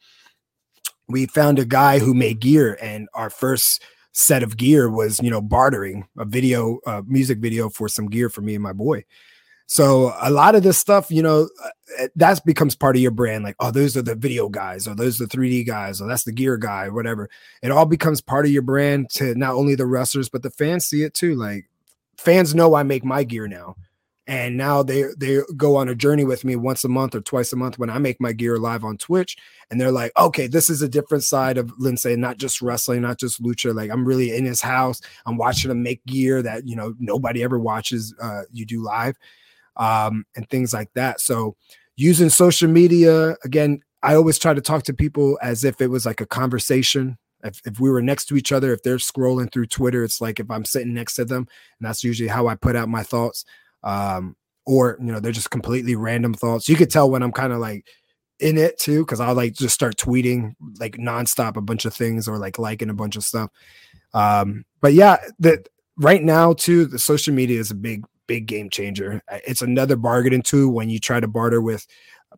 we 1.08 1.26
found 1.26 1.58
a 1.58 1.64
guy 1.64 1.98
who 1.98 2.14
made 2.14 2.40
gear, 2.40 2.78
and 2.80 3.08
our 3.12 3.28
first 3.28 3.82
set 4.12 4.42
of 4.42 4.56
gear 4.56 4.88
was, 4.88 5.20
you 5.20 5.30
know, 5.30 5.42
bartering 5.42 6.06
a 6.16 6.24
video, 6.24 6.78
uh, 6.86 7.02
music 7.04 7.38
video 7.38 7.68
for 7.68 7.88
some 7.88 8.08
gear 8.08 8.30
for 8.30 8.42
me 8.42 8.54
and 8.54 8.62
my 8.62 8.72
boy. 8.72 9.04
So 9.66 10.14
a 10.20 10.30
lot 10.30 10.54
of 10.54 10.62
this 10.62 10.78
stuff, 10.78 11.10
you 11.10 11.22
know, 11.22 11.48
uh, 11.62 11.68
that 12.16 12.44
becomes 12.44 12.74
part 12.74 12.96
of 12.96 13.02
your 13.02 13.10
brand. 13.10 13.44
Like, 13.44 13.56
oh, 13.60 13.70
those 13.70 13.96
are 13.96 14.02
the 14.02 14.14
video 14.14 14.48
guys, 14.48 14.86
or 14.86 14.94
those 14.94 15.20
are 15.20 15.26
the 15.26 15.36
3D 15.36 15.66
guys, 15.66 16.00
or 16.00 16.08
that's 16.08 16.24
the 16.24 16.32
gear 16.32 16.56
guy, 16.56 16.88
whatever. 16.88 17.28
It 17.62 17.70
all 17.70 17.86
becomes 17.86 18.20
part 18.20 18.46
of 18.46 18.52
your 18.52 18.62
brand 18.62 19.10
to 19.10 19.34
not 19.34 19.54
only 19.54 19.74
the 19.74 19.86
wrestlers, 19.86 20.28
but 20.28 20.42
the 20.42 20.50
fans 20.50 20.86
see 20.86 21.02
it 21.02 21.14
too. 21.14 21.34
Like 21.34 21.68
fans 22.16 22.54
know 22.54 22.74
I 22.74 22.82
make 22.82 23.04
my 23.04 23.24
gear 23.24 23.48
now. 23.48 23.76
And 24.28 24.56
now 24.56 24.82
they 24.82 25.04
they 25.16 25.38
go 25.56 25.76
on 25.76 25.88
a 25.88 25.94
journey 25.94 26.24
with 26.24 26.44
me 26.44 26.56
once 26.56 26.82
a 26.82 26.88
month 26.88 27.14
or 27.14 27.20
twice 27.20 27.52
a 27.52 27.56
month 27.56 27.78
when 27.78 27.88
I 27.88 27.98
make 27.98 28.20
my 28.20 28.32
gear 28.32 28.58
live 28.58 28.82
on 28.82 28.98
Twitch. 28.98 29.36
And 29.70 29.80
they're 29.80 29.92
like, 29.92 30.10
okay, 30.18 30.48
this 30.48 30.68
is 30.68 30.82
a 30.82 30.88
different 30.88 31.22
side 31.22 31.58
of 31.58 31.68
Lince, 31.78 32.16
not 32.18 32.36
just 32.36 32.60
wrestling, 32.60 33.02
not 33.02 33.20
just 33.20 33.40
lucha. 33.40 33.72
Like 33.72 33.88
I'm 33.88 34.04
really 34.04 34.34
in 34.34 34.44
his 34.44 34.60
house. 34.60 35.00
I'm 35.26 35.36
watching 35.36 35.70
him 35.70 35.84
make 35.84 36.04
gear 36.06 36.42
that 36.42 36.66
you 36.66 36.74
know 36.74 36.92
nobody 36.98 37.44
ever 37.44 37.60
watches 37.60 38.16
uh, 38.20 38.42
you 38.52 38.66
do 38.66 38.82
live 38.82 39.16
um, 39.76 40.24
and 40.34 40.48
things 40.48 40.72
like 40.72 40.92
that. 40.94 41.20
So 41.20 41.56
using 41.96 42.28
social 42.28 42.68
media 42.68 43.36
again, 43.44 43.80
I 44.02 44.14
always 44.14 44.38
try 44.38 44.54
to 44.54 44.60
talk 44.60 44.84
to 44.84 44.94
people 44.94 45.38
as 45.42 45.64
if 45.64 45.80
it 45.80 45.88
was 45.88 46.06
like 46.06 46.20
a 46.20 46.26
conversation. 46.26 47.18
If, 47.42 47.60
if 47.64 47.80
we 47.80 47.90
were 47.90 48.02
next 48.02 48.26
to 48.26 48.36
each 48.36 48.52
other, 48.52 48.72
if 48.72 48.82
they're 48.82 48.96
scrolling 48.96 49.52
through 49.52 49.66
Twitter, 49.66 50.04
it's 50.04 50.20
like 50.20 50.40
if 50.40 50.50
I'm 50.50 50.64
sitting 50.64 50.94
next 50.94 51.14
to 51.14 51.24
them, 51.24 51.46
and 51.78 51.88
that's 51.88 52.04
usually 52.04 52.28
how 52.28 52.48
I 52.48 52.54
put 52.54 52.76
out 52.76 52.88
my 52.88 53.02
thoughts. 53.02 53.44
Um, 53.82 54.36
or 54.64 54.98
you 55.00 55.12
know, 55.12 55.20
they're 55.20 55.32
just 55.32 55.50
completely 55.50 55.94
random 55.94 56.34
thoughts. 56.34 56.68
You 56.68 56.76
could 56.76 56.90
tell 56.90 57.10
when 57.10 57.22
I'm 57.22 57.32
kind 57.32 57.52
of 57.52 57.60
like 57.60 57.86
in 58.40 58.58
it 58.58 58.78
too, 58.78 59.04
because 59.04 59.20
I'll 59.20 59.34
like 59.34 59.54
just 59.54 59.74
start 59.74 59.96
tweeting 59.96 60.54
like 60.78 60.96
nonstop 60.96 61.56
a 61.56 61.60
bunch 61.60 61.84
of 61.84 61.94
things 61.94 62.28
or 62.28 62.38
like 62.38 62.58
liking 62.58 62.90
a 62.90 62.94
bunch 62.94 63.16
of 63.16 63.22
stuff. 63.22 63.50
Um, 64.12 64.64
but 64.80 64.92
yeah, 64.92 65.18
that 65.38 65.68
right 65.96 66.22
now 66.22 66.52
too, 66.52 66.86
the 66.86 66.98
social 66.98 67.32
media 67.32 67.60
is 67.60 67.70
a 67.70 67.76
big 67.76 68.04
big 68.26 68.46
game 68.46 68.70
changer. 68.70 69.22
It's 69.46 69.62
another 69.62 69.96
bargaining 69.96 70.42
tool 70.42 70.72
when 70.72 70.90
you 70.90 70.98
try 70.98 71.20
to 71.20 71.28
barter 71.28 71.60
with 71.60 71.86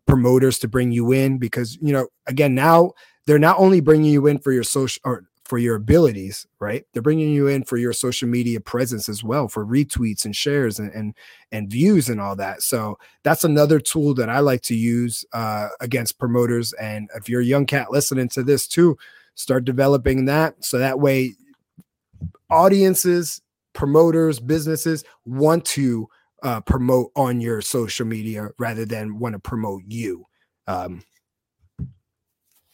promoters 0.05 0.59
to 0.59 0.67
bring 0.67 0.91
you 0.91 1.11
in 1.11 1.37
because 1.37 1.77
you 1.81 1.91
know 1.91 2.07
again 2.27 2.55
now 2.55 2.91
they're 3.25 3.39
not 3.39 3.59
only 3.59 3.81
bringing 3.81 4.11
you 4.11 4.27
in 4.27 4.39
for 4.39 4.51
your 4.51 4.63
social 4.63 5.01
or 5.03 5.25
for 5.49 5.57
your 5.57 5.75
abilities, 5.75 6.45
right? 6.59 6.85
They're 6.93 7.01
bringing 7.01 7.29
you 7.29 7.47
in 7.47 7.63
for 7.63 7.75
your 7.75 7.91
social 7.91 8.29
media 8.29 8.61
presence 8.61 9.09
as 9.09 9.23
well, 9.23 9.47
for 9.47 9.65
retweets 9.65 10.23
and 10.23 10.35
shares 10.35 10.77
and 10.77 10.91
and, 10.93 11.15
and 11.51 11.69
views 11.69 12.07
and 12.07 12.21
all 12.21 12.35
that. 12.35 12.61
So 12.61 12.99
that's 13.23 13.43
another 13.43 13.79
tool 13.79 14.13
that 14.13 14.29
I 14.29 14.39
like 14.39 14.61
to 14.63 14.75
use 14.75 15.25
uh, 15.33 15.69
against 15.79 16.19
promoters. 16.19 16.71
And 16.73 17.09
if 17.15 17.27
you're 17.27 17.41
a 17.41 17.45
young 17.45 17.65
cat 17.65 17.91
listening 17.91 18.29
to 18.29 18.43
this 18.43 18.67
too, 18.67 18.95
start 19.33 19.65
developing 19.65 20.25
that 20.25 20.63
so 20.63 20.77
that 20.77 20.99
way 20.99 21.33
audiences 22.49 23.41
promoters, 23.79 24.41
businesses 24.41 25.05
want 25.23 25.63
to 25.63 26.05
uh, 26.43 26.59
promote 26.59 27.11
on 27.15 27.39
your 27.39 27.61
social 27.61 28.05
media 28.05 28.49
rather 28.59 28.83
than 28.83 29.19
want 29.19 29.31
to 29.31 29.39
promote 29.39 29.83
you. 29.87 30.25
Um, 30.67 31.01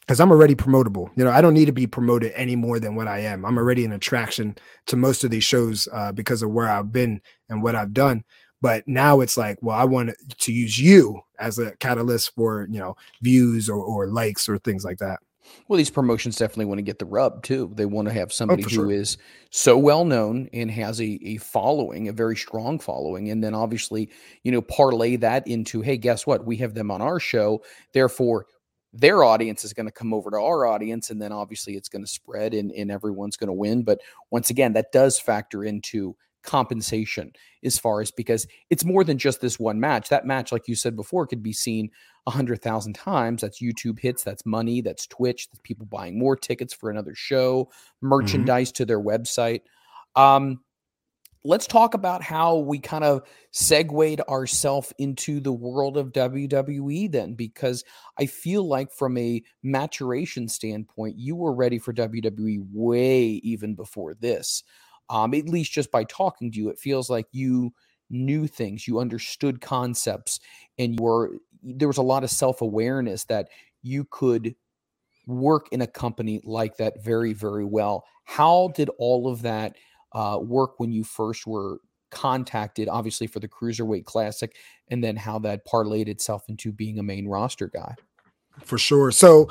because 0.01 0.19
I'm 0.19 0.31
already 0.31 0.55
promotable. 0.55 1.09
You 1.15 1.23
know, 1.23 1.31
I 1.31 1.41
don't 1.41 1.53
need 1.53 1.65
to 1.65 1.71
be 1.71 1.87
promoted 1.87 2.31
any 2.35 2.55
more 2.55 2.79
than 2.79 2.95
what 2.95 3.07
I 3.07 3.19
am. 3.19 3.45
I'm 3.45 3.57
already 3.57 3.85
an 3.85 3.91
attraction 3.91 4.55
to 4.87 4.95
most 4.95 5.23
of 5.23 5.29
these 5.29 5.43
shows 5.43 5.87
uh, 5.91 6.11
because 6.11 6.41
of 6.41 6.51
where 6.51 6.69
I've 6.69 6.91
been 6.91 7.21
and 7.49 7.61
what 7.61 7.75
I've 7.75 7.93
done. 7.93 8.23
But 8.61 8.87
now 8.87 9.21
it's 9.21 9.37
like, 9.37 9.57
well, 9.61 9.77
I 9.77 9.83
want 9.83 10.11
to 10.39 10.51
use 10.51 10.77
you 10.79 11.21
as 11.39 11.59
a 11.59 11.75
catalyst 11.77 12.33
for 12.35 12.67
you 12.69 12.79
know 12.79 12.95
views 13.21 13.69
or, 13.69 13.77
or 13.77 14.07
likes 14.07 14.47
or 14.49 14.57
things 14.59 14.83
like 14.85 14.99
that. 14.99 15.19
Well, 15.67 15.77
these 15.77 15.89
promotions 15.89 16.37
definitely 16.37 16.65
want 16.65 16.79
to 16.79 16.83
get 16.83 16.99
the 16.99 17.05
rub 17.05 17.43
too. 17.43 17.71
They 17.73 17.85
want 17.85 18.07
to 18.07 18.13
have 18.13 18.29
oh, 18.29 18.31
somebody 18.31 18.63
oh, 18.63 18.69
who 18.69 18.75
sure. 18.75 18.91
is 18.91 19.17
so 19.49 19.77
well 19.77 20.05
known 20.05 20.49
and 20.53 20.69
has 20.71 20.99
a, 21.01 21.19
a 21.23 21.37
following, 21.37 22.07
a 22.07 22.13
very 22.13 22.35
strong 22.35 22.79
following. 22.79 23.29
And 23.29 23.43
then 23.43 23.53
obviously, 23.53 24.09
you 24.43 24.51
know, 24.51 24.61
parlay 24.61 25.15
that 25.17 25.47
into, 25.47 25.81
hey, 25.81 25.97
guess 25.97 26.27
what? 26.27 26.45
We 26.45 26.57
have 26.57 26.73
them 26.73 26.91
on 26.91 27.01
our 27.01 27.19
show. 27.19 27.63
Therefore, 27.93 28.45
their 28.93 29.23
audience 29.23 29.65
is 29.65 29.73
going 29.73 29.87
to 29.87 29.91
come 29.91 30.13
over 30.13 30.31
to 30.31 30.37
our 30.37 30.65
audience. 30.65 31.09
And 31.09 31.21
then 31.21 31.31
obviously 31.31 31.75
it's 31.75 31.89
going 31.89 32.03
to 32.03 32.09
spread 32.09 32.53
and, 32.53 32.71
and 32.71 32.89
everyone's 32.89 33.37
going 33.37 33.47
to 33.47 33.53
win. 33.53 33.83
But 33.83 33.99
once 34.31 34.49
again, 34.49 34.73
that 34.73 34.91
does 34.91 35.19
factor 35.19 35.63
into 35.63 36.15
compensation 36.45 37.31
as 37.63 37.77
far 37.77 38.01
as 38.01 38.11
because 38.11 38.47
it's 38.69 38.85
more 38.85 39.03
than 39.03 39.17
just 39.17 39.41
this 39.41 39.59
one 39.59 39.79
match. 39.79 40.09
That 40.09 40.25
match, 40.25 40.51
like 40.51 40.67
you 40.67 40.75
said 40.75 40.95
before, 40.95 41.27
could 41.27 41.43
be 41.43 41.53
seen 41.53 41.89
a 42.27 42.31
hundred 42.31 42.61
thousand 42.61 42.93
times. 42.93 43.41
That's 43.41 43.61
YouTube 43.61 43.99
hits, 43.99 44.23
that's 44.23 44.45
money, 44.45 44.81
that's 44.81 45.07
Twitch, 45.07 45.49
that's 45.49 45.59
people 45.63 45.85
buying 45.85 46.17
more 46.17 46.35
tickets 46.35 46.73
for 46.73 46.89
another 46.89 47.15
show, 47.15 47.65
mm-hmm. 47.65 48.07
merchandise 48.07 48.69
mm-hmm. 48.69 48.83
to 48.83 48.85
their 48.85 49.01
website. 49.01 49.61
Um, 50.15 50.61
let's 51.43 51.67
talk 51.67 51.93
about 51.93 52.23
how 52.23 52.57
we 52.57 52.79
kind 52.79 53.03
of 53.03 53.21
segued 53.51 54.21
ourselves 54.27 54.91
into 54.97 55.39
the 55.39 55.53
world 55.53 55.97
of 55.97 56.11
WWE 56.11 57.11
then, 57.11 57.35
because 57.35 57.83
I 58.19 58.25
feel 58.25 58.67
like 58.67 58.91
from 58.91 59.17
a 59.17 59.43
maturation 59.61 60.47
standpoint, 60.47 61.17
you 61.17 61.35
were 61.35 61.53
ready 61.53 61.77
for 61.77 61.93
WWE 61.93 62.65
way 62.73 63.23
even 63.43 63.75
before 63.75 64.15
this 64.15 64.63
um, 65.09 65.33
at 65.33 65.49
least 65.49 65.71
just 65.71 65.91
by 65.91 66.03
talking 66.03 66.51
to 66.51 66.57
you, 66.57 66.69
it 66.69 66.79
feels 66.79 67.09
like 67.09 67.27
you 67.31 67.73
knew 68.09 68.47
things, 68.47 68.87
you 68.87 68.99
understood 68.99 69.61
concepts, 69.61 70.39
and 70.77 70.99
you 70.99 71.03
were 71.03 71.31
there 71.63 71.87
was 71.87 71.97
a 71.97 72.03
lot 72.03 72.23
of 72.23 72.29
self 72.29 72.61
awareness 72.61 73.23
that 73.25 73.49
you 73.81 74.05
could 74.09 74.55
work 75.27 75.67
in 75.71 75.81
a 75.81 75.87
company 75.87 76.41
like 76.43 76.77
that 76.77 77.03
very, 77.03 77.33
very 77.33 77.65
well. 77.65 78.05
How 78.25 78.71
did 78.75 78.89
all 78.97 79.27
of 79.27 79.41
that 79.41 79.75
uh, 80.13 80.39
work 80.41 80.79
when 80.79 80.91
you 80.91 81.03
first 81.03 81.47
were 81.47 81.79
contacted, 82.11 82.87
obviously 82.87 83.27
for 83.27 83.39
the 83.39 83.47
Cruiserweight 83.47 84.05
Classic, 84.05 84.55
and 84.89 85.03
then 85.03 85.15
how 85.15 85.39
that 85.39 85.65
parlayed 85.65 86.07
itself 86.07 86.43
into 86.47 86.71
being 86.71 86.99
a 86.99 87.03
main 87.03 87.27
roster 87.27 87.67
guy? 87.67 87.95
For 88.63 88.77
sure. 88.77 89.11
So, 89.11 89.49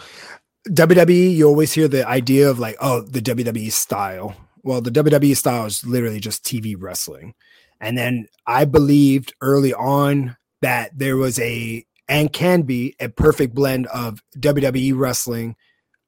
WWE, 0.68 1.36
you 1.36 1.46
always 1.46 1.72
hear 1.72 1.88
the 1.88 2.08
idea 2.08 2.48
of 2.48 2.58
like, 2.58 2.76
oh, 2.80 3.02
the 3.02 3.20
WWE 3.20 3.70
style, 3.70 4.34
well, 4.64 4.80
the 4.80 4.90
WWE 4.90 5.36
style 5.36 5.66
is 5.66 5.84
literally 5.84 6.20
just 6.20 6.42
TV 6.42 6.74
wrestling. 6.76 7.34
And 7.80 7.96
then 7.98 8.26
I 8.46 8.64
believed 8.64 9.34
early 9.42 9.74
on 9.74 10.36
that 10.62 10.98
there 10.98 11.16
was 11.16 11.38
a 11.38 11.84
and 12.08 12.32
can 12.32 12.62
be 12.62 12.94
a 12.98 13.08
perfect 13.08 13.54
blend 13.54 13.86
of 13.88 14.22
WWE 14.38 14.96
wrestling 14.96 15.56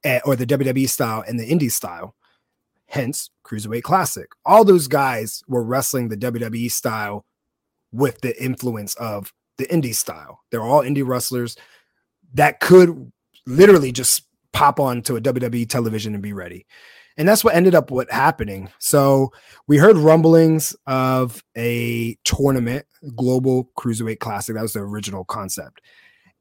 eh, 0.04 0.20
or 0.24 0.36
the 0.36 0.46
WWE 0.46 0.88
style 0.88 1.22
and 1.26 1.38
the 1.38 1.48
indie 1.48 1.70
style. 1.70 2.14
Hence, 2.88 3.30
Cruiserweight 3.44 3.82
Classic. 3.82 4.28
All 4.44 4.64
those 4.64 4.88
guys 4.88 5.42
were 5.48 5.62
wrestling 5.62 6.09
the 6.09 6.16
WWE 6.16 6.70
style 6.70 7.26
with 7.92 8.20
the 8.22 8.42
influence 8.42 8.94
of 8.94 9.32
the 9.59 9.66
indie 9.66 9.94
style. 9.94 10.40
They're 10.50 10.62
all 10.62 10.82
indie 10.82 11.07
wrestlers 11.07 11.57
that 12.34 12.61
could 12.61 13.12
literally 13.46 13.92
just 13.92 14.22
pop 14.52 14.80
on 14.80 15.02
to 15.02 15.16
a 15.16 15.20
WWE 15.20 15.68
television 15.68 16.14
and 16.14 16.22
be 16.22 16.32
ready 16.32 16.66
and 17.16 17.28
that's 17.28 17.42
what 17.42 17.54
ended 17.54 17.74
up 17.74 17.90
what 17.90 18.10
happening. 18.10 18.70
So 18.78 19.32
we 19.66 19.78
heard 19.78 19.96
rumblings 19.96 20.76
of 20.86 21.42
a 21.56 22.16
tournament, 22.24 22.86
global 23.14 23.70
cruiserweight 23.78 24.18
classic. 24.18 24.54
That 24.54 24.62
was 24.62 24.74
the 24.74 24.80
original 24.80 25.24
concept, 25.24 25.80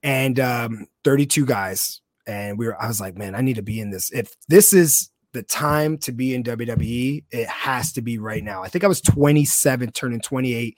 and 0.03 0.39
um, 0.39 0.87
32 1.03 1.45
guys. 1.45 2.01
And 2.27 2.57
we 2.57 2.65
were, 2.65 2.81
I 2.81 2.87
was 2.87 2.99
like, 2.99 3.15
man, 3.15 3.35
I 3.35 3.41
need 3.41 3.57
to 3.57 3.61
be 3.61 3.79
in 3.79 3.91
this. 3.91 4.11
If 4.11 4.35
this 4.47 4.73
is 4.73 5.11
the 5.33 5.43
time 5.43 5.97
to 5.99 6.11
be 6.11 6.33
in 6.33 6.43
WWE, 6.43 7.23
it 7.29 7.47
has 7.47 7.93
to 7.93 8.01
be 8.01 8.17
right 8.17 8.43
now. 8.43 8.63
I 8.63 8.67
think 8.67 8.83
I 8.83 8.87
was 8.87 9.01
27, 9.01 9.91
turning 9.91 10.21
28, 10.21 10.77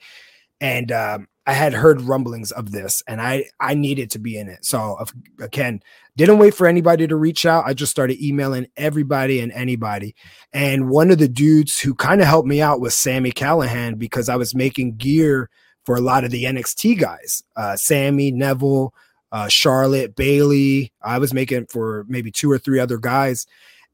and 0.60 0.92
um, 0.92 1.28
I 1.48 1.52
had 1.52 1.72
heard 1.72 2.02
rumblings 2.02 2.52
of 2.52 2.72
this, 2.72 3.02
and 3.08 3.22
I 3.22 3.46
I 3.58 3.72
needed 3.72 4.10
to 4.10 4.18
be 4.18 4.36
in 4.36 4.50
it. 4.50 4.66
So 4.66 4.98
again, 5.40 5.80
didn't 6.14 6.36
wait 6.36 6.52
for 6.52 6.66
anybody 6.66 7.06
to 7.06 7.16
reach 7.16 7.46
out. 7.46 7.64
I 7.66 7.72
just 7.72 7.90
started 7.90 8.22
emailing 8.22 8.66
everybody 8.76 9.40
and 9.40 9.50
anybody. 9.52 10.14
And 10.52 10.90
one 10.90 11.10
of 11.10 11.16
the 11.16 11.26
dudes 11.26 11.80
who 11.80 11.94
kind 11.94 12.20
of 12.20 12.26
helped 12.26 12.46
me 12.46 12.60
out 12.60 12.82
was 12.82 12.98
Sami 12.98 13.32
Callihan 13.32 13.98
because 13.98 14.28
I 14.28 14.36
was 14.36 14.54
making 14.54 14.96
gear 14.96 15.48
for 15.86 15.96
a 15.96 16.02
lot 16.02 16.22
of 16.22 16.32
the 16.32 16.44
NXT 16.44 17.00
guys, 17.00 17.42
uh, 17.56 17.76
Sami, 17.76 18.30
Neville, 18.30 18.92
uh, 19.32 19.48
Charlotte, 19.48 20.14
Bayley. 20.14 20.92
I 21.00 21.18
was 21.18 21.32
making 21.32 21.68
for 21.68 22.04
maybe 22.08 22.30
two 22.30 22.50
or 22.50 22.58
three 22.58 22.78
other 22.78 22.98
guys, 22.98 23.46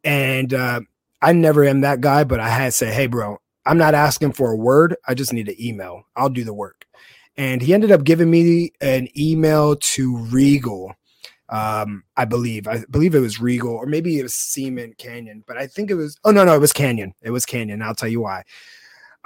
and 0.03 0.53
uh, 0.53 0.81
I 1.23 1.33
never 1.33 1.63
am 1.63 1.83
that 1.83 2.01
guy. 2.01 2.25
But 2.25 2.41
I 2.41 2.49
had 2.49 2.75
say, 2.75 2.93
hey, 2.93 3.07
bro, 3.07 3.39
I'm 3.65 3.79
not 3.79 3.95
asking 3.95 4.33
for 4.33 4.51
a 4.51 4.57
word. 4.57 4.97
I 5.07 5.15
just 5.15 5.33
need 5.33 5.49
an 5.49 5.55
email. 5.61 6.03
I'll 6.17 6.29
do 6.31 6.43
the 6.43 6.53
work 6.53 6.84
and 7.37 7.63
he 7.63 7.75
ended 7.75 7.91
up 7.91 8.05
giving 8.05 8.31
me 8.31 8.73
an 8.81 9.09
email 9.19 9.77
to 9.77 10.17
Regal. 10.17 10.95
Um, 11.49 12.05
I 12.17 12.25
believe, 12.25 12.67
I 12.67 12.85
believe 12.91 13.15
it 13.15 13.21
was 13.21 13.41
Regal, 13.41 13.73
or 13.73 13.87
maybe 13.87 14.19
it 14.19 14.23
was 14.23 14.35
Ceman 14.35 14.97
Canyon, 14.97 15.45
but 15.47 15.57
I 15.57 15.67
think 15.67 15.91
it 15.91 15.95
was. 15.95 16.17
Oh 16.25 16.31
no, 16.31 16.45
no, 16.45 16.55
it 16.55 16.61
was 16.61 16.73
Canyon. 16.73 17.15
It 17.23 17.31
was 17.31 17.45
Canyon. 17.45 17.83
I'll 17.83 17.95
tell 17.95 18.09
you 18.09 18.23
why. 18.23 18.45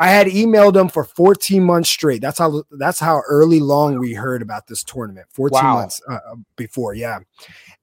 I 0.01 0.09
had 0.09 0.29
emailed 0.29 0.77
him 0.77 0.89
for 0.89 1.03
14 1.03 1.63
months 1.63 1.91
straight. 1.91 2.23
That's 2.23 2.39
how 2.39 2.63
that's 2.73 3.01
how 3.01 3.23
early 3.29 3.61
long 3.61 3.99
we 3.99 4.15
heard 4.15 4.43
about 4.43 4.67
this 4.67 4.85
tournament. 4.85 5.27
14 5.33 5.55
wow. 5.55 5.75
months 5.75 6.01
uh, 6.09 6.15
uh 6.15 6.37
before, 6.57 6.95
yeah, 6.95 7.19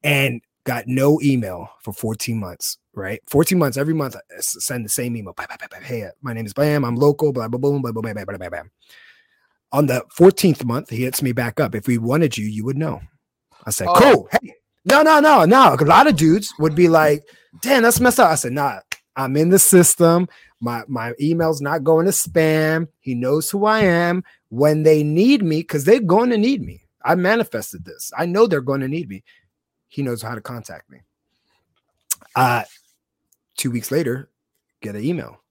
and 0.03 0.41
got 0.63 0.88
no 0.88 1.19
email 1.21 1.69
for 1.82 1.93
14 1.93 2.39
months. 2.39 2.78
Right, 2.93 3.21
14 3.28 3.57
months 3.57 3.78
every 3.78 3.93
month. 3.93 4.15
I 4.15 4.39
send 4.39 4.86
the 4.86 4.89
same 4.89 5.17
email. 5.17 5.36
Hey, 5.84 6.09
my 6.21 6.32
name 6.34 6.45
is 6.45 6.53
Bam. 6.53 6.86
I'm 6.86 6.95
local. 6.95 7.34
Blah 7.34 7.49
blah 7.49 7.59
blah 7.59 7.78
blah 7.80 7.91
blah 7.91 8.01
blah 8.01 8.26
blah 8.26 8.38
blah. 8.38 8.49
blah. 8.49 8.61
On 9.76 9.88
the 9.88 10.05
14th 10.17 10.63
month, 10.63 10.89
he 10.89 11.03
hits 11.03 11.21
me 11.21 11.34
back 11.34 11.59
up. 11.59 11.76
If 11.76 11.86
we 11.86 11.97
wanted 11.97 12.38
you, 12.38 12.45
you 12.45 12.63
would 12.63 12.78
know. 12.78 13.01
I 13.65 13.71
said, 13.71 13.88
Oh. 13.89 13.99
cool. 13.99 14.30
Hey, 14.32 14.53
no, 14.86 15.01
no, 15.01 15.19
no, 15.19 15.43
no. 15.43 15.76
A 15.78 15.84
lot 15.84 16.07
of 16.07 16.15
dudes 16.15 16.53
would 16.59 16.76
be 16.76 16.88
like, 16.88 17.23
damn, 17.61 17.84
that's 17.84 17.99
messed 17.99 18.21
up. 18.21 18.32
I 18.32 18.36
said, 18.36 18.53
nah, 18.53 18.80
I'm 19.17 19.36
in 19.36 19.49
the 19.49 19.59
system. 19.59 20.30
My 20.61 20.84
my 20.88 21.13
email's 21.19 21.59
not 21.59 21.84
going 21.84 22.05
to 22.05 22.13
spam. 22.13 22.88
He 23.01 23.15
knows 23.15 23.49
who 23.49 23.65
I 23.65 23.82
am. 23.82 24.23
When 24.47 24.84
they 24.84 25.03
need 25.03 25.43
me, 25.43 25.57
because 25.59 25.84
they're 25.84 25.99
going 25.99 26.30
to 26.30 26.38
need 26.38 26.61
me. 26.61 26.84
I 27.03 27.15
manifested 27.15 27.84
this. 27.84 28.13
I 28.17 28.26
know 28.26 28.47
they're 28.47 28.61
going 28.61 28.80
to 28.80 28.88
need 28.88 29.09
me. 29.09 29.23
He 29.89 30.03
knows 30.03 30.21
how 30.21 30.36
to 30.36 30.41
contact 30.41 30.89
me. 30.89 30.99
Uh 32.34 32.63
two 33.57 33.71
weeks 33.71 33.91
later, 33.91 34.30
get 34.82 34.95
an 34.95 35.03
email. 35.03 35.41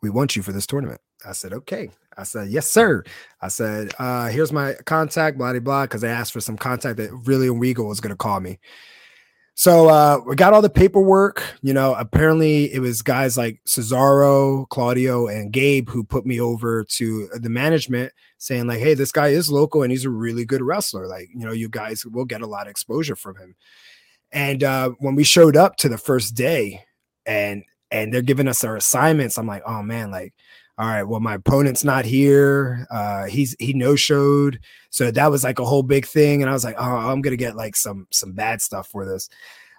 We 0.00 0.10
want 0.10 0.36
you 0.36 0.42
for 0.42 0.52
this 0.52 0.66
tournament. 0.66 1.00
I 1.26 1.32
said, 1.32 1.52
okay. 1.52 1.90
I 2.16 2.24
said, 2.24 2.48
yes, 2.48 2.70
sir. 2.70 3.04
I 3.40 3.48
said, 3.48 3.92
uh, 3.98 4.28
here's 4.28 4.52
my 4.52 4.74
contact, 4.84 5.38
blah, 5.38 5.52
blah, 5.52 5.60
blah, 5.60 5.84
because 5.84 6.00
they 6.00 6.08
asked 6.08 6.32
for 6.32 6.40
some 6.40 6.56
contact 6.56 6.96
that 6.98 7.12
really 7.24 7.50
Regal 7.50 7.88
was 7.88 8.00
going 8.00 8.10
to 8.10 8.16
call 8.16 8.40
me. 8.40 8.58
So 9.54 9.88
uh, 9.88 10.20
we 10.26 10.34
got 10.34 10.54
all 10.54 10.62
the 10.62 10.70
paperwork. 10.70 11.44
You 11.62 11.74
know, 11.74 11.94
apparently 11.94 12.72
it 12.72 12.80
was 12.80 13.02
guys 13.02 13.36
like 13.36 13.60
Cesaro, 13.66 14.68
Claudio, 14.70 15.26
and 15.26 15.52
Gabe 15.52 15.90
who 15.90 16.04
put 16.04 16.24
me 16.24 16.40
over 16.40 16.84
to 16.84 17.28
the 17.34 17.50
management 17.50 18.12
saying, 18.38 18.66
like, 18.66 18.80
hey, 18.80 18.94
this 18.94 19.12
guy 19.12 19.28
is 19.28 19.52
local 19.52 19.82
and 19.82 19.92
he's 19.92 20.06
a 20.06 20.10
really 20.10 20.44
good 20.44 20.62
wrestler. 20.62 21.06
Like, 21.06 21.28
you 21.34 21.46
know, 21.46 21.52
you 21.52 21.68
guys 21.68 22.04
will 22.06 22.24
get 22.24 22.40
a 22.40 22.46
lot 22.46 22.66
of 22.66 22.70
exposure 22.70 23.14
from 23.14 23.36
him. 23.36 23.54
And 24.32 24.64
uh, 24.64 24.90
when 24.98 25.14
we 25.14 25.24
showed 25.24 25.56
up 25.56 25.76
to 25.76 25.88
the 25.88 25.98
first 25.98 26.34
day 26.34 26.84
and 27.26 27.62
and 27.90 28.12
they're 28.12 28.22
giving 28.22 28.48
us 28.48 28.64
our 28.64 28.76
assignments, 28.76 29.36
I'm 29.36 29.46
like, 29.46 29.62
oh 29.66 29.82
man, 29.82 30.10
like, 30.10 30.32
all 30.78 30.86
right, 30.86 31.02
well, 31.02 31.20
my 31.20 31.34
opponent's 31.34 31.84
not 31.84 32.04
here. 32.04 32.86
Uh, 32.90 33.26
he's 33.26 33.54
he 33.58 33.74
no 33.74 33.94
showed. 33.94 34.58
So 34.90 35.10
that 35.10 35.30
was 35.30 35.44
like 35.44 35.58
a 35.58 35.64
whole 35.64 35.82
big 35.82 36.06
thing. 36.06 36.42
And 36.42 36.50
I 36.50 36.54
was 36.54 36.64
like, 36.64 36.76
oh, 36.78 36.96
I'm 36.96 37.20
gonna 37.20 37.36
get 37.36 37.56
like 37.56 37.76
some 37.76 38.06
some 38.10 38.32
bad 38.32 38.62
stuff 38.62 38.88
for 38.88 39.04
this. 39.04 39.28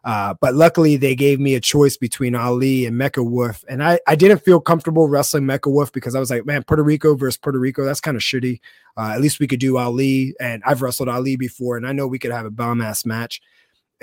Uh, 0.03 0.33
but 0.41 0.53
luckily 0.53 0.97
they 0.97 1.15
gave 1.15 1.39
me 1.39 1.55
a 1.55 1.61
choice 1.61 1.95
between 1.95 2.35
Ali 2.35 2.85
and 2.85 2.99
Mecha 2.99 3.25
Wolf. 3.25 3.63
And 3.69 3.81
I, 3.81 3.99
I 4.05 4.15
didn't 4.15 4.43
feel 4.43 4.59
comfortable 4.59 5.07
wrestling 5.07 5.45
Mecha 5.45 5.71
Wolf 5.71 5.93
because 5.93 6.13
I 6.13 6.19
was 6.19 6.29
like, 6.29 6.45
man, 6.45 6.63
Puerto 6.63 6.83
Rico 6.83 7.15
versus 7.15 7.37
Puerto 7.37 7.57
Rico, 7.57 7.85
that's 7.85 8.01
kind 8.01 8.17
of 8.17 8.21
shitty. 8.21 8.59
Uh, 8.97 9.11
at 9.13 9.21
least 9.21 9.39
we 9.39 9.47
could 9.47 9.61
do 9.61 9.77
Ali. 9.77 10.35
And 10.41 10.61
I've 10.65 10.81
wrestled 10.81 11.07
Ali 11.07 11.37
before, 11.37 11.77
and 11.77 11.87
I 11.87 11.93
know 11.93 12.05
we 12.05 12.19
could 12.19 12.31
have 12.33 12.45
a 12.45 12.51
bomb 12.51 12.81
ass 12.81 13.05
match 13.05 13.41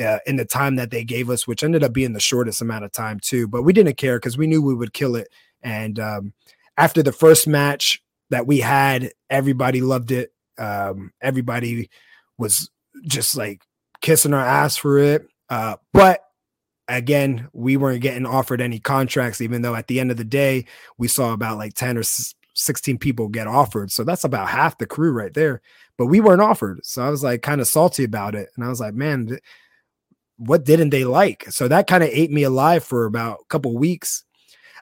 uh, 0.00 0.18
in 0.26 0.36
the 0.36 0.46
time 0.46 0.76
that 0.76 0.90
they 0.90 1.04
gave 1.04 1.28
us, 1.28 1.46
which 1.46 1.62
ended 1.62 1.84
up 1.84 1.92
being 1.92 2.14
the 2.14 2.20
shortest 2.20 2.62
amount 2.62 2.86
of 2.86 2.92
time 2.92 3.20
too. 3.20 3.46
But 3.46 3.62
we 3.62 3.74
didn't 3.74 3.98
care 3.98 4.16
because 4.16 4.38
we 4.38 4.46
knew 4.46 4.62
we 4.62 4.74
would 4.74 4.94
kill 4.94 5.16
it. 5.16 5.28
And 5.62 6.00
um, 6.00 6.32
after 6.80 7.02
the 7.02 7.12
first 7.12 7.46
match 7.46 8.02
that 8.30 8.46
we 8.46 8.60
had, 8.60 9.12
everybody 9.28 9.82
loved 9.82 10.10
it. 10.10 10.32
Um, 10.56 11.12
everybody 11.20 11.90
was 12.38 12.70
just 13.06 13.36
like 13.36 13.62
kissing 14.00 14.32
our 14.32 14.44
ass 14.44 14.78
for 14.78 14.96
it. 14.98 15.28
Uh, 15.50 15.76
but 15.92 16.20
again, 16.88 17.48
we 17.52 17.76
weren't 17.76 18.00
getting 18.00 18.24
offered 18.24 18.62
any 18.62 18.78
contracts, 18.78 19.42
even 19.42 19.60
though 19.60 19.74
at 19.74 19.88
the 19.88 20.00
end 20.00 20.10
of 20.10 20.16
the 20.16 20.24
day, 20.24 20.64
we 20.96 21.06
saw 21.06 21.34
about 21.34 21.58
like 21.58 21.74
10 21.74 21.98
or 21.98 22.02
16 22.54 22.96
people 22.96 23.28
get 23.28 23.46
offered. 23.46 23.92
So 23.92 24.02
that's 24.02 24.24
about 24.24 24.48
half 24.48 24.78
the 24.78 24.86
crew 24.86 25.12
right 25.12 25.34
there. 25.34 25.60
But 25.98 26.06
we 26.06 26.20
weren't 26.20 26.40
offered. 26.40 26.80
So 26.86 27.02
I 27.02 27.10
was 27.10 27.22
like 27.22 27.42
kind 27.42 27.60
of 27.60 27.66
salty 27.66 28.04
about 28.04 28.34
it. 28.34 28.48
And 28.56 28.64
I 28.64 28.70
was 28.70 28.80
like, 28.80 28.94
man, 28.94 29.26
th- 29.26 29.42
what 30.38 30.64
didn't 30.64 30.90
they 30.90 31.04
like? 31.04 31.44
So 31.50 31.68
that 31.68 31.86
kind 31.86 32.02
of 32.02 32.08
ate 32.10 32.30
me 32.30 32.42
alive 32.44 32.82
for 32.82 33.04
about 33.04 33.40
a 33.42 33.48
couple 33.50 33.76
weeks. 33.76 34.24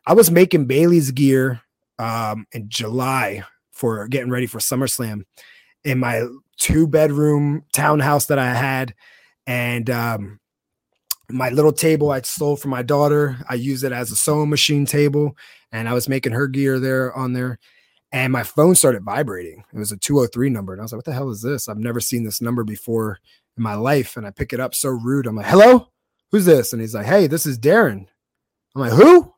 I 0.06 0.14
was 0.14 0.30
making 0.30 0.66
Bayley's 0.66 1.10
gear 1.10 1.60
um, 1.98 2.46
in 2.52 2.68
July 2.68 3.44
for 3.72 4.06
getting 4.08 4.30
ready 4.30 4.46
for 4.46 4.58
SummerSlam 4.58 5.22
in 5.84 5.98
my 5.98 6.26
two 6.56 6.86
bedroom 6.86 7.64
townhouse 7.72 8.26
that 8.26 8.38
I 8.38 8.52
had. 8.52 8.94
And 9.46 9.88
um, 9.88 10.40
my 11.30 11.50
little 11.50 11.72
table 11.72 12.10
I 12.10 12.20
stole 12.22 12.56
from 12.56 12.70
my 12.70 12.82
daughter. 12.82 13.38
I 13.48 13.54
used 13.54 13.84
it 13.84 13.92
as 13.92 14.10
a 14.10 14.16
sewing 14.16 14.50
machine 14.50 14.86
table, 14.86 15.36
and 15.72 15.88
I 15.88 15.94
was 15.94 16.08
making 16.08 16.32
her 16.32 16.48
gear 16.48 16.78
there 16.78 17.14
on 17.14 17.32
there. 17.32 17.58
And 18.10 18.32
my 18.32 18.42
phone 18.42 18.74
started 18.74 19.04
vibrating. 19.04 19.64
It 19.72 19.78
was 19.78 19.92
a 19.92 19.96
203 19.96 20.48
number. 20.48 20.72
And 20.72 20.80
I 20.80 20.84
was 20.84 20.92
like, 20.92 20.98
what 20.98 21.04
the 21.04 21.12
hell 21.12 21.28
is 21.28 21.42
this? 21.42 21.68
I've 21.68 21.76
never 21.76 22.00
seen 22.00 22.24
this 22.24 22.40
number 22.40 22.64
before 22.64 23.18
in 23.56 23.62
my 23.62 23.74
life. 23.74 24.16
And 24.16 24.26
I 24.26 24.30
pick 24.30 24.54
it 24.54 24.60
up 24.60 24.74
so 24.74 24.88
rude. 24.88 25.26
I'm 25.26 25.36
like, 25.36 25.44
hello? 25.44 25.88
Who's 26.30 26.46
this? 26.46 26.72
And 26.72 26.80
he's 26.80 26.94
like, 26.94 27.04
hey, 27.04 27.26
this 27.26 27.44
is 27.44 27.58
Darren. 27.58 28.06
I'm 28.74 28.80
like, 28.80 28.92
who? 28.92 29.34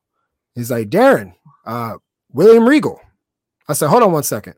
He's 0.54 0.70
like, 0.70 0.88
Darren, 0.88 1.34
uh, 1.64 1.96
William 2.32 2.68
Regal. 2.68 3.00
I 3.68 3.72
said, 3.72 3.88
hold 3.88 4.02
on 4.02 4.12
one 4.12 4.22
second. 4.22 4.54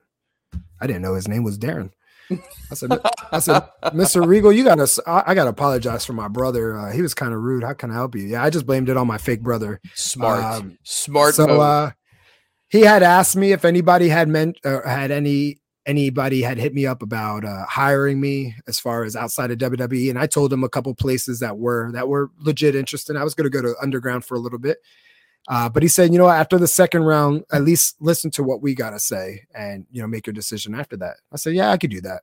I 0.81 0.87
didn't 0.87 1.03
know 1.03 1.15
his 1.15 1.29
name 1.29 1.45
was 1.45 1.59
Darren. 1.59 1.91
I 2.71 2.75
said, 2.75 2.99
I 3.31 3.39
said, 3.41 3.63
Mr. 3.85 4.27
Regal, 4.27 4.53
you 4.53 4.65
gotta, 4.65 4.89
I, 5.07 5.23
I 5.29 5.35
gotta 5.35 5.51
apologize 5.51 6.05
for 6.07 6.13
my 6.15 6.29
brother. 6.29 6.79
Uh, 6.79 6.91
he 6.93 7.03
was 7.03 7.15
kind 7.15 7.35
of 7.35 7.41
rude. 7.41 7.63
How 7.63 7.75
can 7.75 7.91
I 7.91 7.95
help 7.95 8.15
you? 8.15 8.23
Yeah, 8.23 8.43
I 8.43 8.51
just 8.51 8.67
blamed 8.67 8.89
it 8.89 8.97
on 8.97 9.07
my 9.07 9.19
fake 9.19 9.43
brother. 9.43 9.81
Smart, 9.95 10.43
Um, 10.43 10.79
smart. 10.83 11.35
So 11.35 11.61
uh, 11.61 11.91
he 12.69 12.81
had 12.81 13.03
asked 13.03 13.37
me 13.37 13.53
if 13.53 13.65
anybody 13.65 14.09
had 14.09 14.29
meant 14.29 14.59
uh, 14.65 14.81
had 14.89 15.11
any 15.11 15.59
anybody 15.85 16.43
had 16.43 16.59
hit 16.59 16.73
me 16.73 16.87
up 16.87 17.03
about 17.03 17.45
uh, 17.45 17.67
hiring 17.67 18.21
me 18.21 18.55
as 18.67 18.79
far 18.79 19.05
as 19.05 19.15
outside 19.17 19.51
of 19.51 19.59
WWE, 19.59 20.09
and 20.11 20.19
I 20.19 20.27
told 20.27 20.53
him 20.53 20.65
a 20.65 20.69
couple 20.69 20.95
places 20.95 21.41
that 21.41 21.59
were 21.59 21.91
that 21.93 22.09
were 22.09 22.31
legit 22.39 22.75
interested. 22.75 23.17
I 23.17 23.25
was 23.25 23.35
going 23.35 23.51
to 23.51 23.57
go 23.57 23.61
to 23.63 23.75
Underground 23.83 24.25
for 24.25 24.37
a 24.37 24.41
little 24.41 24.61
bit, 24.61 24.79
uh, 25.49 25.69
but 25.69 25.83
he 25.83 25.89
said, 25.89 26.13
you 26.13 26.19
know, 26.19 26.29
after 26.29 26.59
the 26.59 26.69
second 26.69 27.03
round, 27.03 27.45
at 27.53 27.63
least 27.63 27.97
listen 28.01 28.31
to 28.33 28.43
what 28.43 28.63
we 28.63 28.75
gotta 28.75 29.01
say, 29.01 29.45
and 29.55 29.87
you 29.91 30.01
know, 30.01 30.09
make 30.09 30.27
your 30.27 30.35
decision 30.35 30.75
after 30.75 30.97
that. 30.99 31.17
I 31.33 31.37
said, 31.37 31.55
yeah, 31.55 31.71
I 31.71 31.79
could 31.79 31.91
do 31.91 32.01
that. 32.03 32.23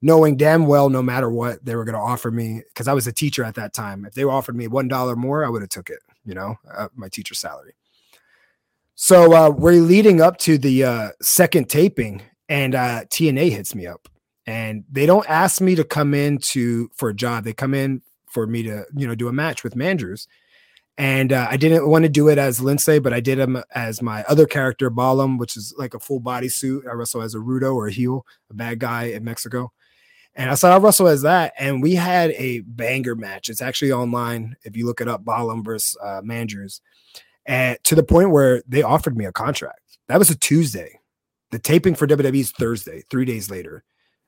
Knowing 0.00 0.36
damn 0.36 0.66
well, 0.66 0.90
no 0.90 1.02
matter 1.02 1.30
what 1.30 1.64
they 1.64 1.76
were 1.76 1.84
going 1.84 1.94
to 1.94 2.00
offer 2.00 2.30
me, 2.30 2.62
because 2.68 2.88
I 2.88 2.92
was 2.92 3.06
a 3.06 3.12
teacher 3.12 3.42
at 3.42 3.54
that 3.54 3.72
time. 3.72 4.04
If 4.04 4.12
they 4.12 4.24
offered 4.24 4.54
me 4.54 4.66
one 4.68 4.88
dollar 4.88 5.16
more, 5.16 5.44
I 5.44 5.48
would 5.48 5.62
have 5.62 5.70
took 5.70 5.88
it. 5.88 6.00
You 6.26 6.34
know, 6.34 6.56
uh, 6.74 6.88
my 6.94 7.08
teacher 7.08 7.34
salary. 7.34 7.74
So 8.96 9.34
uh, 9.34 9.50
we're 9.50 9.80
leading 9.80 10.20
up 10.20 10.38
to 10.38 10.56
the 10.56 10.84
uh, 10.84 11.08
second 11.20 11.68
taping, 11.68 12.22
and 12.48 12.74
uh, 12.74 13.04
TNA 13.06 13.50
hits 13.50 13.74
me 13.74 13.86
up, 13.86 14.08
and 14.46 14.84
they 14.90 15.04
don't 15.04 15.28
ask 15.28 15.60
me 15.60 15.74
to 15.74 15.84
come 15.84 16.14
in 16.14 16.38
to 16.50 16.90
for 16.94 17.08
a 17.08 17.14
job. 17.14 17.44
They 17.44 17.52
come 17.52 17.74
in 17.74 18.02
for 18.26 18.46
me 18.46 18.62
to 18.64 18.84
you 18.94 19.06
know 19.06 19.14
do 19.14 19.28
a 19.28 19.32
match 19.32 19.64
with 19.64 19.74
Mandrews, 19.74 20.26
and 20.96 21.32
uh, 21.32 21.48
I 21.50 21.56
didn't 21.56 21.88
want 21.88 22.04
to 22.04 22.08
do 22.08 22.28
it 22.28 22.38
as 22.38 22.60
Lince, 22.60 23.02
but 23.02 23.12
I 23.12 23.20
did 23.20 23.38
him 23.38 23.62
as 23.74 24.00
my 24.00 24.22
other 24.24 24.46
character, 24.46 24.90
Balam, 24.90 25.38
which 25.38 25.56
is 25.56 25.74
like 25.76 25.94
a 25.94 26.00
full 26.00 26.20
body 26.20 26.48
suit. 26.48 26.84
I 26.88 26.92
wrestle 26.92 27.22
as 27.22 27.34
a 27.34 27.38
Rudo 27.38 27.74
or 27.74 27.88
a 27.88 27.92
heel, 27.92 28.24
a 28.50 28.54
bad 28.54 28.78
guy 28.78 29.04
in 29.04 29.24
Mexico. 29.24 29.72
And 30.36 30.50
I 30.50 30.54
said 30.54 30.72
I'll 30.72 30.80
wrestle 30.80 31.06
as 31.06 31.22
that, 31.22 31.52
and 31.58 31.82
we 31.82 31.94
had 31.94 32.30
a 32.32 32.60
banger 32.60 33.14
match. 33.14 33.48
It's 33.48 33.62
actually 33.62 33.92
online 33.92 34.56
if 34.64 34.76
you 34.76 34.86
look 34.86 35.00
it 35.00 35.08
up, 35.08 35.24
Balam 35.24 35.64
versus 35.64 35.96
uh, 36.02 36.22
Mandrews 36.22 36.80
and 37.46 37.78
to 37.84 37.94
the 37.94 38.02
point 38.02 38.30
where 38.30 38.62
they 38.66 38.82
offered 38.82 39.16
me 39.16 39.24
a 39.24 39.32
contract. 39.32 39.80
That 40.08 40.18
was 40.18 40.30
a 40.30 40.36
Tuesday. 40.36 41.00
The 41.50 41.58
taping 41.58 41.94
for 41.94 42.06
WWE 42.06 42.40
is 42.40 42.50
Thursday, 42.50 43.02
three 43.10 43.24
days 43.24 43.50
later. 43.50 43.84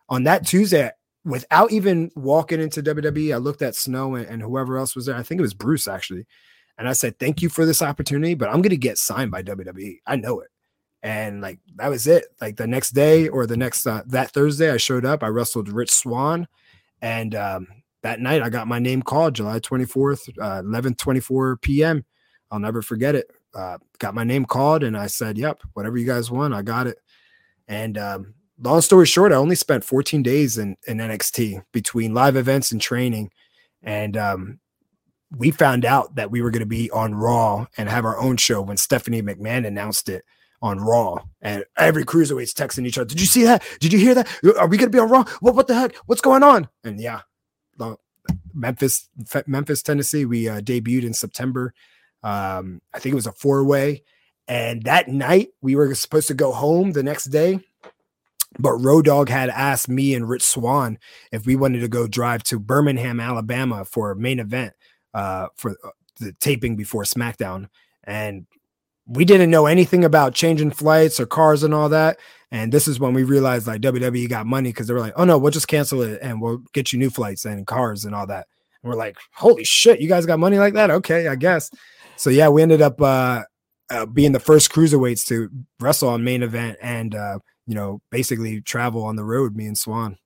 On 0.08 0.24
that 0.24 0.46
Tuesday, 0.46 0.90
without 1.24 1.72
even 1.72 2.10
walking 2.14 2.60
into 2.60 2.82
WWE, 2.82 3.34
I 3.34 3.38
looked 3.38 3.62
at 3.62 3.74
Snow 3.74 4.14
and, 4.14 4.26
and 4.26 4.42
whoever 4.42 4.78
else 4.78 4.94
was 4.94 5.06
there. 5.06 5.16
I 5.16 5.22
think 5.22 5.38
it 5.38 5.42
was 5.42 5.54
Bruce 5.54 5.88
actually. 5.88 6.26
And 6.78 6.88
I 6.88 6.92
said, 6.92 7.18
Thank 7.18 7.42
you 7.42 7.48
for 7.48 7.64
this 7.64 7.82
opportunity, 7.82 8.34
but 8.34 8.48
I'm 8.48 8.62
going 8.62 8.70
to 8.70 8.76
get 8.76 8.98
signed 8.98 9.30
by 9.30 9.42
WWE. 9.42 9.98
I 10.06 10.16
know 10.16 10.40
it. 10.40 10.48
And 11.02 11.40
like 11.40 11.58
that 11.76 11.88
was 11.88 12.06
it. 12.06 12.26
Like 12.40 12.56
the 12.56 12.66
next 12.66 12.90
day 12.90 13.28
or 13.28 13.46
the 13.46 13.56
next, 13.56 13.86
uh, 13.86 14.02
that 14.06 14.32
Thursday, 14.32 14.70
I 14.70 14.76
showed 14.76 15.04
up. 15.04 15.22
I 15.22 15.28
wrestled 15.28 15.68
Rich 15.68 15.92
Swann. 15.92 16.48
And 17.00 17.34
um, 17.34 17.68
that 18.02 18.20
night, 18.20 18.42
I 18.42 18.48
got 18.48 18.68
my 18.68 18.78
name 18.78 19.02
called 19.02 19.34
July 19.34 19.60
24th, 19.60 20.30
uh, 20.40 20.62
11 20.64 20.94
24 20.94 21.58
p.m. 21.58 22.04
I'll 22.50 22.58
never 22.58 22.82
forget 22.82 23.14
it. 23.14 23.30
Uh, 23.54 23.78
got 23.98 24.14
my 24.14 24.24
name 24.24 24.44
called, 24.44 24.82
and 24.82 24.96
I 24.96 25.06
said, 25.06 25.38
"Yep, 25.38 25.62
whatever 25.72 25.96
you 25.96 26.06
guys 26.06 26.30
want, 26.30 26.54
I 26.54 26.62
got 26.62 26.86
it." 26.86 26.98
And 27.68 27.98
um, 27.98 28.34
long 28.60 28.80
story 28.80 29.06
short, 29.06 29.32
I 29.32 29.36
only 29.36 29.56
spent 29.56 29.82
14 29.82 30.22
days 30.22 30.58
in, 30.58 30.76
in 30.86 30.98
NXT 30.98 31.64
between 31.72 32.14
live 32.14 32.36
events 32.36 32.70
and 32.72 32.80
training, 32.80 33.30
and 33.82 34.16
um, 34.16 34.60
we 35.30 35.50
found 35.50 35.84
out 35.84 36.14
that 36.16 36.30
we 36.30 36.40
were 36.40 36.50
going 36.50 36.60
to 36.60 36.66
be 36.66 36.90
on 36.90 37.14
Raw 37.14 37.66
and 37.76 37.88
have 37.88 38.04
our 38.04 38.18
own 38.18 38.36
show 38.36 38.62
when 38.62 38.76
Stephanie 38.76 39.22
McMahon 39.22 39.66
announced 39.66 40.08
it 40.08 40.24
on 40.62 40.80
Raw, 40.80 41.22
and 41.42 41.64
every 41.76 42.04
cruiserweight's 42.04 42.54
texting 42.54 42.86
each 42.86 42.96
other. 42.96 43.06
Did 43.06 43.20
you 43.20 43.26
see 43.26 43.44
that? 43.44 43.62
Did 43.78 43.92
you 43.92 43.98
hear 43.98 44.14
that? 44.14 44.28
Are 44.58 44.66
we 44.66 44.78
going 44.78 44.90
to 44.90 44.96
be 44.96 44.98
on 44.98 45.10
Raw? 45.10 45.24
What? 45.40 45.54
What 45.54 45.66
the 45.66 45.74
heck? 45.74 45.94
What's 46.06 46.22
going 46.22 46.42
on? 46.42 46.68
And 46.82 47.00
yeah, 47.00 47.22
Memphis, 48.54 49.08
Memphis, 49.46 49.82
Tennessee. 49.82 50.24
We 50.24 50.48
uh, 50.48 50.60
debuted 50.60 51.04
in 51.04 51.14
September. 51.14 51.74
Um, 52.22 52.80
I 52.94 52.98
think 52.98 53.12
it 53.12 53.16
was 53.16 53.26
a 53.26 53.32
four 53.32 53.64
way. 53.64 54.02
And 54.48 54.82
that 54.84 55.08
night 55.08 55.48
we 55.60 55.76
were 55.76 55.94
supposed 55.94 56.28
to 56.28 56.34
go 56.34 56.52
home 56.52 56.92
the 56.92 57.02
next 57.02 57.26
day. 57.26 57.60
But 58.58 58.78
Road 58.78 59.04
Dog 59.04 59.28
had 59.28 59.50
asked 59.50 59.88
me 59.88 60.14
and 60.14 60.28
Rich 60.28 60.44
Swann 60.44 60.98
if 61.30 61.44
we 61.44 61.56
wanted 61.56 61.80
to 61.80 61.88
go 61.88 62.06
drive 62.06 62.42
to 62.44 62.58
Birmingham, 62.58 63.20
Alabama 63.20 63.84
for 63.84 64.10
a 64.10 64.16
main 64.16 64.40
event 64.40 64.72
uh, 65.16 65.48
for 65.56 65.70
uh, 65.82 65.90
the 66.20 66.32
taping 66.34 66.76
before 66.76 67.04
SmackDown. 67.04 67.68
And 68.04 68.46
we 69.06 69.24
didn't 69.24 69.50
know 69.50 69.64
anything 69.66 70.04
about 70.04 70.34
changing 70.34 70.72
flights 70.72 71.18
or 71.18 71.26
cars 71.26 71.62
and 71.62 71.72
all 71.72 71.88
that. 71.88 72.18
And 72.50 72.70
this 72.70 72.86
is 72.86 73.00
when 73.00 73.14
we 73.14 73.24
realized 73.24 73.66
like 73.66 73.80
WWE 73.80 74.28
got 74.28 74.46
money 74.46 74.70
because 74.70 74.86
they 74.86 74.94
were 74.94 75.00
like, 75.00 75.14
oh 75.16 75.24
no, 75.24 75.38
we'll 75.38 75.50
just 75.50 75.68
cancel 75.68 76.02
it 76.02 76.18
and 76.20 76.40
we'll 76.40 76.58
get 76.74 76.92
you 76.92 76.98
new 76.98 77.08
flights 77.08 77.46
and 77.46 77.66
cars 77.66 78.04
and 78.04 78.14
all 78.14 78.26
that. 78.26 78.46
And 78.82 78.90
we're 78.90 78.98
like, 78.98 79.16
holy 79.32 79.64
shit, 79.64 80.00
you 80.00 80.08
guys 80.08 80.26
got 80.26 80.38
money 80.38 80.58
like 80.58 80.74
that? 80.74 80.90
Okay, 80.90 81.28
I 81.28 81.34
guess. 81.34 81.70
So 82.16 82.28
yeah, 82.28 82.50
we 82.50 82.62
ended 82.62 82.82
up 82.82 83.00
uh, 83.00 83.44
uh, 83.88 84.06
being 84.06 84.32
the 84.32 84.40
first 84.40 84.70
cruiserweights 84.70 85.26
to 85.28 85.48
wrestle 85.80 86.10
on 86.10 86.24
main 86.24 86.42
event 86.42 86.76
and 86.82 87.14
uh, 87.14 87.38
you 87.66 87.74
know 87.74 88.02
basically 88.10 88.60
travel 88.60 89.02
on 89.04 89.16
the 89.16 89.24
road. 89.24 89.56
Me 89.56 89.66
and 89.66 89.78
Swann 89.78 90.18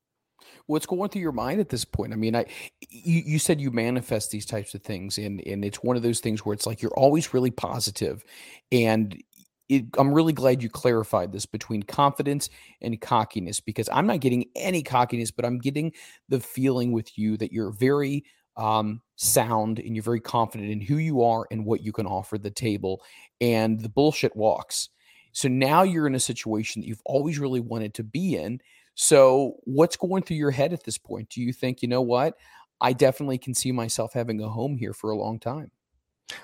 what's 0.71 0.87
going 0.87 1.11
through 1.11 1.21
your 1.21 1.33
mind 1.33 1.61
at 1.61 1.69
this 1.69 1.85
point? 1.85 2.13
I 2.13 2.17
mean, 2.17 2.37
I 2.37 2.47
you, 2.89 3.23
you 3.27 3.39
said 3.39 3.61
you 3.61 3.73
manifest 3.73 4.31
these 4.31 4.47
types 4.47 4.73
of 4.75 4.83
things, 4.83 5.19
and 5.19 5.43
and 5.47 5.65
it's 5.65 5.83
one 5.83 5.97
of 5.97 6.03
those 6.03 6.21
things 6.21 6.45
where 6.45 6.55
it's 6.55 6.67
like 6.67 6.81
you're 6.81 6.95
always 6.95 7.35
really 7.35 7.51
positive, 7.51 8.25
and 8.71 9.21
it, 9.69 9.85
I'm 9.99 10.15
really 10.15 10.33
glad 10.33 10.63
you 10.63 10.71
clarified 10.71 11.33
this 11.33 11.45
between 11.45 11.83
confidence 11.83 12.49
and 12.81 13.01
cockiness 13.01 13.61
because 13.61 13.89
I'm 13.93 14.07
not 14.07 14.21
getting 14.21 14.47
any 14.57 14.83
cockiness, 14.83 15.31
but 15.31 15.45
I'm 15.45 15.59
getting 15.59 15.93
the 16.29 16.41
feeling 16.41 16.93
with 16.93 17.19
you 17.19 17.37
that 17.39 17.53
you're 17.53 17.73
very 17.73 18.25
um, 18.57 19.01
sound 19.17 19.79
and 19.79 19.95
you're 19.95 20.03
very 20.03 20.21
confident 20.21 20.71
in 20.71 20.81
who 20.81 20.97
you 20.97 21.23
are 21.23 21.47
and 21.51 21.65
what 21.65 21.83
you 21.83 21.93
can 21.93 22.07
offer 22.07 22.39
the 22.39 22.51
table, 22.51 23.03
and 23.41 23.81
the 23.81 23.89
bullshit 23.89 24.37
walks. 24.37 24.89
So 25.33 25.49
now 25.49 25.83
you're 25.83 26.07
in 26.07 26.15
a 26.15 26.21
situation 26.21 26.81
that 26.81 26.89
you've 26.89 27.03
always 27.05 27.39
really 27.39 27.61
wanted 27.61 27.95
to 27.95 28.05
be 28.05 28.37
in 28.37 28.61
so, 28.95 29.57
what's 29.65 29.97
going 29.97 30.23
through 30.23 30.37
your 30.37 30.51
head 30.51 30.73
at 30.73 30.85
this 30.85 30.99
point? 30.99 31.31
Do 31.31 31.41
you 31.41 31.53
think, 31.53 31.83
you 31.83 31.89
know 31.89 32.03
what? 32.03 32.35
I 32.81 32.93
definitely 32.93 33.39
can 33.39 33.55
see 33.55 33.73
myself 33.73 34.13
having 34.13 34.41
a 34.41 34.49
home 34.49 34.77
here 34.77 34.93
for 34.93 35.11
a 35.11 35.17
long 35.17 35.39
time. 35.39 35.71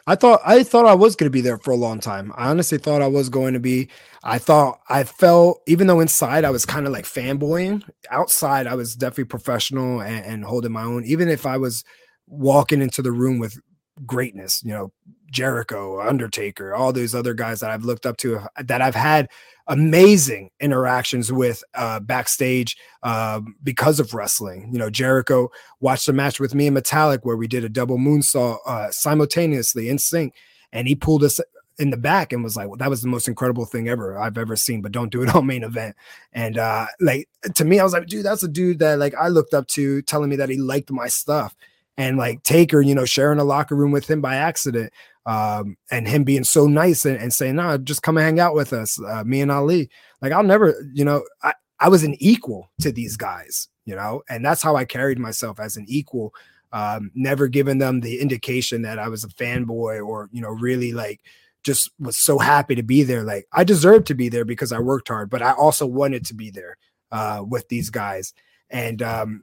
I 0.07 0.17
thought 0.17 0.41
I 0.45 0.63
thought 0.63 0.87
I 0.87 0.95
was 0.95 1.17
going 1.17 1.27
to 1.27 1.33
be 1.33 1.41
there 1.41 1.59
for 1.59 1.71
a 1.71 1.77
long 1.77 2.01
time. 2.01 2.33
I 2.37 2.49
honestly 2.49 2.79
thought 2.79 3.03
I 3.03 3.07
was 3.07 3.29
going 3.29 3.55
to 3.55 3.61
be. 3.61 3.89
I 4.25 4.39
thought 4.39 4.81
I 4.89 5.05
felt 5.05 5.63
even 5.67 5.87
though 5.87 6.01
inside 6.01 6.45
I 6.45 6.51
was 6.51 6.67
kind 6.67 6.87
of 6.87 6.93
like 6.93 7.05
fanboying, 7.05 7.89
outside 8.11 8.67
I 8.67 8.75
was 8.75 8.95
definitely 8.95 9.25
professional 9.25 10.01
and, 10.01 10.25
and, 10.25 10.45
holding 10.45 10.73
my 10.73 10.83
own. 10.83 11.05
Even 11.05 11.29
if 11.29 11.47
I 11.47 11.57
was 11.57 11.85
walking 12.27 12.83
into 12.83 13.03
the 13.03 13.13
room 13.13 13.39
with 13.39 13.59
greatness, 14.05 14.63
you 14.63 14.73
know, 14.73 14.93
Jericho, 15.31 16.01
Undertaker, 16.01 16.75
all 16.75 16.93
those 16.93 17.15
other 17.15 17.35
guys 17.35 17.61
that 17.61 17.71
I've 17.71 17.85
looked 17.85 18.07
up 18.07 18.17
to 18.19 18.41
that 18.59 18.83
I've 18.83 18.95
had 18.95 19.29
amazing 19.69 20.51
interactions 20.61 21.33
with 21.33 21.65
uh, 21.75 22.01
backstage 22.01 22.77
uh, 23.03 23.41
because 23.63 23.99
of 23.99 24.15
wrestling. 24.15 24.69
You 24.73 24.79
know, 24.79 24.91
Jericho 24.91 25.51
watched 25.81 26.09
a 26.09 26.13
match 26.13 26.39
with 26.39 26.55
me 26.55 26.67
and 26.67 26.77
Metalik 26.77 27.21
where 27.23 27.37
we 27.37 27.49
did 27.49 27.65
a 27.65 27.69
double 27.69 27.99
moonsault 27.99 28.59
uh, 28.67 28.91
simultaneously 28.91 29.89
in 29.89 29.99
sync, 29.99 30.35
and 30.73 30.87
he 30.87 30.95
pulled 30.95 31.25
us 31.25 31.41
in 31.79 31.91
the 31.91 31.97
back 31.97 32.33
and 32.33 32.43
was 32.43 32.57
like, 32.57 32.69
"Well, 32.69 32.77
that 32.79 32.91
was 32.91 33.03
the 33.03 33.09
most 33.09 33.29
incredible 33.29 33.67
thing 33.67 33.89
ever 33.89 34.19
I've 34.19 34.39
ever 34.39 34.57
seen." 34.57 34.83
But 34.83 34.93
don't 34.93 35.13
do 35.13 35.23
it 35.23 35.29
on 35.35 35.47
main 35.47 35.65
event. 35.65 35.97
And 36.33 36.59
uh, 36.59 36.87
like 37.01 37.29
to 37.55 37.65
me, 37.65 37.81
I 37.81 37.85
was 37.85 37.93
like, 37.93 38.07
"Dude, 38.07 38.25
that's 38.25 38.43
a 38.43 38.49
dude 38.49 38.79
that 38.79 38.99
like 38.99 39.15
I 39.15 39.29
looked 39.29 39.55
up 39.55 39.67
to, 39.69 40.03
telling 40.03 40.31
me 40.31 40.37
that 40.37 40.49
he 40.49 40.59
liked 40.59 40.91
my 40.91 41.09
stuff." 41.09 41.55
And 41.99 42.19
like 42.19 42.43
Taker, 42.43 42.81
you 42.81 42.95
know, 42.95 43.07
sharing 43.07 43.39
a 43.39 43.45
locker 43.45 43.75
room 43.75 43.91
with 43.91 44.09
him 44.09 44.21
by 44.21 44.37
accident 44.37 44.93
um, 45.27 45.77
and 45.91 46.07
him 46.07 46.25
being 46.25 46.45
so 46.45 46.67
nice 46.67 47.05
and, 47.05 47.17
and 47.17 47.33
saying, 47.33 47.57
"No, 47.57 47.77
just 47.79 48.03
come 48.03 48.17
hang 48.17 48.39
out 48.39 48.55
with 48.55 48.73
us, 48.73 49.01
uh, 49.03 49.25
me 49.25 49.41
and 49.41 49.51
Ali." 49.51 49.91
Like 50.23 50.33
I'll 50.33 50.43
never, 50.43 50.75
you 50.95 51.05
know, 51.05 51.25
I 51.43 51.55
I 51.81 51.89
was 51.89 52.05
an 52.05 52.17
equal 52.21 52.71
to 52.81 52.93
these 52.93 53.17
guys, 53.17 53.69
you 53.85 53.97
know, 53.97 54.23
and 54.29 54.45
that's 54.45 54.63
how 54.63 54.77
I 54.77 54.85
carried 54.85 55.19
myself 55.19 55.61
as 55.61 55.77
an 55.77 55.85
equal. 55.89 56.33
Um, 56.73 57.11
never 57.15 57.49
giving 57.49 57.79
them 57.79 58.01
the 58.01 58.21
indication 58.21 58.83
that 58.83 58.99
I 58.99 59.09
was 59.09 59.25
a 59.25 59.29
fanboy 59.29 60.05
or 60.07 60.29
you 60.33 60.43
know 60.43 60.51
really 60.51 60.93
like 60.93 61.21
just 61.63 61.91
was 61.99 62.17
so 62.17 62.39
happy 62.39 62.75
to 62.77 62.83
be 62.83 63.03
there. 63.03 63.25
Like 63.25 63.47
I 63.53 63.65
deserved 63.65 64.07
to 64.09 64.15
be 64.15 64.29
there 64.29 64.45
because 64.45 64.73
I 64.73 64.79
worked 64.79 65.09
hard, 65.09 65.31
but 65.31 65.43
I 65.43 65.53
also 65.53 65.87
wanted 65.87 66.25
to 66.27 66.35
be 66.35 66.51
there 66.51 66.77
uh, 67.11 67.43
with 67.47 67.69
these 67.69 67.91
guys. 67.91 68.35
And 68.71 69.03
um, 69.03 69.43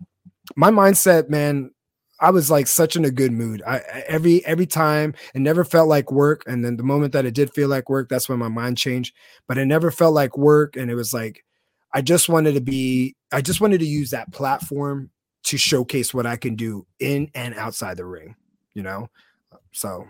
my 0.55 0.69
mindset, 0.69 1.29
man, 1.29 1.71
I 2.19 2.29
was 2.29 2.49
like 2.49 2.67
such 2.67 2.95
in 2.95 3.05
a 3.05 3.11
good 3.11 3.31
mood. 3.31 3.61
I 3.67 3.79
every 4.07 4.45
every 4.45 4.67
time 4.67 5.13
it 5.33 5.39
never 5.39 5.63
felt 5.63 5.89
like 5.89 6.11
work. 6.11 6.43
And 6.47 6.63
then 6.63 6.77
the 6.77 6.83
moment 6.83 7.13
that 7.13 7.25
it 7.25 7.33
did 7.33 7.53
feel 7.53 7.69
like 7.69 7.89
work, 7.89 8.09
that's 8.09 8.29
when 8.29 8.39
my 8.39 8.49
mind 8.49 8.77
changed. 8.77 9.15
But 9.47 9.57
it 9.57 9.65
never 9.65 9.91
felt 9.91 10.13
like 10.13 10.37
work. 10.37 10.75
And 10.75 10.89
it 10.89 10.95
was 10.95 11.13
like 11.13 11.43
I 11.93 12.01
just 12.01 12.27
wanted 12.27 12.55
to 12.55 12.61
be, 12.61 13.15
I 13.31 13.41
just 13.41 13.61
wanted 13.61 13.79
to 13.79 13.85
use 13.85 14.09
that 14.09 14.31
platform 14.31 15.11
to 15.43 15.57
showcase 15.57 16.13
what 16.13 16.25
I 16.25 16.37
can 16.37 16.55
do 16.55 16.87
in 16.99 17.29
and 17.35 17.53
outside 17.53 17.97
the 17.97 18.05
ring, 18.05 18.35
you 18.73 18.81
know? 18.81 19.09
So 19.73 20.07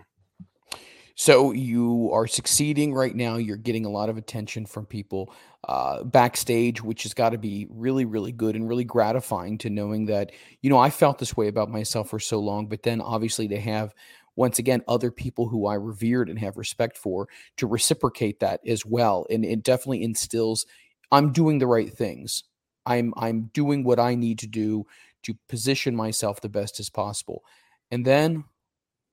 so 1.14 1.52
you 1.52 2.10
are 2.12 2.26
succeeding 2.26 2.92
right 2.92 3.14
now. 3.14 3.36
You're 3.36 3.56
getting 3.56 3.84
a 3.84 3.90
lot 3.90 4.08
of 4.08 4.16
attention 4.16 4.66
from 4.66 4.86
people 4.86 5.32
uh, 5.68 6.02
backstage, 6.02 6.82
which 6.82 7.04
has 7.04 7.14
got 7.14 7.30
to 7.30 7.38
be 7.38 7.66
really, 7.70 8.04
really 8.04 8.32
good 8.32 8.56
and 8.56 8.68
really 8.68 8.84
gratifying 8.84 9.58
to 9.58 9.70
knowing 9.70 10.06
that, 10.06 10.32
you 10.60 10.70
know, 10.70 10.78
I 10.78 10.90
felt 10.90 11.18
this 11.18 11.36
way 11.36 11.48
about 11.48 11.70
myself 11.70 12.10
for 12.10 12.18
so 12.18 12.40
long, 12.40 12.66
but 12.66 12.82
then 12.82 13.00
obviously 13.00 13.48
to 13.48 13.60
have 13.60 13.94
once 14.36 14.58
again 14.58 14.82
other 14.88 15.12
people 15.12 15.48
who 15.48 15.66
I 15.66 15.74
revered 15.74 16.28
and 16.28 16.38
have 16.40 16.56
respect 16.56 16.98
for 16.98 17.28
to 17.58 17.66
reciprocate 17.68 18.40
that 18.40 18.60
as 18.66 18.84
well. 18.84 19.26
And 19.30 19.44
it 19.44 19.62
definitely 19.62 20.02
instills 20.02 20.66
I'm 21.12 21.32
doing 21.32 21.58
the 21.58 21.66
right 21.68 21.92
things. 21.92 22.42
I'm 22.86 23.14
I'm 23.16 23.50
doing 23.54 23.84
what 23.84 24.00
I 24.00 24.16
need 24.16 24.40
to 24.40 24.48
do 24.48 24.86
to 25.22 25.34
position 25.48 25.94
myself 25.94 26.40
the 26.40 26.48
best 26.48 26.80
as 26.80 26.90
possible. 26.90 27.44
And 27.90 28.04
then 28.04 28.44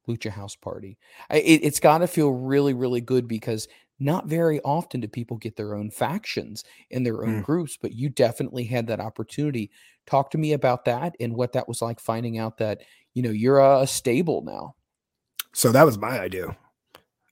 Lucha 0.07 0.29
House 0.29 0.55
Party. 0.55 0.97
It, 1.29 1.63
it's 1.63 1.79
got 1.79 1.99
to 1.99 2.07
feel 2.07 2.31
really, 2.31 2.73
really 2.73 3.01
good 3.01 3.27
because 3.27 3.67
not 3.99 4.25
very 4.25 4.59
often 4.61 4.99
do 4.99 5.07
people 5.07 5.37
get 5.37 5.55
their 5.55 5.75
own 5.75 5.91
factions 5.91 6.63
in 6.89 7.03
their 7.03 7.23
own 7.23 7.41
mm. 7.41 7.43
groups, 7.43 7.77
but 7.79 7.93
you 7.93 8.09
definitely 8.09 8.63
had 8.63 8.87
that 8.87 8.99
opportunity. 8.99 9.69
Talk 10.07 10.31
to 10.31 10.39
me 10.39 10.53
about 10.53 10.85
that 10.85 11.15
and 11.19 11.35
what 11.35 11.53
that 11.53 11.67
was 11.67 11.81
like 11.81 11.99
finding 11.99 12.39
out 12.39 12.57
that, 12.57 12.81
you 13.13 13.21
know, 13.21 13.29
you're 13.29 13.59
a 13.59 13.85
stable 13.85 14.41
now. 14.43 14.75
So 15.53 15.71
that 15.71 15.85
was 15.85 15.99
my 15.99 16.19
idea. 16.19 16.57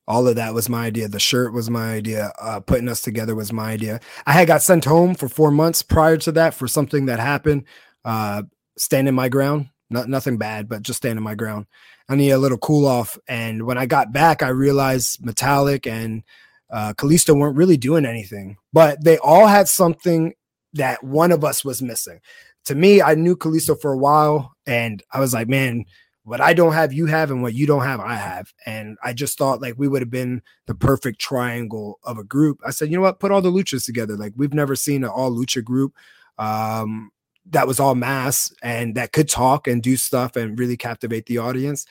All 0.07 0.27
of 0.27 0.35
that 0.35 0.53
was 0.53 0.69
my 0.69 0.85
idea. 0.85 1.07
The 1.07 1.19
shirt 1.19 1.53
was 1.53 1.69
my 1.69 1.93
idea. 1.93 2.31
Uh, 2.39 2.59
putting 2.59 2.89
us 2.89 3.01
together 3.01 3.35
was 3.35 3.53
my 3.53 3.71
idea. 3.71 3.99
I 4.25 4.33
had 4.33 4.47
got 4.47 4.61
sent 4.61 4.85
home 4.85 5.15
for 5.15 5.29
four 5.29 5.51
months 5.51 5.81
prior 5.81 6.17
to 6.17 6.31
that 6.33 6.53
for 6.53 6.67
something 6.67 7.05
that 7.07 7.19
happened. 7.19 7.65
Uh, 8.05 8.43
standing 8.77 9.13
my 9.13 9.29
ground, 9.29 9.69
not 9.89 10.09
nothing 10.09 10.37
bad, 10.37 10.69
but 10.69 10.83
just 10.83 10.97
standing 10.97 11.23
my 11.23 11.35
ground. 11.35 11.65
I 12.07 12.15
need 12.15 12.31
a 12.31 12.37
little 12.37 12.57
cool 12.57 12.85
off. 12.85 13.17
And 13.27 13.65
when 13.65 13.77
I 13.77 13.85
got 13.85 14.11
back, 14.11 14.43
I 14.43 14.49
realized 14.49 15.21
Metalik 15.21 15.87
and 15.87 16.23
uh, 16.71 16.93
weren't 17.01 17.57
really 17.57 17.77
doing 17.77 18.05
anything, 18.05 18.57
but 18.71 19.03
they 19.03 19.17
all 19.17 19.47
had 19.47 19.67
something 19.67 20.33
that 20.73 21.03
one 21.03 21.31
of 21.31 21.43
us 21.43 21.65
was 21.65 21.81
missing. 21.81 22.19
To 22.65 22.75
me, 22.75 23.01
I 23.01 23.15
knew 23.15 23.35
Kalisto 23.35 23.79
for 23.79 23.91
a 23.91 23.97
while, 23.97 24.53
and 24.67 25.01
I 25.11 25.19
was 25.19 25.33
like, 25.33 25.47
man, 25.47 25.85
what 26.23 26.41
I 26.41 26.53
don't 26.53 26.73
have, 26.73 26.93
you 26.93 27.07
have, 27.07 27.31
and 27.31 27.41
what 27.41 27.55
you 27.55 27.65
don't 27.65 27.83
have, 27.83 27.99
I 27.99 28.13
have. 28.13 28.53
And 28.65 28.97
I 29.03 29.13
just 29.13 29.37
thought 29.37 29.61
like 29.61 29.75
we 29.77 29.87
would 29.87 30.03
have 30.03 30.11
been 30.11 30.43
the 30.67 30.75
perfect 30.75 31.19
triangle 31.19 31.97
of 32.03 32.19
a 32.19 32.23
group. 32.23 32.59
I 32.63 32.69
said, 32.69 32.91
you 32.91 32.97
know 32.97 33.01
what, 33.01 33.19
put 33.19 33.31
all 33.31 33.41
the 33.41 33.51
luchas 33.51 33.85
together. 33.85 34.15
Like 34.15 34.33
we've 34.35 34.53
never 34.53 34.75
seen 34.75 35.03
an 35.03 35.09
all 35.09 35.31
lucha 35.31 35.63
group. 35.63 35.95
Um, 36.37 37.09
that 37.51 37.67
was 37.67 37.79
all 37.79 37.95
mass 37.95 38.53
and 38.61 38.95
that 38.95 39.11
could 39.11 39.29
talk 39.29 39.67
and 39.67 39.81
do 39.81 39.97
stuff 39.97 40.35
and 40.35 40.59
really 40.59 40.77
captivate 40.77 41.25
the 41.25 41.37
audience. 41.37 41.85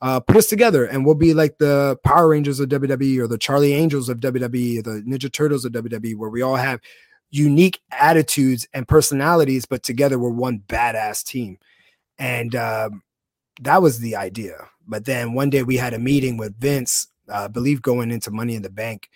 Uh, 0.00 0.18
put 0.18 0.36
us 0.36 0.48
together 0.48 0.84
and 0.84 1.06
we'll 1.06 1.14
be 1.14 1.32
like 1.32 1.58
the 1.58 1.96
Power 2.04 2.28
Rangers 2.28 2.58
of 2.58 2.68
WWE 2.68 3.18
or 3.18 3.28
the 3.28 3.38
Charlie 3.38 3.74
Angels 3.74 4.08
of 4.08 4.18
WWE 4.18 4.80
or 4.80 4.82
the 4.82 5.02
Ninja 5.02 5.32
Turtles 5.32 5.64
of 5.64 5.72
WWE, 5.72 6.16
where 6.16 6.30
we 6.30 6.42
all 6.42 6.56
have 6.56 6.80
unique 7.30 7.80
attitudes 7.92 8.66
and 8.74 8.88
personalities, 8.88 9.64
but 9.64 9.82
together 9.82 10.18
we're 10.18 10.30
one 10.30 10.62
badass 10.66 11.24
team. 11.24 11.58
And 12.18 12.56
um, 12.56 13.02
that 13.60 13.80
was 13.80 14.00
the 14.00 14.16
idea. 14.16 14.68
But 14.86 15.04
then 15.04 15.34
one 15.34 15.50
day 15.50 15.62
we 15.62 15.76
had 15.76 15.94
a 15.94 15.98
meeting 15.98 16.36
with 16.36 16.58
Vince, 16.58 17.06
uh, 17.28 17.44
I 17.44 17.48
believe 17.48 17.80
going 17.80 18.10
into 18.10 18.30
Money 18.30 18.54
in 18.54 18.62
the 18.62 18.70
Bank, 18.70 19.08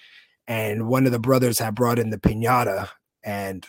and 0.47 0.89
one 0.89 1.07
of 1.07 1.13
the 1.13 1.19
brothers 1.19 1.59
had 1.59 1.75
brought 1.75 1.99
in 1.99 2.11
the 2.11 2.19
pinata, 2.19 2.89
and 3.25 3.67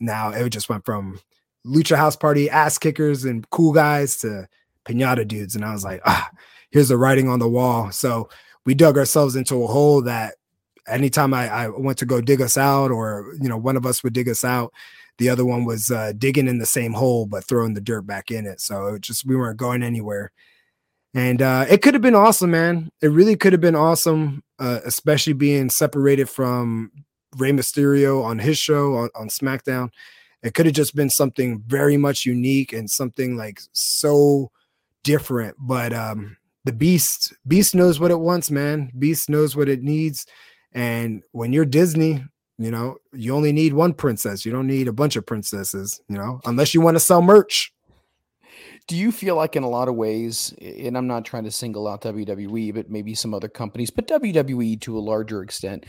now 0.00 0.30
it 0.30 0.48
just 0.48 0.68
went 0.68 0.84
from 0.84 1.20
lucha 1.66 1.96
house 1.96 2.16
party 2.16 2.48
ass 2.48 2.78
kickers 2.78 3.24
and 3.24 3.48
cool 3.50 3.72
guys 3.72 4.16
to 4.18 4.48
pinata 4.84 5.26
dudes. 5.26 5.56
And 5.56 5.64
I 5.64 5.72
was 5.72 5.84
like, 5.84 6.00
ah, 6.06 6.30
here's 6.70 6.88
the 6.88 6.96
writing 6.96 7.28
on 7.28 7.38
the 7.38 7.48
wall. 7.48 7.90
So 7.90 8.28
we 8.64 8.74
dug 8.74 8.96
ourselves 8.96 9.36
into 9.36 9.62
a 9.62 9.66
hole 9.66 10.02
that 10.02 10.34
anytime 10.88 11.34
I, 11.34 11.48
I 11.48 11.68
went 11.68 11.98
to 11.98 12.06
go 12.06 12.20
dig 12.20 12.40
us 12.40 12.56
out, 12.56 12.90
or 12.90 13.34
you 13.40 13.48
know, 13.48 13.56
one 13.56 13.76
of 13.76 13.86
us 13.86 14.02
would 14.02 14.12
dig 14.12 14.28
us 14.28 14.44
out, 14.44 14.72
the 15.18 15.28
other 15.28 15.44
one 15.44 15.64
was 15.64 15.90
uh, 15.90 16.12
digging 16.16 16.48
in 16.48 16.58
the 16.58 16.66
same 16.66 16.92
hole 16.92 17.26
but 17.26 17.44
throwing 17.44 17.74
the 17.74 17.80
dirt 17.80 18.06
back 18.06 18.30
in 18.30 18.46
it. 18.46 18.60
So 18.60 18.94
it 18.94 19.02
just 19.02 19.24
we 19.24 19.36
weren't 19.36 19.58
going 19.58 19.82
anywhere. 19.82 20.32
And 21.14 21.40
uh, 21.40 21.64
it 21.70 21.80
could 21.80 21.94
have 21.94 22.02
been 22.02 22.14
awesome, 22.14 22.50
man. 22.50 22.90
It 23.00 23.08
really 23.08 23.36
could 23.36 23.54
have 23.54 23.60
been 23.60 23.74
awesome, 23.74 24.44
uh, 24.58 24.80
especially 24.84 25.32
being 25.32 25.70
separated 25.70 26.28
from 26.28 26.92
Rey 27.38 27.52
Mysterio 27.52 28.22
on 28.22 28.38
his 28.38 28.58
show 28.58 28.96
on, 28.96 29.08
on 29.14 29.28
SmackDown. 29.28 29.88
It 30.42 30.54
could 30.54 30.66
have 30.66 30.74
just 30.74 30.94
been 30.94 31.10
something 31.10 31.62
very 31.66 31.96
much 31.96 32.24
unique 32.24 32.72
and 32.72 32.90
something 32.90 33.36
like 33.36 33.60
so 33.72 34.50
different. 35.02 35.56
But 35.58 35.92
um, 35.92 36.36
the 36.64 36.72
Beast, 36.72 37.32
Beast 37.46 37.74
knows 37.74 37.98
what 37.98 38.10
it 38.10 38.20
wants, 38.20 38.50
man. 38.50 38.90
Beast 38.98 39.28
knows 39.28 39.56
what 39.56 39.68
it 39.68 39.82
needs. 39.82 40.26
And 40.72 41.22
when 41.32 41.52
you're 41.52 41.64
Disney, 41.64 42.24
you 42.58 42.70
know, 42.70 42.96
you 43.12 43.34
only 43.34 43.52
need 43.52 43.72
one 43.72 43.92
princess. 43.92 44.44
You 44.44 44.52
don't 44.52 44.66
need 44.66 44.88
a 44.88 44.92
bunch 44.92 45.16
of 45.16 45.26
princesses, 45.26 46.00
you 46.08 46.16
know, 46.16 46.40
unless 46.44 46.74
you 46.74 46.80
want 46.80 46.96
to 46.96 47.00
sell 47.00 47.22
merch. 47.22 47.72
Do 48.88 48.96
you 48.96 49.10
feel 49.10 49.34
like, 49.34 49.56
in 49.56 49.64
a 49.64 49.68
lot 49.68 49.88
of 49.88 49.96
ways, 49.96 50.54
and 50.60 50.96
I'm 50.96 51.08
not 51.08 51.24
trying 51.24 51.42
to 51.44 51.50
single 51.50 51.88
out 51.88 52.02
WWE, 52.02 52.72
but 52.72 52.88
maybe 52.88 53.16
some 53.16 53.34
other 53.34 53.48
companies, 53.48 53.90
but 53.90 54.06
WWE 54.06 54.80
to 54.82 54.96
a 54.96 55.00
larger 55.00 55.42
extent 55.42 55.84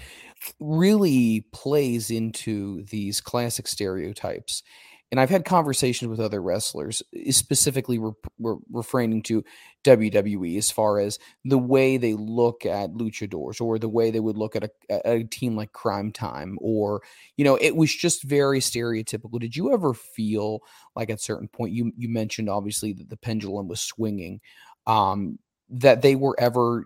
really 0.59 1.45
plays 1.51 2.09
into 2.09 2.83
these 2.85 3.21
classic 3.21 3.67
stereotypes 3.67 4.63
and 5.11 5.19
I've 5.21 5.29
had 5.29 5.45
conversations 5.45 6.09
with 6.09 6.19
other 6.19 6.41
wrestlers, 6.41 7.01
eh, 7.15 7.31
specifically 7.31 7.97
re- 7.97 8.11
re- 8.39 8.57
refraining 8.71 9.23
to 9.23 9.43
WWE 9.83 10.57
as 10.57 10.69
far 10.69 10.99
as 10.99 11.17
the 11.45 11.57
way 11.57 11.97
they 11.97 12.13
look 12.13 12.65
at 12.65 12.91
luchadors 12.91 13.61
or 13.61 13.79
the 13.79 13.87
way 13.89 14.11
they 14.11 14.19
would 14.19 14.37
look 14.37 14.55
at 14.55 14.63
a, 14.89 15.09
a 15.09 15.23
team 15.23 15.55
like 15.55 15.71
Crime 15.71 16.11
Time, 16.11 16.57
or 16.61 17.01
you 17.37 17.45
know, 17.45 17.57
it 17.61 17.75
was 17.75 17.93
just 17.95 18.23
very 18.23 18.59
stereotypical. 18.59 19.39
Did 19.39 19.55
you 19.55 19.73
ever 19.73 19.93
feel 19.93 20.59
like 20.95 21.09
at 21.09 21.21
certain 21.21 21.47
point 21.47 21.71
you 21.73 21.91
you 21.97 22.09
mentioned 22.09 22.49
obviously 22.49 22.93
that 22.93 23.09
the 23.09 23.17
pendulum 23.17 23.67
was 23.67 23.81
swinging, 23.81 24.41
um, 24.87 25.39
that 25.69 26.01
they 26.01 26.15
were 26.15 26.35
ever 26.39 26.85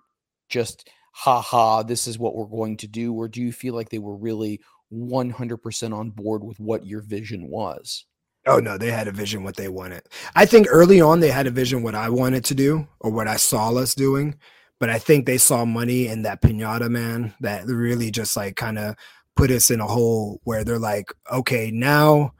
just 0.50 0.90
ha 1.14 1.42
ha, 1.42 1.84
this 1.84 2.08
is 2.08 2.20
what 2.20 2.36
we're 2.36 2.46
going 2.46 2.78
to 2.78 2.88
do, 2.88 3.14
or 3.14 3.28
do 3.28 3.42
you 3.42 3.52
feel 3.52 3.74
like 3.74 3.90
they 3.90 4.00
were 4.00 4.16
really 4.16 4.62
100% 4.92 5.94
on 5.94 6.10
board 6.12 6.44
with 6.44 6.60
what 6.60 6.86
your 6.86 7.02
vision 7.02 7.50
was? 7.50 8.06
Oh 8.48 8.58
no, 8.58 8.78
they 8.78 8.92
had 8.92 9.08
a 9.08 9.12
vision 9.12 9.44
what 9.44 9.56
they 9.56 9.68
wanted. 9.68 10.02
I 10.36 10.46
think 10.46 10.68
early 10.70 11.00
on 11.00 11.20
they 11.20 11.30
had 11.30 11.48
a 11.48 11.52
vision 11.52 11.84
what 11.84 11.96
I 11.96 12.10
wanted 12.10 12.44
to 12.46 12.56
do 12.56 12.88
or 13.00 13.12
what 13.12 13.28
I 13.28 13.36
saw 13.36 13.72
us 13.76 13.94
doing, 13.94 14.36
but 14.80 14.90
I 14.90 14.98
think 14.98 15.26
they 15.26 15.38
saw 15.38 15.64
money 15.64 16.08
in 16.08 16.24
that 16.24 16.42
pinata 16.42 16.90
man 16.90 17.36
that 17.42 17.68
really 17.68 18.10
just 18.10 18.36
like 18.36 18.56
kind 18.56 18.80
of 18.80 18.96
put 19.36 19.52
us 19.52 19.70
in 19.70 19.80
a 19.80 19.88
hole 19.88 20.42
where 20.44 20.64
they're 20.64 20.80
like, 20.80 21.14
okay, 21.32 21.70
now 21.72 22.34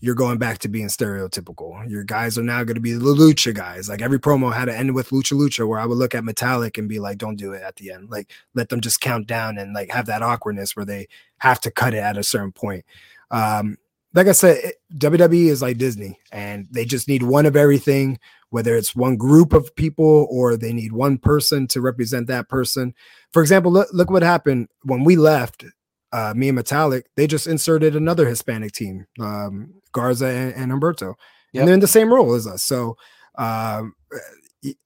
you're 0.00 0.14
going 0.14 0.36
back 0.36 0.58
to 0.58 0.68
being 0.68 0.88
stereotypical. 0.88 1.88
Your 1.88 2.04
guys 2.04 2.36
are 2.36 2.42
now 2.42 2.62
going 2.64 2.74
to 2.74 2.80
be 2.80 2.92
the 2.92 3.00
lucha 3.00 3.54
guys. 3.54 3.88
Like 3.88 4.02
every 4.02 4.18
promo 4.18 4.52
had 4.52 4.66
to 4.66 4.76
end 4.76 4.94
with 4.94 5.08
lucha 5.08 5.32
lucha, 5.32 5.66
where 5.66 5.80
I 5.80 5.86
would 5.86 5.96
look 5.96 6.14
at 6.14 6.22
Metalik 6.22 6.76
and 6.76 6.88
be 6.88 7.00
like, 7.00 7.16
"Don't 7.16 7.36
do 7.36 7.52
it 7.52 7.62
at 7.62 7.76
the 7.76 7.92
end. 7.92 8.10
Like 8.10 8.30
let 8.54 8.68
them 8.68 8.82
just 8.82 9.00
count 9.00 9.26
down 9.26 9.56
and 9.56 9.72
like 9.72 9.90
have 9.90 10.06
that 10.06 10.22
awkwardness 10.22 10.76
where 10.76 10.84
they 10.84 11.08
have 11.38 11.60
to 11.60 11.70
cut 11.70 11.94
it 11.94 11.98
at 11.98 12.18
a 12.18 12.22
certain 12.22 12.52
point." 12.52 12.84
Um, 13.30 13.78
like 14.16 14.28
I 14.28 14.32
said, 14.32 14.72
WWE 14.94 15.48
is 15.48 15.60
like 15.60 15.76
Disney, 15.76 16.18
and 16.32 16.66
they 16.70 16.86
just 16.86 17.06
need 17.06 17.22
one 17.22 17.44
of 17.44 17.54
everything, 17.54 18.18
whether 18.48 18.74
it's 18.74 18.96
one 18.96 19.16
group 19.16 19.52
of 19.52 19.76
people 19.76 20.26
or 20.30 20.56
they 20.56 20.72
need 20.72 20.92
one 20.92 21.18
person 21.18 21.66
to 21.68 21.82
represent 21.82 22.26
that 22.28 22.48
person. 22.48 22.94
For 23.34 23.42
example, 23.42 23.70
look, 23.70 23.88
look 23.92 24.10
what 24.10 24.22
happened 24.22 24.68
when 24.84 25.04
we 25.04 25.16
left. 25.16 25.66
Uh, 26.12 26.32
me 26.34 26.48
and 26.48 26.56
Metalik, 26.56 27.02
they 27.16 27.26
just 27.26 27.46
inserted 27.46 27.94
another 27.94 28.26
Hispanic 28.26 28.72
team, 28.72 29.06
um, 29.20 29.74
Garza 29.92 30.28
and, 30.28 30.54
and 30.54 30.72
Humberto, 30.72 31.14
yep. 31.52 31.60
and 31.60 31.68
they're 31.68 31.74
in 31.74 31.80
the 31.80 31.86
same 31.86 32.10
role 32.10 32.32
as 32.32 32.46
us. 32.46 32.62
So 32.62 32.96
um, 33.36 33.94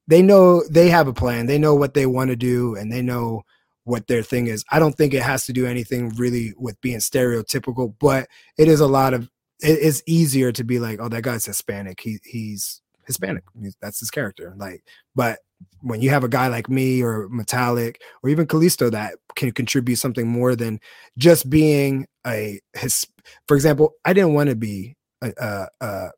they 0.08 0.22
know 0.22 0.64
they 0.68 0.88
have 0.88 1.06
a 1.06 1.12
plan. 1.12 1.46
They 1.46 1.58
know 1.58 1.76
what 1.76 1.94
they 1.94 2.06
want 2.06 2.30
to 2.30 2.36
do, 2.36 2.74
and 2.74 2.90
they 2.90 3.02
know 3.02 3.44
what 3.84 4.06
their 4.06 4.22
thing 4.22 4.46
is. 4.46 4.64
I 4.70 4.78
don't 4.78 4.94
think 4.94 5.14
it 5.14 5.22
has 5.22 5.46
to 5.46 5.52
do 5.52 5.66
anything 5.66 6.10
really 6.10 6.52
with 6.56 6.80
being 6.80 6.98
stereotypical, 6.98 7.94
but 7.98 8.28
it 8.58 8.68
is 8.68 8.80
a 8.80 8.86
lot 8.86 9.14
of 9.14 9.30
it 9.62 9.78
is 9.78 10.02
easier 10.06 10.52
to 10.52 10.64
be 10.64 10.78
like, 10.78 11.00
oh, 11.00 11.08
that 11.08 11.22
guy's 11.22 11.44
Hispanic. 11.44 12.00
He 12.00 12.18
he's 12.24 12.80
Hispanic. 13.06 13.44
That's 13.80 14.00
his 14.00 14.10
character. 14.10 14.54
Like, 14.56 14.82
but 15.14 15.40
when 15.80 16.00
you 16.00 16.10
have 16.10 16.24
a 16.24 16.28
guy 16.28 16.48
like 16.48 16.68
me 16.70 17.02
or 17.02 17.28
Metalik 17.28 17.96
or 18.22 18.30
even 18.30 18.46
Kalisto 18.46 18.90
that 18.90 19.16
can 19.36 19.50
contribute 19.52 19.96
something 19.96 20.26
more 20.26 20.56
than 20.56 20.80
just 21.18 21.50
being 21.50 22.06
a 22.26 22.60
his. 22.74 23.06
For 23.46 23.54
example, 23.54 23.92
I 24.04 24.12
didn't 24.12 24.34
want 24.34 24.50
to 24.50 24.56
be 24.56 24.96
a 25.22 25.32
a, 25.38 25.68
a, 25.84 26.10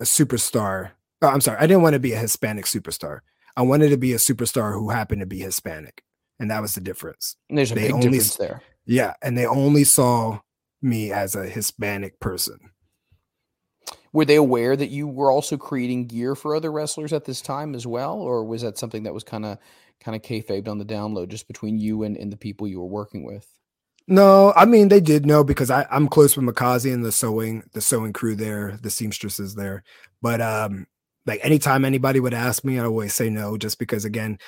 a 0.00 0.04
superstar. 0.04 0.90
Oh, 1.22 1.28
I'm 1.28 1.40
sorry, 1.40 1.58
I 1.58 1.66
didn't 1.66 1.82
want 1.82 1.94
to 1.94 2.00
be 2.00 2.12
a 2.12 2.18
Hispanic 2.18 2.64
superstar. 2.64 3.20
I 3.56 3.62
wanted 3.62 3.90
to 3.90 3.98
be 3.98 4.12
a 4.12 4.16
superstar 4.16 4.72
who 4.72 4.90
happened 4.90 5.20
to 5.20 5.26
be 5.26 5.40
Hispanic 5.40 6.02
and 6.40 6.50
that 6.50 6.62
was 6.62 6.74
the 6.74 6.80
difference. 6.80 7.36
And 7.48 7.58
there's 7.58 7.70
a 7.70 7.74
they 7.74 7.82
big 7.82 7.92
only, 7.92 8.08
difference 8.08 8.36
there. 8.36 8.62
Yeah, 8.86 9.14
and 9.22 9.38
they 9.38 9.46
only 9.46 9.84
saw 9.84 10.40
me 10.82 11.12
as 11.12 11.36
a 11.36 11.44
Hispanic 11.46 12.18
person. 12.18 12.58
Were 14.12 14.24
they 14.24 14.36
aware 14.36 14.74
that 14.74 14.88
you 14.88 15.06
were 15.06 15.30
also 15.30 15.56
creating 15.56 16.06
gear 16.06 16.34
for 16.34 16.56
other 16.56 16.72
wrestlers 16.72 17.12
at 17.12 17.26
this 17.26 17.40
time 17.40 17.74
as 17.74 17.86
well, 17.86 18.14
or 18.14 18.44
was 18.44 18.62
that 18.62 18.78
something 18.78 19.04
that 19.04 19.14
was 19.14 19.22
kind 19.22 19.44
of 19.44 19.58
kind 20.00 20.16
of 20.16 20.22
kayfabed 20.22 20.66
on 20.66 20.78
the 20.78 20.84
download 20.84 21.28
just 21.28 21.46
between 21.46 21.78
you 21.78 22.02
and, 22.02 22.16
and 22.16 22.32
the 22.32 22.36
people 22.36 22.66
you 22.66 22.80
were 22.80 22.86
working 22.86 23.24
with? 23.24 23.46
No, 24.08 24.52
I 24.56 24.64
mean 24.64 24.88
they 24.88 25.00
did 25.00 25.26
know 25.26 25.44
because 25.44 25.70
I, 25.70 25.86
I'm 25.90 26.08
close 26.08 26.36
with 26.36 26.46
Mikaze 26.46 26.92
and 26.92 27.04
the 27.04 27.12
sewing 27.12 27.62
the 27.72 27.80
sewing 27.80 28.12
crew 28.12 28.34
there, 28.34 28.78
the 28.82 28.90
seamstresses 28.90 29.54
there. 29.54 29.84
But 30.22 30.40
um, 30.40 30.86
like 31.26 31.40
anytime 31.44 31.84
anybody 31.84 32.18
would 32.18 32.34
ask 32.34 32.64
me, 32.64 32.80
I 32.80 32.84
always 32.84 33.14
say 33.14 33.30
no, 33.30 33.56
just 33.56 33.78
because 33.78 34.04
again, 34.04 34.38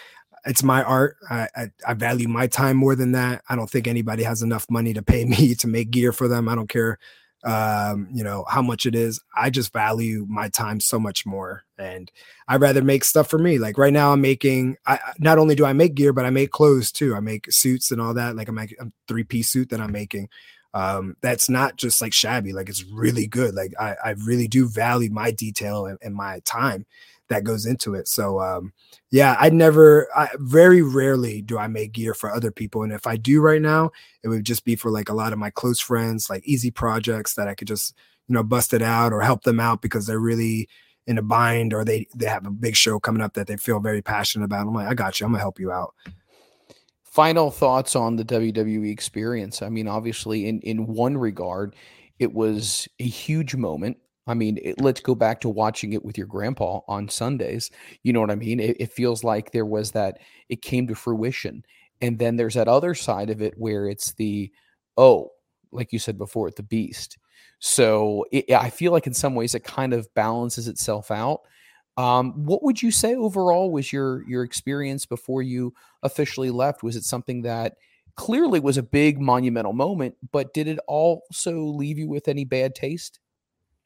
it's 0.44 0.62
my 0.62 0.82
art. 0.82 1.16
I, 1.30 1.48
I, 1.54 1.66
I 1.86 1.94
value 1.94 2.28
my 2.28 2.46
time 2.46 2.76
more 2.76 2.96
than 2.96 3.12
that. 3.12 3.42
I 3.48 3.56
don't 3.56 3.70
think 3.70 3.86
anybody 3.86 4.22
has 4.24 4.42
enough 4.42 4.70
money 4.70 4.92
to 4.94 5.02
pay 5.02 5.24
me 5.26 5.54
to 5.56 5.68
make 5.68 5.90
gear 5.90 6.12
for 6.12 6.28
them. 6.28 6.48
I 6.48 6.54
don't 6.54 6.68
care, 6.68 6.98
um, 7.44 8.08
you 8.12 8.24
know, 8.24 8.44
how 8.48 8.62
much 8.62 8.86
it 8.86 8.94
is. 8.94 9.20
I 9.36 9.50
just 9.50 9.72
value 9.72 10.26
my 10.28 10.48
time 10.48 10.80
so 10.80 10.98
much 10.98 11.26
more, 11.26 11.64
and 11.78 12.10
I'd 12.48 12.60
rather 12.60 12.82
make 12.82 13.04
stuff 13.04 13.28
for 13.28 13.38
me. 13.38 13.58
Like 13.58 13.78
right 13.78 13.92
now, 13.92 14.12
I'm 14.12 14.20
making. 14.20 14.76
I 14.86 14.98
not 15.18 15.38
only 15.38 15.54
do 15.54 15.64
I 15.64 15.72
make 15.72 15.94
gear, 15.94 16.12
but 16.12 16.24
I 16.24 16.30
make 16.30 16.50
clothes 16.50 16.92
too. 16.92 17.14
I 17.14 17.20
make 17.20 17.46
suits 17.50 17.90
and 17.90 18.00
all 18.00 18.14
that. 18.14 18.36
Like 18.36 18.48
I'm 18.48 18.54
making 18.54 18.78
a 18.80 18.86
three 19.08 19.24
piece 19.24 19.50
suit 19.50 19.70
that 19.70 19.80
I'm 19.80 19.92
making. 19.92 20.28
Um, 20.74 21.16
that's 21.20 21.50
not 21.50 21.76
just 21.76 22.00
like 22.00 22.14
shabby. 22.14 22.52
Like 22.52 22.68
it's 22.68 22.84
really 22.84 23.26
good. 23.26 23.54
Like 23.54 23.74
I, 23.78 23.94
I 24.02 24.10
really 24.24 24.48
do 24.48 24.68
value 24.68 25.10
my 25.10 25.30
detail 25.30 25.84
and, 25.84 25.98
and 26.00 26.14
my 26.14 26.40
time 26.46 26.86
that 27.32 27.44
goes 27.44 27.66
into 27.66 27.94
it. 27.94 28.08
So 28.08 28.40
um, 28.40 28.72
yeah, 29.10 29.36
I 29.38 29.50
never, 29.50 30.08
I 30.14 30.28
very 30.36 30.82
rarely 30.82 31.42
do 31.42 31.58
I 31.58 31.66
make 31.66 31.92
gear 31.92 32.14
for 32.14 32.30
other 32.30 32.50
people, 32.50 32.82
and 32.82 32.92
if 32.92 33.06
I 33.06 33.16
do 33.16 33.40
right 33.40 33.60
now, 33.60 33.90
it 34.22 34.28
would 34.28 34.44
just 34.44 34.64
be 34.64 34.76
for 34.76 34.90
like 34.90 35.08
a 35.08 35.14
lot 35.14 35.32
of 35.32 35.38
my 35.38 35.50
close 35.50 35.80
friends, 35.80 36.30
like 36.30 36.46
easy 36.46 36.70
projects 36.70 37.34
that 37.34 37.48
I 37.48 37.54
could 37.54 37.68
just 37.68 37.94
you 38.28 38.34
know 38.34 38.42
bust 38.42 38.72
it 38.72 38.82
out 38.82 39.12
or 39.12 39.22
help 39.22 39.42
them 39.42 39.60
out 39.60 39.82
because 39.82 40.06
they're 40.06 40.18
really 40.18 40.68
in 41.06 41.18
a 41.18 41.22
bind 41.22 41.74
or 41.74 41.84
they 41.84 42.06
they 42.14 42.26
have 42.26 42.46
a 42.46 42.50
big 42.50 42.76
show 42.76 43.00
coming 43.00 43.22
up 43.22 43.34
that 43.34 43.46
they 43.46 43.56
feel 43.56 43.80
very 43.80 44.02
passionate 44.02 44.44
about. 44.44 44.66
I'm 44.66 44.74
like, 44.74 44.88
I 44.88 44.94
got 44.94 45.18
you. 45.18 45.26
I'm 45.26 45.32
gonna 45.32 45.42
help 45.42 45.58
you 45.58 45.72
out. 45.72 45.94
Final 47.04 47.50
thoughts 47.50 47.94
on 47.94 48.16
the 48.16 48.24
WWE 48.24 48.90
experience. 48.90 49.60
I 49.60 49.68
mean, 49.68 49.88
obviously, 49.88 50.48
in 50.48 50.60
in 50.60 50.86
one 50.86 51.18
regard, 51.18 51.74
it 52.18 52.32
was 52.32 52.88
a 53.00 53.04
huge 53.04 53.54
moment 53.54 53.98
I 54.26 54.34
mean, 54.34 54.58
it, 54.62 54.80
let's 54.80 55.00
go 55.00 55.14
back 55.14 55.40
to 55.40 55.48
watching 55.48 55.92
it 55.92 56.04
with 56.04 56.16
your 56.16 56.26
grandpa 56.26 56.80
on 56.86 57.08
Sundays. 57.08 57.70
You 58.02 58.12
know 58.12 58.20
what 58.20 58.30
I 58.30 58.36
mean? 58.36 58.60
It, 58.60 58.76
it, 58.78 58.92
feels 58.92 59.24
like 59.24 59.50
there 59.50 59.66
was 59.66 59.90
that, 59.92 60.18
it 60.48 60.62
came 60.62 60.86
to 60.86 60.94
fruition. 60.94 61.64
And 62.00 62.18
then 62.18 62.36
there's 62.36 62.54
that 62.54 62.68
other 62.68 62.94
side 62.94 63.30
of 63.30 63.42
it 63.42 63.54
where 63.56 63.88
it's 63.88 64.12
the, 64.12 64.52
oh, 64.96 65.30
like 65.72 65.92
you 65.92 65.98
said 65.98 66.18
before, 66.18 66.50
the 66.50 66.62
beast. 66.62 67.18
So 67.58 68.26
it, 68.32 68.50
I 68.52 68.70
feel 68.70 68.92
like 68.92 69.06
in 69.06 69.14
some 69.14 69.34
ways 69.34 69.54
it 69.54 69.64
kind 69.64 69.92
of 69.92 70.12
balances 70.14 70.68
itself 70.68 71.10
out. 71.10 71.40
Um, 71.96 72.44
what 72.44 72.62
would 72.62 72.82
you 72.82 72.90
say 72.90 73.14
overall 73.14 73.70
was 73.70 73.92
your 73.92 74.26
your 74.26 74.44
experience 74.44 75.04
before 75.04 75.42
you 75.42 75.74
officially 76.02 76.50
left? 76.50 76.82
Was 76.82 76.96
it 76.96 77.04
something 77.04 77.42
that 77.42 77.74
clearly 78.16 78.60
was 78.60 78.78
a 78.78 78.82
big 78.82 79.20
monumental 79.20 79.74
moment, 79.74 80.14
but 80.32 80.54
did 80.54 80.68
it 80.68 80.78
also 80.88 81.58
leave 81.60 81.98
you 81.98 82.08
with 82.08 82.28
any 82.28 82.44
bad 82.44 82.74
taste? 82.74 83.20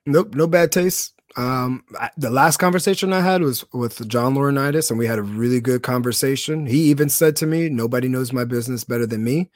Nope, 0.06 0.34
no 0.34 0.46
bad 0.46 0.70
taste. 0.70 1.12
Um, 1.36 1.84
I, 1.98 2.10
the 2.16 2.30
last 2.30 2.56
conversation 2.58 3.12
I 3.12 3.20
had 3.20 3.42
was 3.42 3.64
with 3.72 4.08
John 4.08 4.34
Laurinaitis, 4.34 4.90
and 4.90 4.98
we 4.98 5.06
had 5.06 5.18
a 5.18 5.22
really 5.22 5.60
good 5.60 5.82
conversation. 5.82 6.64
He 6.66 6.84
even 6.84 7.08
said 7.08 7.36
to 7.36 7.46
me, 7.46 7.68
"Nobody 7.68 8.08
knows 8.08 8.32
my 8.32 8.44
business 8.44 8.84
better 8.84 9.06
than 9.06 9.24
me." 9.24 9.50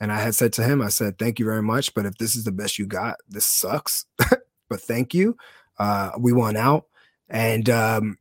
And 0.00 0.12
I 0.12 0.20
had 0.20 0.34
said 0.34 0.52
to 0.54 0.62
him, 0.62 0.80
I 0.80 0.88
said, 0.88 1.18
"Thank 1.18 1.38
you 1.38 1.44
very 1.44 1.62
much, 1.62 1.92
but 1.94 2.06
if 2.06 2.16
this 2.18 2.36
is 2.36 2.44
the 2.44 2.52
best 2.52 2.78
you 2.78 2.86
got, 2.86 3.16
this 3.28 3.46
sucks. 3.46 4.06
but 4.70 4.80
thank 4.80 5.12
you. 5.12 5.36
Uh, 5.78 6.12
we 6.18 6.32
won 6.32 6.56
out, 6.56 6.86
and 7.28 7.68
um, 7.68 8.18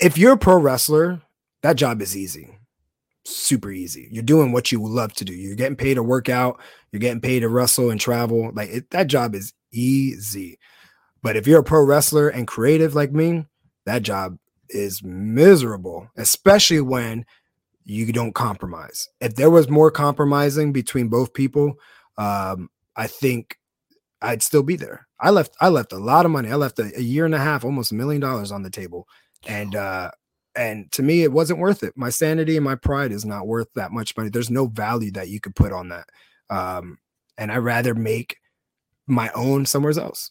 if 0.00 0.18
you're 0.18 0.32
a 0.32 0.38
pro 0.38 0.58
wrestler, 0.58 1.22
that 1.62 1.76
job 1.76 2.02
is 2.02 2.16
easy, 2.16 2.58
super 3.24 3.70
easy. 3.70 4.08
You're 4.10 4.22
doing 4.22 4.52
what 4.52 4.70
you 4.70 4.84
love 4.84 5.14
to 5.14 5.24
do. 5.24 5.32
You're 5.32 5.56
getting 5.56 5.76
paid 5.76 5.94
to 5.94 6.02
work 6.02 6.28
out. 6.28 6.60
You're 6.92 7.00
getting 7.00 7.20
paid 7.20 7.40
to 7.40 7.48
wrestle 7.48 7.90
and 7.90 8.00
travel. 8.00 8.50
Like 8.52 8.70
it, 8.70 8.90
that 8.90 9.06
job 9.06 9.34
is 9.34 9.54
easy. 9.76 10.58
But 11.22 11.36
if 11.36 11.46
you're 11.46 11.60
a 11.60 11.64
pro 11.64 11.82
wrestler 11.84 12.28
and 12.28 12.46
creative 12.46 12.94
like 12.94 13.12
me, 13.12 13.46
that 13.84 14.02
job 14.02 14.38
is 14.68 15.02
miserable, 15.02 16.08
especially 16.16 16.80
when 16.80 17.24
you 17.84 18.12
don't 18.12 18.34
compromise. 18.34 19.08
If 19.20 19.36
there 19.36 19.50
was 19.50 19.68
more 19.68 19.90
compromising 19.90 20.72
between 20.72 21.08
both 21.08 21.32
people, 21.32 21.74
um, 22.18 22.68
I 22.96 23.06
think 23.06 23.58
I'd 24.22 24.42
still 24.42 24.62
be 24.62 24.76
there. 24.76 25.06
I 25.20 25.30
left 25.30 25.54
I 25.60 25.68
left 25.68 25.92
a 25.92 25.98
lot 25.98 26.24
of 26.24 26.32
money. 26.32 26.50
I 26.50 26.56
left 26.56 26.78
a, 26.78 26.92
a 26.96 27.02
year 27.02 27.24
and 27.24 27.34
a 27.34 27.38
half, 27.38 27.64
almost 27.64 27.92
a 27.92 27.94
million 27.94 28.20
dollars 28.20 28.52
on 28.52 28.62
the 28.62 28.70
table. 28.70 29.06
And 29.46 29.74
uh 29.74 30.10
and 30.54 30.90
to 30.92 31.02
me 31.02 31.22
it 31.22 31.32
wasn't 31.32 31.58
worth 31.58 31.82
it. 31.82 31.94
My 31.96 32.10
sanity 32.10 32.56
and 32.56 32.64
my 32.64 32.74
pride 32.74 33.12
is 33.12 33.24
not 33.24 33.46
worth 33.46 33.68
that 33.74 33.92
much 33.92 34.16
money. 34.16 34.30
There's 34.30 34.50
no 34.50 34.66
value 34.66 35.10
that 35.12 35.28
you 35.28 35.40
could 35.40 35.54
put 35.54 35.72
on 35.72 35.90
that. 35.90 36.08
Um 36.50 36.98
and 37.38 37.52
I'd 37.52 37.58
rather 37.58 37.94
make 37.94 38.36
my 39.06 39.30
own 39.34 39.66
somewhere 39.66 39.98
else. 39.98 40.30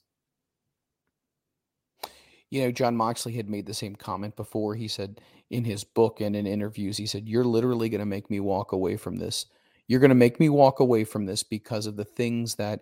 You 2.52 2.64
know, 2.64 2.72
John 2.72 2.96
Moxley 2.96 3.34
had 3.34 3.50
made 3.50 3.66
the 3.66 3.74
same 3.74 3.96
comment 3.96 4.36
before. 4.36 4.76
He 4.76 4.88
said 4.88 5.20
in 5.50 5.64
his 5.64 5.84
book 5.84 6.22
and 6.22 6.36
in 6.36 6.46
interviews, 6.46 6.98
he 6.98 7.06
said, 7.06 7.28
You're 7.28 7.44
literally 7.44 7.90
going 7.90 8.00
to 8.00 8.06
make 8.06 8.30
me 8.30 8.40
walk 8.40 8.72
away 8.72 8.98
from 8.98 9.18
this. 9.18 9.48
You're 9.88 10.00
going 10.00 10.10
to 10.10 10.16
make 10.16 10.40
me 10.40 10.50
walk 10.50 10.80
away 10.80 11.04
from 11.04 11.26
this 11.26 11.44
because 11.44 11.86
of 11.86 11.96
the 11.96 12.06
things 12.06 12.56
that 12.56 12.82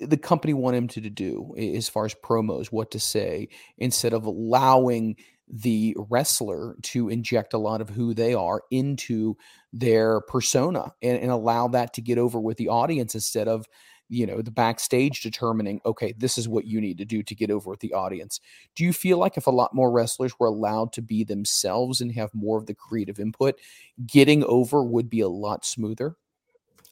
the 0.00 0.16
company 0.16 0.54
want 0.54 0.76
him 0.76 0.88
to 0.88 1.00
do 1.00 1.54
as 1.56 1.88
far 1.88 2.04
as 2.04 2.14
promos, 2.14 2.66
what 2.66 2.90
to 2.90 2.98
say, 2.98 3.48
instead 3.78 4.12
of 4.12 4.24
allowing 4.24 5.16
the 5.48 5.96
wrestler 6.08 6.76
to 6.82 7.08
inject 7.08 7.52
a 7.52 7.58
lot 7.58 7.80
of 7.80 7.90
who 7.90 8.14
they 8.14 8.34
are 8.34 8.62
into 8.70 9.36
their 9.72 10.20
persona 10.22 10.92
and, 11.02 11.18
and 11.18 11.30
allow 11.30 11.68
that 11.68 11.92
to 11.94 12.00
get 12.00 12.18
over 12.18 12.40
with 12.40 12.56
the 12.56 12.68
audience 12.68 13.14
instead 13.14 13.48
of 13.48 13.66
you 14.08 14.26
know 14.26 14.42
the 14.42 14.50
backstage 14.50 15.22
determining 15.22 15.80
okay 15.86 16.12
this 16.18 16.36
is 16.36 16.48
what 16.48 16.66
you 16.66 16.80
need 16.80 16.98
to 16.98 17.04
do 17.04 17.22
to 17.22 17.34
get 17.34 17.50
over 17.50 17.70
with 17.70 17.80
the 17.80 17.92
audience. 17.92 18.40
Do 18.74 18.84
you 18.84 18.92
feel 18.92 19.18
like 19.18 19.36
if 19.36 19.46
a 19.46 19.50
lot 19.50 19.74
more 19.74 19.90
wrestlers 19.90 20.38
were 20.38 20.48
allowed 20.48 20.92
to 20.94 21.02
be 21.02 21.24
themselves 21.24 22.00
and 22.00 22.12
have 22.12 22.34
more 22.34 22.58
of 22.58 22.66
the 22.66 22.74
creative 22.74 23.18
input 23.18 23.58
getting 24.06 24.44
over 24.44 24.82
would 24.82 25.08
be 25.08 25.20
a 25.20 25.28
lot 25.28 25.64
smoother? 25.64 26.16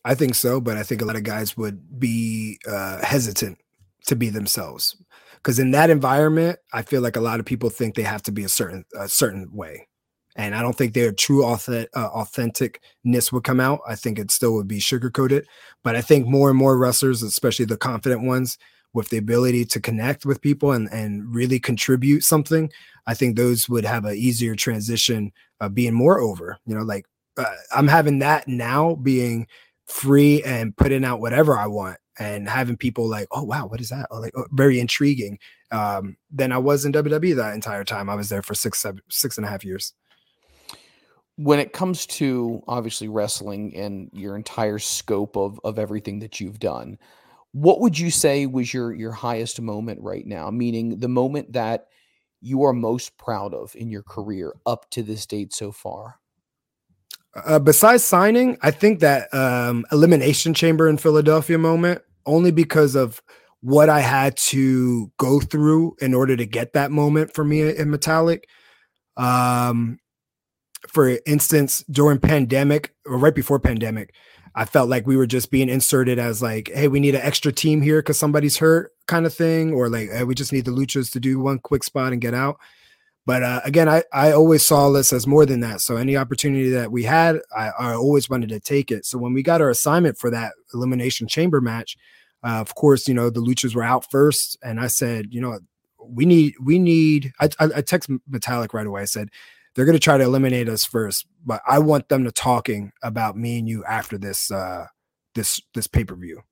I 0.04 0.14
think 0.14 0.34
so, 0.34 0.60
but 0.60 0.76
I 0.78 0.82
think 0.82 1.02
a 1.02 1.04
lot 1.04 1.16
of 1.16 1.24
guys 1.24 1.56
would 1.56 2.00
be 2.00 2.58
uh, 2.66 3.04
hesitant 3.04 3.58
to 4.06 4.16
be 4.16 4.30
themselves 4.30 4.96
because 5.36 5.58
in 5.58 5.70
that 5.72 5.90
environment, 5.90 6.58
I 6.72 6.82
feel 6.82 7.02
like 7.02 7.16
a 7.16 7.20
lot 7.20 7.40
of 7.40 7.46
people 7.46 7.70
think 7.70 7.94
they 7.94 8.02
have 8.02 8.22
to 8.24 8.32
be 8.32 8.44
a 8.44 8.48
certain 8.48 8.84
a 8.98 9.08
certain 9.08 9.48
way, 9.52 9.88
and 10.36 10.55
I 10.55 10.62
don't 10.62 10.77
think 10.77 10.94
their 10.94 11.12
true 11.12 11.44
authentic, 11.44 11.90
uh, 11.94 12.11
authenticness 12.11 13.32
would 13.32 13.44
come 13.44 13.61
out. 13.61 13.81
I 13.86 13.97
think 13.97 14.19
it 14.19 14.31
still 14.31 14.55
would 14.55 14.69
be 14.69 14.78
sugarcoated. 14.78 15.44
but 15.82 15.97
I 15.97 16.01
think 16.01 16.27
more 16.27 16.51
and 16.51 16.59
more 16.59 16.78
wrestlers, 16.78 17.23
especially 17.23 17.65
the 17.65 17.77
confident 17.77 18.23
ones, 18.23 18.59
with 18.93 19.09
the 19.11 19.19
ability 19.19 19.65
to 19.65 19.81
connect 19.81 20.27
with 20.27 20.40
people 20.40 20.73
and 20.73 20.89
and 20.93 21.32
really 21.32 21.61
contribute 21.61 22.24
something, 22.24 22.70
I 23.07 23.15
think 23.15 23.36
those 23.36 23.69
would 23.69 23.85
have 23.85 24.05
an 24.05 24.16
easier 24.16 24.55
transition 24.57 25.32
being 25.74 25.94
more 25.94 26.20
over. 26.20 26.59
You 26.66 26.74
know, 26.74 26.82
like 26.82 27.07
uh, 27.36 27.44
I'm 27.74 27.89
having 27.89 28.19
that 28.20 28.48
now 28.48 28.97
being 28.97 29.47
free 29.86 30.43
and 30.44 30.77
putting 30.77 31.05
out 31.05 31.20
whatever 31.20 31.57
I 31.57 31.66
want 31.66 31.98
and 32.19 32.48
having 32.48 32.77
people 32.77 33.09
like, 33.09 33.28
oh 33.32 33.43
wow, 33.44 33.66
what 33.66 33.81
is 33.81 33.90
that? 33.90 34.07
Or 34.11 34.20
like 34.20 34.32
oh, 34.36 34.47
very 34.52 34.81
intriguing. 34.81 35.39
Um, 35.70 36.16
then 36.31 36.52
I 36.52 36.59
was 36.59 36.85
in 36.85 36.93
WWE 36.93 37.36
that 37.36 37.55
entire 37.55 37.85
time. 37.85 38.11
I 38.11 38.15
was 38.15 38.28
there 38.28 38.43
for 38.43 38.55
six, 38.55 38.81
seven, 38.81 39.01
six 39.09 39.36
and 39.36 39.47
a 39.47 39.48
half 39.48 39.65
years. 39.65 39.93
When 41.42 41.58
it 41.58 41.72
comes 41.72 42.06
to 42.06 42.62
obviously 42.68 43.08
wrestling 43.08 43.74
and 43.74 44.10
your 44.12 44.36
entire 44.36 44.78
scope 44.78 45.36
of 45.36 45.58
of 45.64 45.78
everything 45.78 46.18
that 46.18 46.38
you've 46.38 46.58
done, 46.58 46.98
what 47.52 47.80
would 47.80 47.98
you 47.98 48.10
say 48.10 48.46
was 48.46 48.74
your 48.74 48.92
your 48.92 49.12
highest 49.12 49.60
moment 49.60 50.00
right 50.02 50.26
now? 50.26 50.50
Meaning 50.50 50.98
the 50.98 51.08
moment 51.08 51.54
that 51.54 51.86
you 52.42 52.62
are 52.64 52.72
most 52.72 53.16
proud 53.16 53.54
of 53.54 53.74
in 53.74 53.90
your 53.90 54.02
career 54.02 54.52
up 54.66 54.90
to 54.90 55.02
this 55.02 55.26
date 55.26 55.52
so 55.54 55.72
far? 55.72 56.20
Uh, 57.34 57.58
besides 57.58 58.04
signing, 58.04 58.58
I 58.60 58.70
think 58.70 59.00
that 59.00 59.32
um, 59.32 59.86
elimination 59.92 60.52
chamber 60.52 60.88
in 60.88 60.98
Philadelphia 60.98 61.58
moment 61.58 62.02
only 62.26 62.50
because 62.50 62.94
of 62.94 63.22
what 63.60 63.88
I 63.88 64.00
had 64.00 64.36
to 64.36 65.12
go 65.16 65.40
through 65.40 65.96
in 66.00 66.14
order 66.14 66.36
to 66.36 66.46
get 66.46 66.72
that 66.72 66.90
moment 66.90 67.34
for 67.34 67.44
me 67.44 67.62
in 67.62 67.88
Metalik. 67.88 68.44
Um, 69.16 69.98
for 70.89 71.19
instance, 71.27 71.85
during 71.90 72.19
pandemic 72.19 72.94
or 73.07 73.19
right 73.19 73.35
before 73.35 73.59
pandemic, 73.59 74.15
I 74.55 74.65
felt 74.65 74.89
like 74.89 75.07
we 75.07 75.16
were 75.16 75.27
just 75.27 75.51
being 75.51 75.69
inserted 75.69 76.19
as 76.19 76.43
like, 76.43 76.70
hey, 76.74 76.89
we 76.89 77.01
need 77.01 77.15
an 77.15 77.23
extra 77.23 77.52
team 77.52 77.82
here 77.82 78.01
because 78.01 78.19
somebody's 78.19 78.57
hurt, 78.57 78.93
kind 79.07 79.27
of 79.27 79.32
thing, 79.35 79.73
or 79.73 79.89
like, 79.89 80.11
hey, 80.11 80.24
we 80.24 80.35
just 80.35 80.52
need 80.52 80.65
the 80.65 80.73
luchas 80.73 81.12
to 81.12 81.20
do 81.20 81.39
one 81.39 81.59
quick 81.59 81.85
spot 81.85 82.12
and 82.12 82.20
get 82.20 82.35
out. 82.35 82.59
But 83.27 83.43
uh, 83.43 83.61
again, 83.65 83.89
I, 83.89 84.02
I 84.12 84.32
always 84.32 84.66
saw 84.66 84.90
this 84.90 85.12
as 85.12 85.27
more 85.27 85.47
than 85.47 85.61
that. 85.61 85.82
So 85.82 85.97
any 85.97 86.16
opportunity 86.16 86.70
that 86.70 86.90
we 86.90 87.05
had, 87.05 87.39
I, 87.57 87.69
I 87.69 87.94
always 87.94 88.28
wanted 88.28 88.48
to 88.48 88.61
take 88.61 88.90
it. 88.90 89.05
So 89.07 89.19
when 89.19 89.32
we 89.32 89.43
got 89.43 89.61
our 89.61 89.70
assignment 89.70 90.19
for 90.19 90.31
that 90.31 90.55
elimination 90.74 91.28
chamber 91.28 91.61
match, 91.61 91.97
uh, 92.43 92.61
of 92.61 92.74
course, 92.74 93.07
you 93.07 93.15
know 93.15 93.28
the 93.28 93.43
luchas 93.43 93.74
were 93.74 93.82
out 93.82 94.11
first, 94.11 94.57
and 94.62 94.81
I 94.81 94.86
said, 94.86 95.27
you 95.31 95.43
know, 95.43 95.59
we 96.02 96.24
need 96.24 96.55
we 96.59 96.78
need. 96.78 97.32
I 97.39 97.51
I, 97.59 97.69
I 97.77 97.81
text 97.82 98.11
Metalik 98.31 98.73
right 98.73 98.86
away. 98.86 99.02
I 99.02 99.05
said 99.05 99.28
they're 99.81 99.86
going 99.86 99.97
to 99.97 99.98
try 99.98 100.19
to 100.19 100.24
eliminate 100.24 100.69
us 100.69 100.85
first, 100.85 101.24
but 101.43 101.62
I 101.66 101.78
want 101.78 102.11
them 102.11 102.24
to 102.24 102.31
talking 102.31 102.93
about 103.02 103.35
me 103.35 103.59
and 103.59 103.66
you 103.66 103.82
after 103.86 104.19
this 104.19 104.51
uh, 104.51 104.85
this 105.35 105.59
this 105.73 105.86
pay 105.86 106.05
per 106.05 106.15
view, 106.15 106.43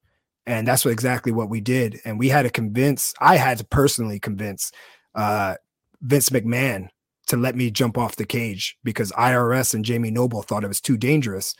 and 0.46 0.66
that's 0.66 0.82
what 0.82 0.92
exactly 0.92 1.30
what 1.30 1.50
we 1.50 1.60
did. 1.60 2.00
And 2.06 2.18
we 2.18 2.30
had 2.30 2.44
to 2.44 2.50
convince. 2.50 3.12
I 3.20 3.36
had 3.36 3.58
to 3.58 3.66
personally 3.66 4.18
convince 4.18 4.72
uh, 5.14 5.56
Vince 6.00 6.30
McMahon 6.30 6.88
to 7.26 7.36
let 7.36 7.54
me 7.54 7.70
jump 7.70 7.98
off 7.98 8.16
the 8.16 8.24
cage 8.24 8.78
because 8.82 9.12
IRS 9.12 9.74
and 9.74 9.84
Jamie 9.84 10.10
Noble 10.10 10.40
thought 10.40 10.64
it 10.64 10.68
was 10.68 10.80
too 10.80 10.96
dangerous. 10.96 11.54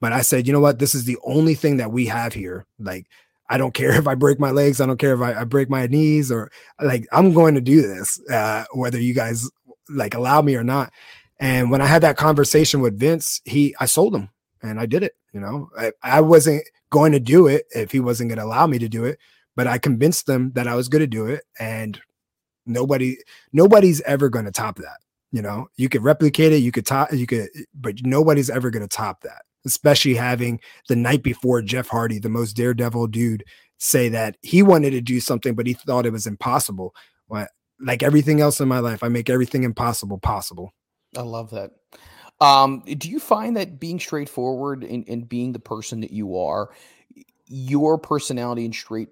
But 0.00 0.14
I 0.14 0.22
said, 0.22 0.46
you 0.46 0.54
know 0.54 0.60
what? 0.60 0.78
This 0.78 0.94
is 0.94 1.04
the 1.04 1.18
only 1.24 1.54
thing 1.54 1.76
that 1.76 1.92
we 1.92 2.06
have 2.06 2.32
here. 2.32 2.64
Like, 2.78 3.06
I 3.50 3.58
don't 3.58 3.74
care 3.74 3.92
if 3.98 4.08
I 4.08 4.14
break 4.14 4.40
my 4.40 4.50
legs. 4.50 4.80
I 4.80 4.86
don't 4.86 4.98
care 4.98 5.12
if 5.12 5.20
I, 5.20 5.42
I 5.42 5.44
break 5.44 5.68
my 5.68 5.86
knees 5.86 6.32
or 6.32 6.50
like, 6.80 7.06
I'm 7.12 7.34
going 7.34 7.54
to 7.54 7.60
do 7.60 7.82
this, 7.82 8.18
uh, 8.30 8.64
whether 8.72 8.98
you 8.98 9.12
guys 9.12 9.50
like 9.92 10.14
allow 10.14 10.42
me 10.42 10.56
or 10.56 10.64
not. 10.64 10.92
And 11.38 11.70
when 11.70 11.80
I 11.80 11.86
had 11.86 12.02
that 12.02 12.16
conversation 12.16 12.80
with 12.80 12.98
Vince, 12.98 13.40
he, 13.44 13.74
I 13.80 13.86
sold 13.86 14.14
him 14.14 14.30
and 14.62 14.78
I 14.78 14.86
did 14.86 15.02
it. 15.02 15.16
You 15.32 15.40
know, 15.40 15.70
I, 15.78 15.92
I 16.02 16.20
wasn't 16.20 16.62
going 16.90 17.12
to 17.12 17.20
do 17.20 17.46
it 17.46 17.66
if 17.70 17.90
he 17.90 18.00
wasn't 18.00 18.30
going 18.30 18.38
to 18.38 18.44
allow 18.44 18.66
me 18.66 18.78
to 18.78 18.88
do 18.88 19.04
it, 19.04 19.18
but 19.56 19.66
I 19.66 19.78
convinced 19.78 20.26
them 20.26 20.52
that 20.54 20.68
I 20.68 20.74
was 20.74 20.88
going 20.88 21.00
to 21.00 21.06
do 21.06 21.26
it. 21.26 21.44
And 21.58 22.00
Nobody, 22.66 23.18
nobody's 23.52 24.00
ever 24.02 24.28
going 24.28 24.44
to 24.44 24.52
top 24.52 24.76
that. 24.76 24.98
You 25.32 25.42
know, 25.42 25.68
you 25.76 25.88
could 25.88 26.02
replicate 26.02 26.52
it, 26.52 26.58
you 26.58 26.72
could 26.72 26.86
top, 26.86 27.12
you 27.12 27.26
could, 27.26 27.48
but 27.74 27.96
nobody's 28.02 28.50
ever 28.50 28.70
going 28.70 28.86
to 28.86 28.96
top 28.96 29.22
that. 29.22 29.42
Especially 29.64 30.14
having 30.14 30.60
the 30.88 30.96
night 30.96 31.22
before 31.22 31.62
Jeff 31.62 31.88
Hardy, 31.88 32.18
the 32.18 32.28
most 32.28 32.54
daredevil 32.54 33.06
dude, 33.08 33.44
say 33.78 34.08
that 34.08 34.36
he 34.42 34.62
wanted 34.62 34.90
to 34.90 35.00
do 35.00 35.20
something, 35.20 35.54
but 35.54 35.66
he 35.66 35.72
thought 35.72 36.06
it 36.06 36.12
was 36.12 36.26
impossible. 36.26 36.94
Well, 37.28 37.46
like 37.82 38.02
everything 38.02 38.40
else 38.40 38.60
in 38.60 38.68
my 38.68 38.78
life, 38.78 39.02
I 39.02 39.08
make 39.08 39.28
everything 39.28 39.64
impossible 39.64 40.18
possible. 40.18 40.72
I 41.16 41.22
love 41.22 41.50
that. 41.50 41.72
Um, 42.40 42.82
do 42.86 43.10
you 43.10 43.20
find 43.20 43.56
that 43.56 43.78
being 43.78 44.00
straightforward 44.00 44.82
and, 44.82 45.04
and 45.08 45.28
being 45.28 45.52
the 45.52 45.60
person 45.60 46.00
that 46.00 46.10
you 46.10 46.38
are, 46.38 46.70
your 47.46 47.98
personality 47.98 48.64
and 48.64 48.74
straight 48.74 49.10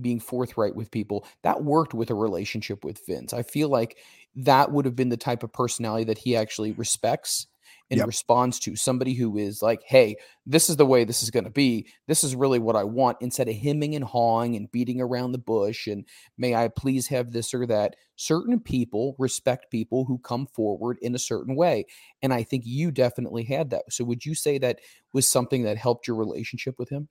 being 0.00 0.18
forthright 0.18 0.74
with 0.74 0.90
people 0.90 1.26
that 1.42 1.62
worked 1.62 1.92
with 1.92 2.10
a 2.10 2.14
relationship 2.14 2.84
with 2.84 3.04
Vince. 3.06 3.34
I 3.34 3.42
feel 3.42 3.68
like 3.68 3.98
that 4.36 4.72
would 4.72 4.86
have 4.86 4.96
been 4.96 5.10
the 5.10 5.16
type 5.18 5.42
of 5.42 5.52
personality 5.52 6.04
that 6.04 6.16
he 6.16 6.34
actually 6.34 6.72
respects 6.72 7.48
and 7.92 7.98
yep. 7.98 8.06
responds 8.06 8.58
to 8.58 8.74
somebody 8.74 9.12
who 9.12 9.36
is 9.36 9.60
like, 9.60 9.82
hey, 9.84 10.16
this 10.46 10.70
is 10.70 10.76
the 10.76 10.86
way 10.86 11.04
this 11.04 11.22
is 11.22 11.30
going 11.30 11.44
to 11.44 11.50
be. 11.50 11.86
This 12.08 12.24
is 12.24 12.34
really 12.34 12.58
what 12.58 12.74
I 12.74 12.84
want. 12.84 13.18
Instead 13.20 13.50
of 13.50 13.54
hemming 13.54 13.94
and 13.94 14.02
hawing 14.02 14.56
and 14.56 14.72
beating 14.72 14.98
around 14.98 15.32
the 15.32 15.38
bush 15.38 15.86
and 15.86 16.06
may 16.38 16.54
I 16.54 16.68
please 16.68 17.06
have 17.08 17.32
this 17.32 17.52
or 17.52 17.66
that. 17.66 17.96
Certain 18.16 18.58
people 18.58 19.14
respect 19.18 19.70
people 19.70 20.06
who 20.06 20.16
come 20.20 20.46
forward 20.46 20.96
in 21.02 21.14
a 21.14 21.18
certain 21.18 21.54
way. 21.54 21.84
And 22.22 22.32
I 22.32 22.44
think 22.44 22.62
you 22.64 22.92
definitely 22.92 23.44
had 23.44 23.68
that. 23.68 23.82
So 23.90 24.04
would 24.04 24.24
you 24.24 24.34
say 24.34 24.56
that 24.56 24.78
was 25.12 25.28
something 25.28 25.64
that 25.64 25.76
helped 25.76 26.06
your 26.06 26.16
relationship 26.16 26.76
with 26.78 26.88
him? 26.88 27.10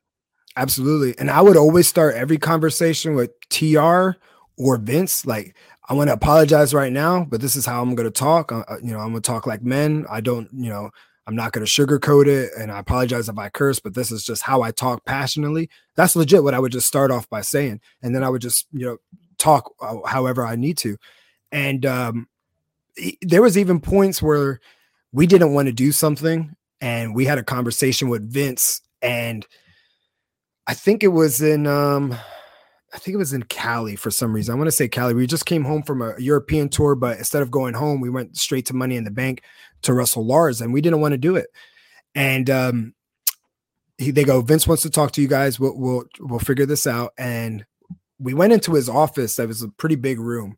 Absolutely. 0.57 1.15
And 1.19 1.29
I 1.29 1.41
would 1.41 1.57
always 1.57 1.87
start 1.87 2.15
every 2.15 2.39
conversation 2.39 3.13
with 3.13 3.29
TR 3.51 4.13
or 4.57 4.77
Vince. 4.77 5.27
Like, 5.27 5.55
I 5.91 5.93
want 5.93 6.07
to 6.07 6.13
apologize 6.13 6.73
right 6.73 6.93
now, 6.93 7.25
but 7.25 7.41
this 7.41 7.57
is 7.57 7.65
how 7.65 7.81
I'm 7.81 7.95
going 7.95 8.07
to 8.07 8.17
talk. 8.17 8.53
Uh, 8.53 8.63
uh, 8.69 8.77
you 8.81 8.93
know, 8.93 8.99
I'm 8.99 9.09
going 9.09 9.21
to 9.21 9.27
talk 9.27 9.45
like 9.45 9.61
men. 9.61 10.05
I 10.09 10.21
don't, 10.21 10.47
you 10.53 10.69
know, 10.69 10.89
I'm 11.27 11.35
not 11.35 11.51
going 11.51 11.65
to 11.65 11.69
sugarcoat 11.69 12.27
it. 12.27 12.49
And 12.57 12.71
I 12.71 12.79
apologize 12.79 13.27
if 13.27 13.37
I 13.37 13.49
curse, 13.49 13.81
but 13.81 13.93
this 13.93 14.09
is 14.09 14.23
just 14.23 14.41
how 14.41 14.61
I 14.61 14.71
talk 14.71 15.03
passionately. 15.03 15.69
That's 15.95 16.15
legit 16.15 16.43
what 16.43 16.53
I 16.53 16.59
would 16.59 16.71
just 16.71 16.87
start 16.87 17.11
off 17.11 17.29
by 17.29 17.41
saying. 17.41 17.81
And 18.01 18.15
then 18.15 18.23
I 18.23 18.29
would 18.29 18.41
just, 18.41 18.67
you 18.71 18.85
know, 18.85 18.97
talk 19.37 19.73
uh, 19.81 19.97
however 20.07 20.45
I 20.45 20.55
need 20.55 20.77
to. 20.77 20.95
And 21.51 21.85
um, 21.85 22.29
there 23.21 23.41
was 23.41 23.57
even 23.57 23.81
points 23.81 24.21
where 24.21 24.61
we 25.11 25.27
didn't 25.27 25.53
want 25.53 25.65
to 25.65 25.73
do 25.73 25.91
something 25.91 26.55
and 26.79 27.13
we 27.13 27.25
had 27.25 27.37
a 27.37 27.43
conversation 27.43 28.07
with 28.07 28.31
Vince 28.31 28.79
and– 29.01 29.45
I 30.67 30.73
think 30.73 31.03
it 31.03 31.09
was 31.09 31.41
in 31.41 31.67
um 31.67 32.15
I 32.93 32.97
think 32.97 33.15
it 33.15 33.17
was 33.17 33.33
in 33.33 33.43
Cali 33.43 33.95
for 33.95 34.11
some 34.11 34.33
reason. 34.33 34.53
I 34.53 34.57
want 34.57 34.67
to 34.67 34.71
say 34.71 34.87
Cali. 34.87 35.13
We 35.13 35.25
just 35.25 35.45
came 35.45 35.63
home 35.63 35.81
from 35.83 36.01
a 36.01 36.13
European 36.19 36.67
tour, 36.67 36.95
but 36.95 37.17
instead 37.17 37.41
of 37.41 37.49
going 37.49 37.73
home, 37.73 38.01
we 38.01 38.09
went 38.09 38.35
straight 38.35 38.65
to 38.67 38.75
Money 38.75 38.97
in 38.97 39.05
the 39.05 39.11
Bank 39.11 39.43
to 39.83 39.93
Russell 39.93 40.25
Lars, 40.25 40.61
and 40.61 40.73
we 40.73 40.81
didn't 40.81 40.99
want 40.99 41.13
to 41.13 41.17
do 41.17 41.35
it. 41.35 41.47
And 42.15 42.49
um, 42.49 42.93
he, 43.97 44.11
they 44.11 44.25
go, 44.25 44.41
Vince 44.41 44.67
wants 44.67 44.83
to 44.83 44.89
talk 44.89 45.11
to 45.13 45.21
you 45.21 45.27
guys. 45.27 45.59
We'll 45.59 45.77
we'll 45.77 46.03
we'll 46.19 46.39
figure 46.39 46.65
this 46.65 46.85
out. 46.85 47.13
And 47.17 47.65
we 48.19 48.33
went 48.33 48.53
into 48.53 48.73
his 48.73 48.89
office. 48.89 49.37
That 49.37 49.47
was 49.47 49.61
a 49.61 49.69
pretty 49.69 49.95
big 49.95 50.19
room. 50.19 50.57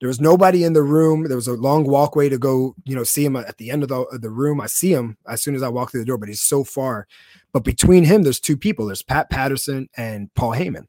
There 0.00 0.08
was 0.08 0.20
nobody 0.20 0.64
in 0.64 0.72
the 0.72 0.82
room. 0.82 1.28
There 1.28 1.36
was 1.36 1.46
a 1.46 1.52
long 1.52 1.84
walkway 1.84 2.28
to 2.28 2.38
go, 2.38 2.74
you 2.84 2.96
know, 2.96 3.04
see 3.04 3.24
him 3.24 3.36
at 3.36 3.58
the 3.58 3.70
end 3.70 3.84
of 3.84 3.88
the, 3.88 4.00
of 4.00 4.20
the 4.20 4.30
room. 4.30 4.60
I 4.60 4.66
see 4.66 4.92
him 4.92 5.16
as 5.28 5.42
soon 5.42 5.54
as 5.54 5.62
I 5.62 5.68
walk 5.68 5.92
through 5.92 6.00
the 6.00 6.06
door, 6.06 6.18
but 6.18 6.28
he's 6.28 6.42
so 6.42 6.64
far. 6.64 7.06
But 7.52 7.62
between 7.62 8.02
him, 8.02 8.24
there's 8.24 8.40
two 8.40 8.56
people. 8.56 8.86
There's 8.86 9.02
Pat 9.02 9.30
Patterson 9.30 9.88
and 9.96 10.32
Paul 10.34 10.52
Heyman. 10.52 10.86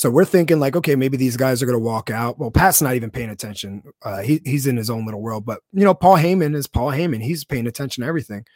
So 0.00 0.08
we're 0.08 0.24
thinking 0.24 0.60
like, 0.60 0.76
okay, 0.76 0.96
maybe 0.96 1.18
these 1.18 1.36
guys 1.36 1.62
are 1.62 1.66
going 1.66 1.78
to 1.78 1.84
walk 1.84 2.08
out. 2.08 2.38
Well, 2.38 2.50
Pat's 2.50 2.80
not 2.80 2.94
even 2.94 3.10
paying 3.10 3.28
attention. 3.28 3.82
Uh, 4.02 4.22
he, 4.22 4.40
he's 4.46 4.66
in 4.66 4.78
his 4.78 4.88
own 4.88 5.04
little 5.04 5.20
world. 5.20 5.44
But 5.44 5.60
you 5.74 5.84
know, 5.84 5.92
Paul 5.92 6.16
Heyman 6.16 6.56
is 6.56 6.66
Paul 6.66 6.90
Heyman. 6.90 7.22
He's 7.22 7.44
paying 7.44 7.66
attention 7.66 8.00
to 8.00 8.08
everything. 8.08 8.46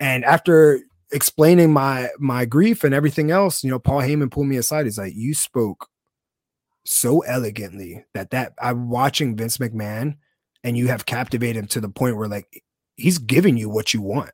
And 0.00 0.24
after 0.24 0.80
explaining 1.12 1.72
my 1.72 2.08
my 2.18 2.44
grief 2.44 2.82
and 2.82 2.92
everything 2.92 3.30
else, 3.30 3.62
you 3.62 3.70
know, 3.70 3.78
Paul 3.78 4.00
Heyman 4.00 4.32
pulled 4.32 4.48
me 4.48 4.56
aside. 4.56 4.84
He's 4.86 4.98
like, 4.98 5.12
"You 5.14 5.32
spoke 5.32 5.86
so 6.84 7.20
elegantly 7.20 8.04
that 8.14 8.30
that 8.30 8.54
I'm 8.60 8.90
watching 8.90 9.36
Vince 9.36 9.58
McMahon, 9.58 10.16
and 10.64 10.76
you 10.76 10.88
have 10.88 11.06
captivated 11.06 11.56
him 11.56 11.68
to 11.68 11.80
the 11.80 11.88
point 11.88 12.16
where 12.16 12.26
like 12.26 12.64
he's 12.96 13.18
giving 13.18 13.56
you 13.56 13.70
what 13.70 13.94
you 13.94 14.02
want." 14.02 14.32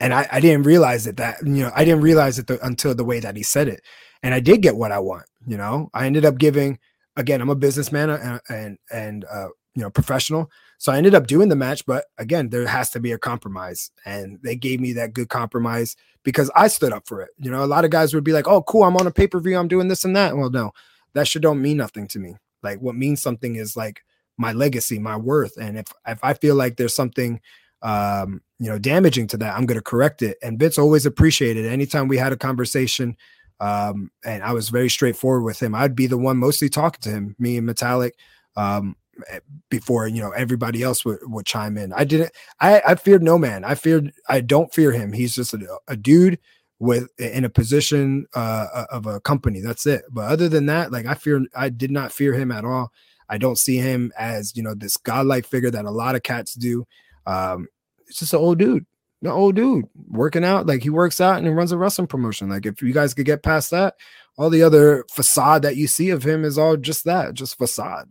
And 0.00 0.12
I, 0.12 0.28
I 0.30 0.40
didn't 0.40 0.66
realize 0.66 1.06
it 1.06 1.16
that 1.16 1.38
you 1.46 1.62
know 1.62 1.72
I 1.74 1.86
didn't 1.86 2.02
realize 2.02 2.38
it 2.38 2.46
the, 2.46 2.62
until 2.62 2.94
the 2.94 3.04
way 3.04 3.20
that 3.20 3.38
he 3.38 3.42
said 3.42 3.68
it, 3.68 3.80
and 4.22 4.34
I 4.34 4.40
did 4.40 4.60
get 4.60 4.76
what 4.76 4.92
I 4.92 4.98
want. 4.98 5.24
You 5.46 5.56
know, 5.56 5.90
I 5.94 6.06
ended 6.06 6.24
up 6.24 6.38
giving. 6.38 6.78
Again, 7.16 7.40
I'm 7.40 7.50
a 7.50 7.54
businessman 7.54 8.10
and 8.10 8.40
and 8.48 8.78
and 8.90 9.24
uh, 9.30 9.48
you 9.74 9.82
know 9.82 9.90
professional. 9.90 10.50
So 10.78 10.92
I 10.92 10.96
ended 10.96 11.14
up 11.14 11.26
doing 11.26 11.48
the 11.48 11.56
match, 11.56 11.86
but 11.86 12.06
again, 12.18 12.48
there 12.48 12.66
has 12.66 12.90
to 12.90 13.00
be 13.00 13.12
a 13.12 13.18
compromise, 13.18 13.90
and 14.04 14.38
they 14.42 14.56
gave 14.56 14.80
me 14.80 14.92
that 14.94 15.12
good 15.12 15.28
compromise 15.28 15.94
because 16.24 16.50
I 16.56 16.68
stood 16.68 16.92
up 16.92 17.06
for 17.06 17.20
it. 17.20 17.30
You 17.38 17.50
know, 17.50 17.64
a 17.64 17.66
lot 17.66 17.84
of 17.84 17.90
guys 17.90 18.14
would 18.14 18.24
be 18.24 18.32
like, 18.32 18.48
"Oh, 18.48 18.62
cool, 18.62 18.84
I'm 18.84 18.96
on 18.96 19.06
a 19.06 19.10
pay 19.12 19.26
per 19.26 19.40
view, 19.40 19.56
I'm 19.56 19.68
doing 19.68 19.88
this 19.88 20.04
and 20.04 20.16
that." 20.16 20.36
Well, 20.36 20.50
no, 20.50 20.72
that 21.14 21.28
should 21.28 21.42
don't 21.42 21.62
mean 21.62 21.76
nothing 21.76 22.08
to 22.08 22.18
me. 22.18 22.36
Like 22.62 22.80
what 22.80 22.94
means 22.94 23.20
something 23.22 23.56
is 23.56 23.76
like 23.76 24.02
my 24.38 24.52
legacy, 24.52 24.98
my 24.98 25.16
worth, 25.16 25.56
and 25.56 25.78
if 25.78 25.86
if 26.06 26.18
I 26.22 26.34
feel 26.34 26.54
like 26.54 26.76
there's 26.76 26.94
something 26.94 27.40
um, 27.82 28.40
you 28.58 28.68
know, 28.68 28.78
damaging 28.78 29.26
to 29.28 29.36
that, 29.38 29.56
I'm 29.56 29.66
going 29.66 29.78
to 29.78 29.82
correct 29.82 30.22
it. 30.22 30.38
And 30.42 30.58
Vince 30.58 30.78
always 30.78 31.04
appreciated 31.04 31.64
it. 31.64 31.70
Anytime 31.72 32.08
we 32.08 32.16
had 32.16 32.32
a 32.32 32.36
conversation, 32.36 33.16
um, 33.62 34.10
and 34.24 34.42
I 34.42 34.52
was 34.52 34.68
very 34.68 34.90
straightforward 34.90 35.44
with 35.44 35.62
him, 35.62 35.74
I'd 35.74 35.96
be 35.96 36.06
the 36.06 36.18
one 36.18 36.36
mostly 36.36 36.68
talking 36.68 37.00
to 37.02 37.10
him, 37.10 37.36
me 37.38 37.56
and 37.56 37.68
Metalik. 37.68 38.12
Um, 38.56 38.96
Eh, 39.28 39.40
before 39.68 40.06
you 40.06 40.20
know 40.20 40.30
everybody 40.30 40.82
else 40.82 41.04
would, 41.04 41.18
would 41.24 41.46
chime 41.46 41.76
in. 41.76 41.92
I 41.92 42.04
didn't. 42.04 42.32
I 42.60 42.82
I 42.86 42.94
feared 42.94 43.22
no 43.22 43.38
man. 43.38 43.64
I 43.64 43.74
feared. 43.74 44.12
I 44.28 44.40
don't 44.40 44.72
fear 44.72 44.90
him. 44.90 45.12
He's 45.12 45.34
just 45.34 45.54
a, 45.54 45.78
a 45.88 45.96
dude 45.96 46.38
with 46.78 47.08
in 47.18 47.44
a 47.44 47.50
position 47.50 48.26
uh, 48.34 48.84
of 48.90 49.06
a 49.06 49.20
company. 49.20 49.60
That's 49.60 49.86
it. 49.86 50.02
But 50.10 50.30
other 50.30 50.48
than 50.48 50.66
that, 50.66 50.92
like 50.92 51.06
I 51.06 51.14
fear. 51.14 51.44
I 51.54 51.68
did 51.68 51.90
not 51.90 52.12
fear 52.12 52.32
him 52.32 52.50
at 52.50 52.64
all. 52.64 52.90
I 53.28 53.38
don't 53.38 53.58
see 53.58 53.76
him 53.76 54.12
as 54.18 54.56
you 54.56 54.62
know 54.62 54.74
this 54.74 54.96
godlike 54.96 55.46
figure 55.46 55.70
that 55.70 55.84
a 55.84 55.90
lot 55.90 56.14
of 56.14 56.22
cats 56.22 56.54
do. 56.54 56.86
Um, 57.26 57.68
it's 58.08 58.18
just 58.18 58.32
an 58.32 58.40
old 58.40 58.58
dude. 58.58 58.86
The 59.22 59.30
old 59.30 59.54
dude 59.54 59.86
working 60.08 60.44
out 60.44 60.66
like 60.66 60.82
he 60.82 60.90
works 60.90 61.20
out 61.20 61.38
and 61.38 61.46
he 61.46 61.52
runs 61.52 61.72
a 61.72 61.78
wrestling 61.78 62.08
promotion. 62.08 62.50
Like 62.50 62.66
if 62.66 62.82
you 62.82 62.92
guys 62.92 63.14
could 63.14 63.24
get 63.24 63.42
past 63.42 63.70
that, 63.70 63.94
all 64.36 64.50
the 64.50 64.62
other 64.62 65.04
facade 65.10 65.62
that 65.62 65.76
you 65.76 65.86
see 65.86 66.10
of 66.10 66.24
him 66.24 66.44
is 66.44 66.58
all 66.58 66.76
just 66.76 67.04
that, 67.04 67.34
just 67.34 67.56
facade 67.56 68.10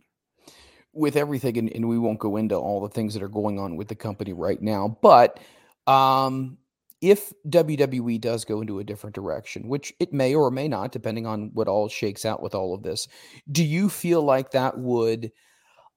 with 0.92 1.16
everything, 1.16 1.56
and, 1.58 1.70
and, 1.72 1.88
we 1.88 1.98
won't 1.98 2.18
go 2.18 2.36
into 2.36 2.54
all 2.54 2.80
the 2.80 2.88
things 2.88 3.14
that 3.14 3.22
are 3.22 3.28
going 3.28 3.58
on 3.58 3.76
with 3.76 3.88
the 3.88 3.94
company 3.94 4.32
right 4.32 4.60
now, 4.60 4.98
but 5.00 5.40
um, 5.86 6.58
if 7.00 7.32
WWE 7.48 8.20
does 8.20 8.44
go 8.44 8.60
into 8.60 8.78
a 8.78 8.84
different 8.84 9.14
direction, 9.14 9.68
which 9.68 9.92
it 9.98 10.12
may 10.12 10.34
or 10.34 10.50
may 10.50 10.68
not, 10.68 10.92
depending 10.92 11.26
on 11.26 11.50
what 11.54 11.68
all 11.68 11.88
shakes 11.88 12.24
out 12.24 12.42
with 12.42 12.54
all 12.54 12.74
of 12.74 12.82
this, 12.82 13.08
do 13.50 13.64
you 13.64 13.88
feel 13.88 14.22
like 14.22 14.50
that 14.50 14.78
would 14.78 15.32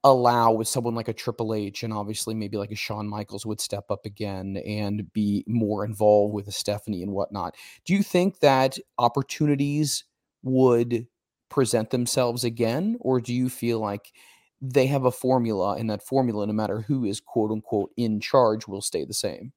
allow 0.05 0.53
with 0.53 0.69
someone 0.69 0.95
like 0.95 1.09
a 1.09 1.13
Triple 1.13 1.53
H 1.55 1.83
and 1.83 1.93
obviously 1.93 2.35
maybe 2.35 2.57
like 2.57 2.71
a 2.71 2.75
Shawn 2.75 3.07
Michaels 3.09 3.45
would 3.45 3.59
step 3.61 3.85
up 3.91 4.05
again 4.05 4.57
and 4.65 5.11
be 5.13 5.43
more 5.47 5.85
involved 5.85 6.33
with 6.35 6.47
a 6.47 6.53
Stephanie 6.53 7.03
and 7.03 7.11
whatnot? 7.11 7.55
Do 7.85 7.93
you 7.95 8.03
think 8.03 8.39
that 8.41 8.77
opportunities 8.99 10.05
would 10.43 11.07
present 11.49 11.89
themselves 11.91 12.43
again, 12.45 12.97
or 13.01 13.21
do 13.21 13.33
you 13.33 13.49
feel 13.49 13.79
like 13.79 14.13
they 14.61 14.87
have 14.87 15.05
a 15.05 15.11
formula, 15.11 15.75
and 15.75 15.89
that 15.89 16.03
formula, 16.05 16.47
no 16.47 16.53
matter 16.53 16.81
who 16.81 17.05
is 17.05 17.19
quote 17.19 17.51
unquote 17.51 17.91
in 17.97 18.19
charge, 18.21 18.67
will 18.67 18.81
stay 18.81 19.05
the 19.05 19.13
same. 19.13 19.53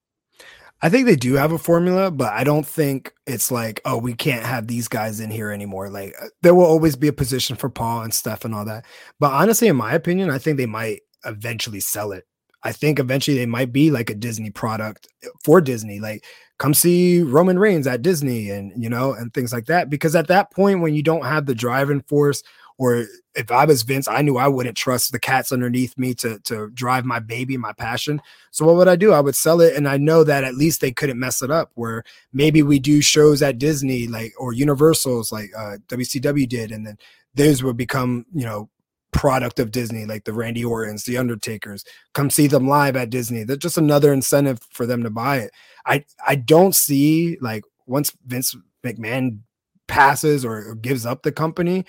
I 0.81 0.89
think 0.89 1.07
they 1.07 1.17
do 1.17 1.35
have 1.35 1.51
a 1.51 1.59
formula, 1.59 2.11
but 2.11 2.33
I 2.33 2.45
don't 2.45 2.67
think 2.67 3.13
it's 3.27 3.51
like, 3.51 3.81
oh, 3.85 3.99
we 3.99 4.15
can't 4.15 4.45
have 4.45 4.69
these 4.69 4.87
guys 4.87 5.19
in 5.19 5.31
here 5.31 5.51
anymore. 5.51 5.91
Like 5.91 6.15
uh, 6.23 6.27
there 6.43 6.55
will 6.55 6.65
always 6.65 6.95
be 6.95 7.09
a 7.09 7.13
position 7.13 7.57
for 7.57 7.69
Paul 7.69 8.03
and 8.03 8.15
Steph 8.15 8.45
and 8.45 8.55
all 8.55 8.65
that. 8.67 8.85
But 9.19 9.33
honestly, 9.33 9.67
in 9.69 9.77
my 9.77 9.95
opinion, 9.95 10.31
I 10.31 10.39
think 10.39 10.57
they 10.57 10.67
might 10.67 11.01
eventually 11.25 11.81
sell 11.81 12.13
it. 12.13 12.25
I 12.63 12.73
think 12.73 12.99
eventually 12.99 13.37
they 13.37 13.47
might 13.47 13.73
be 13.73 13.91
like 13.91 14.11
a 14.11 14.15
Disney 14.15 14.51
product 14.51 15.09
uh, 15.25 15.29
for 15.45 15.61
Disney. 15.61 15.99
Like 15.99 16.25
come 16.59 16.75
see 16.75 17.23
Roman 17.23 17.59
Reigns 17.59 17.87
at 17.87 18.03
Disney 18.03 18.51
and 18.51 18.73
you 18.81 18.89
know, 18.89 19.13
and 19.13 19.33
things 19.35 19.53
like 19.53 19.67
that. 19.67 19.91
Because 19.91 20.15
at 20.15 20.29
that 20.29 20.53
point, 20.53 20.81
when 20.81 20.95
you 20.95 21.03
don't 21.03 21.25
have 21.25 21.47
the 21.47 21.55
driving 21.55 22.03
force 22.03 22.43
or 22.79 23.07
if 23.35 23.51
I 23.51 23.65
was 23.65 23.83
Vince, 23.83 24.09
I 24.09 24.23
knew 24.23 24.39
I 24.39 24.49
wouldn't 24.49 24.77
trust 24.77 25.11
the 25.11 25.19
cats 25.19 25.53
underneath 25.53 25.99
me 25.99 26.15
to 26.15 26.39
to 26.45 26.71
drive 26.71 27.05
my 27.05 27.19
baby, 27.19 27.57
my 27.57 27.73
passion. 27.73 28.23
So 28.53 28.65
what 28.65 28.77
would 28.77 28.89
I 28.89 28.97
do? 28.97 29.13
I 29.13 29.21
would 29.21 29.35
sell 29.35 29.61
it, 29.61 29.75
and 29.77 29.89
I 29.89 29.97
know 29.97 30.25
that 30.25 30.45
at 30.45 30.55
least 30.55 30.81
they 30.81 30.93
couldn't 30.93 31.19
mess 31.19 31.43
it 31.43 31.51
up. 31.51 31.73
Where 31.75 32.05
maybe 32.33 32.63
we 32.63 32.79
do 32.79 33.03
shows 33.03 33.43
at 33.43 33.59
Disney, 33.59 34.07
like 34.07 34.33
or 34.39 34.53
Universals, 34.53 35.33
like 35.33 35.51
uh, 35.57 35.79
WCW 35.89 36.49
did, 36.49 36.71
and 36.71 36.87
then 36.87 36.97
those 37.35 37.63
would 37.63 37.77
become 37.77 38.25
you 38.33 38.45
know 38.45 38.71
product 39.13 39.59
of 39.59 39.73
Disney, 39.73 40.05
like 40.05 40.25
the 40.25 40.33
Randy 40.33 40.65
Ortons, 40.65 41.05
the 41.05 41.19
Undertakers. 41.19 41.85
Come 42.15 42.31
see 42.31 42.47
them 42.47 42.69
live 42.69 42.95
at 42.95 43.11
Disney. 43.11 43.43
That's 43.43 43.63
just 43.63 43.79
another 43.79 44.13
incentive 44.13 44.61
for 44.71 44.87
them 44.87 45.03
to 45.03 45.11
buy 45.11 45.39
it. 45.39 45.51
I 45.85 46.05
I 46.25 46.37
don't 46.37 46.77
see 46.77 47.39
like 47.41 47.65
once 47.87 48.13
Vince 48.25 48.55
McMahon 48.85 49.41
passes 49.89 50.45
or 50.45 50.75
gives 50.77 51.05
up 51.07 51.23
the 51.23 51.33
company 51.33 51.85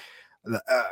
uh, 0.45 0.83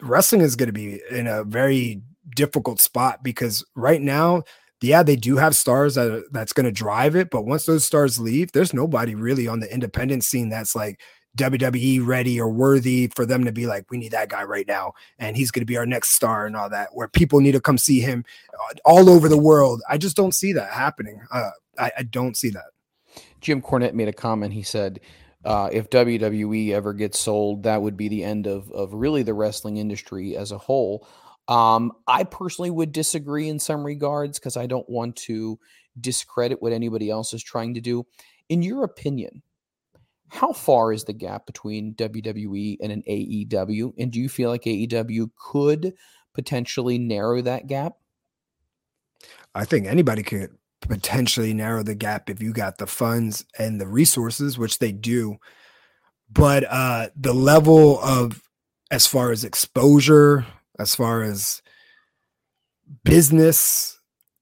wrestling 0.00 0.42
is 0.42 0.56
going 0.56 0.68
to 0.68 0.72
be 0.72 1.00
in 1.10 1.26
a 1.26 1.44
very 1.44 2.02
difficult 2.34 2.80
spot 2.80 3.22
because 3.22 3.64
right 3.74 4.00
now, 4.00 4.42
yeah, 4.80 5.02
they 5.02 5.16
do 5.16 5.36
have 5.36 5.54
stars 5.54 5.94
that 5.94 6.24
that's 6.32 6.52
going 6.52 6.66
to 6.66 6.72
drive 6.72 7.14
it, 7.14 7.30
but 7.30 7.46
once 7.46 7.66
those 7.66 7.84
stars 7.84 8.18
leave, 8.18 8.50
there's 8.50 8.74
nobody 8.74 9.14
really 9.14 9.46
on 9.46 9.60
the 9.60 9.72
independent 9.72 10.24
scene 10.24 10.48
that's 10.48 10.74
like 10.74 11.00
WWE 11.38 12.04
ready 12.04 12.40
or 12.40 12.48
worthy 12.48 13.10
for 13.14 13.24
them 13.24 13.44
to 13.44 13.52
be 13.52 13.66
like, 13.66 13.90
we 13.90 13.96
need 13.96 14.12
that 14.12 14.28
guy 14.28 14.42
right 14.42 14.66
now, 14.66 14.92
and 15.18 15.36
he's 15.36 15.50
going 15.50 15.62
to 15.62 15.66
be 15.66 15.76
our 15.76 15.86
next 15.86 16.14
star 16.14 16.46
and 16.46 16.56
all 16.56 16.68
that. 16.68 16.90
Where 16.92 17.08
people 17.08 17.40
need 17.40 17.52
to 17.52 17.60
come 17.60 17.78
see 17.78 18.00
him 18.00 18.24
uh, 18.54 18.74
all 18.84 19.08
over 19.08 19.28
the 19.28 19.38
world. 19.38 19.80
I 19.88 19.98
just 19.98 20.16
don't 20.16 20.34
see 20.34 20.52
that 20.52 20.72
happening. 20.72 21.20
Uh, 21.30 21.50
I, 21.78 21.92
I 21.98 22.02
don't 22.02 22.36
see 22.36 22.50
that. 22.50 22.64
Jim 23.40 23.62
Cornette 23.62 23.94
made 23.94 24.08
a 24.08 24.12
comment. 24.12 24.52
He 24.52 24.62
said, 24.62 25.00
uh, 25.44 25.68
if 25.72 25.90
WWE 25.90 26.70
ever 26.70 26.92
gets 26.92 27.18
sold, 27.18 27.64
that 27.64 27.82
would 27.82 27.96
be 27.96 28.08
the 28.08 28.24
end 28.24 28.46
of 28.46 28.70
of 28.72 28.94
really 28.94 29.22
the 29.22 29.34
wrestling 29.34 29.76
industry 29.76 30.36
as 30.36 30.52
a 30.52 30.58
whole. 30.58 31.06
Um, 31.48 31.92
I 32.06 32.24
personally 32.24 32.70
would 32.70 32.92
disagree 32.92 33.48
in 33.48 33.58
some 33.58 33.84
regards 33.84 34.38
because 34.38 34.56
I 34.56 34.66
don't 34.66 34.88
want 34.88 35.16
to 35.16 35.58
discredit 36.00 36.62
what 36.62 36.72
anybody 36.72 37.10
else 37.10 37.34
is 37.34 37.42
trying 37.42 37.74
to 37.74 37.80
do. 37.80 38.06
In 38.48 38.62
your 38.62 38.84
opinion, 38.84 39.42
how 40.28 40.52
far 40.52 40.92
is 40.92 41.04
the 41.04 41.12
gap 41.12 41.46
between 41.46 41.94
WWE 41.94 42.78
and 42.80 42.92
an 42.92 43.02
AEW? 43.08 43.92
And 43.98 44.10
do 44.10 44.20
you 44.20 44.28
feel 44.28 44.50
like 44.50 44.62
AEW 44.62 45.30
could 45.36 45.94
potentially 46.32 46.98
narrow 46.98 47.42
that 47.42 47.66
gap? 47.66 47.94
I 49.54 49.64
think 49.64 49.86
anybody 49.86 50.22
could 50.22 50.56
potentially 50.82 51.54
narrow 51.54 51.82
the 51.82 51.94
gap 51.94 52.28
if 52.28 52.42
you 52.42 52.52
got 52.52 52.78
the 52.78 52.86
funds 52.86 53.44
and 53.58 53.80
the 53.80 53.86
resources, 53.86 54.58
which 54.58 54.78
they 54.78 54.92
do. 54.92 55.36
But 56.30 56.64
uh 56.64 57.08
the 57.16 57.32
level 57.32 58.00
of 58.00 58.42
as 58.90 59.06
far 59.06 59.32
as 59.32 59.44
exposure, 59.44 60.46
as 60.78 60.94
far 60.94 61.22
as 61.22 61.62
business, 63.04 63.98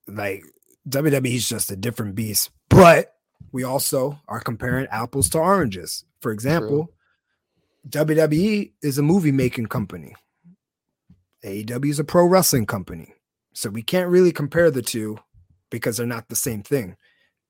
like 0.09 0.43
WWE 0.89 1.35
is 1.35 1.49
just 1.49 1.71
a 1.71 1.77
different 1.77 2.15
beast. 2.15 2.51
But 2.69 3.12
we 3.53 3.65
also 3.65 4.19
are 4.29 4.41
comparing 4.41 4.87
apples 4.91 5.29
to 5.31 5.39
oranges. 5.39 6.05
For 6.21 6.33
example, 6.33 6.93
True. 7.89 8.05
WWE 8.07 8.73
is 8.83 8.99
a 8.99 9.03
movie 9.03 9.33
making 9.33 9.67
company. 9.67 10.15
AEW 11.45 11.91
is 11.91 11.99
a 11.99 12.05
pro 12.05 12.27
wrestling 12.27 12.67
company. 12.67 13.15
So 13.55 13.71
we 13.71 13.83
can't 13.83 14.11
really 14.11 14.33
compare 14.33 14.71
the 14.71 14.83
two 14.83 15.19
because 15.71 15.97
they're 15.97 16.07
not 16.07 16.29
the 16.29 16.37
same 16.37 16.63
thing. 16.63 16.97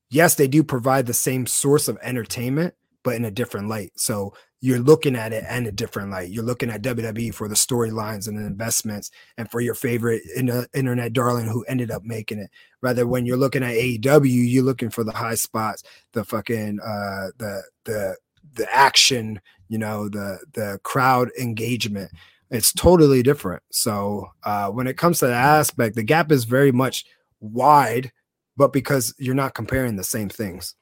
Yes, 0.09 0.35
they 0.35 0.47
do 0.47 0.63
provide 0.63 1.05
the 1.05 1.13
same 1.13 1.45
source 1.45 1.87
of 1.87 1.97
entertainment, 2.01 2.73
but 3.03 3.15
in 3.15 3.25
a 3.25 3.31
different 3.31 3.69
light. 3.69 3.91
So 3.95 4.33
you're 4.63 4.79
looking 4.79 5.15
at 5.15 5.33
it 5.33 5.43
in 5.49 5.65
a 5.65 5.71
different 5.71 6.11
light. 6.11 6.29
You're 6.29 6.43
looking 6.43 6.69
at 6.69 6.83
WWE 6.83 7.33
for 7.33 7.47
the 7.47 7.55
storylines 7.55 8.27
and 8.27 8.37
the 8.37 8.45
investments 8.45 9.09
and 9.37 9.49
for 9.49 9.59
your 9.59 9.73
favorite 9.73 10.21
in- 10.35 10.67
internet 10.73 11.13
darling 11.13 11.47
who 11.47 11.63
ended 11.63 11.89
up 11.89 12.03
making 12.03 12.37
it. 12.37 12.51
Rather, 12.81 13.07
when 13.07 13.25
you're 13.25 13.37
looking 13.37 13.63
at 13.63 13.73
AEW, 13.73 14.51
you're 14.51 14.63
looking 14.63 14.91
for 14.91 15.03
the 15.03 15.11
high 15.11 15.35
spots, 15.35 15.81
the 16.13 16.23
fucking 16.23 16.79
uh 16.79 17.27
the 17.37 17.63
the 17.85 18.15
the 18.53 18.75
action, 18.75 19.41
you 19.67 19.79
know, 19.79 20.07
the 20.07 20.37
the 20.53 20.79
crowd 20.83 21.31
engagement. 21.39 22.11
It's 22.51 22.71
totally 22.71 23.23
different. 23.23 23.63
So 23.71 24.27
uh 24.43 24.69
when 24.69 24.85
it 24.85 24.97
comes 24.97 25.19
to 25.19 25.27
that 25.27 25.59
aspect, 25.59 25.95
the 25.95 26.03
gap 26.03 26.31
is 26.31 26.43
very 26.43 26.71
much 26.71 27.05
wide, 27.41 28.11
but 28.55 28.71
because 28.71 29.13
you're 29.19 29.35
not 29.35 29.53
comparing 29.53 29.97
the 29.97 30.03
same 30.03 30.29
things 30.29 30.75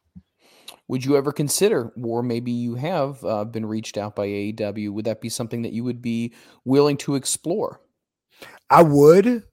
would 0.89 1.05
you 1.05 1.15
ever 1.15 1.31
consider, 1.31 1.93
or 2.03 2.23
maybe 2.23 2.51
you 2.51 2.73
have 2.73 3.23
uh, 3.23 3.45
been 3.45 3.65
reached 3.65 3.95
out 3.95 4.15
by 4.15 4.27
AEW? 4.27 4.89
Would 4.89 5.05
that 5.05 5.21
be 5.21 5.29
something 5.29 5.61
that 5.61 5.71
you 5.71 5.83
would 5.83 6.01
be 6.01 6.33
willing 6.65 6.97
to 6.97 7.13
explore? 7.13 7.79
I 8.71 8.81
would, 8.81 9.43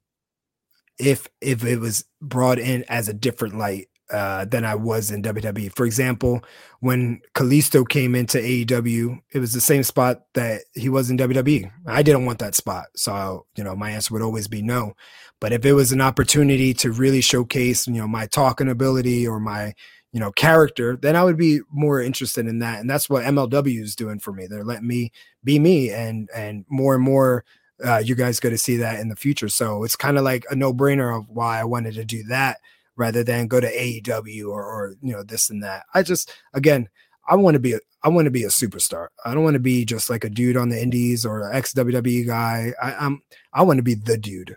if 0.99 1.28
if 1.43 1.62
it 1.62 1.78
was 1.78 2.05
brought 2.23 2.59
in 2.59 2.85
as 2.89 3.09
a 3.09 3.15
different 3.15 3.59
light 3.59 3.89
uh, 4.11 4.47
than 4.47 4.65
I 4.65 4.77
was 4.77 5.11
in 5.11 5.23
WWE. 5.23 5.74
For 5.74 5.85
example, 5.85 6.43
when 6.81 7.20
Kalisto 7.35 7.87
came 7.87 8.15
into 8.15 8.39
AEW, 8.39 9.19
it 9.35 9.39
was 9.39 9.53
the 9.53 9.61
same 9.61 9.83
spot 9.83 10.23
that 10.35 10.62
he 10.74 10.89
was 10.89 11.11
in 11.11 11.19
WWE. 11.19 11.70
I 11.87 12.03
didn't 12.03 12.24
want 12.24 12.39
that 12.39 12.55
spot, 12.55 12.87
so 12.95 13.45
you 13.57 13.65
know 13.65 13.77
my 13.77 13.91
answer 13.91 14.15
would 14.15 14.23
always 14.23 14.49
be 14.49 14.62
no. 14.62 14.95
But 15.41 15.53
if 15.53 15.65
it 15.65 15.75
was 15.75 15.93
an 15.93 16.01
opportunity 16.01 16.73
to 16.75 16.93
really 16.93 17.21
showcase, 17.21 17.87
you 17.87 17.95
know, 17.95 18.09
my 18.09 18.27
talking 18.27 18.69
ability 18.69 19.27
or 19.27 19.39
my 19.39 19.75
you 20.13 20.21
know 20.21 20.33
character 20.33 20.97
then 20.97 21.15
i 21.15 21.23
would 21.23 21.37
be 21.37 21.61
more 21.71 22.01
interested 22.01 22.47
in 22.47 22.61
that 22.61 22.81
and 22.81 22.89
that's 22.89 23.11
what 23.11 23.25
mlw 23.25 23.83
is 23.83 23.95
doing 23.95 24.19
for 24.19 24.33
me 24.33 24.47
they're 24.47 24.65
letting 24.65 24.87
me 24.87 25.13
be 25.45 25.59
me 25.59 25.91
and 25.91 26.31
and 26.35 26.65
more 26.71 26.95
and 26.95 27.05
more 27.05 27.45
uh, 27.85 27.99
you 27.99 28.15
guys 28.15 28.41
going 28.41 28.55
to 28.55 28.57
see 28.57 28.79
that 28.79 28.99
in 28.99 29.11
the 29.11 29.17
future 29.17 29.49
so 29.49 29.85
it's 29.85 29.95
kind 29.95 30.17
of 30.17 30.25
like 30.25 30.47
a 30.51 30.57
no-brainer 30.57 31.15
of 31.15 31.29
why 31.29 31.61
i 31.61 31.65
wanted 31.65 31.93
to 31.93 32.05
do 32.05 32.23
that 32.23 32.61
rather 32.97 33.23
than 33.23 33.47
go 33.47 33.61
to 33.61 33.71
aew 33.71 34.49
or, 34.49 34.65
or 34.65 34.95
you 35.03 35.13
know 35.13 35.23
this 35.23 35.51
and 35.51 35.63
that 35.63 35.85
i 35.93 36.03
just 36.03 36.33
again 36.55 36.89
i 37.29 37.35
want 37.35 37.53
to 37.53 37.61
be 37.61 37.75
a, 37.75 37.79
I 38.03 38.09
want 38.09 38.27
to 38.27 38.31
be 38.31 38.45
a 38.45 38.49
superstar. 38.49 39.09
I 39.25 39.35
don't 39.35 39.43
want 39.43 39.55
to 39.55 39.61
be 39.61 39.85
just 39.85 40.09
like 40.09 40.23
a 40.23 40.31
dude 40.31 40.57
on 40.57 40.69
the 40.69 40.81
indies 40.81 41.27
or 41.27 41.53
ex 41.53 41.75
WWE 41.75 42.25
guy. 42.25 42.73
I, 42.81 42.95
I'm 42.95 43.21
I 43.53 43.63
want 43.63 43.79
to 43.79 43.83
be 43.83 43.95
the 43.95 44.17
dude. 44.17 44.57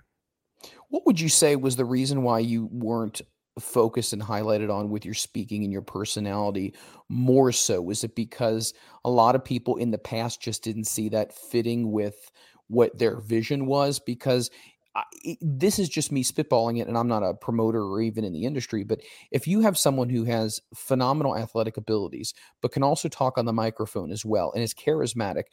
What 0.90 1.06
would 1.06 1.20
you 1.20 1.30
say 1.30 1.56
was 1.56 1.76
the 1.76 1.86
reason 1.86 2.24
why 2.24 2.40
you 2.40 2.68
weren't 2.72 3.22
focused 3.60 4.14
and 4.14 4.22
highlighted 4.22 4.74
on 4.74 4.90
with 4.90 5.06
your 5.06 5.14
speaking 5.14 5.64
and 5.64 5.72
your 5.72 5.82
personality 5.82 6.74
more 7.10 7.52
so? 7.52 7.82
Was 7.82 8.04
it 8.04 8.16
because 8.16 8.74
a 9.06 9.10
lot 9.10 9.36
of 9.36 9.44
people 9.44 9.78
in 9.78 9.92
the 9.92 9.98
past 9.98 10.42
just 10.42 10.64
didn't 10.64 10.86
see 10.86 11.10
that 11.10 11.34
fitting 11.34 11.92
with 11.92 12.32
what 12.68 12.98
their 12.98 13.20
vision 13.20 13.66
was? 13.66 14.00
Because 14.00 14.50
I, 14.96 15.04
this 15.40 15.78
is 15.78 15.88
just 15.88 16.12
me 16.12 16.24
spitballing 16.24 16.82
it, 16.82 16.88
and 16.88 16.98
I'm 16.98 17.08
not 17.08 17.22
a 17.22 17.36
promoter 17.36 17.84
or 17.84 18.02
even 18.02 18.24
in 18.24 18.34
the 18.34 18.46
industry. 18.46 18.84
But 18.84 19.02
if 19.30 19.48
you 19.48 19.62
have 19.62 19.78
someone 19.78 20.10
who 20.10 20.24
has 20.24 20.60
phenomenal 20.76 21.38
athletic 21.38 21.78
abilities, 21.78 22.34
but 22.62 22.72
can 22.72 22.82
also 22.82 23.08
talk 23.08 23.38
on 23.38 23.46
the 23.46 23.54
microphone 23.54 24.12
as 24.12 24.26
well, 24.26 24.52
and 24.54 24.64
is 24.64 24.74
charismatic, 24.74 25.44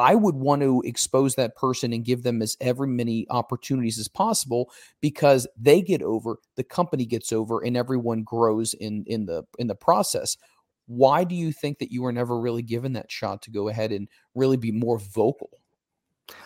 I 0.00 0.14
would 0.14 0.34
want 0.34 0.62
to 0.62 0.82
expose 0.86 1.34
that 1.34 1.56
person 1.56 1.92
and 1.92 2.04
give 2.04 2.22
them 2.22 2.40
as 2.40 2.56
every 2.58 2.88
many 2.88 3.26
opportunities 3.28 3.98
as 3.98 4.08
possible 4.08 4.72
because 5.02 5.46
they 5.58 5.82
get 5.82 6.00
over, 6.00 6.38
the 6.56 6.64
company 6.64 7.04
gets 7.04 7.32
over, 7.32 7.62
and 7.62 7.76
everyone 7.76 8.22
grows 8.22 8.72
in 8.72 9.04
in 9.06 9.26
the 9.26 9.44
in 9.58 9.66
the 9.66 9.74
process. 9.74 10.38
Why 10.86 11.24
do 11.24 11.34
you 11.34 11.52
think 11.52 11.78
that 11.78 11.92
you 11.92 12.02
were 12.02 12.12
never 12.12 12.40
really 12.40 12.62
given 12.62 12.94
that 12.94 13.12
shot 13.12 13.42
to 13.42 13.50
go 13.50 13.68
ahead 13.68 13.92
and 13.92 14.08
really 14.34 14.56
be 14.56 14.72
more 14.72 14.98
vocal? 14.98 15.50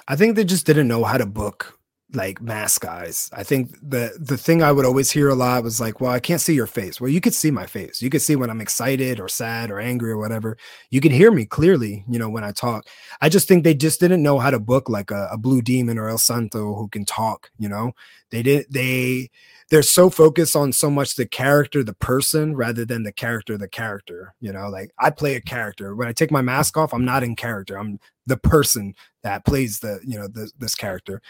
I 0.08 0.16
think 0.16 0.34
they 0.34 0.44
just 0.44 0.66
didn't 0.66 0.88
know 0.88 1.04
how 1.04 1.16
to 1.16 1.26
book 1.26 1.78
like 2.14 2.40
mask 2.40 2.82
guys. 2.82 3.30
I 3.32 3.42
think 3.42 3.76
the 3.82 4.16
the 4.18 4.36
thing 4.36 4.62
I 4.62 4.72
would 4.72 4.84
always 4.84 5.10
hear 5.10 5.28
a 5.28 5.34
lot 5.34 5.62
was 5.62 5.80
like, 5.80 6.00
"Well, 6.00 6.10
I 6.10 6.20
can't 6.20 6.40
see 6.40 6.54
your 6.54 6.66
face." 6.66 7.00
Well, 7.00 7.10
you 7.10 7.20
could 7.20 7.34
see 7.34 7.50
my 7.50 7.66
face. 7.66 8.00
You 8.02 8.10
could 8.10 8.22
see 8.22 8.36
when 8.36 8.50
I'm 8.50 8.60
excited 8.60 9.20
or 9.20 9.28
sad 9.28 9.70
or 9.70 9.80
angry 9.80 10.10
or 10.10 10.18
whatever. 10.18 10.56
You 10.90 11.00
can 11.00 11.12
hear 11.12 11.30
me 11.30 11.46
clearly, 11.46 12.04
you 12.08 12.18
know, 12.18 12.28
when 12.28 12.44
I 12.44 12.52
talk. 12.52 12.86
I 13.20 13.28
just 13.28 13.48
think 13.48 13.64
they 13.64 13.74
just 13.74 14.00
didn't 14.00 14.22
know 14.22 14.38
how 14.38 14.50
to 14.50 14.58
book 14.58 14.88
like 14.88 15.10
a, 15.10 15.28
a 15.32 15.38
Blue 15.38 15.62
Demon 15.62 15.98
or 15.98 16.08
El 16.08 16.18
Santo 16.18 16.74
who 16.74 16.88
can 16.88 17.04
talk. 17.04 17.50
You 17.58 17.68
know, 17.68 17.92
they 18.30 18.42
didn't. 18.42 18.72
They 18.72 19.30
they're 19.70 19.82
so 19.82 20.10
focused 20.10 20.54
on 20.54 20.72
so 20.72 20.90
much 20.90 21.16
the 21.16 21.26
character, 21.26 21.82
the 21.82 21.94
person, 21.94 22.54
rather 22.54 22.84
than 22.84 23.02
the 23.02 23.12
character, 23.12 23.56
the 23.56 23.68
character. 23.68 24.34
You 24.40 24.52
know, 24.52 24.68
like 24.68 24.90
I 24.98 25.10
play 25.10 25.36
a 25.36 25.40
character. 25.40 25.96
When 25.96 26.08
I 26.08 26.12
take 26.12 26.30
my 26.30 26.42
mask 26.42 26.76
off, 26.76 26.92
I'm 26.92 27.04
not 27.04 27.22
in 27.22 27.36
character. 27.36 27.78
I'm 27.78 27.98
the 28.26 28.36
person 28.36 28.94
that 29.22 29.44
plays 29.44 29.80
the 29.80 30.00
you 30.04 30.18
know 30.18 30.28
the, 30.28 30.50
this 30.58 30.74
character 30.74 31.20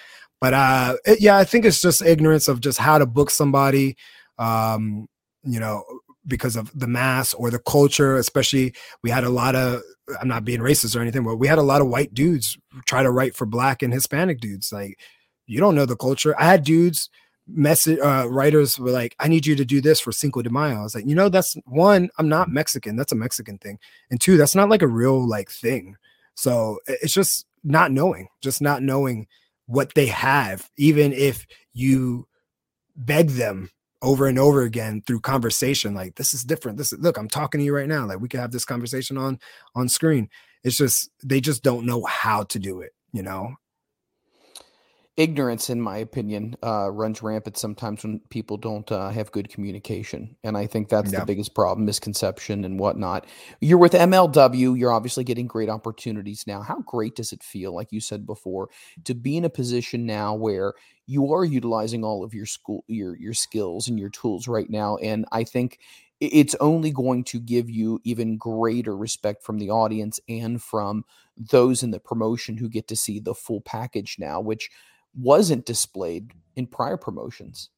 but 0.44 0.52
uh, 0.52 0.96
it, 1.06 1.22
yeah, 1.22 1.38
I 1.38 1.44
think 1.44 1.64
it's 1.64 1.80
just 1.80 2.02
ignorance 2.02 2.48
of 2.48 2.60
just 2.60 2.78
how 2.78 2.98
to 2.98 3.06
book 3.06 3.30
somebody, 3.30 3.96
um, 4.38 5.08
you 5.42 5.58
know, 5.58 5.82
because 6.26 6.54
of 6.54 6.70
the 6.78 6.86
mass 6.86 7.32
or 7.32 7.50
the 7.50 7.58
culture. 7.58 8.18
Especially, 8.18 8.74
we 9.02 9.08
had 9.08 9.24
a 9.24 9.30
lot 9.30 9.56
of. 9.56 9.80
I'm 10.20 10.28
not 10.28 10.44
being 10.44 10.60
racist 10.60 10.94
or 10.94 11.00
anything, 11.00 11.24
but 11.24 11.36
we 11.36 11.46
had 11.46 11.56
a 11.56 11.62
lot 11.62 11.80
of 11.80 11.88
white 11.88 12.12
dudes 12.12 12.58
try 12.84 13.02
to 13.02 13.10
write 13.10 13.34
for 13.34 13.46
black 13.46 13.82
and 13.82 13.90
Hispanic 13.90 14.38
dudes. 14.38 14.70
Like, 14.70 14.98
you 15.46 15.60
don't 15.60 15.74
know 15.74 15.86
the 15.86 15.96
culture. 15.96 16.38
I 16.38 16.44
had 16.44 16.62
dudes 16.62 17.08
message 17.48 17.98
uh, 18.00 18.26
writers 18.28 18.78
were 18.78 18.90
like, 18.90 19.16
I 19.18 19.28
need 19.28 19.46
you 19.46 19.56
to 19.56 19.64
do 19.64 19.80
this 19.80 19.98
for 19.98 20.12
Cinco 20.12 20.42
de 20.42 20.50
Mayo. 20.50 20.76
I 20.76 20.82
was 20.82 20.94
like, 20.94 21.06
you 21.06 21.14
know, 21.14 21.30
that's 21.30 21.56
one, 21.64 22.10
I'm 22.18 22.28
not 22.28 22.50
Mexican. 22.50 22.96
That's 22.96 23.12
a 23.12 23.16
Mexican 23.16 23.56
thing. 23.56 23.78
And 24.10 24.20
two, 24.20 24.36
that's 24.36 24.54
not 24.54 24.68
like 24.68 24.82
a 24.82 24.86
real 24.88 25.26
like 25.26 25.50
thing. 25.50 25.96
So 26.34 26.80
it's 26.86 27.14
just 27.14 27.46
not 27.62 27.92
knowing, 27.92 28.28
just 28.42 28.60
not 28.60 28.82
knowing 28.82 29.26
what 29.66 29.94
they 29.94 30.06
have, 30.06 30.68
even 30.76 31.12
if 31.12 31.46
you 31.72 32.26
beg 32.96 33.30
them 33.30 33.70
over 34.02 34.26
and 34.26 34.38
over 34.38 34.62
again 34.62 35.02
through 35.06 35.20
conversation 35.20 35.94
like 35.94 36.14
this 36.16 36.34
is 36.34 36.44
different. 36.44 36.76
This 36.78 36.92
is 36.92 36.98
look 36.98 37.16
i'm 37.16 37.28
talking 37.28 37.58
to 37.58 37.64
you 37.64 37.74
right 37.74 37.88
now. 37.88 38.06
Like 38.06 38.20
we 38.20 38.28
could 38.28 38.40
have 38.40 38.52
this 38.52 38.64
conversation 38.64 39.16
on 39.16 39.38
on 39.74 39.88
screen. 39.88 40.28
It's 40.62 40.76
just 40.76 41.10
they 41.22 41.40
just 41.40 41.62
don't 41.62 41.86
know 41.86 42.04
how 42.04 42.44
to 42.44 42.58
do 42.58 42.80
it 42.80 42.92
you 43.14 43.22
know 43.22 43.54
ignorance, 45.16 45.70
in 45.70 45.80
my 45.80 45.98
opinion, 45.98 46.56
uh, 46.62 46.90
runs 46.90 47.22
rampant 47.22 47.56
sometimes 47.56 48.02
when 48.02 48.20
people 48.30 48.56
don't 48.56 48.90
uh, 48.90 49.10
have 49.10 49.30
good 49.32 49.48
communication, 49.48 50.36
and 50.42 50.56
I 50.56 50.66
think 50.66 50.88
that's 50.88 51.12
yeah. 51.12 51.20
the 51.20 51.26
biggest 51.26 51.54
problem: 51.54 51.84
misconception 51.86 52.64
and 52.64 52.78
whatnot. 52.78 53.26
You're 53.60 53.78
with 53.78 53.92
MLW. 53.92 54.78
You're 54.78 54.92
obviously 54.92 55.24
getting 55.24 55.46
great 55.46 55.68
opportunities 55.68 56.44
now. 56.46 56.62
How 56.62 56.80
great 56.80 57.16
does 57.16 57.32
it 57.32 57.42
feel, 57.42 57.74
like 57.74 57.92
you 57.92 58.00
said 58.00 58.26
before, 58.26 58.68
to 59.04 59.14
be 59.14 59.36
in 59.36 59.44
a 59.44 59.50
position 59.50 60.06
now 60.06 60.34
where 60.34 60.74
you 61.06 61.32
are 61.32 61.44
utilizing 61.44 62.04
all 62.04 62.24
of 62.24 62.34
your 62.34 62.46
school, 62.46 62.84
your 62.88 63.16
your 63.16 63.34
skills 63.34 63.88
and 63.88 63.98
your 63.98 64.10
tools 64.10 64.48
right 64.48 64.70
now? 64.70 64.96
And 64.96 65.26
I 65.32 65.44
think 65.44 65.78
it's 66.20 66.54
only 66.60 66.90
going 66.90 67.24
to 67.24 67.40
give 67.40 67.68
you 67.68 68.00
even 68.04 68.38
greater 68.38 68.96
respect 68.96 69.42
from 69.42 69.58
the 69.58 69.70
audience 69.70 70.20
and 70.28 70.62
from 70.62 71.04
those 71.36 71.82
in 71.82 71.90
the 71.90 71.98
promotion 71.98 72.56
who 72.56 72.68
get 72.68 72.88
to 72.88 72.96
see 72.96 73.18
the 73.18 73.34
full 73.34 73.60
package 73.60 74.16
now, 74.18 74.40
which 74.40 74.70
wasn't 75.18 75.66
displayed 75.66 76.32
in 76.56 76.66
prior 76.66 76.96
promotions. 76.96 77.70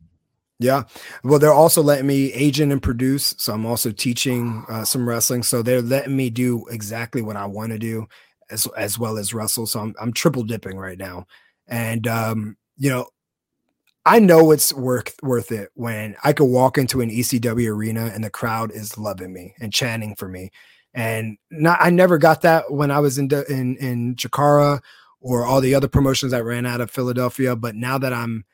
Yeah. 0.58 0.84
Well, 1.22 1.38
they're 1.38 1.52
also 1.52 1.82
letting 1.82 2.06
me 2.06 2.32
agent 2.32 2.72
and 2.72 2.82
produce. 2.82 3.34
So 3.36 3.52
I'm 3.52 3.66
also 3.66 3.92
teaching 3.92 4.64
uh, 4.68 4.84
some 4.84 5.06
wrestling. 5.06 5.42
So 5.42 5.62
they're 5.62 5.82
letting 5.82 6.16
me 6.16 6.30
do 6.30 6.66
exactly 6.68 7.20
what 7.20 7.36
I 7.36 7.44
want 7.44 7.72
to 7.72 7.78
do 7.78 8.06
as, 8.50 8.66
as 8.76 8.98
well 8.98 9.18
as 9.18 9.34
wrestle. 9.34 9.66
So 9.66 9.80
I'm, 9.80 9.94
I'm 10.00 10.12
triple 10.12 10.44
dipping 10.44 10.78
right 10.78 10.98
now. 10.98 11.26
And, 11.68 12.06
um, 12.06 12.56
you 12.78 12.88
know, 12.88 13.06
I 14.06 14.20
know 14.20 14.52
it's 14.52 14.72
worth 14.72 15.16
worth 15.20 15.50
it 15.50 15.70
when 15.74 16.14
I 16.22 16.32
could 16.32 16.44
walk 16.44 16.78
into 16.78 17.00
an 17.00 17.10
ECW 17.10 17.68
arena 17.68 18.12
and 18.14 18.22
the 18.22 18.30
crowd 18.30 18.70
is 18.70 18.96
loving 18.96 19.32
me 19.32 19.54
and 19.60 19.72
chanting 19.72 20.14
for 20.14 20.28
me. 20.28 20.52
And 20.94 21.36
not, 21.50 21.78
I 21.80 21.90
never 21.90 22.16
got 22.16 22.42
that 22.42 22.70
when 22.70 22.92
I 22.92 23.00
was 23.00 23.18
in 23.18 23.28
in 23.48 23.76
in 23.78 24.14
Chikara 24.14 24.80
or 25.26 25.44
all 25.44 25.60
the 25.60 25.74
other 25.74 25.88
promotions 25.88 26.32
I 26.32 26.40
ran 26.40 26.66
out 26.66 26.80
of 26.80 26.88
Philadelphia. 26.88 27.56
But 27.56 27.74
now 27.74 27.98
that 27.98 28.12
I'm 28.12 28.44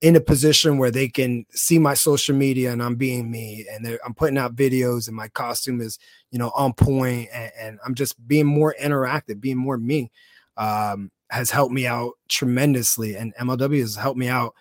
in 0.00 0.16
a 0.16 0.20
position 0.20 0.76
where 0.76 0.90
they 0.90 1.06
can 1.06 1.46
see 1.52 1.78
my 1.78 1.94
social 1.94 2.34
media 2.34 2.72
and 2.72 2.82
I'm 2.82 2.96
being 2.96 3.30
me 3.30 3.64
and 3.70 3.86
I'm 4.04 4.12
putting 4.12 4.36
out 4.36 4.56
videos 4.56 5.06
and 5.06 5.16
my 5.16 5.28
costume 5.28 5.80
is, 5.80 6.00
you 6.32 6.38
know, 6.40 6.50
on 6.56 6.72
point 6.72 7.28
and, 7.32 7.52
and 7.56 7.78
I'm 7.86 7.94
just 7.94 8.26
being 8.26 8.46
more 8.46 8.74
interactive, 8.82 9.40
being 9.40 9.56
more 9.56 9.78
me, 9.78 10.10
um, 10.56 11.12
has 11.30 11.52
helped 11.52 11.72
me 11.72 11.86
out 11.86 12.14
tremendously. 12.28 13.14
And 13.14 13.32
MLW 13.36 13.78
has 13.78 13.94
helped 13.94 14.18
me 14.18 14.26
out 14.26 14.52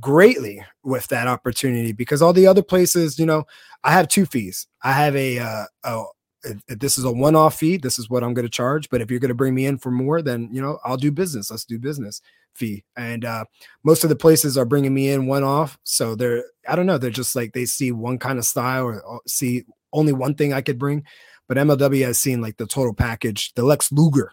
greatly 0.00 0.64
with 0.84 1.06
that 1.08 1.28
opportunity 1.28 1.92
because 1.92 2.22
all 2.22 2.32
the 2.32 2.46
other 2.46 2.62
places, 2.62 3.18
you 3.18 3.26
know, 3.26 3.44
I 3.84 3.92
have 3.92 4.08
two 4.08 4.24
fees. 4.24 4.66
I 4.82 4.92
have 4.92 5.14
a, 5.14 5.38
uh, 5.38 5.64
a 5.84 6.04
this 6.68 6.98
is 6.98 7.04
a 7.04 7.12
one-off 7.12 7.56
fee, 7.58 7.76
this 7.76 7.98
is 7.98 8.10
what 8.10 8.22
I'm 8.22 8.34
going 8.34 8.46
to 8.46 8.50
charge. 8.50 8.90
But 8.90 9.00
if 9.00 9.10
you're 9.10 9.20
going 9.20 9.28
to 9.28 9.34
bring 9.34 9.54
me 9.54 9.66
in 9.66 9.78
for 9.78 9.90
more, 9.90 10.22
then 10.22 10.48
you 10.52 10.60
know 10.60 10.78
I'll 10.84 10.96
do 10.96 11.10
business. 11.10 11.50
Let's 11.50 11.64
do 11.64 11.78
business 11.78 12.20
fee. 12.54 12.84
And 12.96 13.24
uh, 13.24 13.44
most 13.82 14.04
of 14.04 14.10
the 14.10 14.16
places 14.16 14.56
are 14.56 14.64
bringing 14.64 14.94
me 14.94 15.10
in 15.10 15.26
one-off, 15.26 15.78
so 15.84 16.14
they're 16.14 16.44
I 16.68 16.76
don't 16.76 16.86
know. 16.86 16.98
They're 16.98 17.10
just 17.10 17.34
like 17.36 17.52
they 17.52 17.64
see 17.64 17.92
one 17.92 18.18
kind 18.18 18.38
of 18.38 18.44
style 18.44 18.84
or 18.84 19.20
see 19.26 19.64
only 19.92 20.12
one 20.12 20.34
thing 20.34 20.52
I 20.52 20.60
could 20.60 20.78
bring. 20.78 21.04
but 21.48 21.56
MLW 21.56 22.04
has 22.04 22.18
seen 22.18 22.40
like 22.40 22.56
the 22.56 22.66
total 22.66 22.94
package, 22.94 23.52
the 23.54 23.64
Lex 23.64 23.92
Luger 23.92 24.32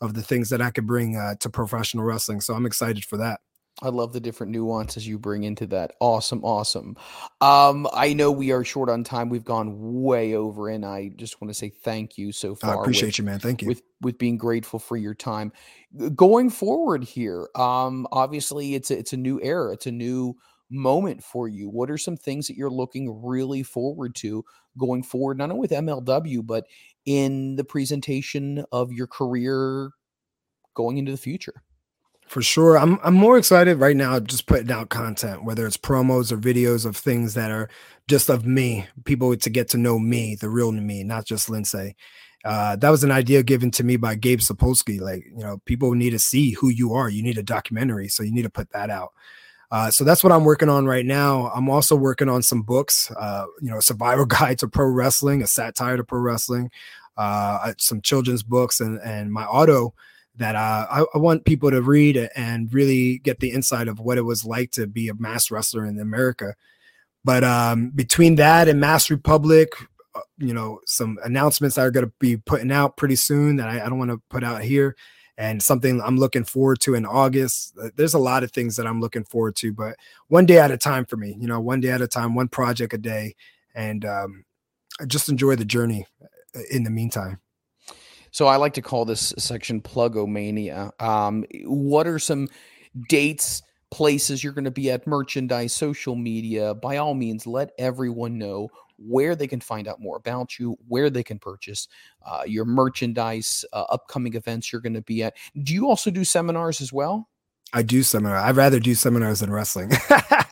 of 0.00 0.14
the 0.14 0.22
things 0.22 0.50
that 0.50 0.62
I 0.62 0.70
could 0.70 0.86
bring 0.86 1.16
uh, 1.16 1.34
to 1.40 1.50
professional 1.50 2.04
wrestling. 2.04 2.40
So 2.40 2.54
I'm 2.54 2.66
excited 2.66 3.04
for 3.04 3.16
that. 3.18 3.40
I 3.80 3.90
love 3.90 4.12
the 4.12 4.20
different 4.20 4.50
nuances 4.52 5.06
you 5.06 5.18
bring 5.18 5.44
into 5.44 5.66
that. 5.68 5.92
Awesome, 6.00 6.44
awesome. 6.44 6.96
Um, 7.40 7.86
I 7.92 8.12
know 8.12 8.32
we 8.32 8.50
are 8.50 8.64
short 8.64 8.88
on 8.88 9.04
time. 9.04 9.28
We've 9.28 9.44
gone 9.44 10.02
way 10.02 10.34
over, 10.34 10.68
and 10.68 10.84
I 10.84 11.10
just 11.14 11.40
want 11.40 11.50
to 11.50 11.54
say 11.54 11.68
thank 11.68 12.18
you 12.18 12.32
so 12.32 12.56
far. 12.56 12.78
I 12.78 12.80
appreciate 12.80 13.08
with, 13.08 13.18
you, 13.18 13.24
man. 13.24 13.38
Thank 13.38 13.62
you. 13.62 13.68
With 13.68 13.82
with 14.00 14.18
being 14.18 14.36
grateful 14.36 14.80
for 14.80 14.96
your 14.96 15.14
time. 15.14 15.52
Going 16.14 16.50
forward 16.50 17.04
here, 17.04 17.48
um, 17.54 18.06
obviously 18.10 18.74
it's 18.74 18.90
a, 18.90 18.98
it's 18.98 19.12
a 19.12 19.16
new 19.16 19.40
era. 19.42 19.72
It's 19.72 19.86
a 19.86 19.92
new 19.92 20.36
moment 20.70 21.22
for 21.22 21.48
you. 21.48 21.68
What 21.68 21.90
are 21.90 21.98
some 21.98 22.16
things 22.16 22.48
that 22.48 22.56
you're 22.56 22.70
looking 22.70 23.22
really 23.24 23.62
forward 23.62 24.14
to 24.16 24.44
going 24.76 25.02
forward, 25.02 25.38
not 25.38 25.50
only 25.50 25.60
with 25.60 25.70
MLW, 25.70 26.46
but 26.46 26.66
in 27.06 27.56
the 27.56 27.64
presentation 27.64 28.64
of 28.72 28.92
your 28.92 29.06
career 29.06 29.90
going 30.74 30.98
into 30.98 31.12
the 31.12 31.18
future? 31.18 31.62
For 32.28 32.42
sure. 32.42 32.78
I'm 32.78 32.98
I'm 33.02 33.14
more 33.14 33.38
excited 33.38 33.78
right 33.78 33.96
now 33.96 34.20
just 34.20 34.46
putting 34.46 34.70
out 34.70 34.90
content, 34.90 35.44
whether 35.44 35.66
it's 35.66 35.78
promos 35.78 36.30
or 36.30 36.36
videos 36.36 36.84
of 36.84 36.94
things 36.94 37.32
that 37.34 37.50
are 37.50 37.70
just 38.06 38.28
of 38.28 38.44
me, 38.44 38.86
people 39.04 39.34
to 39.34 39.50
get 39.50 39.68
to 39.70 39.78
know 39.78 39.98
me, 39.98 40.34
the 40.34 40.50
real 40.50 40.70
me, 40.70 41.02
not 41.04 41.24
just 41.24 41.48
Lince. 41.48 41.94
Uh, 42.44 42.76
that 42.76 42.90
was 42.90 43.02
an 43.02 43.10
idea 43.10 43.42
given 43.42 43.70
to 43.70 43.82
me 43.82 43.96
by 43.96 44.14
Gabe 44.14 44.40
Sapolsky. 44.40 45.00
Like, 45.00 45.24
you 45.24 45.42
know, 45.42 45.58
people 45.64 45.92
need 45.94 46.10
to 46.10 46.18
see 46.18 46.52
who 46.52 46.68
you 46.68 46.92
are. 46.92 47.08
You 47.08 47.22
need 47.22 47.38
a 47.38 47.42
documentary, 47.42 48.08
so 48.08 48.22
you 48.22 48.32
need 48.32 48.42
to 48.42 48.50
put 48.50 48.70
that 48.72 48.90
out. 48.90 49.12
Uh, 49.70 49.90
so 49.90 50.04
that's 50.04 50.22
what 50.22 50.32
I'm 50.32 50.44
working 50.44 50.68
on 50.68 50.86
right 50.86 51.04
now. 51.04 51.50
I'm 51.54 51.68
also 51.68 51.96
working 51.96 52.28
on 52.28 52.42
some 52.42 52.62
books, 52.62 53.10
uh, 53.18 53.46
you 53.60 53.70
know, 53.70 53.80
survival 53.80 54.26
guide 54.26 54.58
to 54.58 54.68
pro 54.68 54.86
wrestling, 54.86 55.42
a 55.42 55.46
satire 55.46 55.96
to 55.96 56.04
pro 56.04 56.20
wrestling, 56.20 56.70
uh, 57.16 57.72
some 57.78 58.00
children's 58.02 58.42
books, 58.42 58.80
and 58.80 59.00
and 59.00 59.32
my 59.32 59.44
auto 59.44 59.94
that 60.38 60.54
uh, 60.54 60.86
I, 60.90 61.04
I, 61.14 61.18
want 61.18 61.44
people 61.44 61.70
to 61.70 61.82
read 61.82 62.16
and 62.34 62.72
really 62.72 63.18
get 63.18 63.40
the 63.40 63.50
insight 63.50 63.88
of 63.88 63.98
what 64.00 64.18
it 64.18 64.22
was 64.22 64.44
like 64.44 64.70
to 64.72 64.86
be 64.86 65.08
a 65.08 65.14
mass 65.14 65.50
wrestler 65.50 65.84
in 65.84 65.98
America. 65.98 66.54
But 67.24 67.44
um, 67.44 67.90
between 67.90 68.36
that 68.36 68.68
and 68.68 68.80
Mass 68.80 69.10
Republic, 69.10 69.70
uh, 70.14 70.20
you 70.38 70.54
know, 70.54 70.80
some 70.86 71.18
announcements 71.24 71.76
that 71.76 71.82
are 71.82 71.90
going 71.90 72.06
to 72.06 72.12
be 72.20 72.36
putting 72.36 72.72
out 72.72 72.96
pretty 72.96 73.16
soon 73.16 73.56
that 73.56 73.68
I, 73.68 73.84
I 73.84 73.88
don't 73.88 73.98
want 73.98 74.12
to 74.12 74.22
put 74.30 74.44
out 74.44 74.62
here, 74.62 74.96
and 75.36 75.62
something 75.62 76.00
I'm 76.00 76.16
looking 76.16 76.44
forward 76.44 76.80
to 76.80 76.94
in 76.94 77.04
August. 77.04 77.74
Uh, 77.80 77.88
there's 77.96 78.14
a 78.14 78.18
lot 78.18 78.44
of 78.44 78.52
things 78.52 78.76
that 78.76 78.86
I'm 78.86 79.00
looking 79.00 79.24
forward 79.24 79.56
to, 79.56 79.72
but 79.72 79.96
one 80.28 80.46
day 80.46 80.58
at 80.58 80.70
a 80.70 80.78
time 80.78 81.04
for 81.04 81.16
me. 81.16 81.36
You 81.38 81.48
know, 81.48 81.60
one 81.60 81.80
day 81.80 81.90
at 81.90 82.00
a 82.00 82.08
time, 82.08 82.34
one 82.34 82.48
project 82.48 82.94
a 82.94 82.98
day, 82.98 83.34
and 83.74 84.04
um, 84.04 84.44
I 85.00 85.04
just 85.04 85.28
enjoy 85.28 85.56
the 85.56 85.64
journey 85.64 86.06
uh, 86.22 86.60
in 86.70 86.84
the 86.84 86.90
meantime. 86.90 87.40
So 88.30 88.46
I 88.46 88.56
like 88.56 88.74
to 88.74 88.82
call 88.82 89.04
this 89.04 89.34
section 89.38 89.80
Plugomania. 89.80 90.90
Um, 91.02 91.44
what 91.64 92.06
are 92.06 92.18
some 92.18 92.48
dates, 93.08 93.62
places 93.90 94.42
you're 94.42 94.52
going 94.52 94.64
to 94.64 94.70
be 94.70 94.90
at, 94.90 95.06
merchandise, 95.06 95.72
social 95.72 96.14
media? 96.14 96.74
By 96.74 96.98
all 96.98 97.14
means, 97.14 97.46
let 97.46 97.70
everyone 97.78 98.38
know 98.38 98.70
where 98.98 99.36
they 99.36 99.46
can 99.46 99.60
find 99.60 99.86
out 99.86 100.00
more 100.00 100.16
about 100.16 100.58
you, 100.58 100.76
where 100.88 101.08
they 101.08 101.22
can 101.22 101.38
purchase 101.38 101.88
uh, 102.26 102.42
your 102.46 102.64
merchandise, 102.64 103.64
uh, 103.72 103.84
upcoming 103.90 104.34
events 104.34 104.72
you're 104.72 104.82
going 104.82 104.94
to 104.94 105.02
be 105.02 105.22
at. 105.22 105.36
Do 105.62 105.72
you 105.72 105.88
also 105.88 106.10
do 106.10 106.24
seminars 106.24 106.80
as 106.80 106.92
well? 106.92 107.28
I 107.72 107.82
do 107.82 108.02
seminar. 108.02 108.36
I'd 108.36 108.56
rather 108.56 108.80
do 108.80 108.94
seminars 108.94 109.40
than 109.40 109.52
wrestling. 109.52 109.92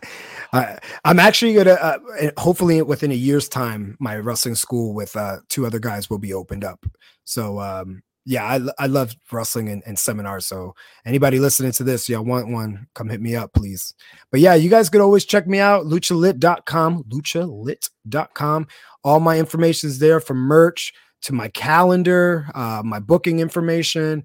I, 0.57 0.79
am 1.05 1.19
actually 1.19 1.55
gonna, 1.55 1.73
uh, 1.73 1.99
hopefully, 2.39 2.83
within 2.83 3.11
a 3.11 3.15
year's 3.15 3.49
time, 3.49 3.97
my 4.01 4.17
wrestling 4.17 4.55
school 4.55 4.95
with 4.95 5.17
uh, 5.17 5.39
two 5.49 5.67
other 5.67 5.79
guys 5.79 6.09
will 6.09 6.19
be 6.19 6.33
opened 6.33 6.65
up. 6.65 6.85
So, 7.25 7.61
um, 7.61 8.03
yeah, 8.25 8.45
I, 8.45 8.85
I 8.85 8.87
love 8.87 9.15
wrestling 9.31 9.69
and, 9.69 9.83
and, 9.87 9.99
seminars. 9.99 10.47
So, 10.47 10.75
anybody 11.05 11.39
listening 11.39 11.73
to 11.73 11.85
this, 11.85 12.09
y'all 12.09 12.25
want 12.25 12.49
one, 12.49 12.87
come 12.95 13.09
hit 13.09 13.21
me 13.21 13.37
up, 13.37 13.53
please. 13.53 13.95
But 14.31 14.41
yeah, 14.41 14.55
you 14.55 14.69
guys 14.71 14.91
could 14.91 15.01
always 15.01 15.25
check 15.25 15.47
me 15.47 15.59
out, 15.59 15.85
luchalit.com, 15.87 17.05
luchalit.com. 17.05 18.67
All 19.05 19.21
my 19.21 19.39
information 19.39 19.89
is 19.89 19.99
there 19.99 20.21
from 20.21 20.39
merch 20.39 20.93
to 21.23 21.33
my 21.33 21.49
calendar, 21.49 22.49
uh, 22.55 22.83
my 22.85 22.99
booking 22.99 23.41
information 23.41 24.25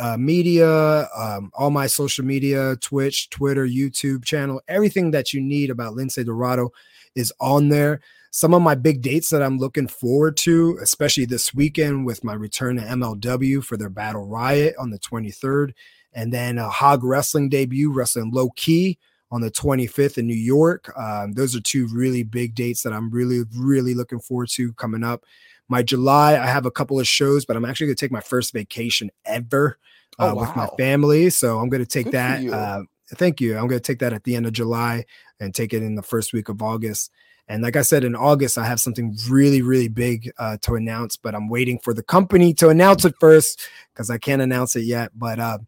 uh, 0.00 0.16
media, 0.16 1.08
um, 1.16 1.50
all 1.54 1.70
my 1.70 1.86
social 1.86 2.24
media, 2.24 2.76
Twitch, 2.76 3.30
Twitter, 3.30 3.66
YouTube 3.66 4.24
channel, 4.24 4.60
everything 4.68 5.10
that 5.12 5.32
you 5.32 5.40
need 5.40 5.70
about 5.70 5.94
Lince 5.94 6.24
Dorado 6.24 6.70
is 7.14 7.32
on 7.40 7.68
there. 7.68 8.00
Some 8.30 8.54
of 8.54 8.62
my 8.62 8.74
big 8.74 9.00
dates 9.00 9.30
that 9.30 9.42
I'm 9.42 9.58
looking 9.58 9.88
forward 9.88 10.36
to, 10.38 10.78
especially 10.82 11.24
this 11.24 11.54
weekend 11.54 12.04
with 12.04 12.22
my 12.24 12.34
return 12.34 12.76
to 12.76 12.82
MLW 12.82 13.64
for 13.64 13.76
their 13.76 13.88
Battle 13.88 14.26
Riot 14.26 14.74
on 14.78 14.90
the 14.90 14.98
23rd, 14.98 15.72
and 16.12 16.32
then 16.32 16.58
a 16.58 16.68
Hog 16.68 17.02
Wrestling 17.04 17.48
debut, 17.48 17.92
Wrestling 17.92 18.30
Low 18.32 18.50
Key 18.50 18.98
on 19.30 19.40
the 19.40 19.50
25th 19.50 20.18
in 20.18 20.26
New 20.26 20.34
York. 20.34 20.92
Um, 20.98 21.32
those 21.32 21.54
are 21.54 21.60
two 21.60 21.88
really 21.92 22.22
big 22.22 22.54
dates 22.54 22.82
that 22.82 22.92
I'm 22.92 23.10
really, 23.10 23.42
really 23.56 23.94
looking 23.94 24.20
forward 24.20 24.48
to 24.50 24.72
coming 24.74 25.04
up. 25.04 25.24
My 25.68 25.82
July, 25.82 26.38
I 26.38 26.46
have 26.46 26.66
a 26.66 26.70
couple 26.70 26.98
of 26.98 27.06
shows, 27.06 27.44
but 27.44 27.56
I'm 27.56 27.64
actually 27.64 27.88
going 27.88 27.96
to 27.96 28.00
take 28.00 28.12
my 28.12 28.20
first 28.20 28.52
vacation 28.52 29.10
ever 29.24 29.78
uh, 30.18 30.30
oh, 30.30 30.34
wow. 30.34 30.40
with 30.40 30.56
my 30.56 30.66
family. 30.78 31.30
So 31.30 31.58
I'm 31.58 31.68
going 31.68 31.82
to 31.82 31.88
take 31.88 32.06
Good 32.06 32.14
that. 32.14 32.46
Uh, 32.46 32.82
thank 33.14 33.40
you. 33.40 33.56
I'm 33.56 33.68
going 33.68 33.80
to 33.80 33.80
take 33.80 33.98
that 34.00 34.12
at 34.12 34.24
the 34.24 34.36
end 34.36 34.46
of 34.46 34.52
July 34.52 35.04
and 35.40 35.54
take 35.54 35.72
it 35.72 35.82
in 35.82 35.94
the 35.94 36.02
first 36.02 36.32
week 36.32 36.48
of 36.48 36.62
August. 36.62 37.10
And 37.48 37.62
like 37.62 37.76
I 37.76 37.82
said, 37.82 38.04
in 38.04 38.14
August, 38.14 38.58
I 38.58 38.66
have 38.66 38.78
something 38.78 39.16
really, 39.28 39.62
really 39.62 39.88
big 39.88 40.30
uh, 40.38 40.58
to 40.62 40.74
announce, 40.74 41.16
but 41.16 41.34
I'm 41.34 41.48
waiting 41.48 41.78
for 41.78 41.94
the 41.94 42.02
company 42.02 42.52
to 42.54 42.68
announce 42.68 43.06
it 43.06 43.14
first 43.20 43.62
because 43.92 44.10
I 44.10 44.18
can't 44.18 44.42
announce 44.42 44.76
it 44.76 44.82
yet. 44.82 45.12
But 45.14 45.38
uh, 45.38 45.58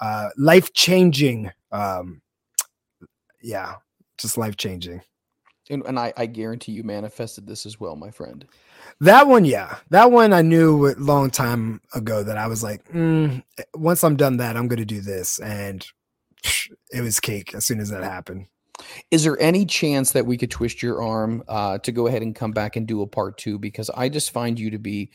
uh, 0.00 0.28
life 0.36 0.72
changing. 0.74 1.50
Um, 1.72 2.20
yeah, 3.42 3.76
just 4.18 4.36
life 4.36 4.56
changing. 4.56 5.00
And, 5.70 5.82
and 5.86 5.98
I, 5.98 6.12
I 6.16 6.26
guarantee 6.26 6.72
you 6.72 6.82
manifested 6.82 7.46
this 7.46 7.64
as 7.64 7.80
well, 7.80 7.96
my 7.96 8.10
friend. 8.10 8.46
That 9.00 9.26
one, 9.26 9.44
yeah, 9.44 9.76
that 9.90 10.10
one 10.10 10.32
I 10.32 10.42
knew 10.42 10.88
a 10.88 10.94
long 10.96 11.30
time 11.30 11.80
ago 11.94 12.22
that 12.22 12.38
I 12.38 12.46
was 12.46 12.62
like, 12.62 12.88
mm, 12.92 13.42
once 13.74 14.04
I'm 14.04 14.16
done 14.16 14.38
that, 14.38 14.56
I'm 14.56 14.68
going 14.68 14.78
to 14.78 14.84
do 14.84 15.00
this, 15.00 15.38
and 15.38 15.86
it 16.92 17.00
was 17.00 17.20
cake 17.20 17.54
as 17.54 17.66
soon 17.66 17.80
as 17.80 17.90
that 17.90 18.04
happened. 18.04 18.46
Is 19.10 19.24
there 19.24 19.40
any 19.40 19.64
chance 19.64 20.12
that 20.12 20.26
we 20.26 20.36
could 20.36 20.50
twist 20.50 20.82
your 20.82 21.02
arm 21.02 21.44
uh, 21.48 21.78
to 21.78 21.92
go 21.92 22.06
ahead 22.06 22.22
and 22.22 22.34
come 22.34 22.50
back 22.50 22.76
and 22.76 22.86
do 22.86 23.02
a 23.02 23.06
part 23.06 23.38
two? 23.38 23.58
Because 23.58 23.88
I 23.90 24.08
just 24.08 24.32
find 24.32 24.58
you 24.58 24.70
to 24.70 24.78
be 24.78 25.10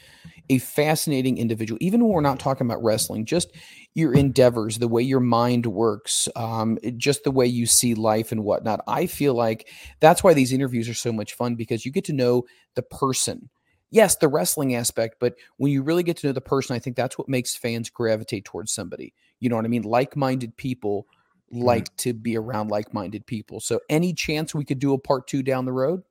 a 0.50 0.60
fascinating 0.60 1.38
individual, 1.38 1.78
even 1.82 2.02
when 2.02 2.14
we're 2.14 2.22
not 2.22 2.40
talking 2.40 2.66
about 2.66 2.84
wrestling, 2.84 3.26
just 3.26 3.52
your 3.94 4.14
endeavors, 4.14 4.78
the 4.78 4.88
way 4.88 5.02
your 5.02 5.20
mind 5.20 5.66
works, 5.66 6.30
um, 6.36 6.78
just 6.98 7.24
the 7.24 7.32
way 7.32 7.46
you 7.46 7.66
see 7.66 7.96
life 7.96 8.32
and 8.32 8.44
whatnot. 8.44 8.82
I 8.88 9.08
feel 9.08 9.34
like 9.34 9.68
that's 10.00 10.24
why 10.24 10.34
these 10.34 10.54
interviews 10.54 10.88
are 10.88 10.94
so 10.94 11.12
much 11.12 11.34
fun 11.34 11.56
because 11.56 11.86
you 11.86 11.91
get 11.91 12.06
to 12.06 12.14
know 12.14 12.46
the 12.76 12.84
person 12.84 13.50
yes, 13.91 14.16
the 14.16 14.28
wrestling 14.28 14.76
aspect, 14.76 15.18
but 15.20 15.36
when 15.57 15.72
you 15.72 15.82
really 15.82 16.03
get 16.03 16.18
to 16.18 16.28
know 16.28 16.34
the 16.34 16.41
person, 16.41 16.76
I 16.76 16.80
think 16.80 16.95
that's 16.95 17.18
what 17.18 17.30
makes 17.30 17.56
fans 17.56 17.90
gravitate 17.90 18.45
towards 18.45 18.72
somebody. 18.72 19.14
You 19.40 19.49
know 19.49 19.56
what 19.56 19.66
I 19.66 19.70
mean? 19.70 19.84
Like 19.84 20.16
minded 20.16 20.56
people 20.57 21.07
mm-hmm. 21.53 21.64
like 21.64 21.86
mm-hmm. 21.86 21.95
to 21.98 22.14
be 22.14 22.38
around 22.38 22.70
like 22.70 22.94
minded 22.94 23.26
people. 23.26 23.60
So, 23.60 23.80
any 23.90 24.14
chance 24.14 24.53
we 24.53 24.66
could 24.66 24.80
do 24.80 24.94
a 24.94 24.99
part 24.99 25.28
two 25.28 25.44
down 25.44 25.66
the 25.66 25.74
road? 25.74 26.03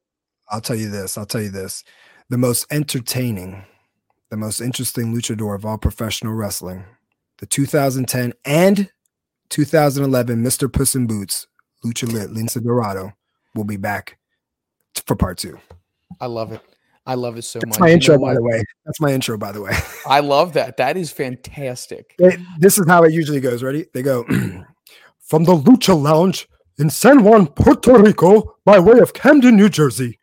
I'll 0.48 0.60
tell 0.60 0.76
you 0.76 0.90
this. 0.90 1.18
I'll 1.18 1.26
tell 1.26 1.42
you 1.42 1.50
this. 1.50 1.84
The 2.30 2.38
most 2.38 2.66
entertaining, 2.70 3.64
the 4.30 4.36
most 4.36 4.60
interesting 4.60 5.14
luchador 5.14 5.54
of 5.54 5.64
all 5.64 5.78
professional 5.78 6.34
wrestling, 6.34 6.84
the 7.38 7.46
2010 7.46 8.32
and 8.44 8.90
2011 9.50 10.42
Mr. 10.42 10.72
Puss 10.72 10.94
in 10.94 11.06
Boots, 11.06 11.46
Lucha 11.84 12.10
Lit, 12.10 12.30
Lince 12.30 12.62
Dorado, 12.62 13.12
will 13.54 13.64
be 13.64 13.76
back 13.76 14.18
for 15.06 15.16
part 15.16 15.38
two. 15.38 15.58
I 16.20 16.26
love 16.26 16.52
it. 16.52 16.60
I 17.08 17.14
love 17.14 17.38
it 17.38 17.42
so 17.42 17.58
That's 17.58 17.78
much. 17.78 17.80
my 17.80 17.90
intro, 17.90 18.16
you 18.16 18.20
know 18.20 18.26
by 18.26 18.34
the 18.34 18.42
way. 18.42 18.62
That's 18.84 19.00
my 19.00 19.14
intro, 19.14 19.38
by 19.38 19.50
the 19.50 19.62
way. 19.62 19.72
I 20.06 20.20
love 20.20 20.52
that. 20.52 20.76
That 20.76 20.98
is 20.98 21.10
fantastic. 21.10 22.14
this 22.58 22.76
is 22.76 22.86
how 22.86 23.02
it 23.04 23.14
usually 23.14 23.40
goes. 23.40 23.62
Ready? 23.62 23.86
They 23.94 24.02
go 24.02 24.24
from 25.20 25.44
the 25.44 25.54
Lucha 25.54 25.98
Lounge 25.98 26.46
in 26.78 26.90
San 26.90 27.24
Juan, 27.24 27.46
Puerto 27.46 27.98
Rico, 27.98 28.56
by 28.66 28.78
way 28.78 28.98
of 28.98 29.14
Camden, 29.14 29.56
New 29.56 29.70
Jersey. 29.70 30.18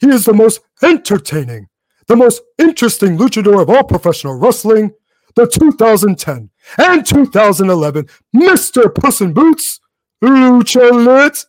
He 0.00 0.08
is 0.08 0.24
the 0.24 0.34
most 0.34 0.60
entertaining, 0.82 1.68
the 2.08 2.16
most 2.16 2.42
interesting 2.58 3.16
luchador 3.16 3.62
of 3.62 3.70
all 3.70 3.84
professional 3.84 4.36
wrestling, 4.36 4.90
the 5.36 5.46
2010 5.46 6.50
and 6.78 7.06
2011 7.06 8.08
Mr. 8.34 8.92
Puss 8.92 9.20
in 9.20 9.32
Boots, 9.32 9.78
Lucha 10.20 10.90
Lit, 10.90 11.44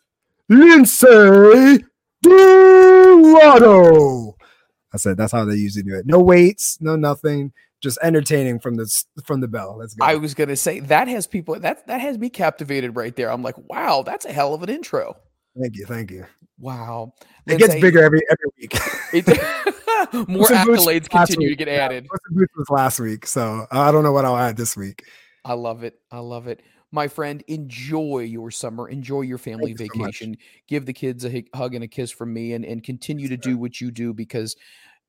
Lince 0.52 1.84
Dorado. 2.22 4.35
I 4.95 4.97
said 4.97 5.17
that's 5.17 5.34
how 5.34 5.43
they 5.43 5.55
usually 5.55 5.84
do 5.84 5.93
it. 5.93 6.05
No 6.05 6.22
weights, 6.22 6.77
no 6.80 6.95
nothing, 6.95 7.51
just 7.81 7.99
entertaining 8.01 8.59
from 8.59 8.77
the 8.77 8.89
from 9.26 9.41
the 9.41 9.47
bell. 9.49 9.76
Let's 9.77 9.93
go. 9.93 10.05
I 10.05 10.15
was 10.15 10.34
gonna 10.34 10.55
say 10.55 10.80
that 10.80 11.09
has 11.09 11.27
people 11.27 11.59
that 11.59 11.85
that 11.88 11.99
has 11.99 12.17
me 12.17 12.30
captivated 12.30 12.95
right 12.95 13.13
there. 13.13 13.30
I'm 13.30 13.43
like, 13.43 13.57
wow, 13.69 14.03
that's 14.03 14.26
a 14.26 14.31
hell 14.31 14.53
of 14.53 14.63
an 14.63 14.69
intro. 14.69 15.17
Thank 15.59 15.76
you, 15.76 15.85
thank 15.85 16.11
you. 16.11 16.26
Wow, 16.57 17.13
it 17.45 17.59
gets 17.59 17.76
bigger 17.76 18.01
every 18.01 18.22
every 18.31 18.47
week. 18.57 19.27
More 20.30 20.47
accolades 20.47 21.09
continue 21.09 21.49
to 21.49 21.55
get 21.57 21.67
added. 21.67 22.07
Puss 22.07 22.19
in 22.30 22.38
Boots 22.38 22.53
was 22.55 22.69
last 22.69 23.01
week, 23.01 23.27
so 23.27 23.67
uh, 23.69 23.80
I 23.80 23.91
don't 23.91 24.03
know 24.03 24.13
what 24.13 24.23
I'll 24.23 24.38
add 24.38 24.55
this 24.55 24.77
week. 24.77 25.03
I 25.43 25.53
love 25.53 25.84
it. 25.84 25.99
I 26.09 26.19
love 26.19 26.47
it. 26.47 26.61
My 26.91 27.07
friend, 27.07 27.44
enjoy 27.48 28.20
your 28.20 28.52
summer. 28.52 28.88
Enjoy 28.88 29.22
your 29.22 29.38
family 29.38 29.76
so 29.76 29.86
vacation. 29.86 30.38
Give 30.68 30.86
the 30.86 30.94
kids 30.94 31.26
a 31.26 31.44
hug 31.53 31.76
and 31.76 31.84
a 31.84 31.88
kiss 31.88 32.12
from 32.12 32.34
me 32.34 32.53
and, 32.53 32.64
and 32.64 32.84
continue 32.84 33.28
to 33.28 33.38
do 33.38 33.57
what 33.57 33.82
you 33.82 33.91
do 33.91 34.14
because 34.14 34.56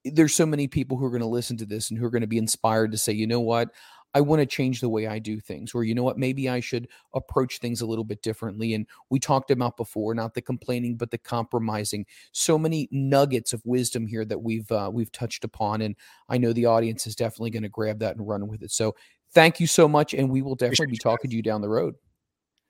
there's 0.05 0.35
so 0.35 0.47
many 0.47 0.69
people 0.69 0.97
who 0.97 1.05
are 1.05 1.11
going 1.11 1.21
to 1.21 1.27
listen 1.27 1.57
to 1.59 1.67
this 1.67 1.91
and 1.91 1.99
who 1.99 2.07
are 2.07 2.11
going 2.11 2.23
to 2.23 2.27
be 2.27 2.39
inspired 2.39 2.93
to 2.93 2.99
say, 2.99 3.13
you 3.13 3.27
know 3.27 3.41
what? 3.41 3.71
I 4.17 4.21
want 4.21 4.41
to 4.41 4.47
change 4.47 4.81
the 4.81 4.89
way 4.89 5.07
I 5.07 5.19
do 5.19 5.41
things, 5.41 5.75
or 5.75 5.85
you 5.85 5.95
know 5.95 6.03
what, 6.03 6.17
maybe 6.17 6.49
I 6.49 6.61
should 6.61 6.89
approach 7.13 7.59
things 7.59 7.83
a 7.83 7.87
little 7.87 8.03
bit 8.03 8.23
differently. 8.23 8.73
And 8.73 8.87
we 9.11 9.21
talked 9.21 9.51
about 9.51 9.77
before, 9.77 10.15
not 10.15 10.33
the 10.33 10.41
complaining, 10.41 10.97
but 10.97 11.11
the 11.11 11.19
compromising. 11.19 12.07
So 12.33 12.57
many 12.57 12.89
nuggets 12.91 13.53
of 13.53 13.61
wisdom 13.67 14.07
here 14.07 14.25
that 14.25 14.39
we've 14.39 14.73
uh, 14.73 14.91
we've 14.91 15.13
touched 15.13 15.45
upon, 15.45 15.83
and 15.83 15.97
I 16.31 16.39
know 16.39 16.55
the 16.55 16.65
audience 16.65 17.07
is 17.07 17.15
definitely 17.15 17.51
going 17.51 17.65
to 17.65 17.69
grab 17.69 17.99
that 17.99 18.17
and 18.17 18.27
run 18.27 18.49
with 18.49 18.63
it. 18.63 18.71
So 18.71 18.95
thank 19.37 19.61
you 19.61 19.67
so 19.67 19.87
much, 19.87 20.15
and 20.15 20.31
we 20.31 20.41
will 20.41 20.55
definitely 20.55 20.87
be 20.87 20.97
talking 20.97 21.31
to 21.31 21.37
you 21.37 21.43
down 21.43 21.61
the 21.61 21.69
road. 21.69 21.95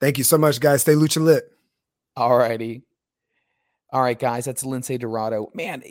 Thank 0.00 0.18
you 0.18 0.24
so 0.24 0.36
much, 0.36 0.58
guys. 0.58 0.82
Stay 0.82 0.94
lucha 0.94 1.22
lit. 1.22 1.44
All 2.16 2.36
righty. 2.36 2.82
All 3.92 4.02
right, 4.02 4.18
guys, 4.18 4.44
that's 4.44 4.64
Lince 4.64 4.98
Dorado. 4.98 5.48
Man, 5.54 5.82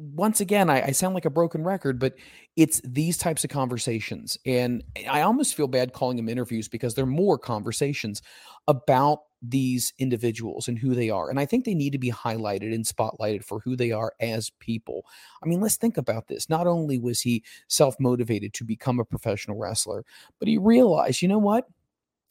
once 0.00 0.40
again, 0.40 0.70
I, 0.70 0.88
I 0.88 0.90
sound 0.92 1.14
like 1.14 1.26
a 1.26 1.30
broken 1.30 1.62
record, 1.62 1.98
but 1.98 2.14
it's 2.56 2.80
these 2.84 3.18
types 3.18 3.44
of 3.44 3.50
conversations. 3.50 4.38
And 4.46 4.82
I 5.08 5.20
almost 5.22 5.54
feel 5.54 5.68
bad 5.68 5.92
calling 5.92 6.16
them 6.16 6.28
interviews 6.28 6.68
because 6.68 6.94
they're 6.94 7.06
more 7.06 7.38
conversations 7.38 8.22
about 8.66 9.20
these 9.42 9.92
individuals 9.98 10.68
and 10.68 10.78
who 10.78 10.94
they 10.94 11.10
are. 11.10 11.30
And 11.30 11.38
I 11.38 11.46
think 11.46 11.64
they 11.64 11.74
need 11.74 11.92
to 11.92 11.98
be 11.98 12.10
highlighted 12.10 12.74
and 12.74 12.84
spotlighted 12.84 13.44
for 13.44 13.60
who 13.60 13.76
they 13.76 13.92
are 13.92 14.14
as 14.20 14.50
people. 14.58 15.04
I 15.42 15.46
mean, 15.46 15.60
let's 15.60 15.76
think 15.76 15.96
about 15.96 16.28
this. 16.28 16.48
Not 16.48 16.66
only 16.66 16.98
was 16.98 17.20
he 17.20 17.42
self 17.68 17.98
motivated 17.98 18.52
to 18.54 18.64
become 18.64 19.00
a 19.00 19.04
professional 19.04 19.58
wrestler, 19.58 20.04
but 20.38 20.48
he 20.48 20.58
realized, 20.58 21.22
you 21.22 21.28
know 21.28 21.38
what? 21.38 21.66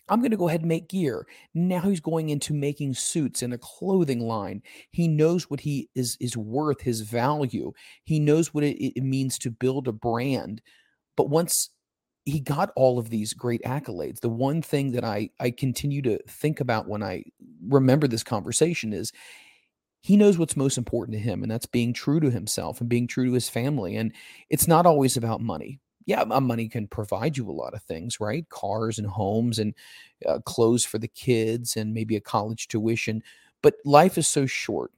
I'm 0.09 0.19
going 0.19 0.31
to 0.31 0.37
go 0.37 0.47
ahead 0.47 0.61
and 0.61 0.69
make 0.69 0.89
gear. 0.89 1.27
Now 1.53 1.81
he's 1.81 1.99
going 1.99 2.29
into 2.29 2.53
making 2.53 2.95
suits 2.95 3.41
in 3.41 3.53
a 3.53 3.57
clothing 3.57 4.21
line. 4.21 4.61
He 4.91 5.07
knows 5.07 5.49
what 5.49 5.59
he 5.61 5.89
is 5.95 6.17
is 6.19 6.35
worth, 6.35 6.81
his 6.81 7.01
value. 7.01 7.71
He 8.03 8.19
knows 8.19 8.53
what 8.53 8.63
it, 8.63 8.77
it 8.97 9.03
means 9.03 9.37
to 9.39 9.51
build 9.51 9.87
a 9.87 9.91
brand. 9.91 10.61
But 11.15 11.29
once 11.29 11.69
he 12.25 12.39
got 12.39 12.71
all 12.75 12.99
of 12.99 13.09
these 13.09 13.33
great 13.33 13.61
accolades, 13.63 14.19
the 14.19 14.29
one 14.29 14.61
thing 14.61 14.91
that 14.93 15.03
I 15.03 15.29
I 15.39 15.51
continue 15.51 16.01
to 16.03 16.19
think 16.27 16.59
about 16.59 16.87
when 16.87 17.03
I 17.03 17.23
remember 17.67 18.07
this 18.07 18.23
conversation 18.23 18.93
is 18.93 19.11
he 20.01 20.15
knows 20.17 20.37
what's 20.37 20.55
most 20.55 20.77
important 20.77 21.17
to 21.17 21.23
him 21.23 21.43
and 21.43 21.51
that's 21.51 21.65
being 21.65 21.93
true 21.93 22.19
to 22.19 22.31
himself 22.31 22.79
and 22.79 22.89
being 22.89 23.07
true 23.07 23.25
to 23.25 23.33
his 23.33 23.49
family 23.49 23.95
and 23.95 24.13
it's 24.49 24.67
not 24.67 24.85
always 24.85 25.17
about 25.17 25.41
money 25.41 25.79
yeah, 26.09 26.23
money 26.23 26.67
can 26.67 26.87
provide 26.87 27.37
you 27.37 27.47
a 27.47 27.51
lot 27.53 27.75
of 27.75 27.83
things, 27.83 28.19
right? 28.19 28.49
Cars 28.49 28.97
and 28.97 29.07
homes 29.07 29.59
and 29.59 29.75
uh, 30.27 30.39
clothes 30.39 30.83
for 30.83 30.97
the 30.97 31.07
kids 31.07 31.77
and 31.77 31.93
maybe 31.93 32.15
a 32.15 32.21
college 32.21 32.67
tuition. 32.67 33.21
But 33.61 33.75
life 33.85 34.17
is 34.17 34.27
so 34.27 34.47
short. 34.47 34.91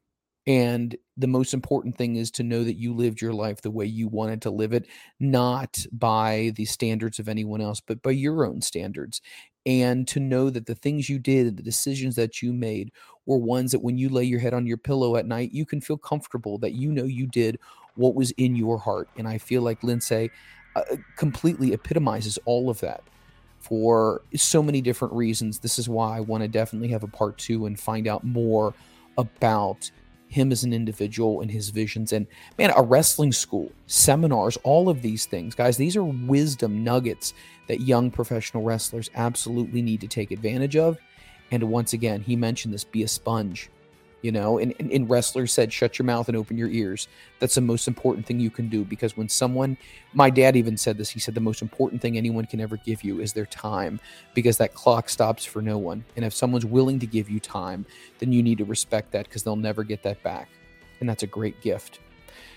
And 0.48 0.96
the 1.18 1.28
most 1.28 1.54
important 1.54 1.98
thing 1.98 2.16
is 2.16 2.32
to 2.32 2.44
know 2.44 2.64
that 2.64 2.78
you 2.78 2.94
lived 2.94 3.22
your 3.22 3.34
life 3.34 3.62
the 3.62 3.70
way 3.70 3.86
you 3.86 4.08
wanted 4.08 4.42
to 4.44 4.52
live 4.52 4.72
it, 4.72 4.88
not 5.20 5.86
by 5.92 6.54
the 6.56 6.64
standards 6.64 7.20
of 7.20 7.28
anyone 7.28 7.60
else, 7.60 7.82
but 7.82 8.02
by 8.02 8.12
your 8.12 8.46
own 8.46 8.62
standards. 8.62 9.22
And 9.66 10.08
to 10.08 10.20
know 10.22 10.50
that 10.50 10.66
the 10.66 10.76
things 10.76 11.10
you 11.10 11.20
did, 11.20 11.58
the 11.58 11.64
decisions 11.64 12.16
that 12.16 12.42
you 12.42 12.54
made, 12.54 12.92
were 13.26 13.38
ones 13.38 13.74
that 13.74 13.84
when 13.84 13.98
you 13.98 14.08
lay 14.08 14.24
your 14.24 14.40
head 14.40 14.54
on 14.54 14.66
your 14.66 14.78
pillow 14.78 15.18
at 15.18 15.28
night, 15.28 15.52
you 15.52 15.66
can 15.66 15.82
feel 15.82 15.98
comfortable 15.98 16.58
that 16.60 16.74
you 16.74 16.90
know 16.92 17.04
you 17.04 17.28
did 17.28 17.60
what 17.96 18.16
was 18.16 18.32
in 18.32 18.56
your 18.56 18.80
heart. 18.80 19.10
And 19.18 19.28
I 19.28 19.38
feel 19.38 19.62
like 19.62 19.82
Lince 19.82 20.32
uh, 20.76 20.84
completely 21.18 21.74
epitomizes 21.74 22.40
all 22.46 22.70
of 22.70 22.80
that 22.80 23.04
for 23.60 24.22
so 24.36 24.64
many 24.64 24.82
different 24.82 25.14
reasons. 25.14 25.60
This 25.60 25.78
is 25.78 25.88
why 25.88 26.18
I 26.18 26.20
want 26.22 26.44
to 26.44 26.48
definitely 26.48 26.90
have 26.90 27.04
a 27.04 27.08
part 27.08 27.38
two 27.38 27.66
and 27.66 27.80
find 27.80 28.08
out 28.08 28.24
more 28.24 28.74
about 29.18 29.92
him 30.28 30.52
as 30.52 30.64
an 30.64 30.74
individual 30.74 31.42
and 31.42 31.52
his 31.52 31.70
visions. 31.70 32.14
And 32.14 32.26
man, 32.58 32.72
a 32.76 32.82
wrestling 32.82 33.34
school, 33.34 33.72
seminars, 33.88 34.58
all 34.64 34.90
of 34.90 35.02
these 35.02 35.26
things, 35.26 35.54
guys, 35.56 35.78
these 35.78 35.96
are 35.96 36.04
wisdom 36.04 36.84
nuggets 36.84 37.34
that 37.68 37.82
young 37.82 38.10
professional 38.10 38.64
wrestlers 38.64 39.10
absolutely 39.16 39.82
need 39.82 40.02
to 40.02 40.08
take 40.08 40.32
advantage 40.32 40.78
of. 40.78 40.98
And 41.52 41.64
once 41.64 41.92
again, 41.94 42.22
he 42.22 42.36
mentioned 42.38 42.74
this 42.74 42.86
be 42.86 43.04
a 43.04 43.08
sponge 43.08 43.70
you 44.22 44.32
know 44.32 44.58
and, 44.58 44.74
and, 44.80 44.92
and 44.92 45.10
wrestlers 45.10 45.52
said 45.54 45.72
shut 45.72 45.98
your 45.98 46.06
mouth 46.06 46.28
and 46.28 46.38
open 46.38 46.58
your 46.58 46.70
ears. 46.70 47.08
That's 47.40 47.56
the 47.56 47.62
most 47.62 47.88
important 47.88 48.26
thing 48.26 48.40
you 48.40 48.50
can 48.50 48.70
do 48.70 48.84
because 48.84 49.18
when 49.18 49.30
someone 49.30 49.78
my 50.14 50.30
dad 50.30 50.56
even 50.56 50.78
said 50.78 50.98
this 50.98 51.10
he 51.10 51.20
said 51.20 51.36
the 51.36 51.42
most 51.42 51.62
important 51.62 52.02
thing 52.02 52.18
anyone 52.18 52.46
can 52.46 52.60
ever 52.60 52.78
give 52.78 53.04
you 53.04 53.20
is 53.20 53.34
their 53.34 53.46
time 53.46 54.00
because 54.34 54.58
that 54.58 54.74
clock 54.74 55.10
stops 55.10 55.46
for 55.46 55.62
no 55.62 55.78
one. 55.78 56.04
And 56.16 56.26
if 56.26 56.34
someone's 56.34 56.66
willing 56.66 57.00
to 57.00 57.08
give 57.08 57.30
you 57.30 57.40
time 57.40 57.86
then 58.20 58.32
you 58.32 58.44
need 58.44 58.58
to 58.60 58.66
respect 58.66 59.12
that 59.12 59.28
because 59.28 59.44
they'll 59.44 59.56
never 59.56 59.84
get 59.84 60.04
that 60.04 60.22
back. 60.24 60.50
And 61.00 61.10
that's 61.10 61.24
a 61.24 61.28
great 61.28 61.62
gift. 61.62 62.00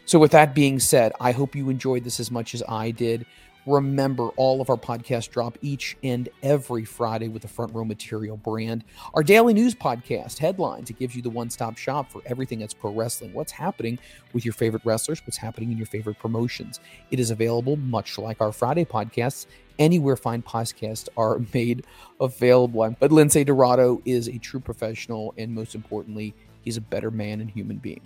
So 0.07 0.19
with 0.19 0.32
that 0.32 0.55
being 0.55 0.78
said 0.81 1.12
i 1.19 1.32
hope 1.32 1.55
you 1.55 1.70
enjoyed 1.70 2.05
this 2.05 2.20
as 2.20 2.31
much 2.31 2.55
as 2.55 2.62
i 2.69 2.91
did 2.91 3.24
Remember, 3.66 4.28
all 4.36 4.61
of 4.61 4.69
our 4.69 4.77
podcasts 4.77 5.31
drop 5.31 5.57
each 5.62 5.97
and 6.03 6.28
every 6.43 6.85
Friday 6.85 7.28
with 7.28 7.43
the 7.43 7.49
Front 7.49 7.74
Row 7.74 7.85
Material 7.85 8.36
brand. 8.36 8.85
Our 9.15 9.23
daily 9.23 9.55
news 9.55 9.74
podcast, 9.74 10.39
Headlines, 10.39 10.91
it 10.91 10.99
gives 10.99 11.16
you 11.16 11.23
the 11.23 11.31
one 11.31 11.49
stop 11.49 11.78
shop 11.78 12.11
for 12.11 12.20
everything 12.27 12.59
that's 12.59 12.74
pro 12.74 12.93
wrestling. 12.93 13.32
What's 13.32 13.53
happening 13.53 13.99
with 14.35 14.45
your 14.45 14.53
favorite 14.53 14.85
wrestlers? 14.85 15.23
What's 15.27 15.39
happening 15.39 15.73
in 15.73 15.78
your 15.78 15.86
favorite 15.86 16.19
promotions? 16.19 16.81
It 17.11 17.19
is 17.19 17.31
available, 17.31 17.77
much 17.77 18.19
like 18.19 18.43
our 18.43 18.53
Friday 18.53 18.85
podcasts, 18.85 19.47
anywhere 19.78 20.16
fine 20.16 20.43
podcasts 20.43 21.09
are 21.16 21.41
made 21.55 21.86
available. 22.20 22.95
But 23.01 23.12
Lince 23.12 23.47
Dorado 23.47 24.03
is 24.05 24.28
a 24.28 24.39
true 24.39 24.61
professional, 24.61 25.32
and 25.39 25.55
most 25.55 25.74
importantly, 25.74 26.35
he's 26.61 26.77
a 26.77 26.82
better 26.82 27.11
man 27.11 27.41
and 27.41 27.51
human 27.51 27.78
being. 27.78 28.03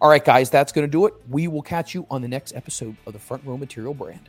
All 0.00 0.08
right, 0.08 0.24
guys, 0.24 0.48
that's 0.48 0.70
going 0.70 0.86
to 0.86 0.90
do 0.90 1.06
it. 1.06 1.14
We 1.28 1.48
will 1.48 1.62
catch 1.62 1.92
you 1.92 2.06
on 2.10 2.22
the 2.22 2.28
next 2.28 2.54
episode 2.54 2.96
of 3.06 3.12
the 3.12 3.18
Front 3.18 3.44
Row 3.44 3.56
Material 3.56 3.94
brand. 3.94 4.28